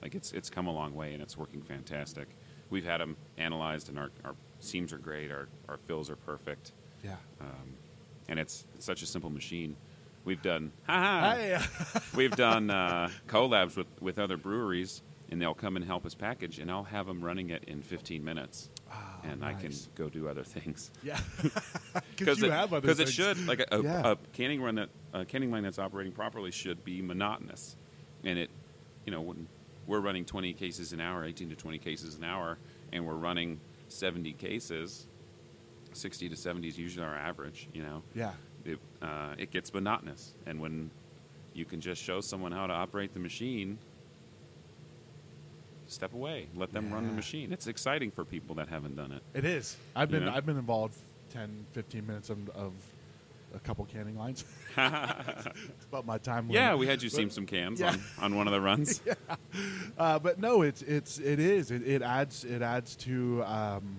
Like 0.03 0.15
it's 0.15 0.33
it's 0.33 0.51
come 0.51 0.67
a 0.67 0.73
long 0.73 0.95
way 0.95 1.13
and 1.15 1.23
it's 1.23 1.37
working 1.37 1.63
fantastic. 1.63 2.29
We've 2.71 2.85
had 2.85 3.01
them 3.01 3.17
analyzed 3.39 3.89
and 3.89 3.99
our, 3.99 4.11
our 4.25 4.35
seams 4.61 4.93
are 4.93 4.99
great. 4.99 5.31
Our 5.31 5.49
our 5.69 5.79
fills 5.87 6.11
are 6.11 6.17
perfect. 6.17 6.73
yeah. 7.03 7.17
Um, 7.41 7.75
and 8.29 8.39
it's, 8.39 8.65
it's 8.75 8.87
such 8.87 9.03
a 9.03 9.07
simple 9.07 9.29
machine. 9.31 9.77
We've 10.25 10.41
done, 10.41 10.73
ha 10.87 11.61
We've 12.17 12.35
done 12.35 12.71
uh, 12.71 13.11
collabs 13.29 13.77
with, 13.77 13.87
with 14.01 14.19
other 14.19 14.39
breweries, 14.39 15.03
and 15.31 15.41
they'll 15.43 15.53
come 15.53 15.77
and 15.77 15.85
help 15.85 16.07
us 16.07 16.15
package, 16.15 16.59
and 16.59 16.71
I'll 16.71 16.85
have 16.85 17.07
them 17.07 17.23
running 17.23 17.51
it 17.51 17.65
in 17.65 17.83
15 17.83 18.25
minutes, 18.25 18.71
And 19.25 19.45
I 19.45 19.55
can 19.55 19.73
go 19.95 20.09
do 20.09 20.29
other 20.29 20.45
things. 20.45 20.91
yeah, 21.03 21.19
because 22.17 22.39
you 22.41 22.47
it, 22.47 22.53
have 22.53 22.73
other 22.73 22.87
'cause 22.89 23.01
it 23.01 23.09
should 23.09 23.47
like 23.47 23.61
a, 23.61 23.67
a, 23.79 23.83
Yeah. 23.83 24.11
a 24.13 24.17
canning 24.33 24.61
run 24.63 24.75
that 24.77 24.91
a 25.13 25.25
canning 25.25 25.51
line 25.51 25.63
that's 25.63 25.79
operating 25.79 26.13
properly 26.13 26.51
should 26.51 26.85
be 26.85 27.01
monotonous, 27.03 27.77
and 28.23 28.39
it, 28.39 28.51
you 29.07 29.13
know, 29.13 29.21
when 29.23 29.47
we're 29.87 30.01
running 30.01 30.25
20 30.25 30.53
cases 30.55 30.93
an 30.93 31.01
hour, 31.01 31.25
18 31.25 31.51
to 31.51 31.57
20 31.57 31.79
cases 31.79 32.15
an 32.17 32.25
hour, 32.25 32.59
and 32.93 33.05
we're 33.07 33.15
running 33.15 33.61
70 33.89 34.33
cases, 34.35 35.07
60 35.93 36.29
to 36.31 36.37
70 36.37 36.69
is 36.69 36.79
usually 36.79 37.05
our 37.07 37.15
average. 37.17 37.69
You 37.73 37.83
know, 37.83 38.03
Yeah, 38.15 38.33
it, 38.65 38.79
uh, 39.03 39.35
it 39.39 39.51
gets 39.51 39.73
monotonous. 39.75 40.35
And 40.47 40.61
when 40.61 40.91
you 41.53 41.65
can 41.65 41.81
just 41.81 42.03
show 42.03 42.21
someone 42.21 42.51
how 42.53 42.67
to 42.67 42.73
operate 42.73 43.13
the 43.13 43.21
machine, 43.21 43.79
step 45.87 46.13
away, 46.15 46.47
let 46.55 46.73
them 46.73 46.93
run 46.93 47.07
the 47.07 47.13
machine. 47.13 47.53
It's 47.53 47.67
exciting 47.67 48.11
for 48.11 48.25
people 48.25 48.55
that 48.57 48.69
haven't 48.69 48.97
done 48.97 49.13
it. 49.13 49.23
it 49.35 49.45
is. 49.45 49.77
I've 49.95 50.11
been 50.11 50.25
Yeah. 50.25 50.35
I've 50.35 50.47
been 50.47 50.59
involved 50.59 50.97
10, 51.33 51.67
15 51.73 52.07
minutes 52.07 52.31
of, 52.31 52.49
of 52.51 52.73
a 53.55 53.59
couple 53.61 53.85
canning 53.85 54.17
lines. 54.19 54.45
it's 54.77 55.85
about 55.89 56.07
my 56.07 56.19
time. 56.19 56.49
Yeah, 56.51 56.67
limit. 56.67 56.79
we 56.81 56.87
had 56.87 57.03
you 57.03 57.11
But- 57.11 57.17
seam 57.17 57.31
some 57.31 57.47
cans 57.47 57.81
Yeah. 57.81 57.91
on, 57.91 58.01
on 58.33 58.37
one 58.37 58.47
of 58.47 58.53
the 58.53 58.61
runs. 58.61 59.01
Uh, 59.97 60.19
but 60.19 60.41
no, 60.41 60.63
it's 60.63 60.83
it's 60.83 61.19
it 61.19 61.39
is 61.39 61.71
it, 61.71 61.87
it 61.87 62.03
adds 62.03 62.45
it 62.45 62.61
adds 62.63 62.97
to 62.97 63.41
um, 63.45 63.99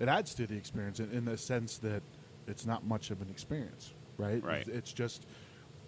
it 0.00 0.08
adds 0.08 0.34
to 0.34 0.44
the 0.48 0.56
experience 0.56 0.98
in, 0.98 1.08
in 1.12 1.24
the 1.24 1.38
sense 1.38 1.78
that 1.78 2.02
it's 2.48 2.66
not 2.66 2.84
much 2.84 3.12
of 3.12 3.22
an 3.22 3.28
experience, 3.30 3.92
right? 4.18 4.42
Right. 4.42 4.58
It's, 4.66 4.68
it's 4.68 4.92
just 4.92 5.26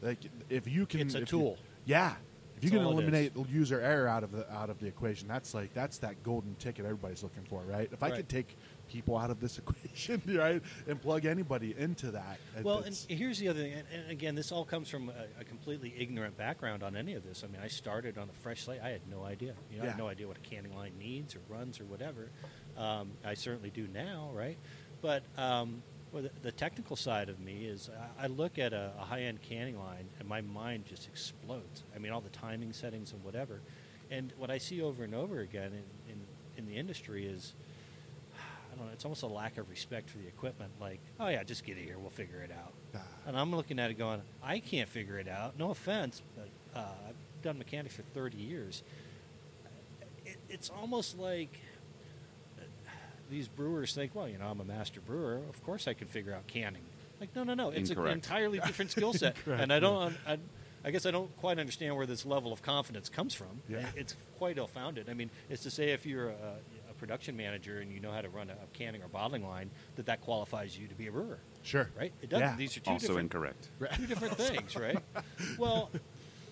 like 0.02 0.18
if 0.48 0.68
you 0.68 0.86
can, 0.86 1.00
It's 1.00 1.14
a 1.16 1.22
if 1.22 1.32
you- 1.32 1.38
tool. 1.38 1.58
yeah. 1.86 2.14
If 2.56 2.64
you 2.64 2.70
That's 2.70 2.82
can 2.82 2.90
eliminate 2.90 3.32
user 3.48 3.80
error 3.80 4.08
out 4.08 4.24
of 4.24 4.32
the 4.32 4.50
out 4.50 4.70
of 4.70 4.78
the 4.78 4.86
equation, 4.86 5.28
that's 5.28 5.52
like 5.52 5.74
that's 5.74 5.98
that 5.98 6.22
golden 6.22 6.54
ticket 6.56 6.86
everybody's 6.86 7.22
looking 7.22 7.44
for, 7.44 7.62
right? 7.64 7.88
If 7.92 8.02
I 8.02 8.06
Right. 8.08 8.16
could 8.16 8.28
take 8.30 8.56
people 8.88 9.18
out 9.18 9.30
of 9.30 9.40
this 9.40 9.58
equation, 9.66 10.22
right, 10.38 10.62
and 10.86 11.00
plug 11.00 11.26
anybody 11.26 11.74
into 11.76 12.12
that, 12.12 12.38
Well, 12.62 12.80
and 12.80 12.96
here's 13.08 13.38
the 13.38 13.48
other 13.48 13.60
thing, 13.60 13.72
and, 13.74 13.84
and 13.92 14.10
again, 14.10 14.34
this 14.34 14.52
all 14.52 14.64
comes 14.64 14.88
from 14.88 15.10
a, 15.10 15.40
a 15.40 15.44
completely 15.44 15.94
ignorant 15.98 16.36
background 16.38 16.82
on 16.82 16.96
any 16.96 17.12
of 17.14 17.24
this. 17.24 17.44
I 17.44 17.48
mean, 17.48 17.60
I 17.62 17.68
started 17.68 18.16
on 18.16 18.30
a 18.30 18.32
fresh 18.32 18.62
slate. 18.62 18.80
I 18.82 18.88
had 18.88 19.02
no 19.10 19.24
idea. 19.24 19.54
You 19.70 19.78
know, 19.78 19.84
I 19.84 19.86
had 19.88 19.98
Yeah. 19.98 20.04
no 20.04 20.08
idea 20.08 20.26
what 20.26 20.38
a 20.38 20.48
canning 20.48 20.74
line 20.74 20.92
needs 20.98 21.36
or 21.36 21.40
runs 21.48 21.78
or 21.78 21.84
whatever. 21.84 22.30
Um, 22.76 23.12
I 23.24 23.34
certainly 23.34 23.70
do 23.70 23.86
now, 23.86 24.30
right? 24.32 24.56
But 25.02 25.24
um, 25.36 25.82
well, 26.16 26.22
the, 26.22 26.30
the 26.40 26.52
technical 26.52 26.96
side 26.96 27.28
of 27.28 27.40
me 27.40 27.66
is 27.66 27.90
I, 28.18 28.24
I 28.24 28.26
look 28.28 28.58
at 28.58 28.72
a, 28.72 28.90
a 28.98 29.04
high-end 29.04 29.42
canning 29.42 29.78
line 29.78 30.08
and 30.18 30.26
my 30.26 30.40
mind 30.40 30.86
just 30.86 31.06
explodes. 31.06 31.82
I 31.94 31.98
mean, 31.98 32.10
all 32.10 32.22
the 32.22 32.30
timing 32.30 32.72
settings 32.72 33.12
and 33.12 33.22
whatever. 33.22 33.60
And 34.10 34.32
what 34.38 34.50
I 34.50 34.56
see 34.56 34.80
over 34.80 35.04
and 35.04 35.14
over 35.14 35.40
again 35.40 35.72
in, 35.72 36.12
in, 36.12 36.20
in 36.56 36.66
the 36.66 36.74
industry 36.74 37.26
is 37.26 37.52
I 38.34 38.76
don't 38.78 38.86
know. 38.86 38.92
It's 38.94 39.04
almost 39.04 39.24
a 39.24 39.26
lack 39.26 39.58
of 39.58 39.68
respect 39.68 40.08
for 40.08 40.16
the 40.16 40.26
equipment. 40.26 40.72
Like, 40.80 41.00
oh 41.20 41.28
yeah, 41.28 41.42
just 41.42 41.66
get 41.66 41.76
it 41.76 41.84
here. 41.84 41.98
We'll 41.98 42.08
figure 42.08 42.40
it 42.40 42.50
out. 42.50 42.72
Ah. 42.94 43.00
And 43.26 43.36
I'm 43.36 43.54
looking 43.54 43.78
at 43.78 43.90
it 43.90 43.98
going, 43.98 44.22
I 44.42 44.60
can't 44.60 44.88
figure 44.88 45.18
it 45.18 45.28
out. 45.28 45.58
No 45.58 45.70
offense, 45.70 46.22
but 46.34 46.48
uh, 46.74 46.86
I've 47.10 47.42
done 47.42 47.58
mechanics 47.58 47.94
for 47.94 48.02
30 48.14 48.38
years. 48.38 48.82
It, 50.24 50.38
it's 50.48 50.70
almost 50.70 51.18
like 51.18 51.58
these 53.30 53.48
brewers 53.48 53.94
think, 53.94 54.14
well, 54.14 54.28
you 54.28 54.38
know, 54.38 54.46
I'm 54.46 54.60
a 54.60 54.64
master 54.64 55.00
brewer. 55.00 55.40
Of 55.48 55.62
course, 55.64 55.88
I 55.88 55.94
can 55.94 56.08
figure 56.08 56.32
out 56.32 56.46
canning. 56.46 56.82
Like, 57.20 57.34
no, 57.34 57.44
no, 57.44 57.54
no. 57.54 57.70
It's 57.70 57.90
an 57.90 58.06
entirely 58.06 58.58
different 58.58 58.90
skill 58.90 59.12
set, 59.14 59.36
and 59.46 59.72
I 59.72 59.80
don't. 59.80 60.14
I, 60.26 60.38
I 60.84 60.90
guess 60.92 61.04
I 61.04 61.10
don't 61.10 61.34
quite 61.38 61.58
understand 61.58 61.96
where 61.96 62.06
this 62.06 62.24
level 62.24 62.52
of 62.52 62.62
confidence 62.62 63.08
comes 63.08 63.34
from. 63.34 63.60
Yeah. 63.68 63.84
It's 63.96 64.14
quite 64.38 64.56
ill-founded. 64.56 65.08
I 65.10 65.14
mean, 65.14 65.30
it's 65.50 65.64
to 65.64 65.70
say 65.70 65.90
if 65.90 66.06
you're 66.06 66.28
a, 66.28 66.54
a 66.90 66.94
production 66.94 67.36
manager 67.36 67.80
and 67.80 67.90
you 67.90 67.98
know 67.98 68.12
how 68.12 68.20
to 68.20 68.28
run 68.28 68.50
a, 68.50 68.52
a 68.52 68.66
canning 68.72 69.02
or 69.02 69.08
bottling 69.08 69.44
line, 69.44 69.70
that 69.96 70.06
that 70.06 70.20
qualifies 70.20 70.78
you 70.78 70.86
to 70.86 70.94
be 70.94 71.08
a 71.08 71.10
brewer, 71.12 71.38
sure, 71.62 71.90
right? 71.98 72.12
It 72.22 72.28
doesn't. 72.28 72.46
Yeah. 72.46 72.56
These 72.56 72.76
are 72.76 72.80
two 72.80 72.90
Also 72.92 73.06
different 73.08 73.34
incorrect. 73.34 73.68
two 73.96 74.06
different 74.06 74.36
things, 74.36 74.76
right? 74.76 74.98
Well, 75.58 75.90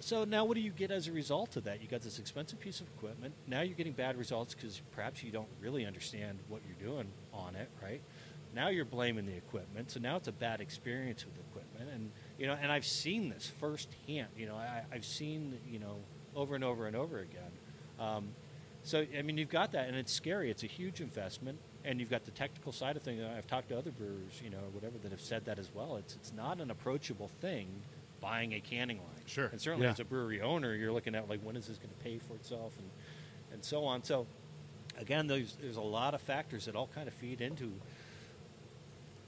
so 0.05 0.25
now 0.25 0.45
what 0.45 0.55
do 0.55 0.61
you 0.61 0.71
get 0.71 0.91
as 0.91 1.09
a 1.09 1.13
result 1.13 1.57
of 1.57 1.65
that? 1.65 1.81
You 1.81 1.89
got 1.89 2.03
this 2.03 2.19
expensive 2.19 2.61
piece 2.61 2.81
of 2.81 2.89
equipment. 2.99 3.33
Now 3.47 3.63
you're 3.63 3.75
getting 3.75 3.95
bad 3.95 4.19
results 4.19 4.55
because 4.55 4.83
perhaps 4.93 5.23
you 5.23 5.31
don't 5.33 5.49
really 5.63 5.87
understand 5.87 6.41
what 6.49 6.61
you're 6.67 6.91
doing 6.91 7.07
on 7.33 7.57
it, 7.57 7.71
right? 7.83 8.03
Now 8.55 8.69
you're 8.69 8.85
blaming 8.85 9.25
the 9.25 9.35
equipment, 9.35 9.91
so 9.91 10.01
now 10.01 10.17
it's 10.17 10.29
a 10.29 10.33
bad 10.33 10.61
experience 10.61 11.25
with 11.25 11.35
equipment, 11.49 11.89
and 11.91 12.11
you 12.39 12.47
know, 12.47 12.53
and 12.61 12.71
I've 12.71 12.85
seen 12.85 13.31
this 13.31 13.51
firsthand. 13.59 14.29
You 14.37 14.47
know, 14.47 14.57
I, 14.57 14.83
I've 14.93 15.07
seen 15.07 15.59
you 15.67 15.79
know 15.79 15.97
over 16.37 16.55
and 16.55 16.63
over 16.63 16.87
and 16.87 16.95
over 16.95 17.21
again. 17.21 17.53
Um, 17.99 18.29
so 18.83 19.07
I 19.19 19.23
mean, 19.23 19.39
you've 19.39 19.49
got 19.49 19.73
that, 19.73 19.89
and 19.89 19.97
it's 19.97 20.13
scary. 20.13 20.51
It's 20.51 20.65
a 20.65 20.69
huge 20.69 21.01
investment. 21.01 21.59
and 21.83 21.99
you've 21.99 22.11
got 22.11 22.25
the 22.25 22.31
technical 22.31 22.73
side 22.73 22.97
of 22.97 23.03
things. 23.03 23.23
I've 23.37 23.47
talked 23.47 23.71
to 23.71 23.79
other 23.79 23.91
brewers, 23.91 24.41
you 24.43 24.51
know, 24.51 24.65
whatever, 24.73 24.99
that 25.03 25.13
have 25.13 25.21
said 25.21 25.47
that 25.47 25.59
as 25.59 25.71
well. 25.75 25.97
It's 25.97 26.15
it's 26.15 26.33
not 26.33 26.61
an 26.61 26.71
approachable 26.71 27.31
thing 27.41 27.69
buying 28.25 28.55
a 28.55 28.61
canning 28.61 28.97
line. 28.99 29.07
Sure. 29.27 29.47
And 29.47 29.61
certainly 29.61 29.87
Yeah. 29.87 29.93
as 29.93 30.01
a 30.01 30.05
brewery 30.05 30.41
owner, 30.41 30.75
you're 30.75 30.93
looking 30.93 31.15
at 31.15 31.29
like 31.29 31.41
when 31.43 31.57
is 31.57 31.67
this 31.67 31.77
going 31.79 31.91
to 31.91 32.03
pay 32.03 32.19
for 32.19 32.35
itself 32.35 32.73
and 32.79 32.91
and 33.53 33.65
so 33.65 33.85
on. 33.85 34.03
So 34.03 34.27
again, 34.99 35.27
there's 35.27 35.57
there's 35.61 35.77
a 35.77 35.81
lot 35.83 36.15
of 36.15 36.21
factors 36.23 36.65
that 36.65 36.75
all 36.75 36.89
kind 36.95 37.07
of 37.09 37.15
feed 37.15 37.41
into 37.41 37.73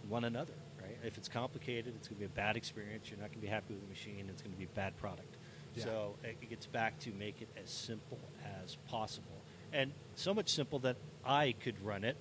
one 0.08 0.24
another, 0.24 0.54
right? 0.80 0.96
If 1.04 1.18
it's 1.18 1.28
complicated, 1.28 1.94
it's 1.96 2.08
going 2.08 2.16
to 2.16 2.20
be 2.20 2.26
a 2.26 2.28
bad 2.28 2.56
experience. 2.56 3.10
You're 3.10 3.18
not 3.18 3.26
going 3.28 3.40
to 3.40 3.46
be 3.46 3.46
happy 3.48 3.74
with 3.74 3.82
the 3.82 3.88
machine. 3.88 4.26
It's 4.30 4.42
going 4.42 4.52
to 4.52 4.58
be 4.58 4.64
a 4.64 4.74
bad 4.74 4.96
product. 4.96 5.36
Yeah. 5.74 5.84
So 5.84 6.14
it 6.24 6.48
gets 6.48 6.66
back 6.66 6.98
to 7.00 7.10
make 7.12 7.42
it 7.42 7.48
as 7.62 7.68
simple 7.70 8.18
as 8.64 8.76
possible, 8.88 9.42
and 9.72 9.92
so 10.14 10.32
much 10.32 10.48
simple 10.48 10.78
that 10.80 10.96
I 11.24 11.54
could 11.60 11.74
run 11.84 12.02
it, 12.04 12.16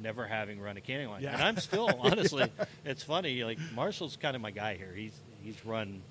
never 0.00 0.26
having 0.26 0.60
run 0.60 0.76
a 0.76 0.80
canning 0.80 1.08
line. 1.08 1.22
Yeah. 1.22 1.34
And 1.34 1.42
I'm 1.42 1.56
still 1.58 1.88
honestly, 2.00 2.50
it's 2.84 3.04
funny. 3.04 3.44
Like 3.44 3.58
Marshall's 3.74 4.16
kind 4.16 4.34
of 4.34 4.42
my 4.42 4.50
guy 4.50 4.76
here. 4.76 4.92
He's 4.96 5.12
he's 5.48 5.64
run 5.66 6.02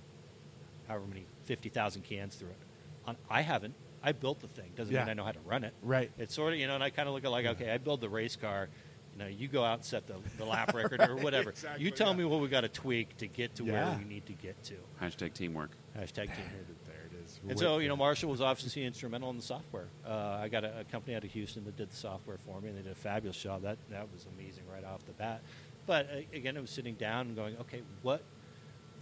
however 0.87 1.05
many 1.07 1.25
fifty 1.45 1.69
thousand 1.69 2.03
cans 2.03 2.35
through 2.35 2.49
it. 2.49 2.57
On, 3.05 3.15
I 3.29 3.41
haven't. 3.41 3.73
I 4.03 4.11
built 4.11 4.39
the 4.39 4.47
thing. 4.47 4.71
Doesn't 4.75 4.93
Yeah. 4.93 5.01
mean 5.01 5.09
I 5.09 5.13
know 5.15 5.23
how 5.23 5.31
to 5.31 5.39
run 5.45 5.63
it. 5.63 5.73
Right. 5.81 6.11
It's 6.17 6.33
sort 6.33 6.53
of 6.53 6.59
you 6.59 6.67
know, 6.67 6.75
and 6.75 6.83
I 6.83 6.89
kind 6.89 7.07
of 7.07 7.13
look 7.15 7.25
at 7.25 7.31
like, 7.31 7.45
okay, 7.45 7.71
I 7.71 7.77
build 7.77 8.01
the 8.01 8.09
race 8.09 8.35
car. 8.35 8.69
You 9.13 9.19
know, 9.23 9.27
you 9.29 9.47
go 9.47 9.63
out 9.63 9.75
and 9.79 9.83
set 9.85 10.05
the, 10.05 10.15
the 10.37 10.45
lap 10.45 10.75
record 10.75 11.01
or 11.01 11.15
whatever. 11.23 11.49
Exactly, 11.49 11.83
you 11.83 11.89
tell 11.91 12.09
yeah. 12.11 12.17
me 12.17 12.25
what 12.25 12.39
we 12.39 12.47
got 12.49 12.61
to 12.61 12.69
tweak 12.69 13.17
to 13.17 13.27
get 13.27 13.55
to 13.55 13.63
Yeah. 13.65 13.89
where 13.89 13.97
we 13.97 14.05
need 14.05 14.25
to 14.27 14.33
get 14.33 14.61
to. 14.65 14.75
Hashtag 15.01 15.33
teamwork. 15.33 15.71
Hashtag 15.97 16.27
team. 16.27 16.45
There 16.85 16.95
it 17.11 17.25
is. 17.25 17.39
And 17.49 17.57
so, 17.57 17.79
you 17.79 17.87
know, 17.87 17.95
Marshall 17.95 18.29
was 18.29 18.41
obviously 18.41 18.83
instrumental 18.85 19.31
in 19.31 19.37
the 19.37 19.41
software. 19.41 19.87
Uh, 20.05 20.39
I 20.41 20.49
got 20.49 20.63
a, 20.63 20.81
a 20.81 20.83
company 20.83 21.15
out 21.15 21.23
of 21.23 21.31
Houston 21.31 21.63
that 21.65 21.75
did 21.75 21.89
the 21.89 21.95
software 21.95 22.37
for 22.45 22.61
me, 22.61 22.69
and 22.69 22.77
they 22.77 22.83
did 22.83 22.91
a 22.91 22.95
fabulous 22.95 23.37
job. 23.37 23.63
That 23.63 23.79
that 23.89 24.07
was 24.13 24.27
amazing 24.37 24.63
right 24.71 24.83
off 24.85 25.03
the 25.07 25.13
bat. 25.13 25.41
But 25.87 26.07
uh, 26.11 26.17
again, 26.31 26.55
it 26.55 26.61
was 26.61 26.69
sitting 26.69 26.93
down 26.93 27.27
and 27.27 27.35
going, 27.35 27.57
okay, 27.61 27.81
what 28.03 28.21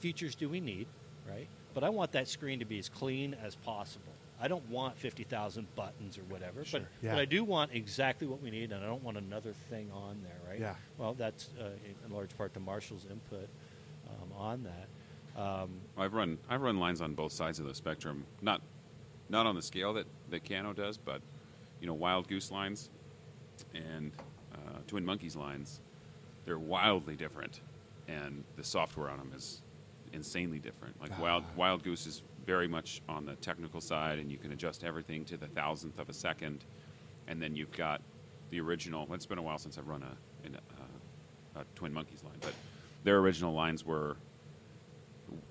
features 0.06 0.36
do 0.36 0.48
we 0.48 0.60
need, 0.60 0.86
right? 1.28 1.48
But 1.74 1.84
I 1.84 1.90
want 1.90 2.12
that 2.12 2.28
screen 2.28 2.60
to 2.60 2.66
be 2.66 2.78
as 2.78 2.90
clean 2.90 3.36
as 3.44 3.56
possible. 3.56 4.14
I 4.40 4.48
don't 4.48 4.70
want 4.70 4.96
fifty 4.96 5.24
thousand 5.24 5.66
buttons 5.76 6.20
or 6.20 6.22
whatever, 6.26 6.64
Sure, 6.64 6.82
but 6.82 6.90
yeah. 7.02 7.14
but 7.14 7.22
I 7.22 7.26
do 7.26 7.44
want 7.44 7.72
exactly 7.74 8.28
what 8.28 8.40
we 8.40 8.52
need, 8.52 8.72
and 8.72 8.84
I 8.84 8.88
don't 8.88 9.04
want 9.04 9.18
another 9.18 9.54
thing 9.72 9.90
on 9.92 10.22
there, 10.22 10.38
right? 10.48 10.60
Yeah. 10.60 10.76
Well, 11.00 11.16
that's 11.16 11.50
uh, 11.60 11.70
in, 11.84 11.96
in 12.06 12.14
large 12.14 12.38
part 12.38 12.54
to 12.54 12.60
Marshall's 12.60 13.08
input 13.10 13.50
um, 14.08 14.32
on 14.38 14.64
that. 14.64 15.42
Um, 15.42 15.70
I've 15.98 16.14
run 16.14 16.38
I've 16.50 16.62
run 16.62 16.80
lines 16.80 17.02
on 17.02 17.16
both 17.16 17.32
sides 17.32 17.60
of 17.60 17.66
the 17.66 17.74
spectrum. 17.74 18.26
Not 18.44 18.62
not 19.30 19.48
on 19.48 19.56
the 19.56 19.62
scale 19.64 19.92
that 19.94 20.06
that 20.30 20.48
Cano 20.48 20.72
does, 20.72 20.98
but 21.00 21.20
you 21.82 21.88
know, 21.88 21.96
Wild 21.96 22.28
Goose 22.28 22.52
lines 22.52 22.92
and 23.74 24.12
uh, 24.54 24.78
Twin 24.86 25.04
Monkeys 25.04 25.36
lines, 25.36 25.82
they're 26.46 26.60
wildly 26.60 27.16
different, 27.16 27.62
and 28.08 28.44
the 28.56 28.64
software 28.64 29.10
on 29.10 29.18
them 29.18 29.32
is 29.36 29.64
insanely 30.16 30.60
different. 30.60 31.00
Like 31.02 31.18
Wild 31.20 31.44
Ah. 31.48 31.52
Wild 31.56 31.84
Goose 31.84 32.08
is 32.08 32.24
very 32.46 32.68
much 32.68 33.02
on 33.10 33.26
the 33.26 33.36
technical 33.36 33.82
side, 33.82 34.18
and 34.20 34.32
you 34.32 34.38
can 34.38 34.52
adjust 34.52 34.84
everything 34.84 35.26
to 35.26 35.38
the 35.38 35.48
thousandth 35.48 36.00
of 36.00 36.10
a 36.10 36.14
second. 36.14 36.64
And 37.28 37.42
then 37.42 37.56
you've 37.56 37.72
got 37.72 38.02
the 38.50 38.60
original. 38.62 39.12
It's 39.14 39.26
been 39.26 39.38
a 39.38 39.42
while 39.44 39.58
since 39.58 39.78
I've 39.78 39.88
run 39.88 40.04
a, 40.04 40.46
an- 40.48 40.58
a, 41.56 41.60
a 41.60 41.64
Twin 41.76 41.94
Monkeys 41.94 42.24
line, 42.24 42.38
but 42.42 42.54
their 43.04 43.18
original 43.18 43.54
lines 43.54 43.84
were 43.86 44.18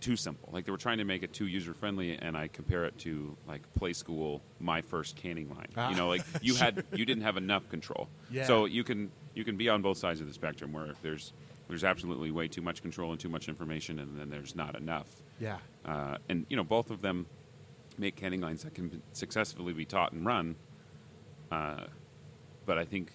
too 0.00 0.16
simple. 0.16 0.48
Like 0.52 0.64
they 0.64 0.70
were 0.72 0.78
trying 0.78 0.98
to 0.98 1.04
make 1.04 1.22
it 1.22 1.32
too 1.32 1.46
user 1.46 1.74
friendly, 1.74 2.16
and 2.16 2.36
I 2.36 2.48
compare 2.48 2.84
it 2.84 2.96
to 3.00 3.36
like 3.48 3.62
Playskool, 3.78 4.40
my 4.60 4.80
first 4.82 5.16
canning 5.16 5.50
line. 5.50 5.66
Ah. 5.76 5.90
You 5.90 5.96
know, 5.96 6.08
like 6.08 6.22
you 6.42 6.54
had 6.54 6.84
you 6.94 7.04
didn't 7.04 7.24
have 7.24 7.36
enough 7.36 7.68
control. 7.68 8.08
Yeah. 8.30 8.44
So 8.46 8.66
you 8.66 8.84
can 8.84 9.10
you 9.34 9.44
can 9.44 9.56
be 9.56 9.68
on 9.68 9.82
both 9.82 9.98
sides 9.98 10.20
of 10.20 10.28
the 10.28 10.32
spectrum 10.32 10.72
where 10.72 10.92
there's 11.02 11.32
there's 11.68 11.84
absolutely 11.84 12.30
way 12.30 12.48
too 12.48 12.62
much 12.62 12.82
control 12.82 13.10
and 13.12 13.20
too 13.20 13.28
much 13.28 13.48
information, 13.48 13.98
and 13.98 14.18
then 14.18 14.30
there's 14.30 14.54
not 14.54 14.76
enough. 14.76 15.08
yeah. 15.40 15.58
Uh, 15.84 16.16
and 16.28 16.46
you 16.48 16.56
know, 16.56 16.64
both 16.64 16.90
of 16.90 17.02
them 17.02 17.26
make 17.98 18.16
canning 18.16 18.40
lines 18.40 18.62
that 18.64 18.74
can 18.74 19.02
successfully 19.12 19.72
be 19.72 19.84
taught 19.84 20.12
and 20.12 20.26
run. 20.26 20.56
Uh, 21.50 21.84
but 22.66 22.78
I 22.78 22.84
think, 22.84 23.12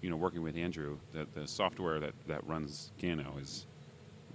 you 0.00 0.10
know, 0.10 0.16
working 0.16 0.42
with 0.42 0.56
Andrew, 0.56 0.98
the, 1.12 1.26
the 1.34 1.46
software 1.46 2.00
that, 2.00 2.14
that 2.26 2.46
runs 2.46 2.90
Cano 3.00 3.36
is 3.40 3.66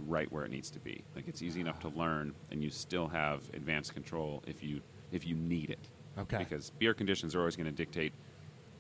right 0.07 0.32
where 0.32 0.45
it 0.45 0.51
needs 0.51 0.69
to 0.72 0.80
be. 0.80 1.03
Like 1.15 1.28
it's 1.28 1.41
easy 1.41 1.59
enough 1.61 1.80
to 1.82 1.89
learn, 1.89 2.34
and 2.51 2.63
you 2.63 2.69
still 2.69 3.07
have 3.07 3.43
advanced 3.53 3.93
control 3.93 4.43
if 4.47 4.63
you 4.63 4.82
if 5.11 5.28
you 5.28 5.36
need 5.36 5.69
it. 5.69 5.89
Okay. 6.17 6.38
Because 6.38 6.72
beer 6.72 6.93
conditions 6.93 7.36
are 7.36 7.39
always 7.39 7.55
going 7.55 7.65
to 7.69 7.72
dictate 7.72 8.13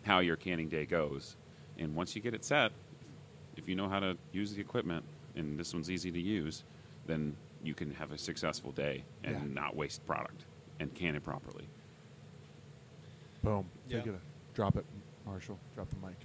how 0.03 0.19
your 0.19 0.35
canning 0.35 0.69
day 0.69 0.85
goes, 0.85 1.35
and 1.77 1.95
once 1.95 2.15
you 2.15 2.21
get 2.21 2.33
it 2.33 2.43
set, 2.43 2.71
if 3.61 3.69
you 3.69 3.75
know 3.75 3.87
how 3.87 3.99
to 3.99 4.17
use 4.31 4.53
the 4.53 4.61
equipment, 4.61 5.03
and 5.35 5.57
this 5.57 5.73
one's 5.73 5.89
easy 5.91 6.11
to 6.11 6.19
use, 6.19 6.63
then 7.05 7.35
you 7.63 7.73
can 7.73 7.93
have 7.93 8.11
a 8.11 8.17
successful 8.17 8.71
day 8.71 9.03
and 9.23 9.35
Yeah. 9.35 9.61
not 9.61 9.75
waste 9.75 10.05
product 10.05 10.45
and 10.79 10.93
can 10.95 11.15
it 11.15 11.23
properly. 11.23 11.65
Boom. 13.43 13.65
Yeah. 13.87 13.99
Take 13.99 14.07
it. 14.07 14.19
Drop 14.53 14.77
it, 14.77 14.85
Marshall. 15.25 15.59
Drop 15.75 15.87
the 15.89 16.07
mic. 16.07 16.15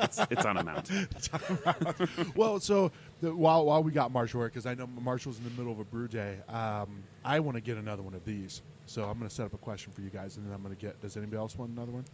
It's, 0.00 0.18
it's 0.30 0.44
on 0.44 0.56
a 0.56 0.64
mount. 0.64 0.90
well, 2.36 2.58
so 2.58 2.90
the, 3.20 3.34
while 3.34 3.64
while 3.66 3.82
we 3.82 3.92
got 3.92 4.10
Marshall 4.10 4.40
here, 4.40 4.48
because 4.48 4.66
I 4.66 4.74
know 4.74 4.86
Marshall's 4.86 5.38
in 5.38 5.44
the 5.44 5.50
middle 5.50 5.72
of 5.72 5.78
a 5.78 5.84
brew 5.84 6.08
day, 6.08 6.38
um, 6.48 7.02
I 7.24 7.40
want 7.40 7.56
to 7.56 7.60
get 7.60 7.76
another 7.76 8.02
one 8.02 8.14
of 8.14 8.24
these. 8.24 8.62
So 8.86 9.04
I'm 9.04 9.18
going 9.18 9.28
to 9.28 9.34
set 9.34 9.46
up 9.46 9.54
a 9.54 9.58
question 9.58 9.92
for 9.92 10.00
you 10.00 10.10
guys, 10.10 10.36
and 10.36 10.46
then 10.46 10.52
I'm 10.52 10.62
going 10.62 10.74
to 10.74 10.80
get. 10.80 11.00
Does 11.00 11.16
anybody 11.16 11.36
else 11.36 11.56
want 11.56 11.70
another 11.72 11.92
one? 11.92 12.04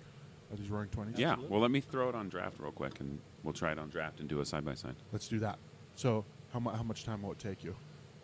Are 0.52 0.56
these 0.56 0.68
roaring 0.70 0.88
twenties? 0.90 1.18
Yeah. 1.18 1.32
Absolutely. 1.32 1.52
Well, 1.52 1.60
let 1.62 1.70
me 1.70 1.80
throw 1.80 2.08
it 2.08 2.14
on 2.14 2.28
draft 2.28 2.58
real 2.58 2.70
quick, 2.72 3.00
and 3.00 3.18
we'll 3.42 3.52
try 3.54 3.72
it 3.72 3.78
on 3.78 3.88
draft 3.88 4.20
and 4.20 4.28
do 4.28 4.40
a 4.40 4.44
side 4.46 4.64
by 4.64 4.74
side. 4.74 4.94
Let's 5.12 5.28
do 5.28 5.38
that. 5.40 5.58
So 5.96 6.24
how, 6.52 6.60
mu- 6.60 6.70
how 6.70 6.82
much 6.82 7.04
time 7.04 7.22
will 7.22 7.32
it 7.32 7.38
take 7.38 7.64
you? 7.64 7.74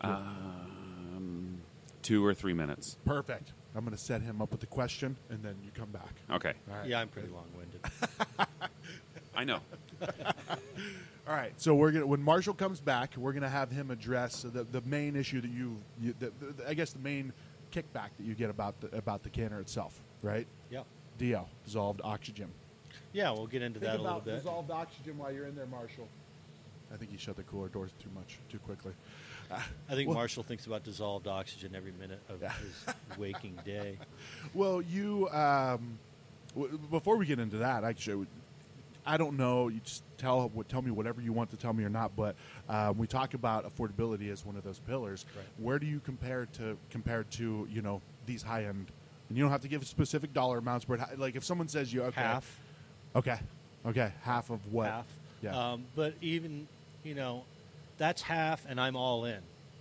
Um, 0.01 1.59
two 2.03 2.25
or 2.25 2.35
three 2.35 2.53
minutes. 2.53 2.99
Perfect. 3.05 3.53
I'm 3.75 3.85
going 3.85 3.97
to 3.97 4.03
set 4.03 4.21
him 4.21 4.43
up 4.43 4.51
with 4.51 4.61
the 4.61 4.67
question, 4.67 5.17
and 5.31 5.43
then 5.43 5.57
you 5.65 5.71
come 5.75 5.91
back. 5.91 6.15
Okay. 6.31 6.53
All 6.71 6.77
right. 6.79 6.87
yeah, 6.89 7.01
I'm 7.01 7.09
pretty 7.09 7.29
long-winded. 7.29 7.81
I 9.35 9.45
know. 9.45 9.61
All 11.27 11.35
right. 11.35 11.53
So 11.57 11.75
we're 11.75 11.93
gonna 11.93 12.07
when 12.07 12.23
Marshall 12.23 12.53
comes 12.55 12.81
back, 12.81 13.17
we're 13.17 13.33
gonna 13.33 13.49
have 13.49 13.71
him 13.71 13.91
address 13.91 14.43
the 14.43 14.65
the 14.65 14.81
main 14.83 15.17
issue 15.17 15.41
that 15.41 15.51
you, 15.51 15.79
you 16.01 16.15
the, 16.19 16.33
the, 16.41 16.69
I 16.69 16.75
guess 16.75 16.93
the 16.93 16.99
main 16.99 17.33
kickback 17.73 18.11
that 18.19 18.25
you 18.25 18.35
get 18.35 18.51
about 18.51 18.79
the 18.81 18.95
about 18.97 19.23
the 19.23 19.31
canner 19.31 19.61
itself, 19.61 20.03
right? 20.21 20.47
yeah, 20.69 20.83
DO 21.19 21.41
dissolved 21.65 22.01
oxygen. 22.05 22.49
yeah, 23.13 23.31
we'll 23.31 23.47
get 23.47 23.63
into 23.63 23.79
that 23.81 23.99
a 23.99 24.03
little 24.03 24.21
bit. 24.21 24.37
dissolved 24.37 24.71
oxygen 24.71 25.19
while 25.19 25.33
you're 25.33 25.47
in 25.47 25.55
there, 25.57 25.67
Marshall. 25.67 26.09
I 26.93 26.97
think 26.97 27.11
he 27.11 27.17
shut 27.17 27.37
the 27.37 27.43
cooler 27.45 27.69
doors 27.69 27.91
too 28.03 28.11
much, 28.15 28.39
too 28.51 28.59
quickly. 28.59 28.93
I 29.51 29.95
think 29.95 30.09
Well- 30.09 30.17
Marshall 30.17 30.43
thinks 30.43 30.67
about 30.67 30.83
dissolved 30.85 31.27
oxygen 31.27 31.75
every 31.75 31.93
minute 31.93 32.21
of 32.29 32.41
Yeah. 32.43 32.53
his 32.53 33.19
waking 33.19 33.59
day. 33.65 33.99
Well, 34.55 34.81
you 34.83 35.29
um, 35.31 35.99
w- 36.55 36.79
before 36.91 37.17
we 37.17 37.27
get 37.27 37.39
into 37.39 37.59
that, 37.59 37.85
actually, 37.85 38.27
I 39.05 39.17
don't 39.17 39.37
know. 39.37 39.69
You 39.69 39.81
just 39.81 40.03
tell 40.19 40.49
what 40.51 40.69
tell 40.69 40.81
me 40.83 40.91
whatever 40.91 41.21
you 41.21 41.33
want 41.33 41.51
to 41.51 41.57
tell 41.57 41.73
me 41.73 41.83
or 41.85 41.89
not. 41.91 42.15
But 42.17 42.37
um, 42.69 42.99
we 42.99 43.07
talk 43.07 43.35
about 43.35 43.65
affordability 43.67 44.31
as 44.31 44.45
one 44.47 44.57
of 44.57 44.63
those 44.63 44.79
pillars. 44.79 45.25
Right. 45.37 45.45
Where 45.59 45.79
do 45.79 45.87
you 45.87 46.01
compare 46.01 46.47
to 46.59 46.77
compared 46.91 47.31
to 47.33 47.67
you 47.71 47.83
know 47.83 48.01
these 48.27 48.43
high 48.43 48.65
end? 48.67 48.87
And 49.33 49.39
you 49.39 49.45
don't 49.45 49.51
have 49.51 49.63
to 49.63 49.69
give 49.69 49.87
specific 49.87 50.35
dollar 50.35 50.59
amounts, 50.59 50.85
but 50.85 51.19
like 51.19 51.37
if 51.37 51.43
someone 51.43 51.67
says 51.67 51.91
you 51.91 52.03
okay, 52.03 52.21
Half, 52.21 52.61
okay, 53.17 53.39
okay, 53.87 54.13
half 54.21 54.51
of 54.51 54.61
what? 54.71 54.89
half. 54.91 55.07
Yeah. 55.41 55.73
Um, 55.73 55.87
but 55.97 56.13
even 56.21 56.69
you 57.03 57.15
know, 57.15 57.45
that's 57.97 58.21
half, 58.21 58.67
and 58.69 58.79
I'm 58.79 58.95
all 58.95 59.25
in. 59.25 59.41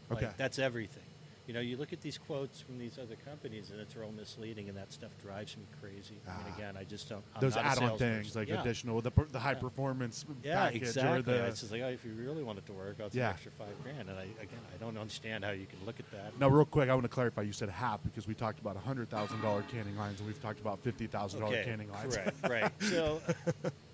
Like, 0.10 0.24
Okay. 0.24 0.32
that's 0.38 0.58
everything. 0.58 1.04
You 1.48 1.56
know, 1.56 1.60
you 1.60 1.76
look 1.76 1.92
at 1.92 2.02
these 2.02 2.18
quotes 2.20 2.62
from 2.62 2.78
these 2.78 3.00
other 3.00 3.16
companies, 3.26 3.72
and 3.72 3.80
it's 3.82 3.96
all 4.02 4.12
misleading, 4.12 4.70
and 4.70 4.78
that 4.78 4.94
stuff 4.94 5.10
drives 5.22 5.58
me 5.58 5.64
crazy. 5.82 6.16
I 6.28 6.38
mean, 6.38 6.46
Ah. 6.52 6.56
again, 6.56 6.78
I 6.78 6.84
just 6.84 7.10
don't. 7.10 7.24
I'm 7.36 7.42
those 7.42 7.58
add-on 7.58 7.98
things 7.98 8.36
like 8.36 8.48
Yeah. 8.48 8.62
additional 8.62 9.02
the 9.02 9.12
the 9.32 9.40
high 9.40 9.54
Yeah. 9.54 9.60
performance 9.60 10.24
Yeah, 10.44 10.66
package 10.66 10.82
exactly. 10.84 11.34
or 11.34 11.38
the 11.38 11.46
it's 11.48 11.62
just 11.62 11.72
like, 11.72 11.82
oh, 11.82 11.88
if 11.90 12.06
you 12.06 12.14
really 12.14 12.44
want 12.44 12.60
it 12.60 12.66
to 12.68 12.74
work, 12.74 12.98
I'll 13.02 13.10
take 13.10 13.16
Yeah. 13.18 13.30
an 13.30 13.34
extra 13.34 13.52
five 13.54 13.82
grand. 13.84 14.08
And 14.10 14.20
I, 14.20 14.24
again, 14.40 14.60
I 14.74 14.78
don't 14.80 14.98
understand 14.98 15.44
how 15.44 15.52
you 15.52 15.66
can 15.66 15.84
look 15.86 16.00
at 16.00 16.10
that. 16.12 16.38
Now, 16.40 16.48
real 16.48 16.64
quick, 16.66 16.90
I 16.90 16.94
want 16.94 17.06
to 17.06 17.10
clarify. 17.10 17.42
You 17.42 17.54
said 17.54 17.70
half 17.70 18.04
because 18.04 18.28
we 18.28 18.36
talked 18.36 18.60
about 18.60 18.78
hundred 18.78 19.10
thousand 19.10 19.42
dollar 19.42 19.64
canning 19.64 19.98
lines, 19.98 20.20
and 20.20 20.28
we've 20.28 20.42
talked 20.42 20.60
about 20.60 20.80
fifty 20.84 21.08
thousand 21.08 21.40
dollar 21.42 21.54
okay, 21.56 21.66
canning 21.66 21.92
lines. 21.92 22.16
correct, 22.16 22.38
right. 22.50 22.72
So, 22.84 23.20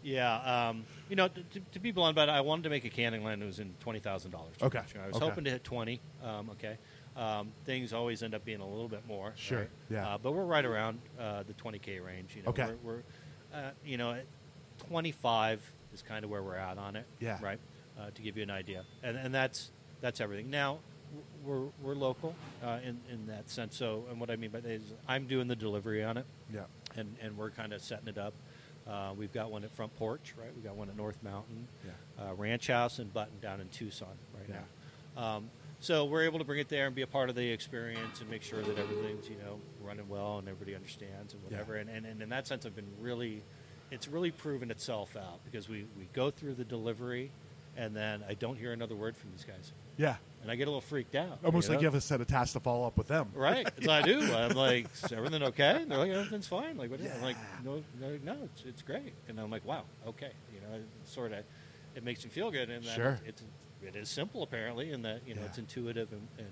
yeah, 0.03 0.67
um, 0.69 0.85
you 1.09 1.15
know, 1.15 1.27
to, 1.29 1.41
to- 1.43 1.59
to 1.71 1.79
be 1.79 1.91
blunt 1.91 2.15
but 2.15 2.29
I 2.29 2.41
wanted 2.41 2.63
to 2.63 2.69
make 2.69 2.85
a 2.85 2.89
canning 2.89 3.23
line 3.23 3.39
that 3.39 3.45
was 3.45 3.59
in 3.59 3.73
twenty 3.79 3.99
thousand 3.99 4.31
dollars. 4.31 4.55
Okay, 4.61 4.79
I 4.79 5.07
was 5.07 5.15
okay. 5.15 5.25
hoping 5.25 5.43
to 5.45 5.49
hit 5.51 5.63
twenty. 5.63 6.01
Um, 6.23 6.49
okay, 6.51 6.77
um, 7.17 7.51
things 7.65 7.93
always 7.93 8.21
end 8.23 8.33
up 8.35 8.45
being 8.45 8.61
a 8.61 8.67
little 8.67 8.87
bit 8.87 9.05
more. 9.07 9.33
Sure, 9.35 9.59
right? 9.59 9.69
yeah. 9.89 10.07
Uh, 10.07 10.17
but 10.17 10.31
we're 10.33 10.45
right 10.45 10.63
around 10.65 10.99
uh, 11.19 11.43
the 11.43 11.53
twenty 11.53 11.79
k 11.79 11.99
range. 11.99 12.35
You 12.35 12.43
know, 12.43 12.49
Okay. 12.49 12.67
we're, 12.83 12.93
we're 13.53 13.57
uh, 13.59 13.71
you 13.85 13.97
know, 13.97 14.11
at 14.13 14.25
twenty 14.87 15.11
five 15.11 15.59
is 15.93 16.01
kind 16.01 16.23
of 16.23 16.29
where 16.31 16.43
we're 16.43 16.55
at 16.55 16.77
on 16.77 16.95
it. 16.95 17.05
Yeah. 17.19 17.39
Right. 17.41 17.59
Uh, 17.99 18.11
to 18.13 18.21
give 18.21 18.37
you 18.37 18.43
an 18.43 18.51
idea, 18.51 18.83
and 19.03 19.17
and 19.17 19.33
that's 19.33 19.71
that's 20.01 20.21
everything. 20.21 20.49
Now. 20.49 20.79
We're, 21.45 21.67
we're 21.81 21.95
local 21.95 22.35
uh, 22.61 22.79
in, 22.83 22.99
in 23.09 23.27
that 23.27 23.49
sense. 23.49 23.77
So, 23.77 24.03
and 24.09 24.19
what 24.19 24.29
I 24.29 24.35
mean 24.35 24.49
by 24.49 24.59
that 24.59 24.69
is 24.69 24.81
I'm 25.07 25.25
doing 25.25 25.47
the 25.47 25.55
delivery 25.55 26.03
on 26.03 26.17
it 26.17 26.25
Yeah. 26.53 26.63
and, 26.97 27.15
and 27.21 27.37
we're 27.37 27.49
kind 27.51 27.71
of 27.71 27.81
setting 27.81 28.09
it 28.09 28.17
up. 28.17 28.33
Uh, 28.85 29.13
we've 29.17 29.31
got 29.31 29.49
one 29.49 29.63
at 29.63 29.71
Front 29.71 29.95
Porch, 29.95 30.33
right? 30.37 30.49
We've 30.53 30.65
got 30.65 30.75
one 30.75 30.89
at 30.89 30.97
North 30.97 31.23
Mountain, 31.23 31.65
Yeah. 31.85 31.91
uh, 32.31 32.33
Ranch 32.33 32.67
House, 32.67 32.99
and 32.99 33.13
Button 33.13 33.39
down 33.41 33.61
in 33.61 33.69
Tucson 33.69 34.09
right 34.37 34.49
Yeah. 34.49 34.55
now. 35.15 35.35
Um, 35.37 35.49
so 35.87 36.03
we're 36.05 36.23
able 36.23 36.39
to 36.39 36.45
bring 36.45 36.59
it 36.59 36.67
there 36.67 36.85
and 36.85 36.93
be 36.95 37.01
a 37.01 37.07
part 37.07 37.29
of 37.29 37.35
the 37.35 37.49
experience 37.49 38.19
and 38.19 38.29
make 38.29 38.43
sure 38.43 38.61
that 38.61 38.77
everything's 38.77 39.29
you 39.29 39.37
know 39.37 39.59
running 39.81 40.07
well 40.09 40.37
and 40.39 40.49
everybody 40.49 40.75
understands 40.75 41.33
and 41.33 41.41
Yeah. 41.43 41.49
whatever. 41.49 41.75
And, 41.75 41.89
and, 41.89 42.05
and 42.05 42.21
in 42.21 42.29
that 42.29 42.45
sense, 42.45 42.65
I've 42.65 42.75
been 42.75 42.91
really, 42.99 43.41
it's 43.89 44.07
really 44.09 44.31
proven 44.31 44.69
itself 44.69 45.15
out 45.15 45.39
because 45.45 45.69
we, 45.69 45.85
we 45.97 46.09
go 46.11 46.29
through 46.29 46.55
the 46.55 46.65
delivery, 46.65 47.31
and 47.77 47.95
then 47.95 48.21
I 48.27 48.33
don't 48.33 48.57
hear 48.57 48.73
another 48.73 48.95
word 48.95 49.15
from 49.15 49.31
these 49.31 49.45
guys, 49.45 49.71
Yeah. 49.95 50.17
and 50.41 50.51
I 50.51 50.55
get 50.55 50.63
a 50.67 50.71
little 50.71 50.81
freaked 50.81 51.15
out. 51.15 51.39
Almost 51.45 51.69
you 51.69 51.75
like 51.75 51.81
you 51.81 51.87
have 51.87 51.95
a 51.95 52.01
set 52.01 52.19
of 52.19 52.27
tasks 52.27 52.51
to 52.53 52.59
follow 52.59 52.85
up 52.85 52.97
with 52.97 53.07
them. 53.07 53.29
Right. 53.33 53.65
So 53.83 53.89
I 53.91 54.01
do. 54.01 54.19
I'm 54.33 54.55
like, 54.57 54.87
is 55.05 55.13
everything 55.13 55.43
okay? 55.43 55.83
And 55.83 55.89
they're 55.91 55.99
like, 55.99 56.11
everything's 56.11 56.47
fine. 56.47 56.75
Like, 56.77 56.89
what? 56.91 56.99
I'm 56.99 57.21
like, 57.21 57.37
no, 57.63 57.81
no, 58.01 58.19
no, 58.25 58.35
it's, 58.43 58.63
it's 58.65 58.81
great. 58.81 59.13
And 59.29 59.39
I'm 59.39 59.49
like, 59.51 59.63
wow, 59.65 59.83
okay. 60.05 60.31
You 60.53 60.59
know, 60.59 60.83
sort 61.05 61.31
of, 61.31 61.45
it 61.95 62.03
makes 62.03 62.25
me 62.25 62.29
feel 62.29 62.51
good. 62.51 62.69
And 62.69 62.83
Sure. 62.83 63.19
it's, 63.25 63.41
it 63.87 63.95
is 63.95 64.09
simple 64.09 64.43
apparently, 64.43 64.91
and 64.91 65.03
that 65.05 65.21
you 65.25 65.33
know 65.33 65.41
Yeah. 65.41 65.47
it's 65.47 65.57
intuitive 65.57 66.11
and, 66.11 66.27
and 66.37 66.51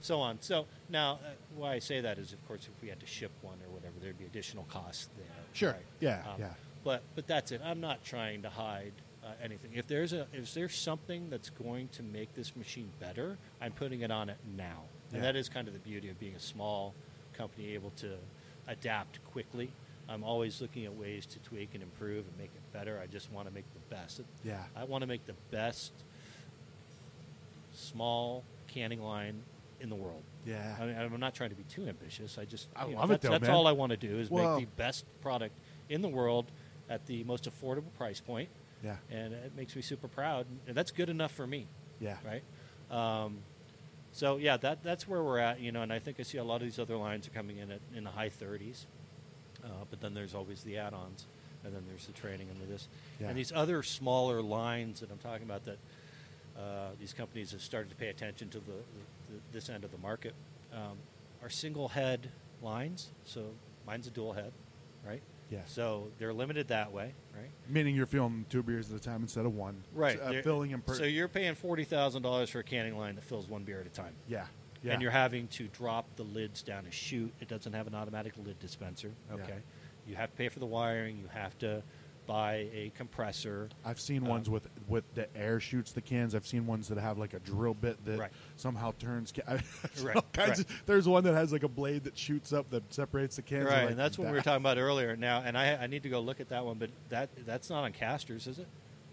so 0.00 0.20
on. 0.20 0.38
So 0.40 0.66
now, 0.88 1.14
uh, 1.24 1.30
why 1.54 1.74
I 1.74 1.78
say 1.78 2.00
that 2.00 2.18
is, 2.18 2.32
of 2.32 2.46
course, 2.48 2.68
if 2.74 2.82
we 2.82 2.88
had 2.88 3.00
to 3.00 3.06
ship 3.06 3.32
one 3.42 3.58
or 3.66 3.70
whatever, 3.74 3.94
there'd 4.00 4.18
be 4.18 4.24
additional 4.24 4.64
costs 4.64 5.08
there. 5.16 5.26
Sure. 5.52 5.72
right? 5.72 5.84
Yeah, 6.00 6.22
Um, 6.26 6.40
yeah. 6.40 6.48
But 6.84 7.02
but 7.14 7.26
that's 7.26 7.52
it. 7.52 7.60
I'm 7.62 7.80
not 7.80 8.02
trying 8.04 8.40
to 8.42 8.48
hide 8.50 8.92
uh, 9.22 9.32
anything. 9.42 9.72
If 9.74 9.86
there's 9.86 10.12
a 10.14 10.26
if 10.32 10.54
there's 10.54 10.74
something 10.74 11.28
that's 11.28 11.50
going 11.50 11.88
to 11.88 12.02
make 12.02 12.34
this 12.34 12.56
machine 12.56 12.90
better, 12.98 13.36
I'm 13.60 13.72
putting 13.72 14.00
it 14.00 14.10
on 14.10 14.30
it 14.30 14.38
now. 14.56 14.84
And 15.12 15.22
that 15.24 15.34
is 15.36 15.48
kind 15.48 15.66
of 15.66 15.74
the 15.74 15.80
beauty 15.80 16.08
of 16.08 16.18
being 16.20 16.36
a 16.36 16.40
small 16.40 16.94
company 17.36 17.74
able 17.74 17.90
to 17.96 18.16
adapt 18.68 19.22
quickly. 19.24 19.70
I'm 20.08 20.22
always 20.24 20.60
looking 20.62 20.86
at 20.86 20.94
ways 20.94 21.26
to 21.26 21.38
tweak 21.40 21.70
and 21.74 21.82
improve 21.82 22.26
and 22.28 22.36
make 22.38 22.50
it 22.54 22.72
better. 22.72 22.98
I 23.02 23.06
just 23.06 23.30
want 23.30 23.46
to 23.48 23.52
make 23.54 23.64
the 23.74 23.94
best. 23.94 24.20
Yeah. 24.44 24.62
I 24.76 24.84
want 24.84 25.02
to 25.02 25.06
make 25.06 25.26
the 25.26 25.34
best 25.50 25.92
small 27.80 28.44
canning 28.68 29.00
line 29.02 29.42
in 29.80 29.88
the 29.88 29.94
world. 29.96 30.22
Yeah. 30.46 30.76
I 30.80 30.86
mean, 30.86 30.96
I'm 30.96 31.20
not 31.20 31.34
trying 31.34 31.50
to 31.50 31.56
be 31.56 31.64
too 31.64 31.86
ambitious. 31.88 32.38
I 32.38 32.44
just 32.44 32.68
I 32.76 32.86
you 32.86 32.92
know, 32.94 32.98
love 33.00 33.10
it 33.10 33.14
that's, 33.14 33.22
though, 33.24 33.30
That's 33.30 33.42
man. 33.42 33.50
all 33.52 33.66
I 33.66 33.72
want 33.72 33.90
to 33.90 33.96
do 33.96 34.18
is 34.18 34.30
Well- 34.30 34.58
make 34.58 34.68
the 34.68 34.76
best 34.76 35.04
product 35.22 35.54
in 35.88 36.02
the 36.02 36.08
world 36.08 36.46
at 36.88 37.06
the 37.06 37.24
most 37.24 37.44
affordable 37.50 37.92
price 37.96 38.20
point, 38.20 38.48
Yeah. 38.84 38.96
and 39.10 39.32
it 39.32 39.54
makes 39.56 39.74
me 39.76 39.82
super 39.82 40.08
proud. 40.08 40.46
And 40.66 40.76
that's 40.76 40.90
good 40.90 41.08
enough 41.08 41.32
for 41.32 41.46
me, 41.46 41.66
Yeah. 42.00 42.16
right? 42.24 42.42
Um, 42.90 43.38
so 44.12 44.36
yeah, 44.38 44.56
that 44.58 44.82
that's 44.82 45.06
where 45.08 45.22
we're 45.22 45.38
at, 45.38 45.60
you 45.60 45.72
know. 45.72 45.82
And 45.82 45.92
I 45.92 45.98
think 45.98 46.18
I 46.20 46.24
see 46.24 46.38
a 46.38 46.44
lot 46.44 46.56
of 46.56 46.62
these 46.62 46.78
other 46.78 46.96
lines 46.96 47.26
are 47.26 47.30
coming 47.30 47.58
in 47.58 47.70
at 47.70 47.80
in 47.94 48.04
the 48.04 48.10
high 48.10 48.28
30s, 48.28 48.86
uh, 49.64 49.68
but 49.88 50.00
then 50.00 50.14
there's 50.14 50.34
always 50.34 50.62
the 50.64 50.76
add-ons, 50.78 51.26
and 51.64 51.74
then 51.74 51.84
there's 51.88 52.06
the 52.06 52.12
training 52.12 52.48
and 52.50 52.60
the 52.60 52.66
this, 52.66 52.88
Yeah. 53.20 53.28
and 53.28 53.38
these 53.38 53.52
other 53.52 53.82
smaller 53.82 54.42
lines 54.42 55.00
that 55.00 55.10
I'm 55.10 55.18
talking 55.18 55.44
about 55.44 55.64
that 55.64 55.78
uh, 56.60 56.90
these 56.98 57.12
companies 57.12 57.52
have 57.52 57.62
started 57.62 57.88
to 57.90 57.96
pay 57.96 58.08
attention 58.08 58.48
to 58.50 58.58
the, 58.58 58.72
the, 59.30 59.40
this 59.52 59.68
end 59.68 59.84
of 59.84 59.90
the 59.90 59.98
market 59.98 60.34
um, 60.72 60.98
are 61.42 61.48
single 61.48 61.88
head 61.88 62.30
lines. 62.62 63.08
So 63.24 63.46
mine's 63.86 64.06
a 64.06 64.10
dual 64.10 64.32
head, 64.32 64.52
right? 65.06 65.22
Yeah. 65.50 65.60
So 65.66 66.08
they're 66.18 66.32
limited 66.32 66.68
that 66.68 66.92
way, 66.92 67.12
right? 67.34 67.50
Meaning 67.68 67.96
you're 67.96 68.06
filling 68.06 68.46
two 68.48 68.62
beers 68.62 68.90
at 68.90 68.96
a 68.96 69.00
time 69.00 69.22
instead 69.22 69.46
of 69.46 69.54
one. 69.54 69.82
Right. 69.94 70.20
Uh, 70.20 70.42
filling 70.42 70.70
in 70.70 70.80
per- 70.80 70.94
so 70.94 71.04
you're 71.04 71.26
paying 71.28 71.54
forty 71.56 71.84
thousand 71.84 72.22
dollars 72.22 72.50
for 72.50 72.60
a 72.60 72.64
canning 72.64 72.96
line 72.96 73.16
that 73.16 73.24
fills 73.24 73.48
one 73.48 73.64
beer 73.64 73.80
at 73.80 73.86
a 73.86 73.90
time. 73.90 74.14
yeah. 74.28 74.46
Yeah. 74.82 74.94
And 74.94 75.02
you're 75.02 75.10
having 75.10 75.46
to 75.48 75.66
drop 75.68 76.06
the 76.16 76.22
lids 76.22 76.62
down 76.62 76.86
a 76.86 76.90
chute. 76.90 77.34
It 77.42 77.48
doesn't 77.48 77.74
have 77.74 77.86
an 77.86 77.94
automatic 77.94 78.32
lid 78.42 78.58
dispenser. 78.60 79.10
Yeah. 79.28 79.42
Okay. 79.42 79.58
You 80.06 80.16
have 80.16 80.30
to 80.30 80.36
pay 80.38 80.48
for 80.48 80.58
the 80.58 80.64
wiring. 80.64 81.18
You 81.18 81.26
have 81.34 81.58
to 81.58 81.82
buy 82.26 82.68
a 82.72 82.92
compressor. 82.96 83.68
I've 83.84 84.00
seen 84.00 84.22
Um, 84.22 84.28
ones 84.28 84.50
with 84.50 84.68
with 84.88 85.04
the 85.14 85.34
air 85.36 85.60
shoots 85.60 85.92
the 85.92 86.00
cans. 86.00 86.34
I've 86.34 86.46
seen 86.46 86.66
ones 86.66 86.88
that 86.88 86.98
have 86.98 87.18
like 87.18 87.34
a 87.34 87.38
drill 87.40 87.74
bit 87.74 88.04
that 88.04 88.18
Right. 88.18 88.30
somehow 88.56 88.92
turns. 88.98 89.32
Ca- 89.32 89.42
There's 89.46 90.02
Right, 90.04 90.16
right. 90.38 90.58
of- 90.58 90.82
there's 90.86 91.06
one 91.08 91.24
that 91.24 91.34
has 91.34 91.52
like 91.52 91.62
a 91.62 91.68
blade 91.68 92.04
that 92.04 92.16
shoots 92.16 92.52
up 92.52 92.70
that 92.70 92.92
separates 92.92 93.36
the 93.36 93.42
cans. 93.42 93.64
Right, 93.66 93.82
like, 93.82 93.90
and 93.90 93.98
that's 93.98 94.18
what 94.18 94.28
we 94.28 94.32
were 94.34 94.42
talking 94.42 94.62
about 94.62 94.78
earlier. 94.78 95.16
Now, 95.16 95.42
and 95.44 95.56
I, 95.56 95.74
I 95.76 95.86
need 95.86 96.02
to 96.04 96.08
go 96.08 96.20
look 96.20 96.40
at 96.40 96.48
that 96.50 96.64
one, 96.64 96.78
but 96.78 96.90
that 97.08 97.30
that's 97.46 97.70
not 97.70 97.84
on 97.84 97.92
casters, 97.92 98.46
is 98.46 98.58
it? 98.58 98.66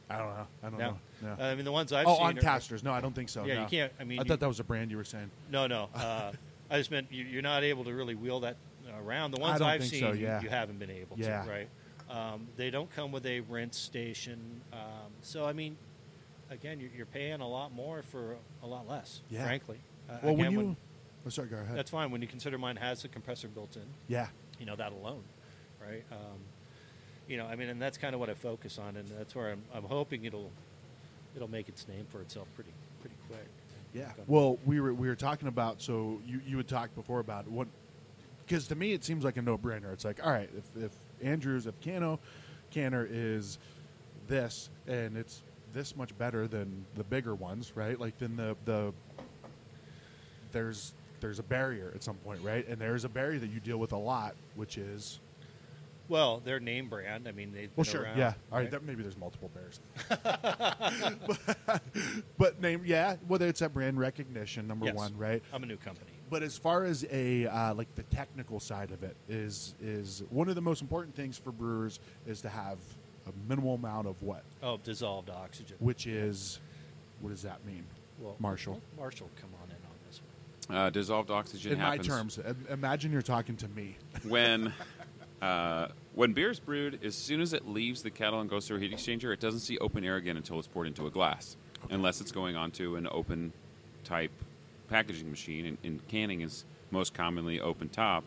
I 0.10 0.18
don't 0.20 0.28
know. 0.30 0.48
I 0.64 0.70
don't 0.70 0.80
No. 0.80 0.98
know. 1.22 1.36
No. 1.38 1.44
I 1.44 1.56
mean, 1.56 1.66
the 1.66 1.72
ones 1.72 1.92
I've 1.92 2.08
oh, 2.08 2.16
seen. 2.16 2.26
on 2.28 2.38
are- 2.38 2.42
casters? 2.42 2.84
No, 2.84 2.94
I 2.94 3.02
don't 3.02 3.14
think 3.14 3.30
so. 3.30 3.44
Yeah, 3.46 3.64
you 3.64 3.68
can't- 3.68 3.94
I 4.00 4.04
mean, 4.06 4.20
I 4.20 4.22
you- 4.24 4.28
thought 4.30 4.40
that 4.40 4.48
was 4.48 4.60
a 4.60 4.64
brand 4.64 4.90
you 4.92 4.98
were 4.98 5.04
saying. 5.04 5.30
No, 5.52 5.68
no. 5.68 5.90
Uh, 5.96 6.32
I 6.70 6.78
just 6.78 6.92
meant 6.92 7.12
you, 7.12 7.24
you're 7.24 7.42
not 7.42 7.64
able 7.64 7.84
to 7.86 7.94
really 7.94 8.16
wheel 8.16 8.40
that 8.42 8.58
around. 9.02 9.32
The 9.32 9.40
ones 9.40 9.62
I've 9.62 9.84
seen, 9.86 10.00
so, 10.02 10.12
you- 10.14 10.24
yeah. 10.26 10.42
you, 10.42 10.50
haven't 10.50 10.80
been 10.80 10.90
able 10.92 11.18
Yeah. 11.20 11.44
to, 11.44 11.50
right? 11.50 11.70
Um, 12.10 12.48
they 12.56 12.70
don't 12.70 12.90
come 12.96 13.12
with 13.12 13.26
a 13.26 13.42
rinse 13.42 13.78
station. 13.78 14.62
Um, 14.72 15.12
so, 15.22 15.46
I 15.46 15.54
mean, 15.54 15.78
again, 16.50 16.80
you're, 16.80 16.90
you're 16.96 17.06
paying 17.06 17.42
a 17.42 17.48
lot 17.48 17.74
more 17.74 18.02
for 18.02 18.38
a 18.64 18.68
lot 18.68 18.88
less, 18.88 19.22
Yeah. 19.30 19.44
frankly. 19.46 19.80
Uh, 20.10 20.18
Well, 20.24 20.34
again, 20.36 20.56
when 20.56 20.68
you, 20.70 20.76
oh, 21.26 21.30
sorry, 21.30 21.50
go 21.50 21.58
ahead. 21.58 21.78
that's 21.78 21.92
fine 21.92 22.10
when 22.12 22.22
you 22.22 22.28
consider 22.28 22.58
mine 22.58 22.78
has 22.78 23.04
a 23.04 23.10
compressor 23.10 23.50
built 23.50 23.76
in. 23.76 23.84
yeah, 24.08 24.28
you 24.60 24.66
know 24.66 24.76
that 24.78 24.94
alone, 24.94 25.24
right? 25.86 26.04
Um, 26.12 26.40
you 27.28 27.36
know, 27.36 27.46
I 27.46 27.58
mean, 27.58 27.68
and 27.68 27.82
that's 27.82 27.98
kind 27.98 28.14
of 28.14 28.22
what 28.22 28.30
I 28.30 28.34
focus 28.36 28.80
on, 28.80 28.96
and 28.96 29.06
that's 29.10 29.36
where 29.36 29.52
I'm, 29.52 29.62
I'm 29.74 29.84
hoping 29.84 30.24
it'll 30.24 30.50
it'll 31.36 31.50
make 31.50 31.68
its 31.68 31.86
name 31.90 32.06
for 32.10 32.22
itself 32.22 32.48
pretty 32.56 32.72
pretty 33.02 33.18
quick. 33.28 33.46
yeah. 33.94 34.14
Well, 34.28 34.58
we 34.66 34.80
were 34.80 34.94
we 34.94 35.10
were 35.10 35.16
talking 35.18 35.50
about 35.50 35.82
so 35.82 36.22
you 36.26 36.40
you 36.48 36.56
had 36.56 36.70
talked 36.70 36.96
before 36.96 37.20
about 37.20 37.50
what 37.50 37.68
because 38.46 38.66
to 38.70 38.76
me 38.76 38.94
it 38.94 39.04
seems 39.04 39.26
like 39.26 39.36
a 39.36 39.42
no 39.42 39.58
brainer. 39.58 39.92
It's 39.92 40.06
like 40.06 40.26
all 40.26 40.32
right, 40.32 40.50
if 40.58 40.84
if 40.84 40.92
Andrews 41.22 41.66
of 41.66 41.80
Cano 41.82 42.20
Canner 42.72 43.08
is 43.10 43.58
this 44.28 44.70
and 44.88 45.18
it's 45.18 45.44
this 45.74 45.96
much 45.96 46.18
better 46.18 46.48
than 46.48 46.86
the 46.96 47.04
bigger 47.04 47.36
ones, 47.36 47.74
right? 47.76 48.00
Like 48.00 48.18
then 48.18 48.36
the 48.36 48.56
the 48.66 48.94
there's 50.52 50.94
there's 51.20 51.40
a 51.40 51.44
barrier 51.44 51.92
at 51.96 52.04
some 52.04 52.16
point, 52.18 52.42
right? 52.42 52.68
And 52.68 52.80
there's 52.80 53.06
a 53.06 53.10
barrier 53.10 53.40
that 53.40 53.50
you 53.50 53.60
deal 53.60 53.78
with 53.78 53.92
a 53.92 53.98
lot, 53.98 54.36
which 54.56 54.78
is 54.78 55.20
well, 56.10 56.40
their 56.40 56.60
name 56.60 56.88
brand. 56.88 57.28
I 57.28 57.32
mean, 57.34 57.52
they've 57.52 57.70
well, 57.76 57.84
sure, 57.84 58.04
around, 58.04 58.18
yeah. 58.18 58.34
All 58.52 58.58
right, 58.58 58.64
right? 58.64 58.72
there, 58.72 58.80
maybe 58.80 59.02
there's 59.04 59.18
multiple 59.18 59.52
bears, 59.54 59.82
but, 61.28 61.82
but 62.38 62.62
name, 62.62 62.84
yeah. 62.86 63.18
Whether 63.28 63.48
it's 63.48 63.60
that 63.60 63.74
brand 63.74 64.00
recognition, 64.00 64.68
number 64.68 64.86
Yes. 64.86 64.96
one, 64.96 65.18
right? 65.18 65.44
I'm 65.52 65.64
a 65.64 65.66
new 65.66 65.78
company. 65.78 66.17
But 66.30 66.44
as 66.44 66.58
far 66.58 66.84
as 66.84 67.06
a 67.12 67.48
uh, 67.48 67.74
like 67.74 67.94
the 67.96 68.04
technical 68.04 68.60
side 68.60 68.92
of 68.92 69.04
it 69.04 69.16
is 69.30 69.76
is 69.82 70.24
one 70.30 70.50
of 70.50 70.56
the 70.56 70.62
most 70.62 70.82
important 70.82 71.16
things 71.16 71.38
for 71.38 71.52
brewers 71.52 72.00
is 72.26 72.42
to 72.42 72.50
have 72.50 72.78
a 73.28 73.32
minimal 73.50 73.76
amount 73.76 74.08
of 74.08 74.22
what, 74.22 74.44
Oh, 74.64 74.78
dissolved 74.78 75.30
oxygen. 75.30 75.78
which 75.80 76.06
is 76.08 76.60
what 77.22 77.30
does 77.30 77.42
that 77.44 77.66
mean? 77.66 77.86
Well, 78.20 78.36
Marshall. 78.40 78.82
Marshall, 78.98 79.30
come 79.40 79.50
on 79.62 79.70
in 79.70 79.76
on 79.76 79.96
this 80.08 80.22
one. 80.68 80.78
Uh, 80.78 80.90
dissolved 80.90 81.30
oxygen 81.32 81.74
In 81.74 81.80
happens 81.80 82.08
my 82.10 82.16
terms, 82.16 82.40
imagine 82.70 83.12
you're 83.12 83.22
talking 83.22 83.56
to 83.58 83.68
me. 83.70 83.96
when 84.28 84.74
uh, 85.42 85.88
when 86.14 86.34
beer 86.34 86.50
is 86.52 86.60
brewed. 86.60 87.00
As 87.06 87.16
soon 87.16 87.42
as 87.42 87.54
it 87.54 87.68
leaves 87.68 88.02
the 88.04 88.10
kettle 88.10 88.40
and 88.42 88.50
goes 88.50 88.68
through 88.68 88.78
a 88.78 88.80
heat 88.82 88.92
exchanger, 88.92 89.32
it 89.34 89.40
doesn't 89.40 89.60
see 89.62 89.78
open 89.78 90.04
air 90.04 90.16
again 90.18 90.36
until 90.36 90.58
it's 90.60 90.68
poured 90.68 90.88
into 90.88 91.06
a 91.08 91.12
glass, 91.12 91.56
unless 91.90 92.22
it's 92.22 92.32
going 92.32 92.56
onto 92.56 92.96
an 92.96 93.08
open 93.12 93.54
type 94.04 94.32
packaging 94.90 95.30
machine. 95.30 95.66
And, 95.66 95.78
and 95.84 96.08
canning 96.08 96.42
is 96.42 96.66
most 96.92 97.14
commonly 97.14 97.60
open 97.60 97.90
top. 97.90 98.24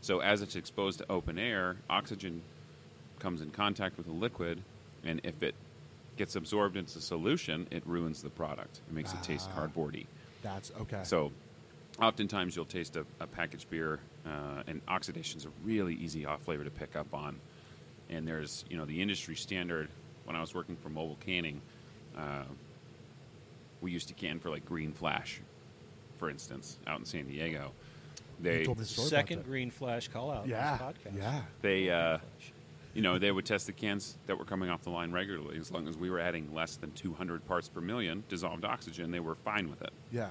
So 0.00 0.20
as 0.20 0.42
it's 0.42 0.56
exposed 0.56 0.98
to 0.98 1.06
open 1.10 1.38
air, 1.38 1.76
oxygen 1.90 2.42
comes 3.18 3.40
in 3.40 3.50
contact 3.50 3.96
with 3.96 4.06
the 4.06 4.12
liquid, 4.12 4.62
and 5.04 5.20
if 5.24 5.42
it 5.42 5.54
gets 6.16 6.36
absorbed 6.36 6.76
into 6.76 7.00
solution, 7.00 7.66
it 7.70 7.82
ruins 7.86 8.22
the 8.22 8.30
product. 8.30 8.80
It 8.88 8.94
makes 8.94 9.12
it 9.12 9.22
taste 9.22 9.48
Ah. 9.52 9.66
cardboardy. 9.66 10.06
That's 10.42 10.70
okay. 10.80 11.00
So, 11.02 11.32
oftentimes 12.00 12.54
you'll 12.54 12.64
taste 12.64 12.94
a, 12.96 13.04
a 13.18 13.26
packaged 13.26 13.68
beer, 13.70 13.98
uh, 14.24 14.62
and 14.68 14.80
oxidation 14.86 15.38
is 15.38 15.46
a 15.46 15.50
really 15.64 15.94
easy 15.94 16.26
off 16.26 16.42
flavor 16.42 16.62
to 16.62 16.70
pick 16.70 16.94
up 16.94 17.12
on. 17.12 17.40
And 18.08 18.26
there's, 18.26 18.64
you 18.70 18.76
know, 18.76 18.84
the 18.84 19.02
industry 19.02 19.34
standard. 19.34 19.88
When 20.24 20.36
I 20.36 20.40
was 20.40 20.54
working 20.54 20.76
for 20.76 20.90
mobile 20.90 21.18
canning, 21.26 21.60
uh, 22.16 22.44
we 23.80 23.90
used 23.90 24.08
to 24.08 24.14
can 24.14 24.38
for 24.38 24.50
like 24.50 24.64
Green 24.64 24.92
Flash, 24.92 25.40
for 26.18 26.28
instance, 26.28 26.78
out 26.86 26.98
in 26.98 27.04
San 27.04 27.26
Diego. 27.26 27.72
They, 28.40 28.64
told 28.64 28.78
me 28.78 28.84
the 28.84 28.88
Second 28.88 29.44
green 29.44 29.70
flash 29.70 30.08
call 30.08 30.30
out. 30.30 30.46
yeah, 30.46 30.76
this 30.76 31.12
podcast. 31.12 31.18
yeah. 31.18 31.40
they, 31.60 31.90
uh, 31.90 32.18
you 32.94 33.02
know, 33.02 33.18
they 33.18 33.32
would 33.32 33.44
test 33.46 33.66
the 33.66 33.72
cans 33.72 34.16
that 34.26 34.38
were 34.38 34.44
coming 34.44 34.70
off 34.70 34.82
the 34.82 34.90
line 34.90 35.10
regularly. 35.12 35.58
As 35.58 35.72
long 35.72 35.88
as 35.88 35.96
we 35.96 36.08
were 36.10 36.20
adding 36.20 36.52
less 36.54 36.76
than 36.76 36.92
200 36.92 37.46
parts 37.46 37.68
per 37.68 37.80
million 37.80 38.22
dissolved 38.28 38.64
oxygen, 38.64 39.10
they 39.10 39.20
were 39.20 39.34
fine 39.34 39.68
with 39.68 39.82
it. 39.82 39.90
Yeah. 40.12 40.30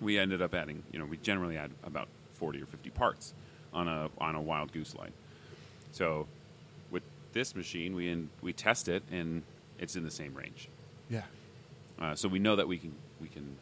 we 0.00 0.18
ended 0.18 0.42
up 0.42 0.54
adding, 0.54 0.82
you 0.92 0.98
know, 0.98 1.04
we 1.06 1.16
generally 1.18 1.56
add 1.56 1.70
about 1.84 2.08
40 2.34 2.62
or 2.62 2.66
50 2.66 2.90
parts 2.90 3.34
on 3.72 3.88
a 3.88 4.08
on 4.18 4.34
a 4.34 4.40
wild 4.40 4.72
goose 4.72 4.94
line. 4.94 5.12
So 5.92 6.26
with 6.90 7.02
this 7.32 7.54
machine, 7.56 7.94
we 7.94 8.08
in, 8.10 8.28
we 8.42 8.52
test 8.52 8.88
it 8.88 9.02
and 9.10 9.42
it's 9.78 9.96
in 9.96 10.04
the 10.04 10.10
same 10.10 10.34
range. 10.34 10.68
Yeah. 11.10 11.22
Uh, 12.00 12.14
so 12.14 12.28
we 12.28 12.38
know 12.38 12.56
that 12.56 12.66
we 12.66 12.78
can 12.78 12.92
we 13.20 13.28
can 13.28 13.56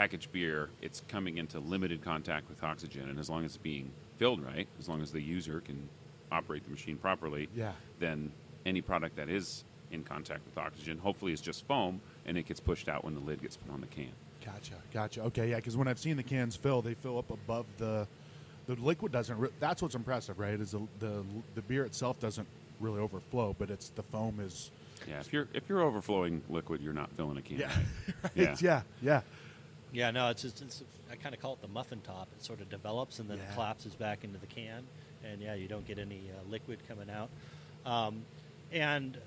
package 0.00 0.32
beer. 0.32 0.70
It's 0.80 1.02
coming 1.08 1.36
into 1.36 1.60
limited 1.60 2.00
contact 2.02 2.48
with 2.48 2.62
oxygen, 2.64 3.10
and 3.10 3.18
as 3.18 3.28
long 3.28 3.44
as 3.44 3.50
it's 3.50 3.56
being 3.58 3.90
filled 4.16 4.42
right, 4.42 4.66
as 4.78 4.88
long 4.88 5.02
as 5.02 5.12
the 5.12 5.20
user 5.20 5.60
can 5.60 5.90
operate 6.32 6.64
the 6.64 6.70
machine 6.70 6.96
properly, 6.96 7.50
Yeah. 7.54 7.72
then 7.98 8.32
any 8.64 8.80
product 8.80 9.16
that 9.16 9.28
is 9.28 9.62
in 9.90 10.02
contact 10.02 10.40
with 10.46 10.56
oxygen, 10.56 10.96
hopefully, 10.96 11.34
is 11.34 11.40
just 11.42 11.66
foam, 11.66 12.00
and 12.24 12.38
it 12.38 12.46
gets 12.46 12.60
pushed 12.60 12.88
out 12.88 13.04
when 13.04 13.12
the 13.14 13.20
lid 13.20 13.42
gets 13.42 13.58
put 13.58 13.70
on 13.70 13.82
the 13.82 13.86
can. 13.88 14.08
Gotcha, 14.42 14.72
gotcha. 14.90 15.20
Okay, 15.24 15.50
yeah, 15.50 15.56
because 15.56 15.76
when 15.76 15.86
I've 15.86 15.98
seen 15.98 16.16
the 16.16 16.22
cans 16.22 16.56
fill, 16.56 16.80
they 16.80 16.94
fill 16.94 17.18
up 17.18 17.30
above 17.30 17.66
the 17.76 18.08
the 18.68 18.76
liquid 18.76 19.12
doesn't. 19.12 19.36
Re- 19.36 19.50
that's 19.58 19.82
what's 19.82 19.94
impressive, 19.96 20.38
right? 20.38 20.58
Is 20.58 20.70
the, 20.70 20.80
the 21.00 21.24
the 21.56 21.62
beer 21.62 21.84
itself 21.84 22.18
doesn't 22.20 22.46
really 22.78 23.00
overflow, 23.00 23.54
but 23.58 23.68
it's 23.70 23.90
the 23.90 24.02
foam 24.04 24.40
is. 24.40 24.70
Yeah, 25.06 25.20
if 25.20 25.30
you're 25.30 25.48
if 25.52 25.68
you're 25.68 25.82
overflowing 25.82 26.40
liquid, 26.48 26.80
you're 26.80 26.94
not 26.94 27.10
filling 27.18 27.36
a 27.36 27.42
can. 27.42 27.58
Yeah, 27.58 27.70
right? 28.22 28.32
yeah, 28.34 28.56
yeah, 28.60 28.82
yeah. 29.02 29.20
Yeah, 29.92 30.10
no, 30.10 30.28
it's, 30.30 30.44
it's, 30.44 30.60
it's 30.62 30.82
I 31.10 31.16
kind 31.16 31.34
of 31.34 31.40
call 31.40 31.54
it 31.54 31.62
the 31.62 31.68
muffin 31.68 32.00
top. 32.02 32.28
It 32.38 32.44
sort 32.44 32.60
of 32.60 32.68
develops 32.70 33.18
and 33.18 33.28
then 33.28 33.38
Yeah. 33.38 33.44
it 33.44 33.54
collapses 33.54 33.94
back 33.94 34.22
into 34.24 34.38
the 34.38 34.46
can, 34.46 34.84
and 35.24 35.40
yeah, 35.40 35.54
you 35.54 35.66
don't 35.68 35.86
get 35.86 35.98
any 35.98 36.30
uh, 36.30 36.48
liquid 36.48 36.78
coming 36.88 37.08
out. 37.10 37.28
Um, 37.84 38.22
and 38.72 39.18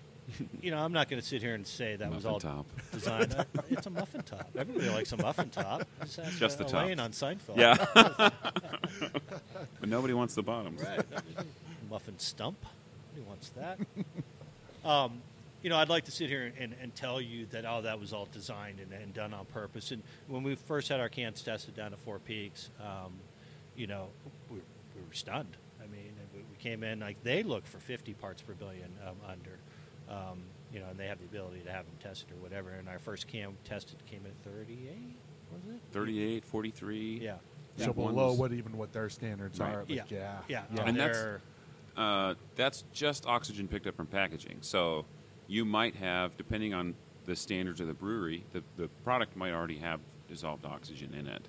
you 0.62 0.70
know, 0.70 0.78
I'm 0.78 0.92
not 0.92 1.08
going 1.08 1.20
to 1.20 1.26
sit 1.26 1.42
here 1.42 1.54
and 1.54 1.66
say 1.66 1.96
that 1.96 2.08
was 2.10 2.24
Muffin 2.24 2.30
all 2.30 2.40
top. 2.40 2.66
designed. 2.92 3.34
Uh, 3.58 3.62
it's 3.70 3.86
a 3.86 3.90
muffin 3.90 4.22
top. 4.22 4.48
Everybody 4.56 4.88
likes 4.90 5.12
a 5.12 5.16
muffin 5.16 5.50
top. 5.50 5.86
Just, 6.00 6.38
Just 6.38 6.60
uh, 6.60 6.64
the 6.64 6.70
top. 6.70 6.84
Elaine 6.84 7.00
on 7.00 7.10
Seinfeld. 7.12 7.56
Yeah. 7.56 7.76
but 9.80 9.88
nobody 9.88 10.14
wants 10.14 10.34
the 10.34 10.42
bottoms. 10.42 10.82
Right. 10.82 11.00
Muffin 11.90 12.18
stump. 12.18 12.56
Nobody 13.14 13.28
wants 13.28 13.50
that? 13.50 13.78
um, 14.88 15.20
you 15.62 15.70
know, 15.70 15.76
I'd 15.76 15.88
like 15.88 16.04
to 16.04 16.10
sit 16.10 16.28
here 16.28 16.52
and, 16.58 16.74
and 16.80 16.94
tell 16.94 17.20
you 17.20 17.46
that 17.46 17.64
oh, 17.66 17.82
that 17.82 17.98
was 17.98 18.12
all 18.12 18.28
designed 18.30 18.78
and, 18.80 18.92
and 18.92 19.12
done 19.12 19.34
on 19.34 19.44
purpose. 19.46 19.90
And 19.90 20.02
when 20.28 20.42
we 20.42 20.54
first 20.54 20.88
had 20.88 21.00
our 21.00 21.08
cans 21.08 21.42
tested 21.42 21.74
down 21.74 21.92
at 21.92 21.98
Four 22.00 22.18
Peaks, 22.18 22.70
um, 22.80 23.12
you 23.76 23.86
know, 23.86 24.08
we, 24.50 24.56
we 24.56 25.02
were 25.06 25.14
stunned. 25.14 25.56
I 25.82 25.86
mean, 25.86 26.12
we, 26.34 26.40
we 26.40 26.56
came 26.58 26.82
in 26.82 27.00
like 27.00 27.22
they 27.22 27.42
look 27.42 27.66
for 27.66 27.78
50 27.78 28.14
parts 28.14 28.42
per 28.42 28.54
billion 28.54 28.90
um, 29.06 29.16
under. 29.28 29.58
Um, 30.10 30.38
you 30.72 30.80
know, 30.80 30.86
and 30.90 30.98
they 30.98 31.06
have 31.06 31.18
the 31.18 31.24
ability 31.24 31.60
to 31.60 31.72
have 31.72 31.84
them 31.86 31.94
tested 32.02 32.30
or 32.32 32.36
whatever. 32.36 32.70
And 32.70 32.88
our 32.88 32.98
first 32.98 33.26
can 33.26 33.56
tested 33.64 33.96
came 34.06 34.20
in 34.26 34.32
38, 34.52 34.90
was 35.52 35.74
it? 35.74 35.80
38, 35.92 36.44
43. 36.44 37.20
Yeah. 37.22 37.34
Yeah, 37.76 37.84
so 37.86 37.92
one 37.92 38.14
below 38.14 38.32
what 38.32 38.52
even 38.52 38.76
what 38.76 38.92
their 38.92 39.08
standards 39.08 39.58
Right. 39.60 39.74
are. 39.74 39.78
Like, 39.80 39.88
Yeah. 39.88 40.02
yeah, 40.10 40.38
Yeah. 40.48 40.62
yeah. 40.74 40.82
And 40.84 40.98
that's- 40.98 41.40
Uh, 41.96 42.34
that's 42.54 42.84
just 42.92 43.26
oxygen 43.26 43.66
picked 43.66 43.86
up 43.86 43.96
from 43.96 44.06
packaging. 44.06 44.58
So 44.60 45.04
you 45.48 45.64
might 45.64 45.96
have, 45.96 46.36
depending 46.36 46.74
on 46.74 46.94
the 47.24 47.34
standards 47.34 47.80
of 47.80 47.88
the 47.88 47.94
brewery, 47.94 48.44
the, 48.52 48.62
the 48.76 48.88
product 49.02 49.36
might 49.36 49.52
already 49.52 49.78
have 49.78 50.00
dissolved 50.28 50.64
oxygen 50.64 51.14
in 51.14 51.26
it. 51.26 51.42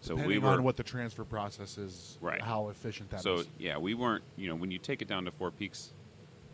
So 0.00 0.14
Depending 0.14 0.28
we 0.28 0.38
were 0.38 0.54
on 0.54 0.62
what 0.62 0.76
the 0.76 0.82
transfer 0.82 1.24
process 1.24 1.78
is, 1.78 2.16
Right. 2.20 2.40
how 2.40 2.68
efficient 2.68 3.10
that 3.10 3.18
is. 3.18 3.22
so 3.22 3.42
yeah, 3.58 3.76
we 3.76 3.94
weren't. 3.94 4.22
You 4.36 4.48
know, 4.48 4.54
when 4.54 4.70
you 4.70 4.78
take 4.78 5.02
it 5.02 5.08
down 5.08 5.24
to 5.24 5.30
Four 5.32 5.50
Peaks, 5.50 5.92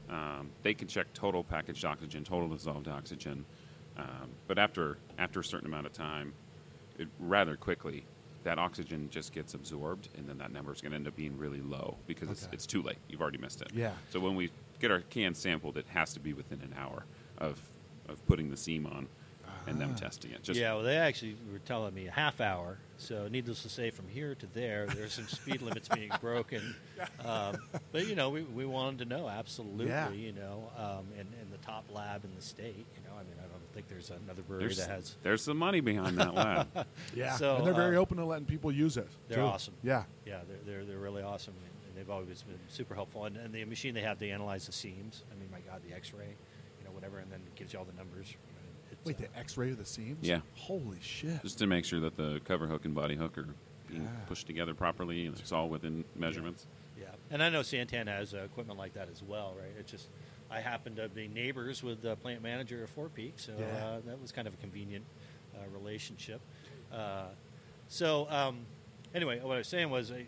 um, 0.08 0.50
they 0.62 0.74
can 0.74 0.88
check 0.88 1.12
total 1.12 1.44
packaged 1.44 1.84
oxygen, 1.84 2.24
total 2.24 2.48
dissolved 2.48 2.88
oxygen. 2.88 3.44
Um, 3.98 4.30
but 4.46 4.58
after 4.58 4.96
after 5.18 5.40
a 5.40 5.44
certain 5.44 5.66
amount 5.66 5.86
of 5.86 5.92
time, 5.92 6.32
it, 6.98 7.08
rather 7.18 7.56
quickly, 7.56 8.04
that 8.44 8.58
oxygen 8.58 9.08
just 9.10 9.32
gets 9.32 9.54
absorbed, 9.54 10.08
and 10.16 10.26
then 10.26 10.38
that 10.38 10.52
number 10.52 10.72
is 10.72 10.80
going 10.80 10.92
to 10.92 10.96
end 10.96 11.06
up 11.08 11.16
being 11.16 11.36
really 11.36 11.60
low 11.60 11.96
because 12.06 12.30
it's, 12.30 12.48
it's 12.52 12.66
too 12.66 12.80
late. 12.82 12.98
You've 13.08 13.20
already 13.20 13.38
missed 13.38 13.60
it. 13.60 13.68
Yeah. 13.74 13.92
So 14.10 14.20
when 14.20 14.34
we 14.34 14.50
get 14.82 14.90
our 14.90 15.00
can 15.00 15.34
sampled, 15.34 15.76
it 15.78 15.86
has 15.94 16.12
to 16.14 16.20
be 16.20 16.32
within 16.34 16.60
an 16.60 16.74
hour 16.78 17.04
of 17.38 17.58
of 18.08 18.24
putting 18.26 18.50
the 18.50 18.56
seam 18.56 18.84
on 18.86 19.06
and 19.66 19.80
them 19.80 19.92
Ah. 19.94 19.98
testing 19.98 20.32
it. 20.32 20.42
Just 20.42 20.58
yeah, 20.58 20.74
well, 20.74 20.82
they 20.82 20.96
actually 20.96 21.36
were 21.52 21.60
telling 21.60 21.94
me 21.94 22.08
a 22.08 22.10
half 22.10 22.40
hour. 22.40 22.78
So, 22.98 23.28
needless 23.28 23.62
to 23.62 23.68
say, 23.68 23.90
from 23.90 24.08
here 24.08 24.34
to 24.36 24.46
there, 24.54 24.86
there's 24.86 25.12
some 25.12 25.26
speed 25.28 25.62
limits 25.68 25.88
being 25.88 26.10
broken. 26.20 26.74
Um, 27.24 27.56
but 27.92 28.06
you 28.08 28.14
know, 28.16 28.30
we, 28.30 28.42
we 28.42 28.64
wanted 28.66 28.98
to 29.00 29.04
know 29.04 29.28
absolutely. 29.28 29.86
Yeah. 29.86 30.10
You 30.10 30.32
know, 30.32 30.70
um, 30.76 31.06
and, 31.18 31.28
and 31.40 31.52
the 31.52 31.58
top 31.64 31.84
lab 31.92 32.24
in 32.24 32.34
the 32.34 32.42
state. 32.42 32.74
You 32.96 33.02
know, 33.08 33.14
I 33.14 33.22
mean, 33.22 33.34
I 33.38 33.46
don't 33.48 33.62
think 33.72 33.88
there's 33.88 34.10
another 34.10 34.42
brewery 34.42 34.64
there's 34.64 34.78
that 34.78 34.88
has. 34.90 35.16
there's 35.22 35.42
some 35.42 35.56
money 35.58 35.80
behind 35.80 36.18
that 36.18 36.34
lab. 36.34 36.86
yeah, 37.14 37.36
so, 37.36 37.56
and 37.56 37.66
they're 37.66 37.72
very 37.74 37.96
uh, 37.96 38.00
open 38.00 38.16
to 38.18 38.24
letting 38.24 38.46
people 38.46 38.70
use 38.72 38.96
it. 38.96 39.08
they're 39.28 39.38
too. 39.38 39.42
awesome. 39.44 39.74
Yeah, 39.82 40.04
Yeah, 40.26 40.40
they're 40.48 40.58
they're, 40.76 40.84
they're 40.84 40.98
really 40.98 41.22
awesome, 41.22 41.54
and, 41.54 41.64
and 41.64 41.71
they've 42.02 42.10
always 42.10 42.42
been 42.42 42.58
super 42.68 42.94
helpful. 42.94 43.26
And, 43.26 43.36
and 43.36 43.54
the 43.54 43.64
machine 43.64 43.94
they 43.94 44.00
have, 44.02 44.18
they 44.18 44.30
analyze 44.30 44.66
the 44.66 44.72
seams. 44.72 45.22
I 45.30 45.38
mean, 45.38 45.48
my 45.52 45.60
God, 45.60 45.82
the 45.88 45.94
X-ray, 45.94 46.34
you 46.78 46.84
know, 46.84 46.90
whatever, 46.90 47.18
and 47.18 47.30
then 47.30 47.40
it 47.46 47.54
gives 47.54 47.72
you 47.72 47.78
all 47.78 47.84
the 47.84 47.92
numbers. 47.96 48.34
It's, 48.90 49.04
Wait, 49.04 49.16
uh, 49.18 49.22
the 49.32 49.38
X-ray 49.38 49.70
of 49.70 49.78
the 49.78 49.84
seams? 49.84 50.18
Yeah. 50.20 50.40
Holy 50.56 50.98
shit! 51.00 51.40
just 51.42 51.58
to 51.58 51.66
make 51.66 51.84
sure 51.84 52.00
that 52.00 52.16
the 52.16 52.40
cover 52.44 52.66
hook 52.66 52.84
and 52.84 52.94
body 52.94 53.14
hook 53.14 53.38
are 53.38 53.46
being 53.88 54.02
Yeah. 54.02 54.08
pushed 54.26 54.46
together 54.48 54.74
properly 54.74 55.26
and 55.26 55.38
it's 55.38 55.52
all 55.52 55.68
within 55.68 56.04
measurements. 56.16 56.66
Yeah, 56.98 57.06
and 57.30 57.42
I 57.42 57.48
know 57.48 57.60
SanTan 57.60 58.08
has 58.08 58.34
uh, 58.34 58.38
equipment 58.38 58.78
like 58.78 58.94
that 58.94 59.08
as 59.10 59.22
well, 59.22 59.54
right? 59.58 59.70
It 59.78 59.86
just 59.86 60.08
I 60.50 60.60
happen 60.60 60.96
to 60.96 61.08
be 61.08 61.28
neighbors 61.28 61.82
with 61.82 62.02
the 62.02 62.16
plant 62.16 62.42
manager 62.42 62.82
of 62.82 62.90
Four 62.90 63.08
Peaks, 63.08 63.46
so 63.46 63.52
Yeah. 63.58 63.64
uh, 63.84 64.00
that 64.06 64.20
was 64.20 64.32
kind 64.32 64.48
of 64.48 64.54
a 64.54 64.56
convenient 64.58 65.04
uh, 65.54 65.58
relationship. 65.72 66.40
Uh, 66.92 67.26
so 67.88 68.26
um, 68.28 68.58
anyway, 69.14 69.38
what 69.40 69.54
I 69.54 69.58
was 69.58 69.68
saying 69.68 69.88
was. 69.88 70.10
I, 70.10 70.26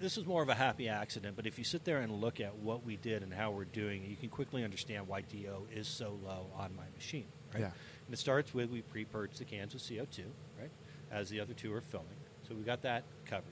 this 0.00 0.16
is 0.16 0.24
more 0.26 0.42
of 0.42 0.48
a 0.48 0.54
happy 0.54 0.88
accident, 0.88 1.36
but 1.36 1.46
if 1.46 1.58
you 1.58 1.64
sit 1.64 1.84
there 1.84 1.98
and 1.98 2.20
look 2.20 2.40
at 2.40 2.56
what 2.56 2.84
we 2.84 2.96
did 2.96 3.22
and 3.22 3.32
how 3.32 3.50
we're 3.50 3.64
doing 3.64 4.02
it, 4.02 4.08
you 4.08 4.16
can 4.16 4.30
quickly 4.30 4.64
understand 4.64 5.06
why 5.06 5.20
DO 5.20 5.66
is 5.74 5.86
so 5.86 6.18
low 6.24 6.46
on 6.56 6.74
my 6.74 6.84
machine, 6.96 7.26
right? 7.52 7.60
Yeah. 7.60 7.70
And 8.06 8.14
it 8.14 8.18
starts 8.18 8.54
with 8.54 8.70
we 8.70 8.80
pre-purge 8.80 9.36
the 9.36 9.44
cans 9.44 9.74
with 9.74 9.82
CO2, 9.82 10.24
right? 10.58 10.70
As 11.12 11.28
the 11.28 11.38
other 11.38 11.52
two 11.52 11.72
are 11.74 11.82
filling. 11.82 12.06
So 12.48 12.54
we've 12.54 12.66
got 12.66 12.82
that 12.82 13.04
covered. 13.26 13.44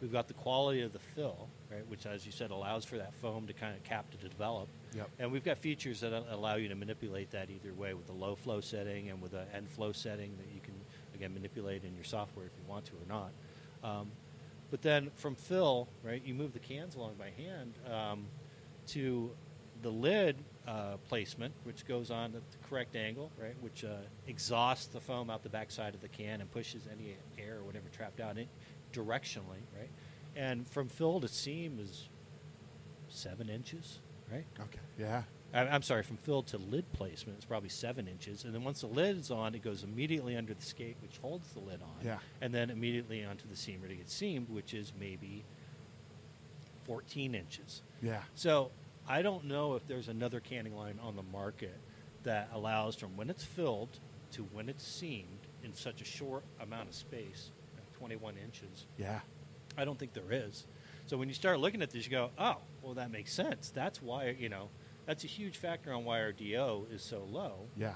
We've 0.00 0.12
got 0.12 0.28
the 0.28 0.34
quality 0.34 0.82
of 0.82 0.92
the 0.92 0.98
fill, 0.98 1.48
right? 1.70 1.86
Which, 1.88 2.06
as 2.06 2.24
you 2.24 2.30
said, 2.30 2.50
allows 2.50 2.84
for 2.84 2.98
that 2.98 3.14
foam 3.14 3.46
to 3.46 3.52
kind 3.52 3.74
of 3.74 3.82
cap 3.82 4.10
to 4.10 4.16
develop. 4.18 4.68
Yep. 4.94 5.10
And 5.18 5.32
we've 5.32 5.44
got 5.44 5.58
features 5.58 6.00
that 6.00 6.12
allow 6.30 6.56
you 6.56 6.68
to 6.68 6.74
manipulate 6.74 7.30
that 7.32 7.48
either 7.50 7.72
way 7.74 7.94
with 7.94 8.08
a 8.10 8.12
low 8.12 8.36
flow 8.36 8.60
setting 8.60 9.08
and 9.08 9.20
with 9.20 9.32
an 9.32 9.46
end 9.54 9.68
flow 9.70 9.92
setting 9.92 10.36
that 10.36 10.54
you 10.54 10.60
can, 10.60 10.74
again, 11.14 11.32
manipulate 11.34 11.82
in 11.84 11.94
your 11.94 12.04
software 12.04 12.46
if 12.46 12.52
you 12.58 12.70
want 12.70 12.84
to 12.86 12.92
or 12.92 13.08
not. 13.08 13.30
Um, 13.82 14.10
but 14.70 14.82
then 14.82 15.10
from 15.14 15.34
fill, 15.34 15.88
right, 16.02 16.22
you 16.24 16.34
move 16.34 16.52
the 16.52 16.58
cans 16.58 16.94
along 16.94 17.14
by 17.14 17.30
hand 17.30 17.74
um, 17.90 18.26
to 18.88 19.30
the 19.82 19.90
lid 19.90 20.36
uh, 20.66 20.96
placement, 21.08 21.54
which 21.64 21.86
goes 21.86 22.10
on 22.10 22.34
at 22.34 22.50
the 22.50 22.58
correct 22.68 22.96
angle, 22.96 23.30
right, 23.40 23.54
which 23.60 23.84
uh, 23.84 23.96
exhausts 24.26 24.86
the 24.86 25.00
foam 25.00 25.30
out 25.30 25.42
the 25.42 25.48
backside 25.48 25.94
of 25.94 26.00
the 26.00 26.08
can 26.08 26.40
and 26.40 26.50
pushes 26.50 26.88
any 26.90 27.16
air 27.38 27.58
or 27.58 27.64
whatever 27.64 27.88
trapped 27.92 28.20
out 28.20 28.38
in 28.38 28.48
directionally, 28.92 29.62
right. 29.76 29.90
And 30.34 30.68
from 30.68 30.88
fill 30.88 31.20
to 31.20 31.28
seam 31.28 31.78
is 31.80 32.08
seven 33.08 33.48
inches, 33.48 34.00
right? 34.30 34.44
Okay. 34.60 34.80
Yeah. 34.98 35.22
I'm 35.56 35.82
sorry, 35.82 36.02
from 36.02 36.18
fill 36.18 36.42
to 36.44 36.58
lid 36.58 36.92
placement, 36.92 37.38
it's 37.38 37.46
probably 37.46 37.68
seven 37.68 38.06
inches. 38.08 38.44
And 38.44 38.54
then 38.54 38.62
once 38.62 38.82
the 38.82 38.88
lid 38.88 39.16
is 39.18 39.30
on, 39.30 39.54
it 39.54 39.62
goes 39.62 39.82
immediately 39.84 40.36
under 40.36 40.52
the 40.52 40.62
skate, 40.62 40.96
which 41.00 41.18
holds 41.22 41.48
the 41.52 41.60
lid 41.60 41.80
on. 41.82 42.04
Yeah. 42.04 42.18
And 42.40 42.52
then 42.52 42.70
immediately 42.70 43.24
onto 43.24 43.48
the 43.48 43.54
seamer 43.54 43.88
to 43.88 43.94
get 43.94 44.10
seamed, 44.10 44.48
which 44.48 44.74
is 44.74 44.92
maybe 44.98 45.44
14 46.84 47.34
inches. 47.34 47.82
Yeah. 48.02 48.20
So 48.34 48.70
I 49.08 49.22
don't 49.22 49.44
know 49.44 49.74
if 49.74 49.86
there's 49.86 50.08
another 50.08 50.40
canning 50.40 50.76
line 50.76 50.98
on 51.02 51.16
the 51.16 51.22
market 51.22 51.78
that 52.24 52.50
allows 52.52 52.96
from 52.96 53.16
when 53.16 53.30
it's 53.30 53.44
filled 53.44 53.98
to 54.32 54.42
when 54.52 54.68
it's 54.68 54.86
seamed 54.86 55.46
in 55.64 55.72
such 55.74 56.02
a 56.02 56.04
short 56.04 56.44
amount 56.60 56.88
of 56.88 56.94
space, 56.94 57.50
21 57.98 58.34
inches. 58.44 58.86
Yeah. 58.98 59.20
I 59.78 59.84
don't 59.84 59.98
think 59.98 60.12
there 60.12 60.30
is. 60.30 60.66
So 61.06 61.16
when 61.16 61.28
you 61.28 61.34
start 61.34 61.60
looking 61.60 61.82
at 61.82 61.90
this, 61.90 62.04
you 62.04 62.10
go, 62.10 62.30
oh, 62.36 62.56
well, 62.82 62.94
that 62.94 63.10
makes 63.10 63.32
sense. 63.32 63.70
That's 63.70 64.02
why, 64.02 64.36
you 64.38 64.48
know, 64.48 64.68
that's 65.06 65.24
a 65.24 65.28
huge 65.28 65.56
factor 65.56 65.92
on 65.92 66.04
why 66.04 66.20
our 66.20 66.32
DO 66.32 66.86
is 66.92 67.02
so 67.02 67.24
low, 67.30 67.68
Yeah. 67.76 67.94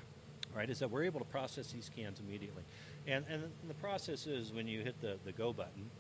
right? 0.55 0.69
Is 0.71 0.79
that 0.79 0.91
we're 0.91 1.05
able 1.05 1.21
to 1.21 1.27
process 1.27 1.71
these 1.73 1.91
cans 1.95 2.21
immediately. 2.21 2.63
And, 3.07 3.25
and 3.29 3.45
the 3.67 3.75
process 3.75 4.27
is 4.27 4.53
when 4.53 4.67
you 4.69 4.81
hit 4.83 5.01
the, 5.01 5.19
the 5.25 5.33
go 5.33 5.53
button, 5.53 5.91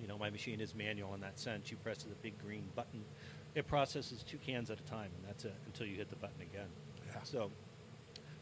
you 0.00 0.08
know, 0.08 0.18
my 0.18 0.30
machine 0.30 0.60
is 0.60 0.74
manual 0.74 1.14
in 1.14 1.20
that 1.20 1.38
sense. 1.38 1.70
You 1.70 1.76
press 1.76 2.02
the 2.02 2.14
big 2.16 2.36
green 2.42 2.64
button, 2.74 3.04
it 3.54 3.66
processes 3.68 4.24
two 4.24 4.38
cans 4.38 4.70
at 4.70 4.80
a 4.80 4.82
time, 4.84 5.10
and 5.16 5.24
that's 5.28 5.44
it 5.44 5.54
until 5.66 5.86
you 5.86 5.96
hit 5.96 6.10
the 6.10 6.16
button 6.16 6.40
again. 6.42 6.66
Yeah. 7.06 7.20
So 7.22 7.50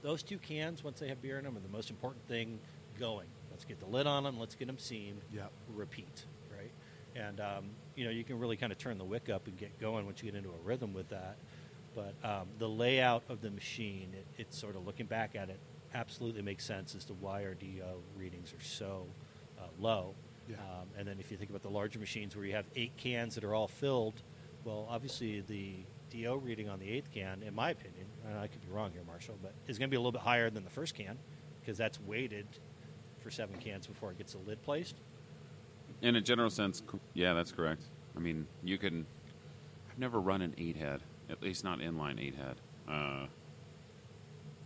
those 0.02 0.23
two 0.23 0.39
cans, 0.39 0.82
once 0.82 0.98
they 1.01 1.09
have 1.09 1.20
beer 1.20 1.39
in 1.39 1.44
them, 1.44 1.56
are 1.56 1.60
the 1.60 1.69
most 1.69 1.90
important 1.90 2.27
thing 2.27 2.59
going. 2.98 3.27
Let's 3.51 3.64
get 3.66 3.81
the 3.81 3.86
lid 3.86 4.06
on 4.06 4.24
them. 4.24 4.39
Let's 4.40 4.55
get 4.55 4.66
them 4.66 4.78
seamed. 4.78 5.20
Yep. 5.35 5.51
Repeat, 5.74 6.24
right? 6.51 6.70
And 7.14 7.39
um, 7.40 7.64
you 7.94 8.05
know 8.06 8.10
you 8.10 8.24
can 8.24 8.39
really 8.39 8.56
kind 8.56 8.73
of 8.73 8.78
turn 8.78 8.97
the 8.97 9.05
wick 9.05 9.28
up 9.28 9.47
and 9.47 9.56
get 9.59 9.78
going 9.78 10.06
once 10.06 10.23
you 10.23 10.31
get 10.31 10.39
into 10.39 10.48
a 10.51 10.64
rhythm 10.64 10.94
with 10.94 11.10
that. 11.10 11.36
But 11.94 12.14
um, 12.24 12.48
the 12.59 12.69
layout 12.69 13.23
of 13.28 13.40
the 13.40 13.51
machine, 13.51 14.09
it, 14.12 14.27
it's 14.39 14.59
sort 14.59 14.77
of 14.77 14.86
looking 14.86 15.06
back 15.06 15.35
at 15.35 15.51
it, 15.51 15.59
absolutely 15.94 16.43
makes 16.43 16.64
sense 16.64 16.94
as 16.94 17.05
to 17.06 17.14
why 17.14 17.44
our 17.44 17.55
DO 17.55 18.02
readings 18.16 18.52
are 18.52 18.62
so 18.62 19.06
uh, 19.59 19.64
low. 19.78 20.14
Yeah. 20.48 20.56
Um, 20.56 20.89
and 20.98 21.06
then 21.06 21.19
if 21.20 21.31
you 21.31 21.36
think 21.36 21.51
about 21.51 21.62
the 21.62 21.70
larger 21.70 21.98
machines 21.98 22.35
where 22.35 22.44
you 22.44 22.55
have 22.55 22.66
eight 22.77 22.97
cans 22.97 23.35
that 23.35 23.44
are 23.44 23.55
all 23.55 23.69
filled, 23.69 24.23
well, 24.64 24.86
obviously 24.90 25.40
the 25.40 25.74
DO 26.10 26.36
reading 26.39 26.69
on 26.69 26.78
the 26.78 26.89
eighth 26.89 27.10
can, 27.12 27.43
in 27.43 27.55
my 27.55 27.70
opinion, 27.70 28.06
and 28.28 28.39
I 28.39 28.47
could 28.47 28.60
be 28.62 28.69
wrong 28.69 28.93
here, 28.93 29.02
Marshall, 29.06 29.39
but 29.43 29.52
is 29.66 29.78
going 29.78 29.89
to 29.89 29.90
be 29.90 29.97
a 29.97 30.01
little 30.01 30.12
bit 30.12 30.23
higher 30.23 30.51
than 30.51 30.64
the 30.64 30.70
first 30.70 30.94
can 30.94 31.19
because 31.60 31.78
that's 31.78 32.01
weighted 32.01 32.47
for 33.20 33.31
seven 33.31 33.56
cans 33.59 33.86
before 33.86 34.10
it 34.10 34.19
gets 34.19 34.32
the 34.32 34.39
lid 34.39 34.62
placed. 34.62 34.97
In 36.02 36.16
a 36.16 36.20
general 36.20 36.51
sense, 36.51 36.82
yeah, 37.14 37.32
that's 37.32 37.52
correct. 37.52 37.85
I 38.16 38.19
mean, 38.19 38.47
you 38.62 38.77
can. 38.77 39.06
I've 39.90 39.98
never 39.98 40.20
run 40.20 40.43
an 40.43 40.55
eight 40.59 40.77
head, 40.77 41.01
at 41.30 41.42
least 41.42 41.64
not 41.64 41.78
inline 41.80 42.20
eight 42.20 42.34
head. 42.34 42.56
Uh, 42.88 43.26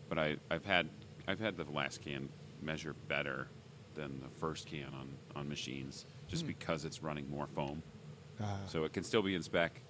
but 0.08 0.18
I, 0.18 0.36
I've 0.50 0.64
had 0.64 0.88
I've 1.28 1.40
had 1.40 1.56
the 1.56 1.64
last 1.64 2.02
can 2.02 2.28
measure 2.62 2.94
better 3.08 3.48
than 3.94 4.20
the 4.22 4.28
first 4.38 4.66
can 4.66 4.86
on, 4.94 5.08
on 5.34 5.48
machines, 5.48 6.04
just 6.28 6.46
because 6.46 6.84
it's 6.84 7.02
running 7.02 7.28
more 7.30 7.46
foam. 7.46 7.82
Ah. 8.40 8.58
So 8.66 8.84
it 8.84 8.92
can 8.92 9.02
still 9.02 9.22
be 9.22 9.34
in 9.34 9.42
spec. 9.42 9.80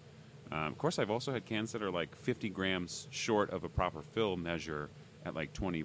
Um, 0.52 0.59
of 0.68 0.78
course, 0.78 0.98
I've 0.98 1.10
also 1.10 1.32
had 1.32 1.44
cans 1.44 1.72
that 1.72 1.82
are 1.82 1.90
like 1.90 2.14
50 2.14 2.48
grams 2.51 3.09
short 3.10 3.51
of 3.51 3.64
a 3.64 3.68
proper 3.68 4.01
fill 4.02 4.36
measure 4.36 4.90
at 5.24 5.34
like 5.34 5.52
20 5.52 5.84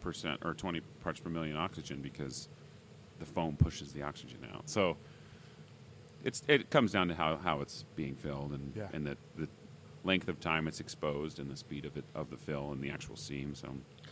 percent 0.00 0.40
or 0.44 0.54
20 0.54 0.80
parts 1.02 1.18
per 1.18 1.30
million 1.30 1.56
oxygen 1.56 2.00
because 2.02 2.48
the 3.18 3.24
foam 3.26 3.56
pushes 3.56 3.92
the 3.92 4.02
oxygen 4.02 4.38
out. 4.54 4.68
So 4.68 4.96
it's 6.22 6.42
it 6.48 6.70
comes 6.70 6.92
down 6.92 7.08
to 7.08 7.14
how, 7.14 7.36
how 7.36 7.60
it's 7.60 7.84
being 7.96 8.14
filled 8.14 8.52
and 8.52 8.72
Yeah. 8.76 8.88
and 8.92 9.06
the 9.06 9.16
length 10.04 10.28
of 10.28 10.38
time 10.40 10.68
it's 10.68 10.80
exposed 10.80 11.38
and 11.38 11.50
the 11.50 11.56
speed 11.56 11.84
of 11.84 11.96
it 11.96 12.04
of 12.14 12.30
the 12.30 12.36
fill 12.36 12.72
and 12.72 12.82
the 12.82 12.90
actual 12.90 13.16
seam. 13.16 13.54
So 13.54 13.68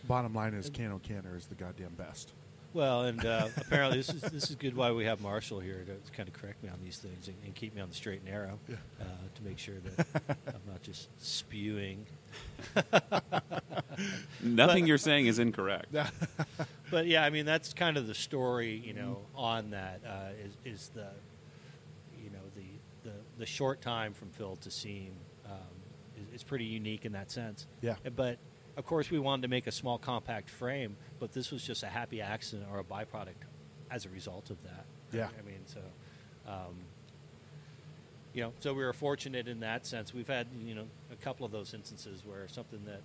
Bottom 0.08 0.34
line 0.34 0.54
is, 0.54 0.68
Cano 0.70 0.98
Canner 0.98 1.36
is 1.36 1.46
the 1.46 1.54
goddamn 1.54 1.94
best. 1.96 2.32
Well, 2.74 3.02
and 3.02 3.24
uh, 3.26 3.48
apparently 3.58 3.98
this 3.98 4.08
is 4.08 4.22
this 4.22 4.48
is 4.48 4.56
good. 4.56 4.74
Why 4.74 4.90
we 4.92 5.04
have 5.04 5.20
Marshall 5.20 5.60
here 5.60 5.84
to 5.84 6.12
kind 6.12 6.26
of 6.26 6.34
correct 6.34 6.62
me 6.62 6.70
on 6.70 6.78
these 6.82 6.96
things 6.96 7.28
and, 7.28 7.36
and 7.44 7.54
keep 7.54 7.74
me 7.74 7.82
on 7.82 7.90
the 7.90 7.94
straight 7.94 8.20
and 8.22 8.30
narrow 8.30 8.58
Yeah. 8.66 8.76
uh, 8.98 9.04
to 9.34 9.42
make 9.42 9.58
sure 9.58 9.74
that 9.84 10.06
I'm 10.46 10.60
not 10.66 10.80
just 10.82 11.08
spewing. 11.22 12.06
nothing 14.42 14.86
you're 14.86 14.96
saying 14.98 15.26
is 15.26 15.38
incorrect. 15.38 15.94
But 16.90 17.06
yeah, 17.06 17.24
I 17.24 17.30
mean 17.30 17.46
that's 17.46 17.72
kind 17.72 17.96
of 17.96 18.06
the 18.06 18.12
story, 18.14 18.82
you 18.84 18.92
know, 18.92 19.20
on 19.34 19.70
that 19.70 20.02
uh, 20.06 20.28
is, 20.44 20.52
is 20.74 20.90
the, 20.94 21.06
you 22.22 22.28
know, 22.28 22.38
the, 22.54 23.08
the 23.08 23.16
the 23.38 23.46
short 23.46 23.80
time 23.80 24.12
from 24.12 24.28
fill 24.28 24.56
to 24.56 24.70
seam 24.70 25.12
is, 25.12 25.31
is 26.34 26.42
pretty 26.42 26.64
unique 26.64 27.04
in 27.04 27.12
that 27.12 27.30
sense. 27.30 27.66
Yeah. 27.80 27.96
But 28.16 28.38
of 28.76 28.86
course, 28.86 29.10
we 29.10 29.18
wanted 29.18 29.42
to 29.42 29.48
make 29.48 29.66
a 29.66 29.72
small, 29.72 29.98
compact 29.98 30.48
frame, 30.48 30.96
but 31.20 31.32
this 31.32 31.50
was 31.52 31.62
just 31.62 31.82
a 31.82 31.88
happy 31.88 32.20
accident 32.20 32.68
or 32.72 32.78
a 32.78 32.84
byproduct 32.84 33.34
as 33.90 34.06
a 34.06 34.08
result 34.08 34.50
of 34.50 34.62
that. 34.64 34.84
Yeah. 35.12 35.28
I 35.38 35.46
mean, 35.46 35.60
so. 35.66 35.80
Um, 36.48 36.74
you 38.34 38.42
know, 38.42 38.52
so 38.60 38.72
we 38.72 38.82
were 38.82 38.92
fortunate 38.94 39.46
in 39.46 39.60
that 39.60 39.86
sense. 39.86 40.14
We've 40.14 40.26
had, 40.26 40.46
you 40.64 40.74
know, 40.74 40.86
a 41.12 41.16
couple 41.16 41.44
of 41.44 41.52
those 41.52 41.74
instances 41.74 42.22
where 42.24 42.48
something 42.48 42.80
that, 42.86 43.02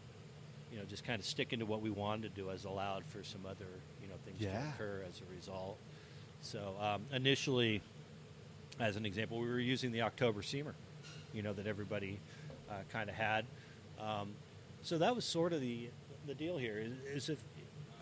you 0.72 0.80
know, 0.80 0.86
just 0.86 1.04
kind 1.04 1.20
of 1.20 1.26
sticking 1.26 1.60
to 1.60 1.66
what 1.66 1.82
we 1.82 1.90
wanted 1.90 2.34
to 2.34 2.42
do 2.42 2.48
has 2.48 2.64
allowed 2.64 3.04
for 3.06 3.24
some 3.24 3.42
other, 3.46 3.66
you 4.02 4.08
know, 4.08 4.14
things 4.26 4.38
Yeah. 4.40 4.54
to 4.62 4.70
occur 4.70 5.04
as 5.08 5.20
a 5.22 5.36
result. 5.36 5.78
So 6.42 6.76
um, 6.80 7.02
initially, 7.12 7.82
as 8.80 8.96
an 8.96 9.06
example, 9.06 9.40
we 9.40 9.48
were 9.50 9.60
using 9.60 9.92
the 9.92 10.04
Oktober 10.04 10.42
Seamer, 10.42 10.74
you 11.34 11.42
know, 11.42 11.52
that 11.54 11.68
everybody 11.68 12.20
uh, 12.70 12.74
kind 12.92 13.10
of 13.10 13.16
had. 13.16 13.46
Um, 14.00 14.32
so 14.82 14.98
that 14.98 15.16
was 15.16 15.26
sort 15.26 15.54
of 15.54 15.62
the 15.62 15.90
the 16.26 16.36
deal 16.36 16.58
here 16.58 16.78
is, 16.78 17.24
is 17.24 17.30
if 17.30 17.40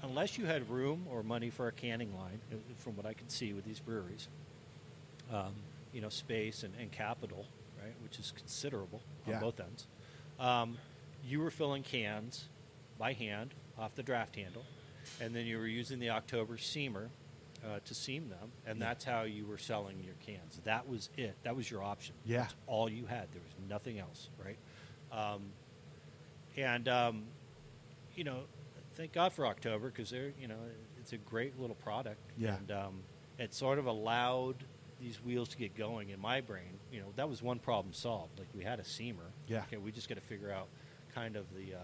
unless 0.03 0.37
you 0.37 0.45
had 0.45 0.67
room 0.69 1.05
or 1.09 1.21
money 1.23 1.49
for 1.49 1.67
a 1.67 1.71
canning 1.71 2.15
line, 2.15 2.39
uh, 2.51 2.55
from 2.77 2.95
what 2.95 3.05
I 3.05 3.13
could 3.13 3.31
see 3.31 3.53
with 3.53 3.65
these 3.65 3.79
breweries, 3.79 4.27
um, 5.31 5.53
you 5.93 6.01
know, 6.01 6.09
space 6.09 6.63
and, 6.63 6.73
and 6.79 6.91
capital, 6.91 7.45
right, 7.81 7.93
which 8.03 8.19
is 8.19 8.31
considerable 8.35 9.01
on 9.27 9.33
Yeah. 9.33 9.39
both 9.39 9.59
ends. 9.59 9.87
Um, 10.39 10.77
you 11.25 11.39
were 11.39 11.51
filling 11.51 11.83
cans 11.83 12.45
by 12.97 13.13
hand 13.13 13.53
off 13.77 13.95
the 13.95 14.03
draft 14.03 14.35
handle, 14.35 14.65
and 15.21 15.35
then 15.35 15.45
you 15.45 15.57
were 15.57 15.67
using 15.67 15.99
the 15.99 16.09
Oktober 16.09 16.57
seamer 16.57 17.09
uh, 17.63 17.79
to 17.85 17.93
seam 17.93 18.29
them, 18.29 18.51
and 18.65 18.81
that's 18.81 19.03
how 19.03 19.23
you 19.23 19.45
were 19.45 19.57
selling 19.57 20.03
your 20.03 20.15
cans. 20.25 20.59
That 20.63 20.87
was 20.87 21.09
it. 21.17 21.35
That 21.43 21.55
was 21.55 21.69
your 21.69 21.83
option. 21.83 22.15
Yeah. 22.25 22.41
That's 22.41 22.55
all 22.67 22.89
you 22.89 23.05
had. 23.05 23.27
There 23.31 23.41
was 23.41 23.69
nothing 23.69 23.99
else, 23.99 24.29
right? 24.43 24.57
Um, 25.11 25.43
and 26.57 26.87
um, 26.87 27.23
you 28.15 28.23
know, 28.23 28.41
thank 28.95 29.13
God 29.13 29.33
for 29.33 29.45
Oktober 29.45 29.89
because 29.89 30.09
they're 30.09 30.33
you 30.39 30.47
know 30.47 30.59
it's 30.99 31.13
a 31.13 31.17
great 31.17 31.59
little 31.59 31.75
product. 31.75 32.19
Yeah. 32.37 32.55
And 32.55 32.71
um, 32.71 33.03
it 33.37 33.53
sort 33.53 33.79
of 33.79 33.85
allowed 33.85 34.55
these 34.99 35.23
wheels 35.23 35.49
to 35.49 35.57
get 35.57 35.75
going 35.75 36.09
in 36.09 36.19
my 36.19 36.41
brain. 36.41 36.79
You 36.91 37.01
know, 37.01 37.07
that 37.15 37.29
was 37.29 37.41
one 37.41 37.59
problem 37.59 37.93
solved. 37.93 38.39
Like 38.39 38.47
we 38.55 38.63
had 38.63 38.79
a 38.79 38.83
seamer. 38.83 39.31
Yeah. 39.47 39.63
Okay, 39.67 39.77
we 39.77 39.91
just 39.91 40.09
got 40.09 40.15
to 40.15 40.21
figure 40.21 40.51
out 40.51 40.67
kind 41.13 41.35
of 41.35 41.45
the 41.53 41.75
uh, 41.75 41.79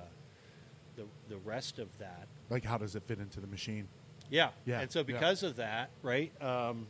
the 0.96 1.04
the 1.30 1.38
rest 1.38 1.80
of 1.80 1.88
that. 2.00 2.28
Like, 2.50 2.66
how 2.66 2.78
does 2.78 2.96
it 2.96 3.04
fit 3.04 3.20
into 3.20 3.40
the 3.40 3.48
machine? 3.48 3.88
Yeah. 4.32 4.50
Yeah, 4.66 4.82
And 4.82 4.92
so 4.92 5.00
yeah. 5.00 5.06
because 5.06 5.44
of 5.44 5.58
that, 5.58 5.92
right, 6.02 6.32
um, 6.42 6.88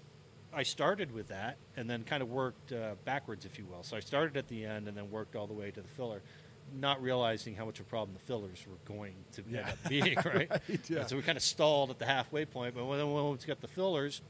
I 0.54 0.64
started 0.64 1.12
with 1.12 1.28
that 1.30 1.58
and 1.76 1.90
then 1.90 2.04
kind 2.04 2.22
of 2.22 2.30
worked 2.30 2.72
uh, 2.72 2.96
backwards, 3.04 3.46
if 3.46 3.58
you 3.58 3.66
will. 3.66 3.84
So 3.84 3.98
I 3.98 4.00
started 4.00 4.38
at 4.38 4.48
the 4.48 4.66
end 4.66 4.88
and 4.88 4.96
then 4.96 5.12
worked 5.12 5.36
all 5.36 5.48
the 5.48 5.54
way 5.54 5.72
to 5.72 5.82
the 5.82 5.88
filler, 5.90 6.22
not 6.80 7.02
realizing 7.02 7.56
how 7.56 7.66
much 7.66 7.80
of 7.80 7.88
a 7.88 7.90
problem 7.90 8.14
the 8.14 8.26
fillers 8.26 8.64
were 8.70 8.94
going 8.94 9.16
to 9.34 9.44
end 9.48 9.68
up 9.68 9.90
being, 9.90 10.16
right? 10.26 10.50
yeah. 10.88 11.00
And 11.00 11.10
so 11.10 11.16
we 11.18 11.22
kind 11.22 11.38
of 11.38 11.44
stalled 11.44 11.90
at 11.90 12.00
the 12.00 12.06
halfway 12.06 12.46
point. 12.46 12.76
But 12.76 12.86
when, 12.86 13.12
when 13.12 13.32
we 13.32 13.38
got 13.46 13.60
the 13.60 13.68
fillers, 13.68 14.22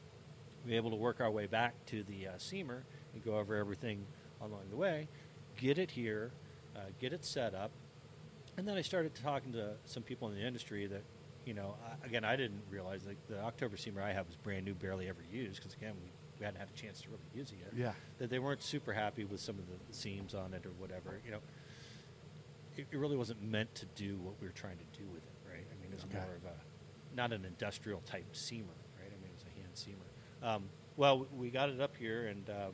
we 0.66 0.72
were 0.72 0.78
able 0.78 0.92
to 0.92 0.96
work 0.96 1.22
our 1.22 1.30
way 1.30 1.48
back 1.48 1.74
to 1.88 2.04
the 2.04 2.30
uh, 2.30 2.32
seamer 2.38 2.82
and 3.14 3.26
go 3.26 3.38
over 3.38 3.56
everything 3.56 4.06
along 4.42 4.64
the 4.70 4.78
way, 4.78 5.08
get 5.58 5.78
it 5.78 5.92
here, 5.92 6.32
uh, 6.76 6.80
get 7.00 7.14
it 7.14 7.26
set 7.26 7.54
up, 7.54 7.72
and 8.58 8.68
then 8.68 8.78
I 8.78 8.82
started 8.82 9.16
talking 9.16 9.54
to 9.54 9.74
some 9.86 10.04
people 10.04 10.30
in 10.30 10.36
the 10.36 10.46
industry 10.46 10.86
that, 10.88 11.04
you 11.46 11.54
know, 11.54 11.76
again, 12.04 12.24
I 12.24 12.36
didn't 12.36 12.62
realize 12.70 13.06
like 13.06 13.18
the 13.28 13.42
Oktober 13.42 13.76
seamer 13.78 14.02
I 14.04 14.14
have 14.14 14.28
was 14.28 14.36
brand 14.36 14.66
new, 14.66 14.74
barely 14.74 15.08
ever 15.10 15.24
used 15.32 15.58
because 15.58 15.74
again 15.74 15.94
we, 16.04 16.10
we 16.40 16.46
hadn't 16.46 16.60
had 16.60 16.70
a 16.70 16.80
chance 16.80 17.02
to 17.02 17.10
really 17.10 17.24
use 17.34 17.52
it 17.52 17.58
yet. 17.60 17.74
Yeah. 17.76 17.94
That 18.20 18.30
they 18.30 18.40
weren't 18.40 18.62
super 18.64 18.94
happy 18.94 19.26
with 19.26 19.40
some 19.40 19.58
of 19.58 19.66
the 19.68 19.94
seams 19.96 20.34
on 20.36 20.54
it 20.54 20.66
or 20.66 20.72
whatever. 20.78 21.20
You 21.26 21.32
know, 21.32 21.40
it, 22.78 22.88
it 22.92 22.98
really 22.98 23.18
wasn't 23.18 23.42
meant 23.44 23.74
to 23.76 23.86
do 23.96 24.18
what 24.18 24.36
we 24.40 24.48
were 24.48 24.54
trying 24.54 24.78
to 24.78 25.00
do 25.00 25.06
with 25.14 25.24
it, 25.24 25.50
right? 25.50 25.66
I 25.70 25.82
mean, 25.82 25.92
it 25.92 25.96
was 25.96 26.06
Okay. 26.06 26.18
more 26.18 26.36
of 26.36 26.46
a 26.46 27.16
not 27.16 27.34
an 27.34 27.44
industrial 27.44 28.02
type 28.06 28.34
seamer, 28.34 28.78
right? 29.00 29.12
I 29.12 29.18
mean, 29.22 29.30
it 29.30 29.34
was 29.34 29.46
a 29.46 29.60
hand 29.60 29.74
seamer. 29.76 30.48
Um, 30.48 30.64
well, 30.98 31.28
we 31.38 31.50
got 31.50 31.70
it 31.70 31.82
up 31.82 31.96
here, 31.98 32.28
and 32.28 32.50
um, 32.50 32.74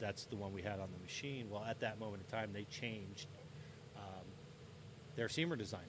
that's 0.00 0.24
the 0.24 0.36
one 0.36 0.52
we 0.52 0.62
had 0.62 0.80
on 0.80 0.88
the 0.92 1.02
machine. 1.02 1.48
Well, 1.50 1.62
at 1.64 1.80
that 1.80 2.00
moment 2.00 2.22
in 2.26 2.36
time, 2.36 2.50
they 2.52 2.64
changed 2.64 3.28
um, 3.96 4.24
their 5.16 5.28
seamer 5.28 5.56
design. 5.56 5.80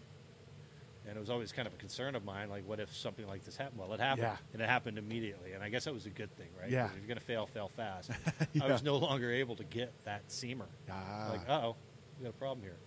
And 1.07 1.15
it 1.15 1.19
was 1.19 1.29
always 1.29 1.51
kind 1.51 1.67
of 1.67 1.73
a 1.73 1.77
concern 1.77 2.15
of 2.15 2.25
mine, 2.25 2.49
like, 2.49 2.67
what 2.67 2.79
if 2.79 2.95
something 2.95 3.27
like 3.27 3.43
this 3.45 3.55
happened? 3.55 3.79
Well, 3.79 3.93
it 3.93 3.99
happened, 3.99 4.23
Yeah. 4.23 4.37
and 4.53 4.61
it 4.61 4.67
happened 4.67 4.97
immediately. 4.97 5.51
And 5.53 5.63
I 5.63 5.69
guess 5.69 5.85
that 5.85 5.93
was 5.93 6.07
a 6.07 6.09
good 6.09 6.35
thing, 6.35 6.47
right? 6.59 6.69
Yeah. 6.69 6.87
If 6.87 6.93
you're 6.97 7.05
going 7.07 7.19
to 7.19 7.23
fail, 7.23 7.45
fail 7.45 7.69
fast. 7.75 8.09
I 8.61 8.67
was 8.71 8.81
no 8.81 8.97
longer 8.97 9.31
able 9.31 9.55
to 9.57 9.63
get 9.63 9.93
that 10.05 10.27
seamer. 10.29 10.65
Ah. 10.89 11.27
Like, 11.31 11.47
uh 11.47 11.61
oh, 11.67 11.75
we 12.17 12.23
got 12.23 12.29
a 12.31 12.33
problem 12.33 12.63
here. 12.63 12.77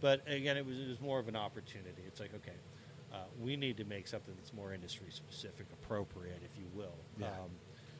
But 0.00 0.22
again, 0.26 0.56
it 0.56 0.66
was, 0.66 0.76
it 0.78 0.88
was 0.88 1.00
more 1.00 1.18
of 1.20 1.28
an 1.28 1.36
opportunity. 1.36 2.02
It's 2.06 2.18
like, 2.20 2.34
okay, 2.34 2.56
uh, 3.12 3.18
we 3.40 3.56
need 3.56 3.76
to 3.76 3.84
make 3.84 4.08
something 4.08 4.34
that's 4.36 4.52
more 4.52 4.72
industry 4.72 5.06
specific, 5.10 5.66
appropriate, 5.72 6.40
if 6.44 6.58
you 6.58 6.66
will. 6.74 6.96
Yeah. 7.18 7.26
Um, 7.28 7.50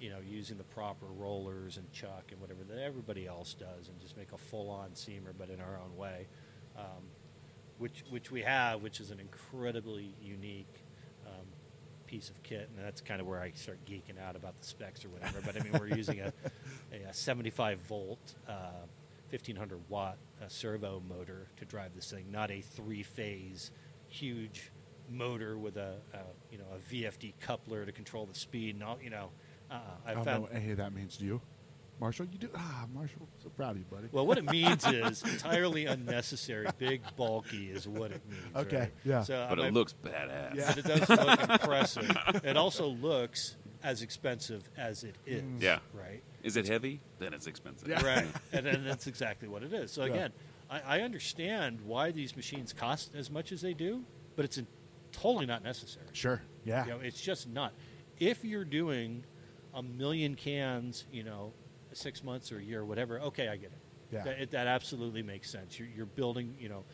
you 0.01 0.11
know, 0.11 0.19
using 0.29 0.57
the 0.59 0.65
proper 0.65 1.07
rollers 1.07 1.77
and 1.77 1.91
chuck 1.93 2.25
and 2.31 2.41
whatever 2.41 2.63
that 2.69 2.79
everybody 2.83 3.27
else 3.27 3.55
does, 3.55 3.89
and 3.89 4.01
just 4.01 4.17
make 4.17 4.31
a 4.33 4.39
full-on 4.39 4.91
seamer, 4.91 5.33
but 5.37 5.51
in 5.51 5.61
our 5.61 5.79
own 5.85 5.97
way, 5.97 6.27
um, 6.77 7.03
which 7.79 8.05
which 8.11 8.31
we 8.31 8.43
have, 8.43 8.83
which 8.83 9.01
is 9.01 9.11
an 9.11 9.21
incredibly 9.21 10.15
unique 10.23 10.83
um, 11.27 11.47
piece 12.07 12.29
of 12.29 12.43
kit, 12.43 12.69
and 12.75 12.85
that's 12.85 13.01
kind 13.01 13.21
of 13.21 13.27
where 13.27 13.41
I 13.41 13.53
start 13.53 13.79
geeking 13.87 14.21
out 14.21 14.37
about 14.37 14.59
the 14.61 14.67
specs 14.67 15.05
or 15.05 15.09
whatever. 15.09 15.41
But 15.45 15.57
I 15.57 15.65
mean, 15.65 15.73
we're 15.79 15.97
using 15.97 16.21
a, 16.21 16.33
a, 17.09 17.13
75 17.13 17.79
volt, 17.81 18.35
uh, 18.49 18.87
1500 19.31 19.79
watt 19.89 20.19
uh, 20.43 20.49
servo 20.49 21.03
motor 21.09 21.47
to 21.59 21.65
drive 21.65 21.95
this 21.95 22.11
thing, 22.11 22.27
not 22.31 22.51
a 22.51 22.61
three 22.61 23.03
phase 23.03 23.71
huge 24.09 24.71
motor 25.11 25.59
with 25.59 25.77
a, 25.77 25.95
a 26.15 26.19
you 26.51 26.59
know 26.59 26.65
a 26.75 26.95
VFD 26.95 27.35
coupler 27.41 27.87
to 27.87 27.93
control 27.93 28.27
the 28.27 28.39
speed. 28.39 28.75
And 28.75 28.85
all 28.85 28.99
you 29.03 29.11
know, 29.11 29.31
uh, 29.71 29.81
I 30.07 30.11
I 30.11 30.15
don't 30.15 30.25
found 30.25 30.37
know 30.37 30.43
what 30.43 30.55
any 30.55 30.71
of 30.71 30.79
that 30.79 30.93
means 30.93 31.17
to 31.19 31.25
you. 31.25 31.41
Marshall, 32.01 32.27
you 32.31 32.39
do. 32.39 32.49
Ah, 32.55 32.87
Marshall, 32.95 33.29
so 33.43 33.49
proud 33.51 33.73
of 33.73 33.79
you, 33.79 33.85
buddy. 33.91 34.09
well, 34.13 34.27
what 34.27 34.39
it 34.39 34.51
means 34.51 34.87
is 34.87 35.23
entirely 35.23 35.87
unnecessary. 35.87 36.67
Big, 36.79 37.03
bulky 37.17 37.71
is 37.71 37.89
what 37.89 38.13
it 38.13 38.23
means. 38.31 38.43
Okay, 38.57 38.79
right? 38.79 38.93
yeah. 39.05 39.23
So, 39.23 39.47
But 39.51 39.59
uh, 39.59 39.63
it 39.63 39.75
looks 39.75 39.95
badass. 40.05 40.55
Yeah. 40.55 40.67
but 40.75 40.79
it 40.79 40.85
does 40.85 41.09
look 41.09 41.51
impressive. 41.51 42.17
It 42.45 42.57
also 42.57 42.89
looks 42.89 43.57
as 43.83 44.03
expensive 44.03 44.69
as 44.77 45.05
it 45.05 45.17
is. 45.27 45.43
Yeah. 45.61 45.79
Right. 45.93 46.23
Is 46.43 46.57
it 46.57 46.67
heavy? 46.69 47.01
Then 47.19 47.33
it's 47.35 47.47
expensive. 47.47 47.89
Yeah. 47.89 48.05
Right. 48.05 48.27
and, 48.53 48.67
and 48.67 48.87
that's 48.87 49.07
exactly 49.07 49.49
what 49.49 49.63
it 49.63 49.73
is. 49.73 49.91
So 49.93 50.05
Yeah. 50.05 50.13
again, 50.13 50.33
I, 50.71 50.81
I 50.99 51.01
understand 51.03 51.81
why 51.83 52.11
these 52.11 52.37
machines 52.37 52.73
cost 52.73 53.15
as 53.15 53.31
much 53.31 53.53
as 53.53 53.61
they 53.61 53.75
do, 53.75 54.05
but 54.37 54.45
it's 54.45 54.59
in, 54.59 54.67
totally 55.13 55.47
not 55.47 55.63
necessary. 55.65 56.07
sure. 56.13 56.43
Yeah. 56.65 56.85
You 56.87 56.91
know, 56.93 56.99
it's 57.01 57.21
just 57.21 57.49
not. 57.49 57.73
If 58.19 58.45
you're 58.45 58.65
doing 58.65 59.25
a 59.75 59.83
million 59.83 60.35
cans, 60.35 61.05
you 61.13 61.23
know, 61.23 61.53
six 61.97 62.23
months 62.23 62.53
or 62.53 62.59
a 62.59 62.63
year, 62.63 62.81
or 62.81 62.85
whatever, 62.85 63.21
okay, 63.21 63.49
I 63.49 63.57
get 63.57 63.71
it. 63.73 63.79
Yeah. 64.11 64.25
That, 64.25 64.41
it, 64.41 64.51
that 64.53 64.67
absolutely 64.67 65.23
makes 65.23 65.51
sense. 65.51 65.79
You're, 65.79 65.89
you're 65.89 66.07
building, 66.07 66.55
you 66.59 66.69
know, 66.69 66.85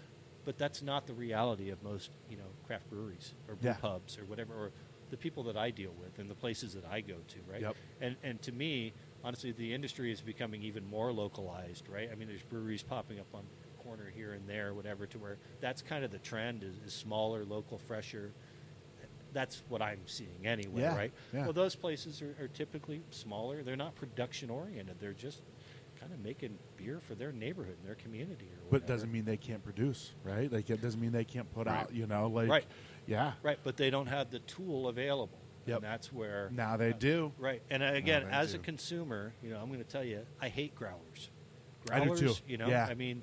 but 0.45 0.59
that's 0.59 0.83
not 0.83 1.07
the 1.07 1.15
reality 1.15 1.71
of 1.71 1.83
most, 1.83 2.11
you 2.29 2.37
know, 2.37 2.45
craft 2.67 2.91
breweries 2.91 3.35
or 3.49 3.55
brew 3.55 3.71
Yeah. 3.71 3.77
pubs 3.77 4.19
or 4.19 4.25
whatever, 4.25 4.55
or 4.55 4.73
the 5.11 5.17
people 5.17 5.43
that 5.45 5.57
I 5.57 5.71
deal 5.71 5.93
with 5.99 6.19
and 6.19 6.29
the 6.29 6.35
places 6.35 6.75
that 6.75 6.85
I 6.85 7.01
go 7.01 7.15
to, 7.15 7.39
right? 7.51 7.61
Yep. 7.61 7.77
And 8.01 8.17
and 8.23 8.43
to 8.43 8.53
me, 8.53 8.93
honestly, 9.23 9.53
the 9.53 9.73
industry 9.73 10.11
is 10.11 10.21
becoming 10.21 10.63
even 10.63 10.85
more 10.85 11.13
localized, 11.13 11.89
right? 11.89 12.09
I 12.11 12.15
mean, 12.17 12.27
there's 12.29 12.43
breweries 12.43 12.83
popping 12.83 13.21
up 13.21 13.27
on 13.33 13.45
the 13.63 13.83
corner 13.83 14.11
here 14.15 14.33
and 14.33 14.49
there, 14.49 14.75
whatever, 14.75 15.07
to 15.07 15.19
where 15.19 15.39
that's 15.61 15.83
kind 15.83 16.05
of 16.05 16.11
the 16.11 16.19
trend 16.19 16.63
is, 16.65 16.75
is 16.87 16.93
smaller, 16.93 17.45
local, 17.45 17.79
fresher. 17.79 18.33
That's 19.35 19.63
what 19.69 19.83
I'm 19.83 20.01
seeing 20.07 20.47
anyway, 20.47 20.81
Yeah, 20.83 20.97
right? 20.97 21.13
yeah. 21.35 21.43
Well, 21.43 21.53
those 21.53 21.75
places 21.75 22.23
are, 22.23 22.35
are 22.43 22.49
typically 22.49 23.03
smaller. 23.11 23.63
They're 23.63 23.77
not 23.77 23.95
production 23.97 24.49
oriented. 24.49 24.97
They're 25.01 25.13
just 25.13 25.43
kind 26.01 26.13
of 26.13 26.21
making 26.21 26.57
beer 26.77 27.01
for 27.01 27.15
their 27.15 27.33
neighborhood 27.33 27.77
and 27.81 27.87
their 27.89 27.97
community. 27.97 28.45
Or 28.47 28.71
But 28.71 28.83
it 28.83 28.87
doesn't 28.87 29.11
mean 29.13 29.25
they 29.25 29.37
can't 29.37 29.63
produce, 29.63 30.13
right? 30.23 30.51
Like 30.51 30.71
it 30.71 30.81
doesn't 30.81 31.01
mean 31.01 31.13
they 31.13 31.25
can't 31.25 31.53
put 31.53 31.67
Right. 31.67 31.81
out, 31.81 31.93
you 31.95 32.07
know, 32.07 32.29
like 32.29 32.49
Right. 32.49 32.65
yeah. 33.07 33.33
Right, 33.43 33.59
but 33.65 33.77
they 33.77 33.91
don't 33.91 34.07
have 34.07 34.31
the 34.31 34.39
tool 34.41 34.89
available. 34.89 35.39
Yep. 35.67 35.77
And 35.79 35.85
that's 35.85 36.13
where. 36.13 36.51
Now 36.53 36.77
they 36.77 36.93
do. 36.93 37.33
Right. 37.39 37.63
And 37.71 37.83
uh, 37.83 37.87
again, 37.87 38.27
as 38.31 38.55
a 38.55 38.59
consumer, 38.59 39.33
you 39.43 39.51
know, 39.51 39.59
I'm 39.59 39.69
going 39.69 39.79
to 39.83 39.89
tell 39.91 40.05
you, 40.05 40.21
I 40.41 40.49
hate 40.49 40.75
growlers. 40.77 41.31
I 41.91 42.01
do 42.01 42.07
Growlers, 42.11 42.21
too. 42.21 42.35
you 42.47 42.57
know, 42.59 42.69
Yeah. 42.69 42.87
I 42.89 42.95
mean, 42.95 43.23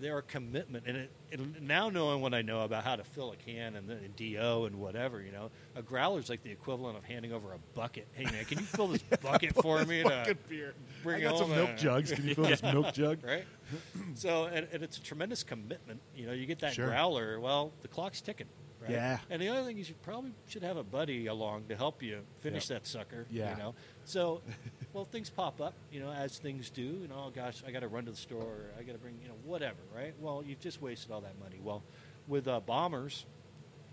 they're 0.00 0.22
commitment. 0.22 0.84
And 0.86 0.96
it, 0.96 1.10
it, 1.30 1.62
now 1.62 1.88
knowing 1.88 2.20
what 2.20 2.34
I 2.34 2.42
know 2.42 2.60
about 2.62 2.84
how 2.84 2.96
to 2.96 3.04
fill 3.04 3.32
a 3.32 3.36
can 3.36 3.76
and, 3.76 3.88
the, 3.88 3.94
and 3.94 4.14
DO 4.16 4.64
and 4.66 4.76
whatever, 4.76 5.22
you 5.22 5.32
know, 5.32 5.50
a 5.74 5.82
growler's 5.82 6.28
like 6.28 6.42
the 6.42 6.50
equivalent 6.50 6.96
of 6.96 7.04
handing 7.04 7.32
over 7.32 7.52
a 7.52 7.58
bucket. 7.74 8.06
Hey, 8.12 8.24
man, 8.24 8.44
can 8.44 8.58
you 8.58 8.64
fill 8.64 8.88
this 8.88 9.02
bucket 9.22 9.54
for 9.54 9.84
me? 9.84 10.02
Fucking 10.02 10.38
beer. 10.48 10.74
bring 11.02 11.24
I 11.26 11.30
got 11.30 11.38
some 11.38 11.50
milk 11.50 11.76
jugs. 11.76 12.12
Can 12.12 12.26
you 12.26 12.34
fill 12.34 12.44
this 12.44 12.62
milk 12.62 12.92
jug? 12.92 13.24
right? 13.24 13.44
so, 14.14 14.44
and, 14.46 14.66
and 14.72 14.82
it's 14.82 14.98
a 14.98 15.02
tremendous 15.02 15.42
commitment. 15.42 16.00
You 16.14 16.26
know, 16.26 16.32
you 16.32 16.46
get 16.46 16.60
that 16.60 16.74
Sure. 16.74 16.86
growler. 16.88 17.40
Well, 17.40 17.72
the 17.82 17.88
clock's 17.88 18.20
ticking. 18.20 18.46
Right? 18.86 18.92
Yeah. 18.94 19.18
And 19.30 19.40
the 19.42 19.48
other 19.48 19.64
thing 19.64 19.78
is, 19.78 19.88
you 19.88 19.94
probably 20.02 20.32
should 20.48 20.62
have 20.62 20.76
a 20.76 20.82
buddy 20.82 21.26
along 21.26 21.64
to 21.68 21.76
help 21.76 22.02
you 22.02 22.20
finish 22.40 22.68
Yep. 22.70 22.82
that 22.82 22.88
sucker. 22.88 23.26
Yeah. 23.30 23.52
You 23.52 23.56
know. 23.62 23.74
So, 24.04 24.42
well, 24.92 25.04
things 25.04 25.30
pop 25.30 25.60
up. 25.60 25.74
You 25.92 26.00
know, 26.00 26.10
as 26.10 26.38
things 26.38 26.70
do. 26.70 26.82
You 26.82 27.08
know, 27.08 27.24
oh 27.26 27.30
gosh, 27.34 27.62
I 27.66 27.70
got 27.70 27.80
to 27.80 27.88
run 27.88 28.04
to 28.06 28.10
the 28.10 28.16
store. 28.16 28.42
Or 28.42 28.70
I 28.78 28.82
got 28.82 28.92
to 28.92 28.98
bring. 28.98 29.18
You 29.22 29.28
know, 29.28 29.34
whatever. 29.44 29.78
Right. 29.94 30.14
Well, 30.20 30.42
you've 30.46 30.60
just 30.60 30.80
wasted 30.80 31.10
all 31.12 31.20
that 31.22 31.38
money. 31.40 31.60
Well, 31.62 31.82
with 32.28 32.48
uh, 32.48 32.60
bombers 32.60 33.24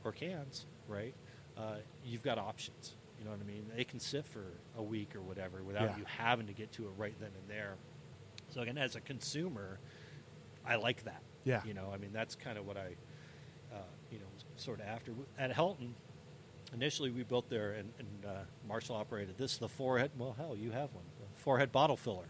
or 0.04 0.12
cans, 0.12 0.66
right? 0.88 1.14
Uh, 1.58 1.76
you've 2.06 2.24
got 2.24 2.38
options. 2.38 2.94
You 3.20 3.26
know 3.26 3.32
what 3.32 3.40
I 3.42 3.46
mean? 3.48 3.66
They 3.76 3.84
can 3.86 4.00
sit 4.00 4.26
for 4.26 4.44
a 4.78 4.84
week 4.84 5.16
or 5.16 5.22
whatever 5.22 5.64
without 5.64 5.84
Yeah. 5.92 5.98
you 5.98 6.04
having 6.18 6.48
to 6.48 6.54
get 6.54 6.72
to 6.74 6.84
it 6.84 6.92
right 6.98 7.14
then 7.20 7.30
and 7.40 7.50
there. 7.50 7.76
So 8.50 8.62
again, 8.62 8.78
as 8.78 8.96
a 8.96 9.00
consumer, 9.02 9.80
I 10.66 10.76
like 10.76 11.04
that. 11.06 11.22
Yeah. 11.46 11.62
You 11.66 11.74
know, 11.74 11.90
I 11.94 11.98
mean, 11.98 12.10
that's 12.12 12.36
kind 12.36 12.58
of 12.58 12.66
what 12.68 12.76
I, 12.76 12.96
you 14.12 14.20
know, 14.20 14.26
sort 14.58 14.80
of 14.80 14.88
after 14.88 15.12
at 15.38 15.52
Helton. 15.52 15.90
Initially, 16.74 17.12
we 17.12 17.22
built 17.24 17.48
there, 17.50 17.74
and, 17.74 17.90
and 18.00 18.08
uh, 18.26 18.30
Marshall 18.68 18.96
operated 18.96 19.38
this. 19.38 19.58
The 19.58 19.70
forehead. 19.70 20.10
Well, 20.18 20.34
hell, 20.38 20.56
you 20.56 20.72
have 20.72 20.92
one. 20.94 21.04
The 21.20 21.40
forehead 21.42 21.72
bottle 21.72 21.96
filler. 21.98 22.26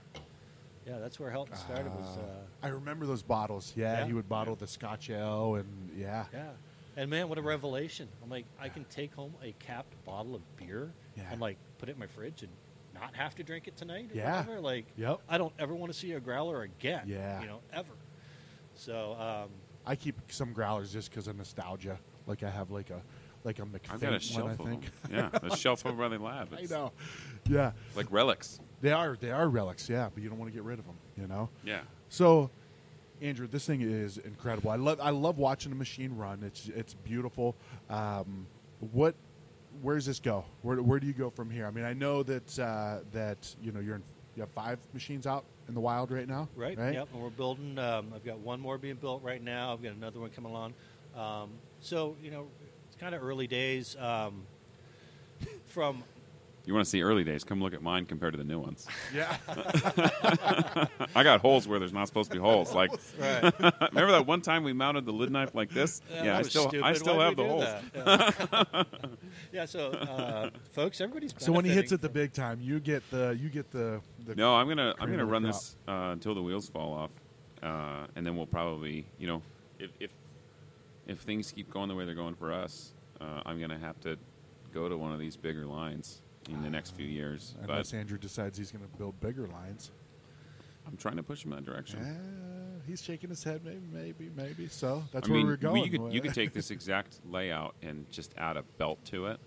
Yeah, 0.85 0.99
that's 0.99 1.17
where 1.17 1.31
Helton 1.31 1.55
started. 1.55 1.93
was 1.95 2.17
Uh, 2.17 2.21
uh, 2.21 2.25
I 2.61 2.67
remember 2.67 3.05
those 3.05 3.23
bottles. 3.23 3.71
Yeah, 3.75 3.99
Yeah. 3.99 4.05
he 4.05 4.11
would 4.13 4.27
bottle 4.27 4.55
the 4.55 4.67
Scotch 4.67 5.09
ale, 5.09 5.55
and 5.55 5.67
yeah, 5.97 6.25
yeah. 6.33 6.49
And 6.97 7.09
man, 7.09 7.29
what 7.29 7.37
a 7.37 7.41
revelation! 7.41 8.07
I'm 8.21 8.29
like, 8.29 8.45
I 8.59 8.67
can 8.67 8.83
take 8.85 9.13
home 9.15 9.33
a 9.41 9.53
capped 9.59 9.93
bottle 10.03 10.35
of 10.35 10.41
beer 10.57 10.91
Yeah. 11.15 11.23
and 11.31 11.39
like 11.39 11.57
put 11.77 11.87
it 11.87 11.93
in 11.93 11.99
my 11.99 12.07
fridge 12.07 12.43
and 12.43 12.51
not 12.93 13.15
have 13.15 13.33
to 13.35 13.43
drink 13.43 13.67
it 13.69 13.77
tonight. 13.77 14.09
Or 14.13 14.17
Yeah. 14.17 14.39
whatever. 14.41 14.59
Like, 14.59 14.85
Yep. 14.97 15.21
I 15.29 15.37
don't 15.37 15.53
ever 15.57 15.73
want 15.73 15.91
to 15.93 15.97
see 15.97 16.11
a 16.11 16.19
growler 16.19 16.63
again. 16.63 17.03
Yeah. 17.07 17.39
You 17.41 17.47
know, 17.47 17.59
ever. 17.71 17.93
So, 18.75 19.13
um, 19.13 19.49
I 19.85 19.95
keep 19.95 20.15
some 20.31 20.53
growlers 20.53 20.93
just 20.93 21.09
because 21.09 21.27
of 21.27 21.35
nostalgia. 21.37 21.99
Like 22.27 22.43
I 22.43 22.49
have 22.49 22.71
like 22.71 22.89
a 22.89 23.01
like 23.43 23.59
a 23.59 23.65
I've 23.91 23.99
got 23.99 24.13
a 24.13 24.19
shelf 24.19 24.43
one, 24.43 24.49
I 24.49 24.53
of 24.53 24.59
think. 24.81 25.01
them. 25.09 25.29
Yeah, 25.33 25.39
a 25.51 25.57
shelf 25.57 25.85
over 25.85 25.97
by 26.09 26.15
the 26.15 26.23
lab. 26.23 26.49
I 26.57 26.63
know. 26.73 26.91
Yeah, 27.49 27.71
Like 27.95 28.07
relics. 28.09 28.59
they 28.81 28.91
are 28.91 29.17
they 29.19 29.31
are 29.31 29.47
relics. 29.49 29.89
Yeah, 29.89 30.09
but 30.13 30.23
you 30.23 30.29
don't 30.29 30.39
want 30.39 30.49
to 30.51 30.55
get 30.55 30.63
rid 30.63 30.79
of 30.79 30.85
them. 30.85 30.95
You 31.17 31.27
know. 31.27 31.49
Yeah. 31.65 31.81
So, 32.09 32.49
Andrew, 33.21 33.47
this 33.47 33.65
thing 33.65 33.81
is 33.81 34.17
incredible. 34.19 34.71
I 34.71 34.77
love 34.77 34.99
I 35.01 35.09
love 35.09 35.37
watching 35.37 35.71
the 35.71 35.75
machine 35.77 36.15
run. 36.15 36.41
It's 36.43 36.69
it's 36.69 36.93
beautiful. 36.93 37.55
Um, 37.89 38.47
what 38.91 39.15
where 39.81 39.95
does 39.95 40.05
this 40.05 40.19
go? 40.21 40.45
Where 40.61 40.81
where 40.81 40.99
do 40.99 41.07
you 41.07 41.13
go 41.13 41.29
from 41.29 41.49
here? 41.49 41.65
I 41.67 41.71
mean, 41.71 41.83
I 41.85 41.93
know 41.93 42.23
that 42.23 42.59
uh, 42.59 42.99
that 43.11 43.53
you 43.61 43.71
know 43.73 43.81
you're 43.81 43.95
in, 43.95 44.03
you 44.35 44.41
have 44.41 44.51
five 44.51 44.79
machines 44.93 45.27
out 45.27 45.43
in 45.67 45.73
the 45.73 45.79
wild 45.79 46.11
right 46.11 46.27
now. 46.27 46.49
Right. 46.55 46.77
Right. 46.77 46.93
Yep. 46.93 47.09
And 47.13 47.21
we're 47.21 47.29
building. 47.29 47.77
Um, 47.77 48.11
I've 48.15 48.25
got 48.25 48.39
one 48.39 48.59
more 48.59 48.77
being 48.77 48.95
built 48.95 49.23
right 49.23 49.41
now. 49.41 49.73
I've 49.73 49.83
got 49.83 49.93
another 49.93 50.19
one 50.19 50.29
coming 50.29 50.51
along. 50.51 50.73
Um, 51.15 51.51
so 51.79 52.15
you 52.21 52.31
know, 52.31 52.47
it's 52.87 52.95
kind 52.95 53.15
of 53.15 53.23
early 53.23 53.47
days. 53.47 53.95
Um, 53.99 54.43
from 55.67 56.03
You 56.65 56.73
want 56.73 56.85
to 56.85 56.89
see 56.89 57.01
early 57.01 57.25
days? 57.25 57.43
Come 57.43 57.61
look 57.61 57.73
at 57.73 57.81
mine 57.81 58.05
compared 58.05 58.33
to 58.33 58.37
the 58.37 58.43
new 58.43 58.59
ones. 58.59 58.87
Yeah. 59.13 59.37
I 61.15 61.23
got 61.23 61.41
holes 61.41 61.67
where 61.67 61.77
there's 61.77 61.93
not 61.93 62.07
supposed 62.07 62.31
to 62.31 62.35
be 62.35 62.41
holes. 62.41 62.73
Like, 62.73 62.89
right. 63.19 63.53
remember 63.59 64.11
that 64.11 64.25
one 64.25 64.41
time 64.41 64.63
we 64.63 64.73
mounted 64.73 65.05
the 65.05 65.11
lid 65.11 65.29
knife 65.29 65.53
like 65.53 65.69
this? 65.69 66.01
Yeah, 66.09 66.15
Yeah, 66.15 66.23
that 66.23 66.33
I 66.33 66.37
was 66.39 66.49
still, 66.49 66.69
stupid. 66.69 66.85
I 66.85 66.93
still 66.93 67.17
Why'd 67.17 67.27
have 67.27 67.35
the 67.37 67.47
holes. 67.47 67.65
Yeah. 67.93 68.83
Yeah, 69.51 69.65
So, 69.65 69.91
uh, 69.91 70.49
folks, 70.71 70.99
everybody's 70.99 71.33
so 71.37 71.51
when 71.51 71.65
he 71.65 71.71
hits 71.71 71.91
benefiting 71.91 71.95
it 71.95 72.01
the 72.01 72.09
big 72.09 72.33
time, 72.33 72.59
you 72.61 72.79
get 72.79 73.03
the 73.11 73.37
you 73.39 73.49
get 73.49 73.69
the, 73.71 74.01
the 74.25 74.35
No, 74.35 74.55
I'm 74.55 74.67
gonna 74.67 74.95
I'm 74.99 75.11
gonna 75.11 75.25
run 75.25 75.43
this 75.43 75.75
uh, 75.87 76.09
until 76.13 76.33
the 76.33 76.41
wheels 76.41 76.69
fall 76.69 76.93
off, 76.93 77.11
uh, 77.61 78.07
and 78.15 78.25
then 78.25 78.35
we'll 78.35 78.47
probably, 78.47 79.05
you 79.19 79.27
know, 79.27 79.41
if 79.79 79.91
if 79.99 80.09
if 81.07 81.19
things 81.19 81.51
keep 81.51 81.69
going 81.69 81.89
the 81.89 81.95
way 81.95 82.05
they're 82.05 82.15
going 82.15 82.35
for 82.35 82.51
us, 82.51 82.93
uh, 83.21 83.41
I'm 83.45 83.59
gonna 83.59 83.77
have 83.77 83.99
to 84.01 84.17
go 84.73 84.89
to 84.89 84.97
one 84.97 85.11
of 85.11 85.19
these 85.19 85.35
bigger 85.35 85.65
lines 85.65 86.22
in 86.49 86.61
the 86.61 86.69
next 86.69 86.91
few 86.91 87.05
years. 87.05 87.55
unless 87.61 87.91
But 87.91 87.97
Andrew 87.97 88.17
decides 88.17 88.57
he's 88.57 88.71
going 88.71 88.83
to 88.83 88.97
build 88.97 89.19
bigger 89.19 89.47
lines. 89.47 89.91
I'm 90.85 90.97
trying 90.97 91.15
to 91.17 91.23
push 91.23 91.45
him 91.45 91.53
in 91.53 91.63
that 91.63 91.65
direction. 91.69 91.99
Yeah, 92.01 92.85
he's 92.85 93.01
shaking 93.01 93.29
his 93.29 93.43
head. 93.43 93.61
Maybe, 93.63 93.81
maybe, 93.91 94.29
maybe. 94.35 94.67
So 94.67 95.03
that's 95.13 95.27
I 95.27 95.31
where 95.31 95.37
mean, 95.39 95.47
we're 95.47 95.55
going. 95.55 95.83
You 95.83 95.89
could 95.97 96.13
you 96.13 96.21
could 96.21 96.33
take 96.35 96.53
this 96.53 96.71
exact 96.71 97.19
layout 97.29 97.75
and 97.81 98.09
just 98.09 98.33
add 98.37 98.57
a 98.57 98.63
belt 98.77 99.03
to 99.05 99.27
it. 99.27 99.39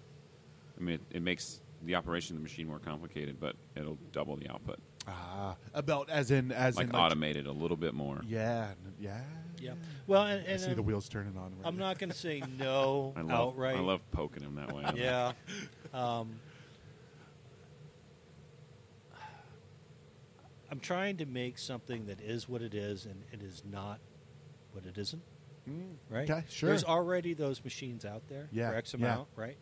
I 0.78 0.82
mean, 0.82 0.94
it, 0.94 1.16
it 1.16 1.22
makes 1.22 1.60
the 1.84 1.94
operation 1.94 2.36
of 2.36 2.40
the 2.40 2.42
machine 2.42 2.66
more 2.66 2.78
complicated, 2.78 3.38
but 3.38 3.56
it'll 3.76 3.98
double 4.12 4.36
the 4.36 4.48
output, 4.50 4.78
ah, 5.06 5.56
a 5.74 5.82
belt, 5.82 6.08
as 6.10 6.30
in 6.30 6.52
as 6.52 6.76
like 6.76 6.88
in 6.88 6.94
automated 6.94 7.46
a 7.46 7.52
little 7.52 7.76
bit 7.76 7.94
more. 7.94 8.20
Yeah, 8.26 8.68
yeah, 8.98 9.20
Yeah. 9.60 9.72
Well, 10.06 10.22
and, 10.24 10.44
I 10.46 10.52
and 10.52 10.60
see 10.60 10.72
the 10.72 10.80
um, 10.80 10.86
wheels 10.86 11.08
turning 11.08 11.36
on. 11.36 11.44
Right 11.56 11.66
I'm 11.66 11.76
now. 11.76 11.88
not 11.88 11.98
going 11.98 12.10
to 12.10 12.16
say 12.16 12.42
no 12.58 13.12
I 13.16 13.20
love 13.20 13.30
outright. 13.30 13.76
I 13.76 13.80
love 13.80 14.00
poking 14.10 14.42
him 14.42 14.54
that 14.56 14.72
way. 14.72 14.84
Yeah. 14.94 15.32
Um, 15.94 16.40
I'm 20.70 20.80
trying 20.80 21.16
to 21.18 21.26
make 21.26 21.58
something 21.58 22.06
that 22.06 22.20
is 22.20 22.48
what 22.48 22.62
it 22.62 22.74
is 22.74 23.06
and 23.06 23.22
it 23.32 23.42
is 23.42 23.62
not 23.70 24.00
what 24.72 24.84
it 24.86 24.98
isn't. 24.98 25.22
Right? 26.08 26.30
Okay, 26.30 26.44
sure. 26.48 26.68
There's 26.68 26.84
already 26.84 27.34
those 27.34 27.62
machines 27.64 28.04
out 28.04 28.22
there 28.28 28.48
Yeah, 28.52 28.70
for 28.70 28.76
X 28.76 28.94
yeah. 28.94 29.04
amount, 29.06 29.28
right? 29.34 29.56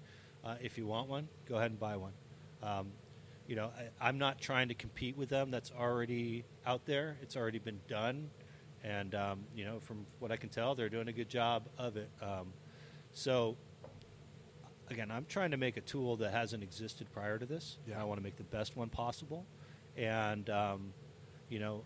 Uh, 0.44 0.56
if 0.60 0.76
you 0.76 0.86
want 0.86 1.08
one, 1.08 1.28
go 1.48 1.56
ahead 1.56 1.70
and 1.70 1.80
buy 1.80 1.96
one. 1.96 2.12
Um, 2.62 2.88
you 3.46 3.56
know, 3.56 3.70
I, 4.00 4.08
I'm 4.08 4.18
not 4.18 4.38
trying 4.38 4.68
to 4.68 4.74
compete 4.74 5.16
with 5.16 5.30
them. 5.30 5.50
That's 5.50 5.72
already 5.72 6.44
out 6.66 6.84
there. 6.84 7.16
It's 7.22 7.36
already 7.36 7.58
been 7.58 7.80
done, 7.88 8.28
and 8.82 9.14
um, 9.14 9.44
you 9.56 9.64
know, 9.64 9.80
from 9.80 10.04
what 10.18 10.30
I 10.30 10.36
can 10.36 10.50
tell, 10.50 10.74
they're 10.74 10.90
doing 10.90 11.08
a 11.08 11.12
good 11.12 11.28
job 11.30 11.68
of 11.78 11.96
it. 11.96 12.10
Um, 12.20 12.52
so, 13.14 13.56
again, 14.90 15.10
I'm 15.10 15.24
trying 15.26 15.52
to 15.52 15.56
make 15.56 15.78
a 15.78 15.82
tool 15.82 16.16
that 16.18 16.32
hasn't 16.32 16.62
existed 16.62 17.06
prior 17.14 17.38
to 17.38 17.46
this. 17.46 17.78
Yeah. 17.88 18.00
I 18.00 18.04
want 18.04 18.18
to 18.18 18.24
make 18.24 18.36
the 18.36 18.44
best 18.44 18.76
one 18.76 18.90
possible, 18.90 19.46
and 19.96 20.48
um, 20.50 20.92
you 21.48 21.58
know, 21.58 21.84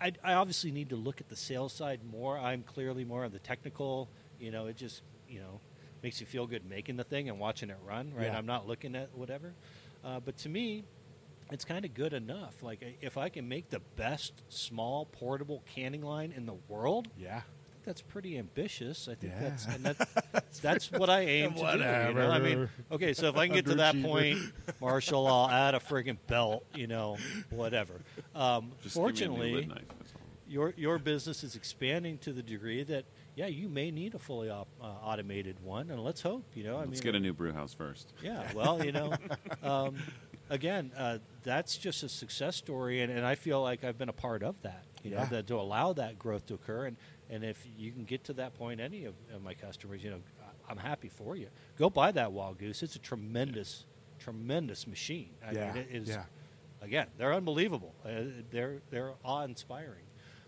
I, 0.00 0.12
I 0.22 0.34
obviously 0.34 0.70
need 0.70 0.90
to 0.90 0.96
look 0.96 1.20
at 1.20 1.28
the 1.28 1.36
sales 1.36 1.72
side 1.72 2.00
more. 2.10 2.38
I'm 2.38 2.62
clearly 2.62 3.04
more 3.04 3.24
on 3.24 3.32
the 3.32 3.38
technical. 3.38 4.08
You 4.38 4.50
know, 4.50 4.66
it 4.66 4.76
just 4.76 5.02
you 5.28 5.40
know 5.40 5.60
makes 6.02 6.20
you 6.20 6.26
feel 6.26 6.46
good 6.46 6.64
making 6.68 6.96
the 6.96 7.04
thing 7.04 7.28
and 7.28 7.38
watching 7.38 7.70
it 7.70 7.78
run. 7.84 8.12
Right? 8.14 8.26
Yeah. 8.26 8.38
I'm 8.38 8.46
not 8.46 8.66
looking 8.66 8.94
at 8.94 9.16
whatever. 9.16 9.54
Uh, 10.04 10.20
but 10.20 10.36
to 10.38 10.48
me, 10.48 10.84
it's 11.50 11.64
kind 11.64 11.84
of 11.84 11.94
good 11.94 12.12
enough. 12.12 12.62
Like 12.62 12.98
if 13.00 13.16
I 13.16 13.28
can 13.28 13.48
make 13.48 13.70
the 13.70 13.80
best 13.96 14.32
small 14.48 15.06
portable 15.06 15.62
canning 15.74 16.02
line 16.02 16.32
in 16.36 16.46
the 16.46 16.56
world, 16.68 17.08
Yeah, 17.16 17.42
that's 17.88 18.02
pretty 18.02 18.36
ambitious. 18.38 19.08
I 19.08 19.14
think 19.14 19.32
Yeah. 19.32 19.48
that's 19.48 19.66
and 19.66 19.82
that's 19.84 20.60
that's 20.60 20.92
what 20.92 21.08
I 21.08 21.22
aim 21.22 21.54
to 21.54 21.58
do. 21.58 21.64
You 21.64 22.14
know? 22.14 22.30
I 22.30 22.38
mean, 22.38 22.68
okay, 22.92 23.14
so 23.14 23.28
if 23.28 23.36
I 23.36 23.46
can 23.46 23.56
get 23.56 23.64
to 23.66 23.76
that 23.76 24.00
point, 24.02 24.38
Marshall, 24.80 25.26
I'll 25.26 25.48
add 25.50 25.74
a 25.74 25.78
friggin' 25.80 26.18
belt. 26.26 26.64
You 26.74 26.86
know, 26.86 27.16
whatever. 27.50 27.94
Um, 28.34 28.72
Just 28.82 28.94
give 28.94 29.02
me 29.02 29.08
a 29.08 29.12
new 29.12 29.16
fortunately, 29.56 29.66
knife, 29.66 29.78
that's 29.98 30.12
all. 30.14 30.20
your 30.46 30.74
your 30.76 30.98
business 30.98 31.42
is 31.42 31.56
expanding 31.56 32.18
to 32.18 32.32
the 32.32 32.42
degree 32.42 32.82
that 32.84 33.04
yeah, 33.34 33.46
you 33.46 33.68
may 33.70 33.90
need 33.90 34.14
a 34.14 34.18
fully 34.18 34.50
op, 34.50 34.68
uh, 34.82 34.84
automated 34.84 35.56
one, 35.64 35.90
and 35.90 36.02
let's 36.04 36.20
hope. 36.20 36.44
You 36.54 36.64
know, 36.64 36.76
I 36.76 36.80
Let's 36.80 36.90
mean, 36.90 37.00
get 37.00 37.14
a 37.14 37.20
new 37.20 37.32
brew 37.32 37.52
house 37.52 37.72
first. 37.72 38.12
yeah, 38.22 38.42
well, 38.54 38.84
you 38.84 38.92
know, 38.92 39.14
um, 39.62 39.94
again, 40.50 40.90
uh, 40.96 41.18
that's 41.44 41.76
just 41.78 42.02
a 42.02 42.08
success 42.08 42.56
story, 42.56 43.00
and, 43.00 43.10
and 43.12 43.24
I 43.24 43.34
feel 43.36 43.62
like 43.62 43.82
I've 43.84 43.96
been 43.96 44.08
a 44.08 44.12
part 44.12 44.42
of 44.42 44.60
that. 44.62 44.84
You 45.04 45.12
know, 45.12 45.18
Yeah. 45.18 45.24
that 45.26 45.46
to 45.46 45.54
allow 45.54 45.92
that 45.92 46.18
growth 46.18 46.46
to 46.46 46.54
occur, 46.54 46.86
and 46.86 46.96
and 47.30 47.44
if 47.44 47.66
you 47.76 47.92
can 47.92 48.04
get 48.04 48.24
to 48.24 48.32
that 48.34 48.54
point, 48.54 48.80
any 48.80 49.04
of, 49.04 49.14
of 49.34 49.42
my 49.42 49.54
customers, 49.54 50.02
you 50.02 50.10
know, 50.10 50.20
I- 50.40 50.70
I'm 50.72 50.78
happy 50.78 51.08
for 51.08 51.36
you. 51.36 51.48
Go 51.78 51.88
buy 51.90 52.10
that 52.12 52.32
wild 52.32 52.58
goose. 52.58 52.82
It's 52.82 52.96
a 52.96 52.98
tremendous 53.00 53.84
tremendous 54.18 54.86
machine. 54.86 55.30
I 55.46 55.52
Yeah, 55.52 55.72
mean, 55.72 55.82
it 55.82 55.88
is 55.92 56.08
yeah. 56.08 56.24
again, 56.82 57.06
they're 57.16 57.32
unbelievable. 57.34 57.94
Uh, 58.04 58.22
they're 58.50 58.78
they're 58.90 59.12
awe 59.24 59.44
inspiring. 59.44 60.04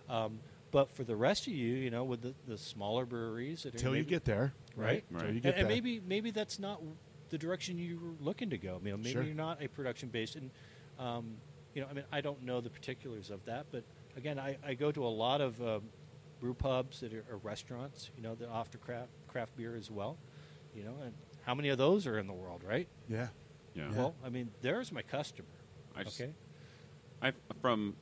Um, 0.09 0.40
but 0.73 0.90
for 0.90 1.05
the 1.05 1.16
rest 1.16 1.47
of 1.47 1.52
you, 1.52 1.74
you 1.74 1.90
know, 1.90 2.05
with 2.05 2.23
the, 2.23 2.35
the 2.47 2.59
smaller 2.59 3.05
breweries, 3.07 3.65
until 3.65 3.97
you 3.97 4.05
get 4.05 4.24
there, 4.24 4.52
right, 4.77 5.05
Right. 5.11 5.20
Till 5.20 5.28
you 5.28 5.35
and, 5.35 5.43
get 5.43 5.55
and 5.55 5.62
there. 5.65 5.69
maybe 5.69 6.01
maybe 6.07 6.31
that's 6.31 6.59
not 6.59 6.81
the 7.31 7.39
direction 7.39 7.78
you're 7.78 7.98
looking 8.20 8.51
to 8.51 8.59
go. 8.59 8.81
You 8.85 8.90
know, 8.93 8.97
maybe 8.97 9.12
Sure. 9.12 9.23
you're 9.23 9.35
not 9.35 9.62
a 9.62 9.69
production 9.69 10.09
based, 10.09 10.35
and 10.36 10.51
um, 10.98 11.36
you 11.74 11.81
know, 11.82 11.89
I 11.89 11.93
mean, 11.94 12.05
I 12.12 12.20
don't 12.20 12.43
know 12.43 12.61
the 12.61 12.70
particulars 12.70 13.31
of 13.31 13.44
that, 13.47 13.66
but 13.70 13.85
again, 14.16 14.39
I, 14.39 14.57
I 14.66 14.74
go 14.74 14.90
to 14.93 15.05
a 15.05 15.09
lot 15.09 15.40
of 15.40 15.61
um, 15.62 15.82
brew 16.41 16.55
pubs 16.55 17.01
that 17.01 17.12
are, 17.12 17.25
are 17.31 17.37
restaurants, 17.37 18.11
you 18.17 18.23
know, 18.23 18.35
that 18.35 18.49
offer 18.49 18.79
craft 18.79 19.11
craft 19.29 19.57
beer 19.57 19.77
as 19.77 19.91
well. 19.91 20.19
You 20.75 20.85
know, 20.85 20.95
and 21.05 21.15
how 21.43 21.55
many 21.55 21.69
of 21.69 21.79
those 21.79 22.07
are 22.07 22.19
in 22.19 22.27
the 22.27 22.33
world, 22.33 22.62
right? 22.65 22.89
yeah, 23.09 23.29
Yeah. 23.75 23.91
Well, 23.95 24.15
I 24.25 24.29
mean, 24.31 24.51
there's 24.62 24.93
my 24.93 25.03
customer. 25.03 25.49
I 25.97 26.05
just, 26.05 26.21
okay, 26.21 26.33
I 27.23 27.33
from 27.61 27.97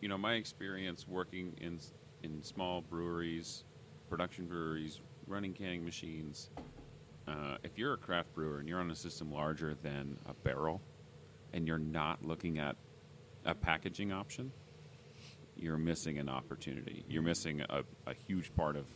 you 0.00 0.08
know 0.08 0.18
my 0.18 0.34
experience 0.34 1.06
working 1.08 1.54
in 1.60 1.80
in 2.22 2.42
small 2.42 2.80
breweries, 2.80 3.64
production 4.08 4.46
breweries, 4.46 5.00
running 5.26 5.52
canning 5.52 5.84
machines. 5.84 6.50
Uh, 7.26 7.56
if 7.62 7.78
you're 7.78 7.94
a 7.94 7.98
craft 7.98 8.34
brewer 8.34 8.58
and 8.58 8.68
you're 8.68 8.80
on 8.80 8.90
a 8.90 8.94
system 8.94 9.30
larger 9.30 9.74
than 9.82 10.18
a 10.26 10.34
barrel, 10.34 10.80
and 11.52 11.66
you're 11.66 11.78
not 11.78 12.24
looking 12.24 12.58
at 12.58 12.76
a 13.44 13.54
packaging 13.54 14.12
option, 14.12 14.52
you're 15.56 15.78
missing 15.78 16.18
an 16.18 16.28
opportunity. 16.28 17.04
You're 17.08 17.22
missing 17.22 17.60
a, 17.68 17.82
a 18.06 18.14
huge 18.26 18.54
part 18.54 18.76
of 18.76 18.86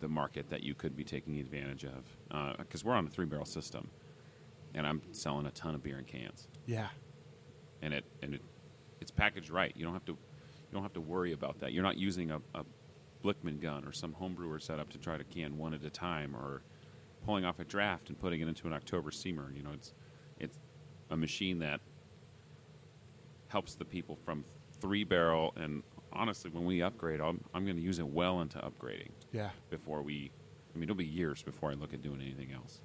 the 0.00 0.08
market 0.08 0.50
that 0.50 0.62
you 0.62 0.74
could 0.74 0.96
be 0.96 1.04
taking 1.04 1.38
advantage 1.38 1.84
of. 1.84 2.04
Uh, 2.30 2.54
because 2.58 2.84
we're 2.84 2.94
on 2.94 3.06
a 3.06 3.10
three 3.10 3.26
barrel 3.26 3.44
system, 3.44 3.88
and 4.74 4.86
I'm 4.86 5.02
selling 5.12 5.46
a 5.46 5.50
ton 5.50 5.74
of 5.74 5.82
beer 5.82 5.98
in 5.98 6.04
cans 6.04 6.48
yeah, 6.68 6.88
and 7.80 7.94
it 7.94 8.04
and 8.22 8.34
it 8.34 8.42
it's 9.00 9.10
packaged 9.10 9.50
right. 9.50 9.72
You 9.74 9.84
don't 9.84 9.94
have 9.94 10.04
to 10.04 10.12
you 10.12 10.72
don't 10.72 10.82
have 10.82 10.92
to 10.92 11.00
worry 11.00 11.32
about 11.32 11.58
that. 11.60 11.72
You're 11.72 11.82
not 11.82 11.96
using 11.96 12.30
a, 12.30 12.40
a 12.54 12.64
Blichmann 13.24 13.58
gun 13.58 13.84
or 13.84 13.92
some 13.92 14.14
homebrewer 14.14 14.60
setup 14.60 14.90
to 14.90 14.98
try 14.98 15.16
to 15.16 15.24
can 15.24 15.56
one 15.56 15.72
at 15.72 15.82
a 15.82 15.90
time 15.90 16.36
or 16.36 16.62
pulling 17.24 17.46
off 17.46 17.58
a 17.58 17.64
draft 17.64 18.10
and 18.10 18.20
putting 18.20 18.42
it 18.42 18.48
into 18.48 18.66
an 18.66 18.74
Oktober 18.74 19.10
seamer. 19.10 19.56
You 19.56 19.62
know, 19.62 19.70
it's 19.72 19.94
it's 20.38 20.58
a 21.10 21.16
machine 21.16 21.58
that 21.60 21.80
helps 23.48 23.74
the 23.74 23.86
people 23.86 24.14
from 24.14 24.44
three 24.80 25.04
barrel 25.04 25.52
and 25.56 25.82
honestly, 26.12 26.50
when 26.50 26.64
we 26.64 26.82
upgrade, 26.82 27.20
I'm, 27.20 27.42
I'm 27.54 27.64
going 27.64 27.76
to 27.76 27.82
use 27.82 27.98
it 27.98 28.06
well 28.06 28.40
into 28.40 28.58
upgrading 28.58 29.10
yeah, 29.32 29.50
before 29.70 30.02
we. 30.02 30.30
I 30.74 30.78
mean, 30.78 30.84
it'll 30.84 30.96
be 30.96 31.06
years 31.06 31.42
before 31.42 31.70
I 31.70 31.74
look 31.74 31.92
at 31.94 32.02
doing 32.02 32.20
anything 32.20 32.52
else. 32.52 32.80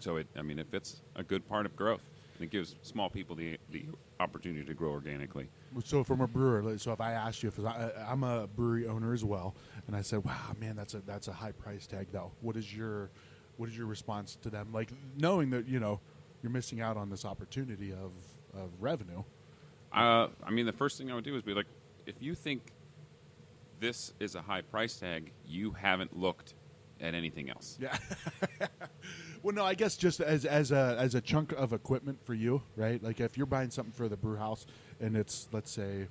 So 0.00 0.16
it, 0.16 0.26
I 0.36 0.42
mean, 0.42 0.58
if 0.58 0.72
it's 0.72 1.02
a 1.16 1.22
good 1.22 1.46
part 1.48 1.66
of 1.66 1.76
growth, 1.76 2.02
and 2.34 2.44
it 2.44 2.50
gives 2.50 2.76
small 2.82 3.10
people 3.10 3.36
the 3.36 3.58
the 3.70 3.86
opportunity 4.20 4.64
to 4.64 4.74
grow 4.74 4.90
organically. 4.90 5.48
So 5.84 6.02
from 6.04 6.20
a 6.20 6.26
brewer, 6.26 6.78
so 6.78 6.92
if 6.92 7.00
I 7.00 7.12
asked 7.12 7.42
you, 7.42 7.48
if 7.48 7.64
I, 7.64 7.90
I'm 8.08 8.24
a 8.24 8.46
brewery 8.46 8.86
owner 8.86 9.12
as 9.12 9.24
well, 9.24 9.54
and 9.86 9.96
I 9.96 10.02
said, 10.02 10.24
"Wow, 10.24 10.56
man, 10.58 10.76
that's 10.76 10.94
a 10.94 11.00
that's 11.00 11.28
a 11.28 11.32
high 11.32 11.52
price 11.52 11.86
tag, 11.86 12.08
though." 12.12 12.32
What 12.40 12.56
is 12.56 12.74
your 12.74 13.10
what 13.58 13.68
is 13.68 13.76
your 13.76 13.86
response 13.86 14.36
to 14.42 14.50
them? 14.50 14.68
Like 14.72 14.90
knowing 15.18 15.50
that 15.50 15.68
you 15.68 15.80
know 15.80 16.00
you're 16.42 16.52
missing 16.52 16.80
out 16.80 16.96
on 16.96 17.10
this 17.10 17.24
opportunity 17.24 17.92
of 17.92 18.12
of 18.54 18.70
revenue. 18.80 19.22
Uh, 19.92 20.28
I 20.44 20.50
mean, 20.50 20.66
the 20.66 20.72
first 20.72 20.98
thing 20.98 21.10
I 21.10 21.14
would 21.14 21.24
do 21.24 21.36
is 21.36 21.42
be 21.42 21.54
like, 21.54 21.66
if 22.06 22.16
you 22.20 22.34
think 22.34 22.62
this 23.80 24.12
is 24.20 24.34
a 24.34 24.42
high 24.42 24.62
price 24.62 24.96
tag, 24.96 25.32
you 25.44 25.72
haven't 25.72 26.18
looked 26.18 26.54
at 27.00 27.14
anything 27.14 27.50
else. 27.50 27.78
Yeah. 27.80 27.96
well, 29.42 29.54
no, 29.54 29.64
I 29.64 29.74
guess 29.74 29.96
just 29.96 30.20
as 30.20 30.44
as 30.44 30.70
a 30.70 30.96
as 30.98 31.14
a 31.14 31.20
chunk 31.20 31.52
of 31.52 31.72
equipment 31.72 32.24
for 32.24 32.34
you, 32.34 32.62
right? 32.76 33.02
Like 33.02 33.20
if 33.20 33.36
you're 33.36 33.46
buying 33.46 33.70
something 33.70 33.92
for 33.92 34.08
the 34.08 34.16
brew 34.16 34.36
house 34.36 34.66
and 35.00 35.16
it's 35.16 35.48
let's 35.52 35.70
say 35.70 36.06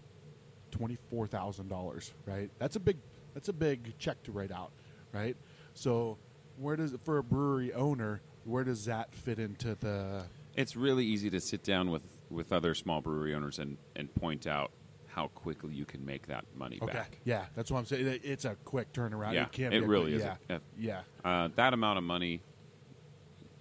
twenty 0.70 0.98
four 1.10 1.28
thousand 1.28 1.70
dollars, 1.70 2.14
right? 2.26 2.50
That's 2.60 2.76
a 2.76 2.80
big 2.80 2.98
that's 3.34 3.50
a 3.50 3.54
big 3.54 3.98
check 3.98 4.22
to 4.24 4.32
write 4.32 4.52
out, 4.52 4.72
right? 5.14 5.38
So 5.74 6.18
where 6.58 6.76
does 6.76 6.94
for 7.04 7.18
a 7.18 7.24
brewery 7.24 7.74
owner, 7.74 8.22
where 8.44 8.64
does 8.64 8.86
that 8.86 9.14
fit 9.14 9.40
into 9.40 9.76
the? 9.76 10.24
It's 10.56 10.76
really 10.76 11.06
easy 11.06 11.30
to 11.30 11.40
sit 11.40 11.64
down 11.64 11.92
with, 11.92 12.04
with 12.32 12.52
other 12.54 12.74
small 12.74 13.02
brewery 13.02 13.36
owners 13.36 13.60
and, 13.60 13.78
and 13.96 14.14
point 14.16 14.48
out 14.48 14.72
how 15.08 15.28
quickly 15.28 15.74
you 15.74 15.84
can 15.86 16.06
make 16.06 16.28
that 16.28 16.46
money 16.56 16.80
back. 16.80 17.18
yeah, 17.26 17.46
that's 17.56 17.70
what 17.70 17.80
I'm 17.80 17.86
saying. 17.86 18.08
It- 18.08 18.22
It's 18.24 18.46
a 18.46 18.56
quick 18.64 18.94
turnaround. 18.94 19.34
Yeah, 19.34 19.68
it, 19.68 19.74
it 19.74 19.86
really 19.86 20.14
is. 20.14 20.22
Yeah, 20.24 20.36
If- 20.50 20.62
yeah, 20.78 21.02
Uh, 21.26 21.50
that 21.56 21.74
amount 21.74 21.98
of 21.98 22.04
money, 22.06 22.42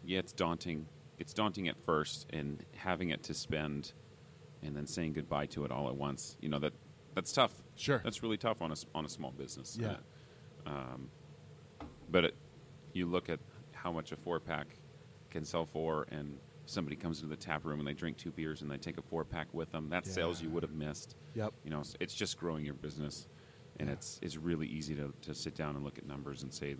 yeah, 0.04 0.20
it's 0.20 0.32
daunting. 0.32 0.86
It's 1.18 1.34
daunting 1.34 1.68
at 1.68 1.76
first, 1.84 2.26
and 2.30 2.64
having 2.76 3.10
it 3.10 3.22
to 3.24 3.34
spend, 3.34 3.92
and 4.62 4.74
then 4.76 4.86
saying 4.86 5.12
goodbye 5.14 5.46
to 5.46 5.64
it 5.64 5.70
all 5.72 5.88
at 5.88 5.96
once. 5.96 6.36
You 6.40 6.48
know 6.48 6.58
that 6.60 6.72
that's 7.14 7.32
tough. 7.32 7.52
Sure. 7.74 8.00
that's 8.04 8.22
really 8.22 8.36
tough 8.38 8.62
on 8.62 8.70
a 8.72 8.76
on 8.94 9.04
a 9.04 9.08
small 9.08 9.32
business. 9.32 9.76
Yeah. 9.80 9.96
Uh, 10.64 10.70
um, 10.70 11.10
but 12.10 12.24
it, 12.26 12.34
you 12.92 13.06
look 13.06 13.28
at 13.28 13.40
how 13.72 13.90
much 13.92 14.12
a 14.12 14.16
four 14.16 14.38
pack 14.40 14.68
can 15.30 15.44
sell 15.44 15.66
for, 15.66 16.06
and 16.10 16.38
somebody 16.70 16.96
comes 16.96 17.18
into 17.20 17.28
the 17.28 17.40
tap 17.40 17.64
room 17.64 17.80
and 17.80 17.88
they 17.88 17.92
drink 17.92 18.16
two 18.16 18.30
beers 18.30 18.62
and 18.62 18.70
they 18.70 18.76
take 18.76 18.96
a 18.98 19.02
four 19.02 19.24
pack 19.24 19.48
with 19.52 19.70
them. 19.72 19.88
That's 19.90 20.10
sales 20.10 20.40
you 20.40 20.50
would 20.50 20.62
have 20.62 20.72
missed. 20.72 21.16
Yep. 21.34 21.52
You 21.64 21.70
know, 21.70 21.82
it's 21.98 22.14
just 22.14 22.38
growing 22.38 22.64
your 22.64 22.74
business, 22.74 23.26
and 23.78 23.88
Yeah. 23.88 23.94
it's 23.94 24.18
it's 24.22 24.36
really 24.36 24.66
easy 24.66 24.94
to, 24.94 25.12
to 25.22 25.34
sit 25.34 25.54
down 25.54 25.74
and 25.74 25.84
look 25.84 25.98
at 25.98 26.06
numbers 26.06 26.42
and 26.42 26.52
say, 26.52 26.76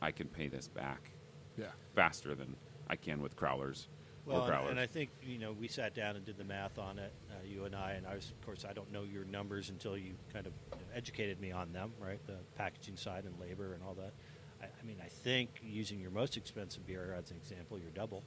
I 0.00 0.12
can 0.12 0.28
pay 0.28 0.48
this 0.48 0.68
back 0.68 1.10
yeah. 1.58 1.66
faster 1.94 2.34
than 2.34 2.56
I 2.88 2.96
can 2.96 3.20
with 3.20 3.36
crowlers 3.36 3.88
Well, 4.24 4.48
or 4.48 4.52
and, 4.52 4.70
and 4.70 4.80
I 4.80 4.86
think 4.86 5.10
you 5.22 5.38
know 5.38 5.52
we 5.52 5.68
sat 5.68 5.94
down 5.94 6.16
and 6.16 6.24
did 6.24 6.38
the 6.38 6.44
math 6.44 6.78
on 6.78 6.98
it, 6.98 7.12
uh, 7.30 7.34
you 7.44 7.64
and 7.64 7.74
I, 7.74 7.92
and 7.92 8.06
I 8.06 8.14
was, 8.14 8.30
of 8.30 8.46
course, 8.46 8.64
I 8.68 8.72
don't 8.72 8.90
know 8.92 9.02
your 9.02 9.24
numbers 9.24 9.70
until 9.70 9.96
you 9.98 10.12
kind 10.32 10.46
of 10.46 10.52
you 10.72 10.78
know, 10.78 10.86
educated 10.94 11.40
me 11.40 11.50
on 11.52 11.72
them, 11.72 11.92
right? 12.00 12.24
The 12.26 12.36
packaging 12.56 12.96
side 12.96 13.24
and 13.24 13.34
labor 13.40 13.74
and 13.74 13.82
all 13.82 13.94
that. 13.94 14.12
I, 14.62 14.66
I 14.66 14.86
mean, 14.86 14.98
I 15.04 15.08
think 15.08 15.50
using 15.62 16.00
your 16.00 16.10
most 16.10 16.36
expensive 16.36 16.86
beer 16.86 17.14
as 17.18 17.30
an 17.30 17.36
example, 17.36 17.78
you're 17.78 17.90
double, 17.90 18.22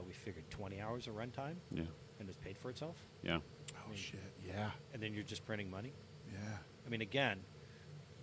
Uh, 0.00 0.04
we 0.06 0.12
figured 0.12 0.48
20 0.50 0.80
hours 0.80 1.06
of 1.06 1.14
runtime, 1.14 1.56
yeah, 1.70 1.82
and 2.18 2.28
it's 2.28 2.38
paid 2.38 2.56
for 2.56 2.70
itself, 2.70 2.96
yeah, 3.22 3.38
Oh 3.74 3.94
shit. 3.94 4.20
Yeah, 4.46 4.70
and 4.94 5.02
then 5.02 5.12
you're 5.14 5.22
just 5.24 5.44
printing 5.44 5.70
money. 5.70 5.92
yeah. 6.32 6.56
I 6.86 6.88
mean, 6.88 7.00
again, 7.02 7.38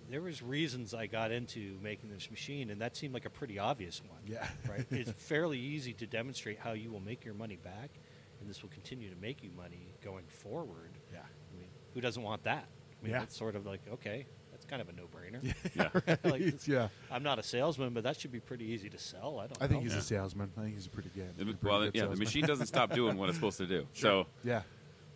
there 0.10 0.22
was 0.22 0.41
reasons 0.41 0.94
I 0.94 1.06
got 1.08 1.32
into 1.32 1.78
making 1.82 2.10
this 2.10 2.30
machine, 2.32 2.70
and 2.70 2.82
that 2.82 2.95
seemed 2.95 3.14
like 3.14 3.26
a 3.26 3.30
pretty 3.30 3.60
obvious 3.60 4.02
one. 4.08 4.20
Yeah. 4.26 4.48
right. 4.70 4.86
It's 4.91 5.12
fairly 5.12 5.60
easy 5.60 5.94
to 5.94 6.08
demonstrate 6.08 6.60
how 6.60 6.72
you 6.74 6.91
will 6.91 6.99
make 7.02 7.24
your 7.26 7.34
money 7.34 7.58
back, 7.58 7.91
and 8.40 8.49
this 8.49 8.62
will 8.64 8.70
continue 8.70 9.10
to 9.10 9.16
make 9.22 9.44
you 9.44 9.49
money 9.56 9.94
going 10.04 10.26
forward. 10.28 10.91
Yeah. 11.14 11.20
I 11.20 11.58
mean, 11.58 11.68
who 11.94 12.02
doesn't 12.02 12.24
want 12.24 12.44
that? 12.44 12.66
I 13.02 13.04
mean, 13.04 13.14
Yeah. 13.14 13.24
it's 13.24 13.38
sort 13.38 13.56
of 13.56 13.66
like 13.66 13.82
okay, 13.91 14.26
that's 14.47 14.47
kind 14.68 14.81
of 14.81 14.89
a 14.89 14.94
no-brainer. 14.94 15.53
yeah. 15.76 16.15
like, 16.30 16.68
yeah. 16.68 16.89
I'm 17.11 17.23
not 17.23 17.39
a 17.39 17.44
salesman, 17.44 17.94
but 17.94 18.03
that 18.03 18.19
should 18.19 18.31
be 18.31 18.39
pretty 18.39 18.65
easy 18.65 18.89
to 18.89 18.98
sell. 18.98 19.39
I 19.39 19.48
don't. 19.48 19.57
I 19.61 19.68
think 19.68 19.80
know. 19.80 19.84
he's 19.85 19.94
Yeah. 19.94 19.99
a 19.99 20.03
salesman. 20.03 20.52
I 20.57 20.61
think 20.61 20.76
he's 20.76 20.85
a 20.88 20.89
pretty 20.89 21.10
good. 21.15 21.38
The- 21.38 21.45
pretty 21.45 21.57
well, 21.64 21.80
good 21.81 21.95
yeah, 21.95 22.06
the 22.06 22.15
machine 22.15 22.45
doesn't 22.45 22.68
stop 22.68 22.94
doing 22.94 23.18
what 23.18 23.30
it's 23.30 23.38
supposed 23.38 23.57
to 23.57 23.65
do. 23.68 23.85
So 23.94 24.27
Yeah. 24.44 24.61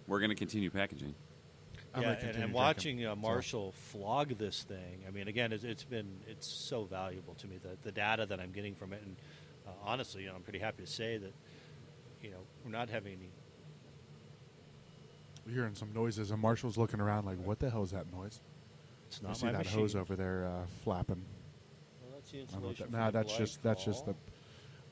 we're 0.07 0.19
going 0.19 0.29
to 0.29 0.35
continue 0.35 0.69
packaging. 0.69 1.13
I'm 1.93 2.03
yeah, 2.03 2.15
gonna 2.15 2.27
and, 2.29 2.43
and 2.45 2.53
watching 2.53 3.05
uh, 3.05 3.15
so. 3.15 3.21
Marshall 3.21 3.73
flog 3.91 4.37
this 4.37 4.63
thing, 4.63 5.03
I 5.05 5.11
mean, 5.11 5.27
again, 5.27 5.51
it's, 5.51 5.65
it's 5.65 5.83
been 5.83 6.07
it's 6.25 6.47
so 6.47 6.85
valuable 6.85 7.33
to 7.35 7.47
me 7.47 7.57
the 7.61 7.75
the 7.83 7.91
data 7.91 8.25
that 8.27 8.39
I'm 8.39 8.53
getting 8.53 8.75
from 8.75 8.93
it, 8.93 9.01
and 9.05 9.17
uh, 9.67 9.71
honestly, 9.83 10.23
you 10.23 10.29
know, 10.29 10.35
I'm 10.35 10.41
pretty 10.41 10.59
happy 10.59 10.83
to 10.83 10.89
say 10.89 11.17
that, 11.17 11.33
you 12.23 12.29
know, 12.31 12.37
we're 12.63 12.71
not 12.71 12.89
having 12.89 13.11
any. 13.11 13.29
We're 15.45 15.53
hearing 15.53 15.75
some 15.75 15.91
noises, 15.93 16.31
and 16.31 16.39
Marshall's 16.41 16.77
looking 16.77 17.01
around 17.01 17.25
like, 17.25 17.37
"What 17.45 17.59
the 17.59 17.69
hell 17.69 17.83
is 17.83 17.91
that 17.91 18.09
noise?" 18.11 18.39
It's 19.11 19.21
You 19.27 19.33
see 19.35 19.45
my 19.47 19.51
that 19.53 19.57
machine. 19.65 19.79
hose 19.79 19.95
over 19.95 20.15
there 20.15 20.45
uh, 20.47 20.65
flapping. 20.83 21.23
Well, 22.01 22.11
that's 22.15 22.31
the 22.31 22.38
I 22.38 22.41
don't 22.43 22.51
know 22.53 22.59
what 22.59 22.69
insulation. 22.71 22.91
that- 22.91 22.91
from 22.91 22.99
Nah, 22.99 23.05
the 23.11 23.17
that's 23.19 23.38
just 23.38 23.63
that's 23.63 23.83
just 23.85 24.05
the 24.05 24.15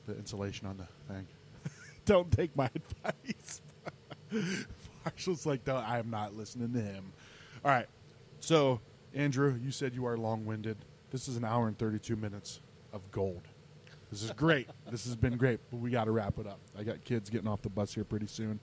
the 0.06 0.16
insulation 0.16 0.66
on 0.66 0.76
the 0.76 1.12
thing. 1.14 1.26
Don't 2.04 2.30
take 2.32 2.54
my 2.56 2.68
advice. 3.04 3.60
Marshall's 5.04 5.46
like, 5.46 5.66
"No, 5.66 5.76
I 5.76 5.98
am 5.98 6.10
not 6.10 6.34
listening 6.36 6.72
to 6.74 6.80
him." 6.80 7.12
All 7.64 7.70
right, 7.70 7.86
so 8.40 8.80
Andrew, 9.14 9.58
you 9.62 9.70
said 9.70 9.94
you 9.94 10.06
are 10.06 10.16
long-winded. 10.16 10.76
This 11.10 11.28
is 11.28 11.36
an 11.36 11.44
hour 11.44 11.68
and 11.68 11.76
thirty-two 11.78 12.16
minutes 12.16 12.60
of 12.92 13.08
gold. 13.10 13.42
This 14.10 14.22
is 14.22 14.32
great. 14.32 14.68
this 14.90 15.04
has 15.04 15.14
been 15.16 15.36
great, 15.36 15.60
but 15.70 15.76
we 15.78 15.90
got 15.90 16.04
to 16.04 16.10
wrap 16.10 16.38
it 16.38 16.46
up. 16.46 16.58
I 16.78 16.82
got 16.82 17.04
kids 17.04 17.30
getting 17.30 17.46
off 17.48 17.62
the 17.62 17.68
bus 17.70 17.94
here 17.94 18.04
pretty 18.04 18.26
soon, 18.26 18.58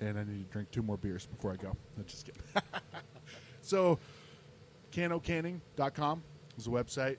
and 0.00 0.16
I 0.18 0.22
need 0.24 0.46
to 0.46 0.52
drink 0.52 0.70
two 0.70 0.82
more 0.82 0.96
beers 0.96 1.26
before 1.26 1.52
I 1.52 1.56
go. 1.56 1.74
I'm 1.98 2.04
just 2.06 2.26
kidding. 2.26 2.42
so, 3.60 3.98
canocanning.com 4.94 6.22
is 6.56 6.64
the 6.64 6.70
website. 6.70 7.16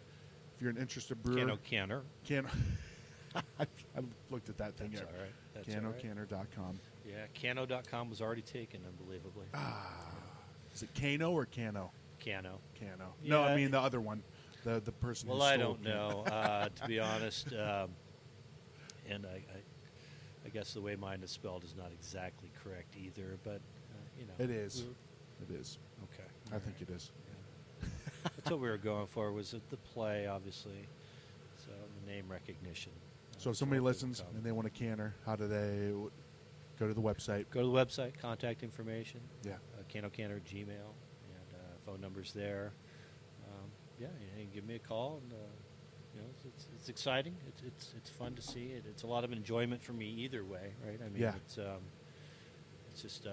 If 0.55 0.61
you're 0.61 0.71
an 0.71 0.77
interested 0.77 1.21
brewer, 1.21 1.37
Cano 1.37 1.57
canner. 1.63 2.01
Can 2.23 2.47
I, 3.35 3.41
I 3.59 4.01
looked 4.31 4.49
at 4.49 4.57
that 4.57 4.77
thing 4.77 4.91
That's 4.91 5.01
all 5.01 5.07
right. 5.19 5.31
That's 5.53 5.75
all 5.75 5.81
right. 5.91 6.03
Canocanner.com. 6.03 6.79
Yeah, 7.05 7.25
Cano.com 7.39 8.09
was 8.09 8.21
already 8.21 8.41
taken, 8.41 8.79
unbelievably. 8.87 9.47
Ah. 9.53 9.91
Is 10.73 10.83
it 10.83 10.89
Cano 10.99 11.31
or 11.31 11.45
Cano? 11.45 11.91
Cano. 12.23 12.59
Cano. 12.79 13.13
no, 13.23 13.43
I 13.43 13.55
mean 13.55 13.71
the 13.71 13.79
other 13.79 14.01
one. 14.01 14.23
The 14.63 14.81
the 14.83 14.91
person. 14.91 15.29
Well, 15.29 15.43
I 15.43 15.57
don't 15.57 15.83
Cano. 15.83 16.23
know, 16.23 16.31
uh, 16.31 16.69
to 16.69 16.87
be 16.87 16.99
honest. 16.99 17.47
Um, 17.53 17.89
and 19.07 19.25
I, 19.25 19.35
I, 19.35 19.59
I 20.45 20.49
guess 20.49 20.73
the 20.73 20.81
way 20.81 20.95
mine 20.95 21.21
is 21.21 21.29
spelled 21.29 21.63
is 21.63 21.75
not 21.77 21.91
exactly 21.93 22.51
correct 22.63 22.95
either, 22.97 23.37
but 23.43 23.57
uh, 23.91 24.07
you 24.19 24.25
know, 24.25 24.33
It 24.39 24.49
is. 24.49 24.85
It 25.47 25.53
is. 25.53 25.77
Okay, 26.03 26.27
I 26.55 26.59
think 26.59 26.77
it 26.81 26.89
is. 26.89 27.11
That's 28.35 28.49
what 28.51 28.59
we 28.59 28.67
were 28.69 28.77
going 28.77 29.07
for. 29.07 29.31
Was 29.31 29.53
it 29.53 29.67
the 29.69 29.77
play, 29.77 30.27
obviously? 30.27 30.87
So 31.57 31.71
the 32.05 32.11
name 32.11 32.25
recognition. 32.29 32.91
So 33.37 33.49
if 33.51 33.57
somebody 33.57 33.79
listens 33.81 34.23
and 34.35 34.43
they 34.43 34.51
want 34.51 34.67
a 34.67 34.71
canner, 34.71 35.13
how 35.25 35.35
do 35.35 35.47
they 35.47 35.87
w- 35.89 36.11
go 36.79 36.87
to 36.87 36.93
the 36.93 37.01
website? 37.01 37.45
go 37.51 37.61
to 37.61 37.67
the 37.67 37.73
website, 37.73 38.17
contact 38.19 38.63
information, 38.63 39.19
Yeah. 39.43 39.53
uh, 39.77 39.83
Cano 39.91 40.09
Canner 40.09 40.39
Gmail, 40.39 40.67
and 40.69 41.49
uh, 41.53 41.57
phone 41.85 41.99
numbers 42.01 42.31
there. 42.33 42.71
Um, 43.47 43.69
yeah, 43.99 44.07
you 44.37 44.45
can 44.45 44.53
give 44.53 44.65
me 44.65 44.75
a 44.75 44.79
call, 44.79 45.19
and 45.23 45.33
uh, 45.33 45.35
you 46.13 46.21
know, 46.21 46.27
it's, 46.31 46.45
it's, 46.45 46.67
it's 46.79 46.89
exciting. 46.89 47.35
It's, 47.47 47.61
it's 47.67 47.93
it's 47.97 48.09
fun 48.09 48.35
to 48.35 48.41
see 48.41 48.67
it. 48.67 48.85
It's 48.89 49.03
a 49.03 49.07
lot 49.07 49.23
of 49.25 49.31
enjoyment 49.33 49.83
for 49.83 49.93
me 49.93 50.05
either 50.07 50.43
way, 50.45 50.73
right? 50.85 50.99
I 51.05 51.09
mean, 51.09 51.21
Yeah. 51.23 51.33
it's 51.35 51.57
um, 51.57 51.81
it's 52.91 53.01
just 53.01 53.27
uh, 53.27 53.31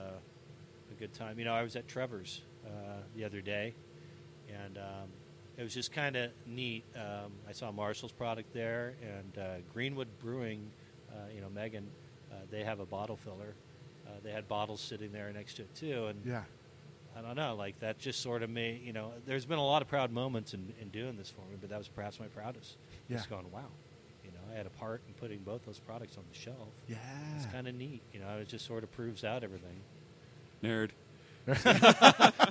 a 0.91 0.95
good 0.99 1.13
time. 1.15 1.39
You 1.39 1.45
know, 1.45 1.55
I 1.55 1.63
was 1.63 1.77
at 1.77 1.87
Trevor's 1.87 2.41
uh, 2.67 2.71
the 3.15 3.25
other 3.25 3.41
day, 3.41 3.75
and 4.49 4.79
um, 4.79 5.09
it 5.57 5.63
was 5.63 5.75
just 5.75 5.93
kind 5.93 6.17
of 6.17 6.31
neat. 6.47 6.85
Um, 6.97 7.33
I 7.49 7.53
saw 7.53 7.71
Marshall's 7.73 8.13
product 8.13 8.53
there, 8.55 8.95
and 9.03 9.39
uh, 9.43 9.49
Greenwood 9.73 10.09
Brewing. 10.21 10.71
Uh, 11.11 11.15
you 11.35 11.41
know, 11.43 11.51
Megan, 11.51 11.87
uh, 12.31 12.37
they 12.51 12.65
have 12.65 12.81
a 12.81 12.87
bottle 12.87 13.17
filler. 13.17 13.55
Uh, 14.07 14.11
they 14.25 14.31
had 14.33 14.49
bottles 14.49 14.81
sitting 14.81 15.13
there 15.13 15.31
next 15.33 15.55
to 15.55 15.63
it 15.63 15.75
too, 15.75 16.07
and 16.07 16.21
Yeah. 16.25 16.43
I 17.15 17.21
don't 17.21 17.37
know, 17.37 17.55
like 17.55 17.79
that 17.81 17.99
just 17.99 18.21
sort 18.21 18.43
of 18.43 18.49
made 18.49 18.81
you 18.83 18.95
know. 18.95 19.13
There's 19.27 19.45
been 19.45 19.59
a 19.59 19.65
lot 19.67 19.83
of 19.83 19.89
proud 19.89 20.11
moments 20.11 20.55
in, 20.55 20.73
in 20.81 20.89
doing 20.89 21.19
this 21.19 21.29
for 21.29 21.43
me, 21.43 21.57
but 21.61 21.69
that 21.69 21.77
was 21.79 21.89
perhaps 21.89 22.19
my 22.19 22.27
proudest. 22.29 22.77
Yeah. 23.09 23.19
Just 23.19 23.29
going, 23.29 23.45
wow, 23.53 23.67
you 24.25 24.31
know, 24.31 24.39
I 24.51 24.57
had 24.57 24.65
a 24.65 24.71
part 24.71 25.03
in 25.07 25.13
putting 25.15 25.41
both 25.41 25.67
those 25.67 25.79
products 25.79 26.17
on 26.17 26.25
the 26.33 26.39
shelf. 26.39 26.57
Yeah. 26.89 26.97
It's 27.37 27.45
kind 27.47 27.69
of 27.69 27.75
neat, 27.75 28.01
you 28.15 28.21
know. 28.21 28.39
It 28.39 28.49
just 28.49 28.65
sort 28.65 28.83
of 28.83 28.91
proves 28.93 29.25
out 29.25 29.45
everything. 29.45 29.83
Nerd. 30.63 30.91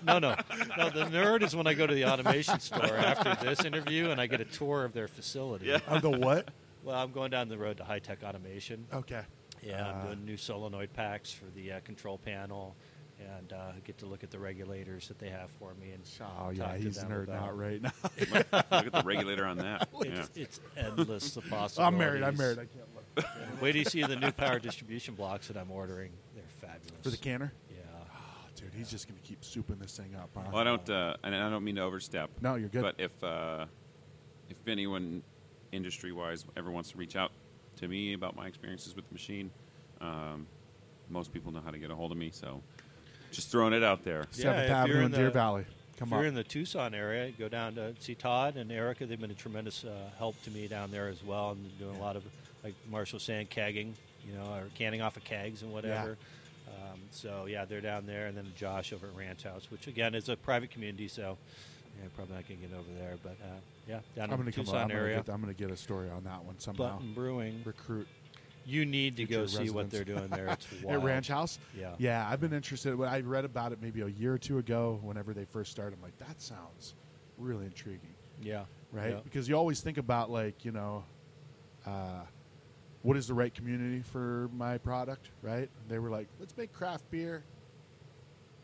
no, 0.03 0.19
no, 0.19 0.35
no. 0.77 0.89
The 0.89 1.07
nerd 1.11 1.43
is 1.43 1.55
when 1.55 1.67
I 1.67 1.73
go 1.73 1.87
to 1.87 1.93
the 1.93 2.05
automation 2.05 2.59
store 2.59 2.83
after 2.95 3.45
this 3.45 3.63
interview 3.63 4.09
and 4.09 4.19
I 4.19 4.27
get 4.27 4.41
a 4.41 4.45
tour 4.45 4.83
of 4.83 4.93
their 4.93 5.07
facility. 5.07 5.67
Yeah. 5.67 5.79
Of 5.87 6.01
the 6.01 6.09
what? 6.09 6.49
Well, 6.83 6.95
I'm 6.95 7.11
going 7.11 7.31
down 7.31 7.47
the 7.47 7.57
road 7.57 7.77
to 7.77 7.83
high 7.83 7.99
tech 7.99 8.23
automation. 8.23 8.85
Okay. 8.93 9.21
Yeah, 9.63 9.87
I'm 9.87 9.95
Uh, 10.01 10.05
doing 10.07 10.25
new 10.25 10.37
solenoid 10.37 10.91
packs 10.93 11.31
for 11.31 11.45
the 11.55 11.73
uh, 11.73 11.79
control 11.81 12.17
panel, 12.17 12.75
and 13.19 13.53
uh, 13.53 13.71
get 13.85 13.99
to 13.99 14.07
look 14.07 14.23
at 14.23 14.31
the 14.31 14.39
regulators 14.39 15.07
that 15.07 15.19
they 15.19 15.29
have 15.29 15.51
for 15.59 15.75
me. 15.75 15.91
And 15.91 16.01
Oh 16.21 16.49
yeah, 16.49 16.63
talk 16.65 16.73
to 16.77 16.81
he's 16.81 16.95
them 16.99 17.11
nerding 17.11 17.23
about- 17.25 17.49
out 17.49 17.57
right 17.57 17.79
now. 17.81 17.91
Look 18.17 18.87
at 18.87 18.91
the 18.91 19.03
regulator 19.05 19.45
on 19.45 19.57
that. 19.57 19.87
Yeah. 20.03 20.11
It's, 20.13 20.31
it's 20.35 20.59
endless 20.75 21.35
the 21.35 21.41
possibilities. 21.41 21.77
I'm 21.79 21.97
married. 21.99 22.23
I'm 22.23 22.35
married. 22.35 22.57
I 22.57 22.65
can't 22.65 22.87
look. 22.95 23.25
Wait 23.61 23.73
till 23.73 23.79
you 23.79 23.85
see 23.85 24.01
the 24.01 24.15
new 24.15 24.31
power 24.31 24.57
distribution 24.57 25.13
blocks 25.13 25.47
that 25.47 25.57
I'm 25.57 25.69
ordering. 25.69 26.09
They're 26.33 26.43
fabulous. 26.59 27.03
For 27.03 27.11
the 27.11 27.17
canner? 27.17 27.53
Yeah. 28.61 28.69
Dude, 28.69 28.77
he's 28.77 28.89
just 28.91 29.07
gonna 29.07 29.19
keep 29.23 29.41
souping 29.41 29.79
this 29.79 29.97
thing 29.97 30.15
up. 30.15 30.29
Huh? 30.35 30.43
Well, 30.51 30.61
I 30.61 30.63
don't, 30.63 30.89
uh, 30.89 31.15
and 31.23 31.35
I 31.35 31.49
don't 31.49 31.63
mean 31.63 31.75
to 31.75 31.81
overstep. 31.81 32.29
No, 32.41 32.55
you're 32.55 32.69
good. 32.69 32.81
But 32.83 32.95
if 32.97 33.23
uh, 33.23 33.65
if 34.49 34.57
anyone 34.67 35.23
industry-wise 35.71 36.45
ever 36.57 36.69
wants 36.69 36.91
to 36.91 36.97
reach 36.97 37.15
out 37.15 37.31
to 37.77 37.87
me 37.87 38.13
about 38.13 38.35
my 38.35 38.47
experiences 38.47 38.95
with 38.95 39.07
the 39.07 39.13
machine, 39.13 39.49
um, 40.01 40.45
most 41.09 41.33
people 41.33 41.51
know 41.51 41.61
how 41.63 41.71
to 41.71 41.77
get 41.77 41.89
a 41.91 41.95
hold 41.95 42.11
of 42.11 42.17
me. 42.17 42.29
So, 42.33 42.61
just 43.31 43.49
throwing 43.51 43.73
it 43.73 43.83
out 43.83 44.03
there. 44.03 44.25
Yeah, 44.33 44.43
Seventh 44.43 44.63
if 44.63 44.67
you're 44.69 44.75
Avenue 44.77 44.97
in 44.99 45.05
in 45.05 45.11
Deer 45.11 45.25
the- 45.25 45.31
Valley. 45.31 45.65
Come 45.97 46.09
if 46.09 46.13
on. 46.13 46.19
you're 46.19 46.27
in 46.29 46.33
the 46.35 46.43
Tucson 46.43 46.95
area, 46.95 47.31
go 47.37 47.47
down 47.47 47.75
to 47.75 47.93
see 47.99 48.15
Todd 48.15 48.57
and 48.57 48.71
Erica. 48.71 49.05
They've 49.05 49.21
been 49.21 49.29
a 49.29 49.35
tremendous 49.35 49.83
uh, 49.83 50.09
help 50.17 50.41
to 50.43 50.49
me 50.51 50.67
down 50.67 50.89
there 50.89 51.07
as 51.07 51.23
well, 51.23 51.51
and 51.51 51.77
doing 51.77 51.95
a 51.95 51.99
lot 51.99 52.15
of, 52.15 52.23
like 52.63 52.73
Marshall 52.89 53.17
was 53.17 53.23
saying, 53.23 53.47
kegging, 53.47 53.93
you 54.27 54.33
know, 54.33 54.51
or 54.55 54.63
canning 54.73 55.01
off 55.03 55.15
of 55.15 55.23
kegs 55.23 55.61
and 55.61 55.71
whatever. 55.71 56.17
Um, 56.71 56.99
so 57.11 57.45
yeah, 57.47 57.65
they're 57.65 57.81
down 57.81 58.05
there, 58.05 58.27
and 58.27 58.37
then 58.37 58.51
Josh 58.55 58.93
over 58.93 59.07
at 59.07 59.15
Ranch 59.15 59.43
House, 59.43 59.69
which 59.69 59.87
again 59.87 60.15
is 60.15 60.29
a 60.29 60.35
private 60.37 60.71
community, 60.71 61.07
so 61.07 61.37
yeah, 61.99 62.07
probably 62.15 62.35
not 62.35 62.47
gonna 62.47 62.59
get 62.59 62.71
over 62.73 62.89
there, 62.99 63.15
but 63.23 63.37
uh, 63.43 63.59
yeah, 63.87 63.99
down 64.15 64.25
I'm 64.25 64.31
in 64.33 64.37
gonna 64.37 64.43
the 64.45 64.51
come. 64.51 64.65
Tucson 64.65 64.81
I'm 64.81 64.87
gonna, 64.87 64.99
area. 64.99 65.15
get, 65.17 65.29
I'm 65.29 65.41
gonna 65.41 65.53
get 65.53 65.71
a 65.71 65.77
story 65.77 66.09
on 66.09 66.23
that 66.23 66.43
one 66.43 66.59
somehow. 66.59 66.93
Button 66.95 67.13
Brewing, 67.13 67.61
Recruit 67.65 68.07
you 68.65 68.85
need 68.85 69.17
to 69.17 69.25
go 69.25 69.47
future 69.47 69.65
see 69.65 69.69
what 69.71 69.89
they're 69.89 70.01
residents. 70.01 70.29
doing 70.29 70.45
there. 70.45 70.53
It's 70.53 70.67
wild. 70.83 70.97
at 71.01 71.03
Ranch 71.05 71.27
House. 71.27 71.59
Yeah. 71.77 71.95
Yeah, 71.97 72.27
I've 72.29 72.39
been 72.39 72.53
interested. 72.53 72.95
When 72.95 73.09
I 73.09 73.19
read 73.21 73.43
about 73.43 73.71
it 73.71 73.79
maybe 73.81 74.01
a 74.01 74.07
year 74.07 74.33
or 74.33 74.37
two 74.37 74.59
ago, 74.59 74.99
whenever 75.01 75.33
they 75.33 75.45
first 75.45 75.71
started, 75.71 75.95
I'm 75.97 76.03
like, 76.03 76.17
that 76.19 76.39
sounds 76.41 76.93
really 77.39 77.65
intriguing, 77.65 78.13
Yeah. 78.41 78.65
right? 78.91 79.13
Yeah. 79.13 79.19
Because 79.23 79.49
you 79.49 79.55
always 79.55 79.81
think 79.81 79.97
about 79.97 80.29
like, 80.29 80.63
you 80.63 80.71
know, 80.71 81.03
uh, 81.87 82.21
what 83.03 83.17
is 83.17 83.27
the 83.27 83.33
right 83.33 83.53
community 83.53 84.01
for 84.01 84.49
my 84.53 84.77
product, 84.77 85.29
right? 85.41 85.69
They 85.87 85.99
were 85.99 86.09
like, 86.09 86.27
let's 86.39 86.55
make 86.55 86.71
craft 86.71 87.09
beer 87.09 87.43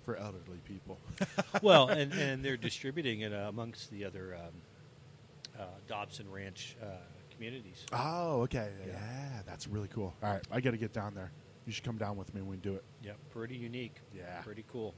for 0.04 0.16
elderly 0.16 0.60
people. 0.66 1.00
well, 1.62 1.90
and, 1.90 2.14
and 2.14 2.44
they're 2.46 2.58
distributing 2.58 3.22
it 3.22 3.34
uh, 3.34 3.48
amongst 3.50 3.92
the 3.92 4.06
other 4.06 4.36
um, 4.36 5.60
uh, 5.60 5.64
Dobson 5.88 6.30
Ranch 6.32 6.78
uh, 6.82 6.86
communities. 7.34 7.84
oh, 7.94 8.42
okay. 8.42 8.70
Yeah. 8.86 8.94
Yeah. 8.94 9.42
that's 9.46 9.68
really 9.68 9.90
cool. 9.90 10.14
All 10.24 10.32
right, 10.32 10.44
I 10.52 10.62
got 10.62 10.72
to 10.72 10.78
get 10.78 10.94
down 10.94 11.14
there. 11.16 11.32
You 11.66 11.74
should 11.74 11.84
come 11.84 11.98
down 11.98 12.16
with 12.16 12.34
me 12.34 12.42
when 12.42 12.52
we 12.52 12.58
do 12.58 12.76
it. 12.76 12.84
Yeah, 13.04 13.12
pretty 13.32 13.56
unique. 13.56 14.00
Yeah. 14.16 14.42
pretty 14.42 14.64
cool. 14.72 14.94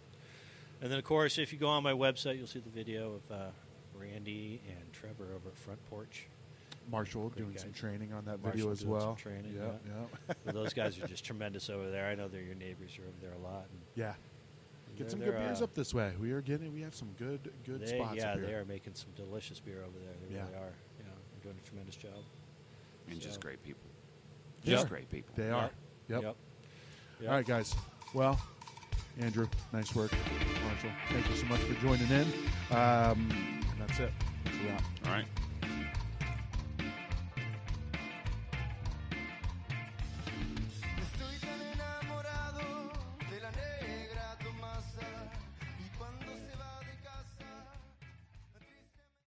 And 0.82 0.92
then, 0.92 1.00
of 1.00 1.04
course, 1.04 1.38
if 1.38 1.52
you 1.52 1.60
go 1.60 1.68
on 1.68 1.84
my 1.84 1.94
website, 1.94 2.38
you'll 2.38 2.48
see 2.48 2.60
the 2.60 2.70
video 2.70 3.16
of 3.16 3.36
uh, 3.36 3.46
Randy 3.96 4.62
and 4.68 4.94
Trevor 4.94 5.34
over 5.36 5.50
at 5.50 5.58
Front 5.58 5.84
Porch. 5.90 6.28
Marshall 6.90 7.30
Great 7.30 7.46
doing 7.46 7.58
some 7.58 7.72
training 7.72 8.14
on 8.14 8.26
that 8.26 8.42
Marshall 8.42 8.52
video 8.52 8.72
as 8.72 8.80
doing 8.80 9.00
some 9.00 9.08
well. 9.08 9.16
training, 9.16 9.54
yeah, 9.56 9.64
yeah. 9.64 9.92
yeah. 10.28 10.34
Well, 10.46 10.54
those 10.54 10.74
guys 10.82 11.00
are 11.00 11.08
just 11.08 11.24
tremendous 11.24 11.70
over 11.70 11.90
there. 11.90 12.08
I 12.08 12.16
know 12.16 12.28
they're 12.28 12.42
your 12.42 12.56
neighbors. 12.56 12.98
You're 12.98 13.08
over 13.08 13.18
there 13.22 13.34
a 13.34 13.38
lot. 13.38 13.66
And 13.72 13.82
yeah. 13.96 14.14
Get 14.98 15.12
some 15.12 15.20
good 15.20 15.34
they're, 15.34 15.40
beers 15.40 15.62
uh, 15.62 15.66
up 15.66 15.74
this 15.74 15.94
way. 15.94 16.12
We 16.20 16.32
are 16.32 16.42
getting. 16.42 16.74
We 16.74 16.82
have 16.82 16.94
some 16.94 17.10
good, 17.18 17.52
good 17.66 17.82
they, 17.82 17.98
spots. 17.98 18.16
yeah, 18.18 18.32
up 18.32 18.38
here. 18.38 18.48
they 18.48 18.54
are 18.54 18.66
making 18.66 18.96
some 18.96 19.10
delicious 19.16 19.60
beer 19.60 19.82
over 19.82 19.98
there. 19.98 20.14
They 20.28 20.36
Yeah. 20.36 20.42
really 20.42 20.56
are. 20.56 20.74
Yeah, 21.00 21.06
they're 21.06 21.44
doing 21.44 21.56
a 21.64 21.66
tremendous 21.66 21.96
job. 21.96 22.12
And 23.10 23.20
just 23.20 23.40
great 23.40 23.64
people. 23.64 23.90
Just 24.64 24.86
are. 24.86 24.90
great 24.90 25.10
people. 25.10 25.34
They 25.36 25.50
are. 25.50 25.72
Yep. 26.10 26.24
Yep. 26.24 26.36
Yep. 27.22 27.30
All 27.30 27.36
right, 27.36 27.46
guys. 27.46 27.76
Well, 28.14 28.40
Andrew, 29.20 29.48
nice 29.74 29.96
work. 29.96 30.12
Marshall, 30.66 30.90
thank 31.10 31.30
you 31.30 31.36
so 31.36 31.46
much 31.46 31.60
for 31.62 31.74
joining 31.82 32.10
in. 32.10 32.28
Um, 32.72 33.30
and 33.32 33.80
that's 33.80 34.00
it. 34.00 34.12
That's 34.44 34.58
a 34.58 34.68
wrap. 34.68 35.26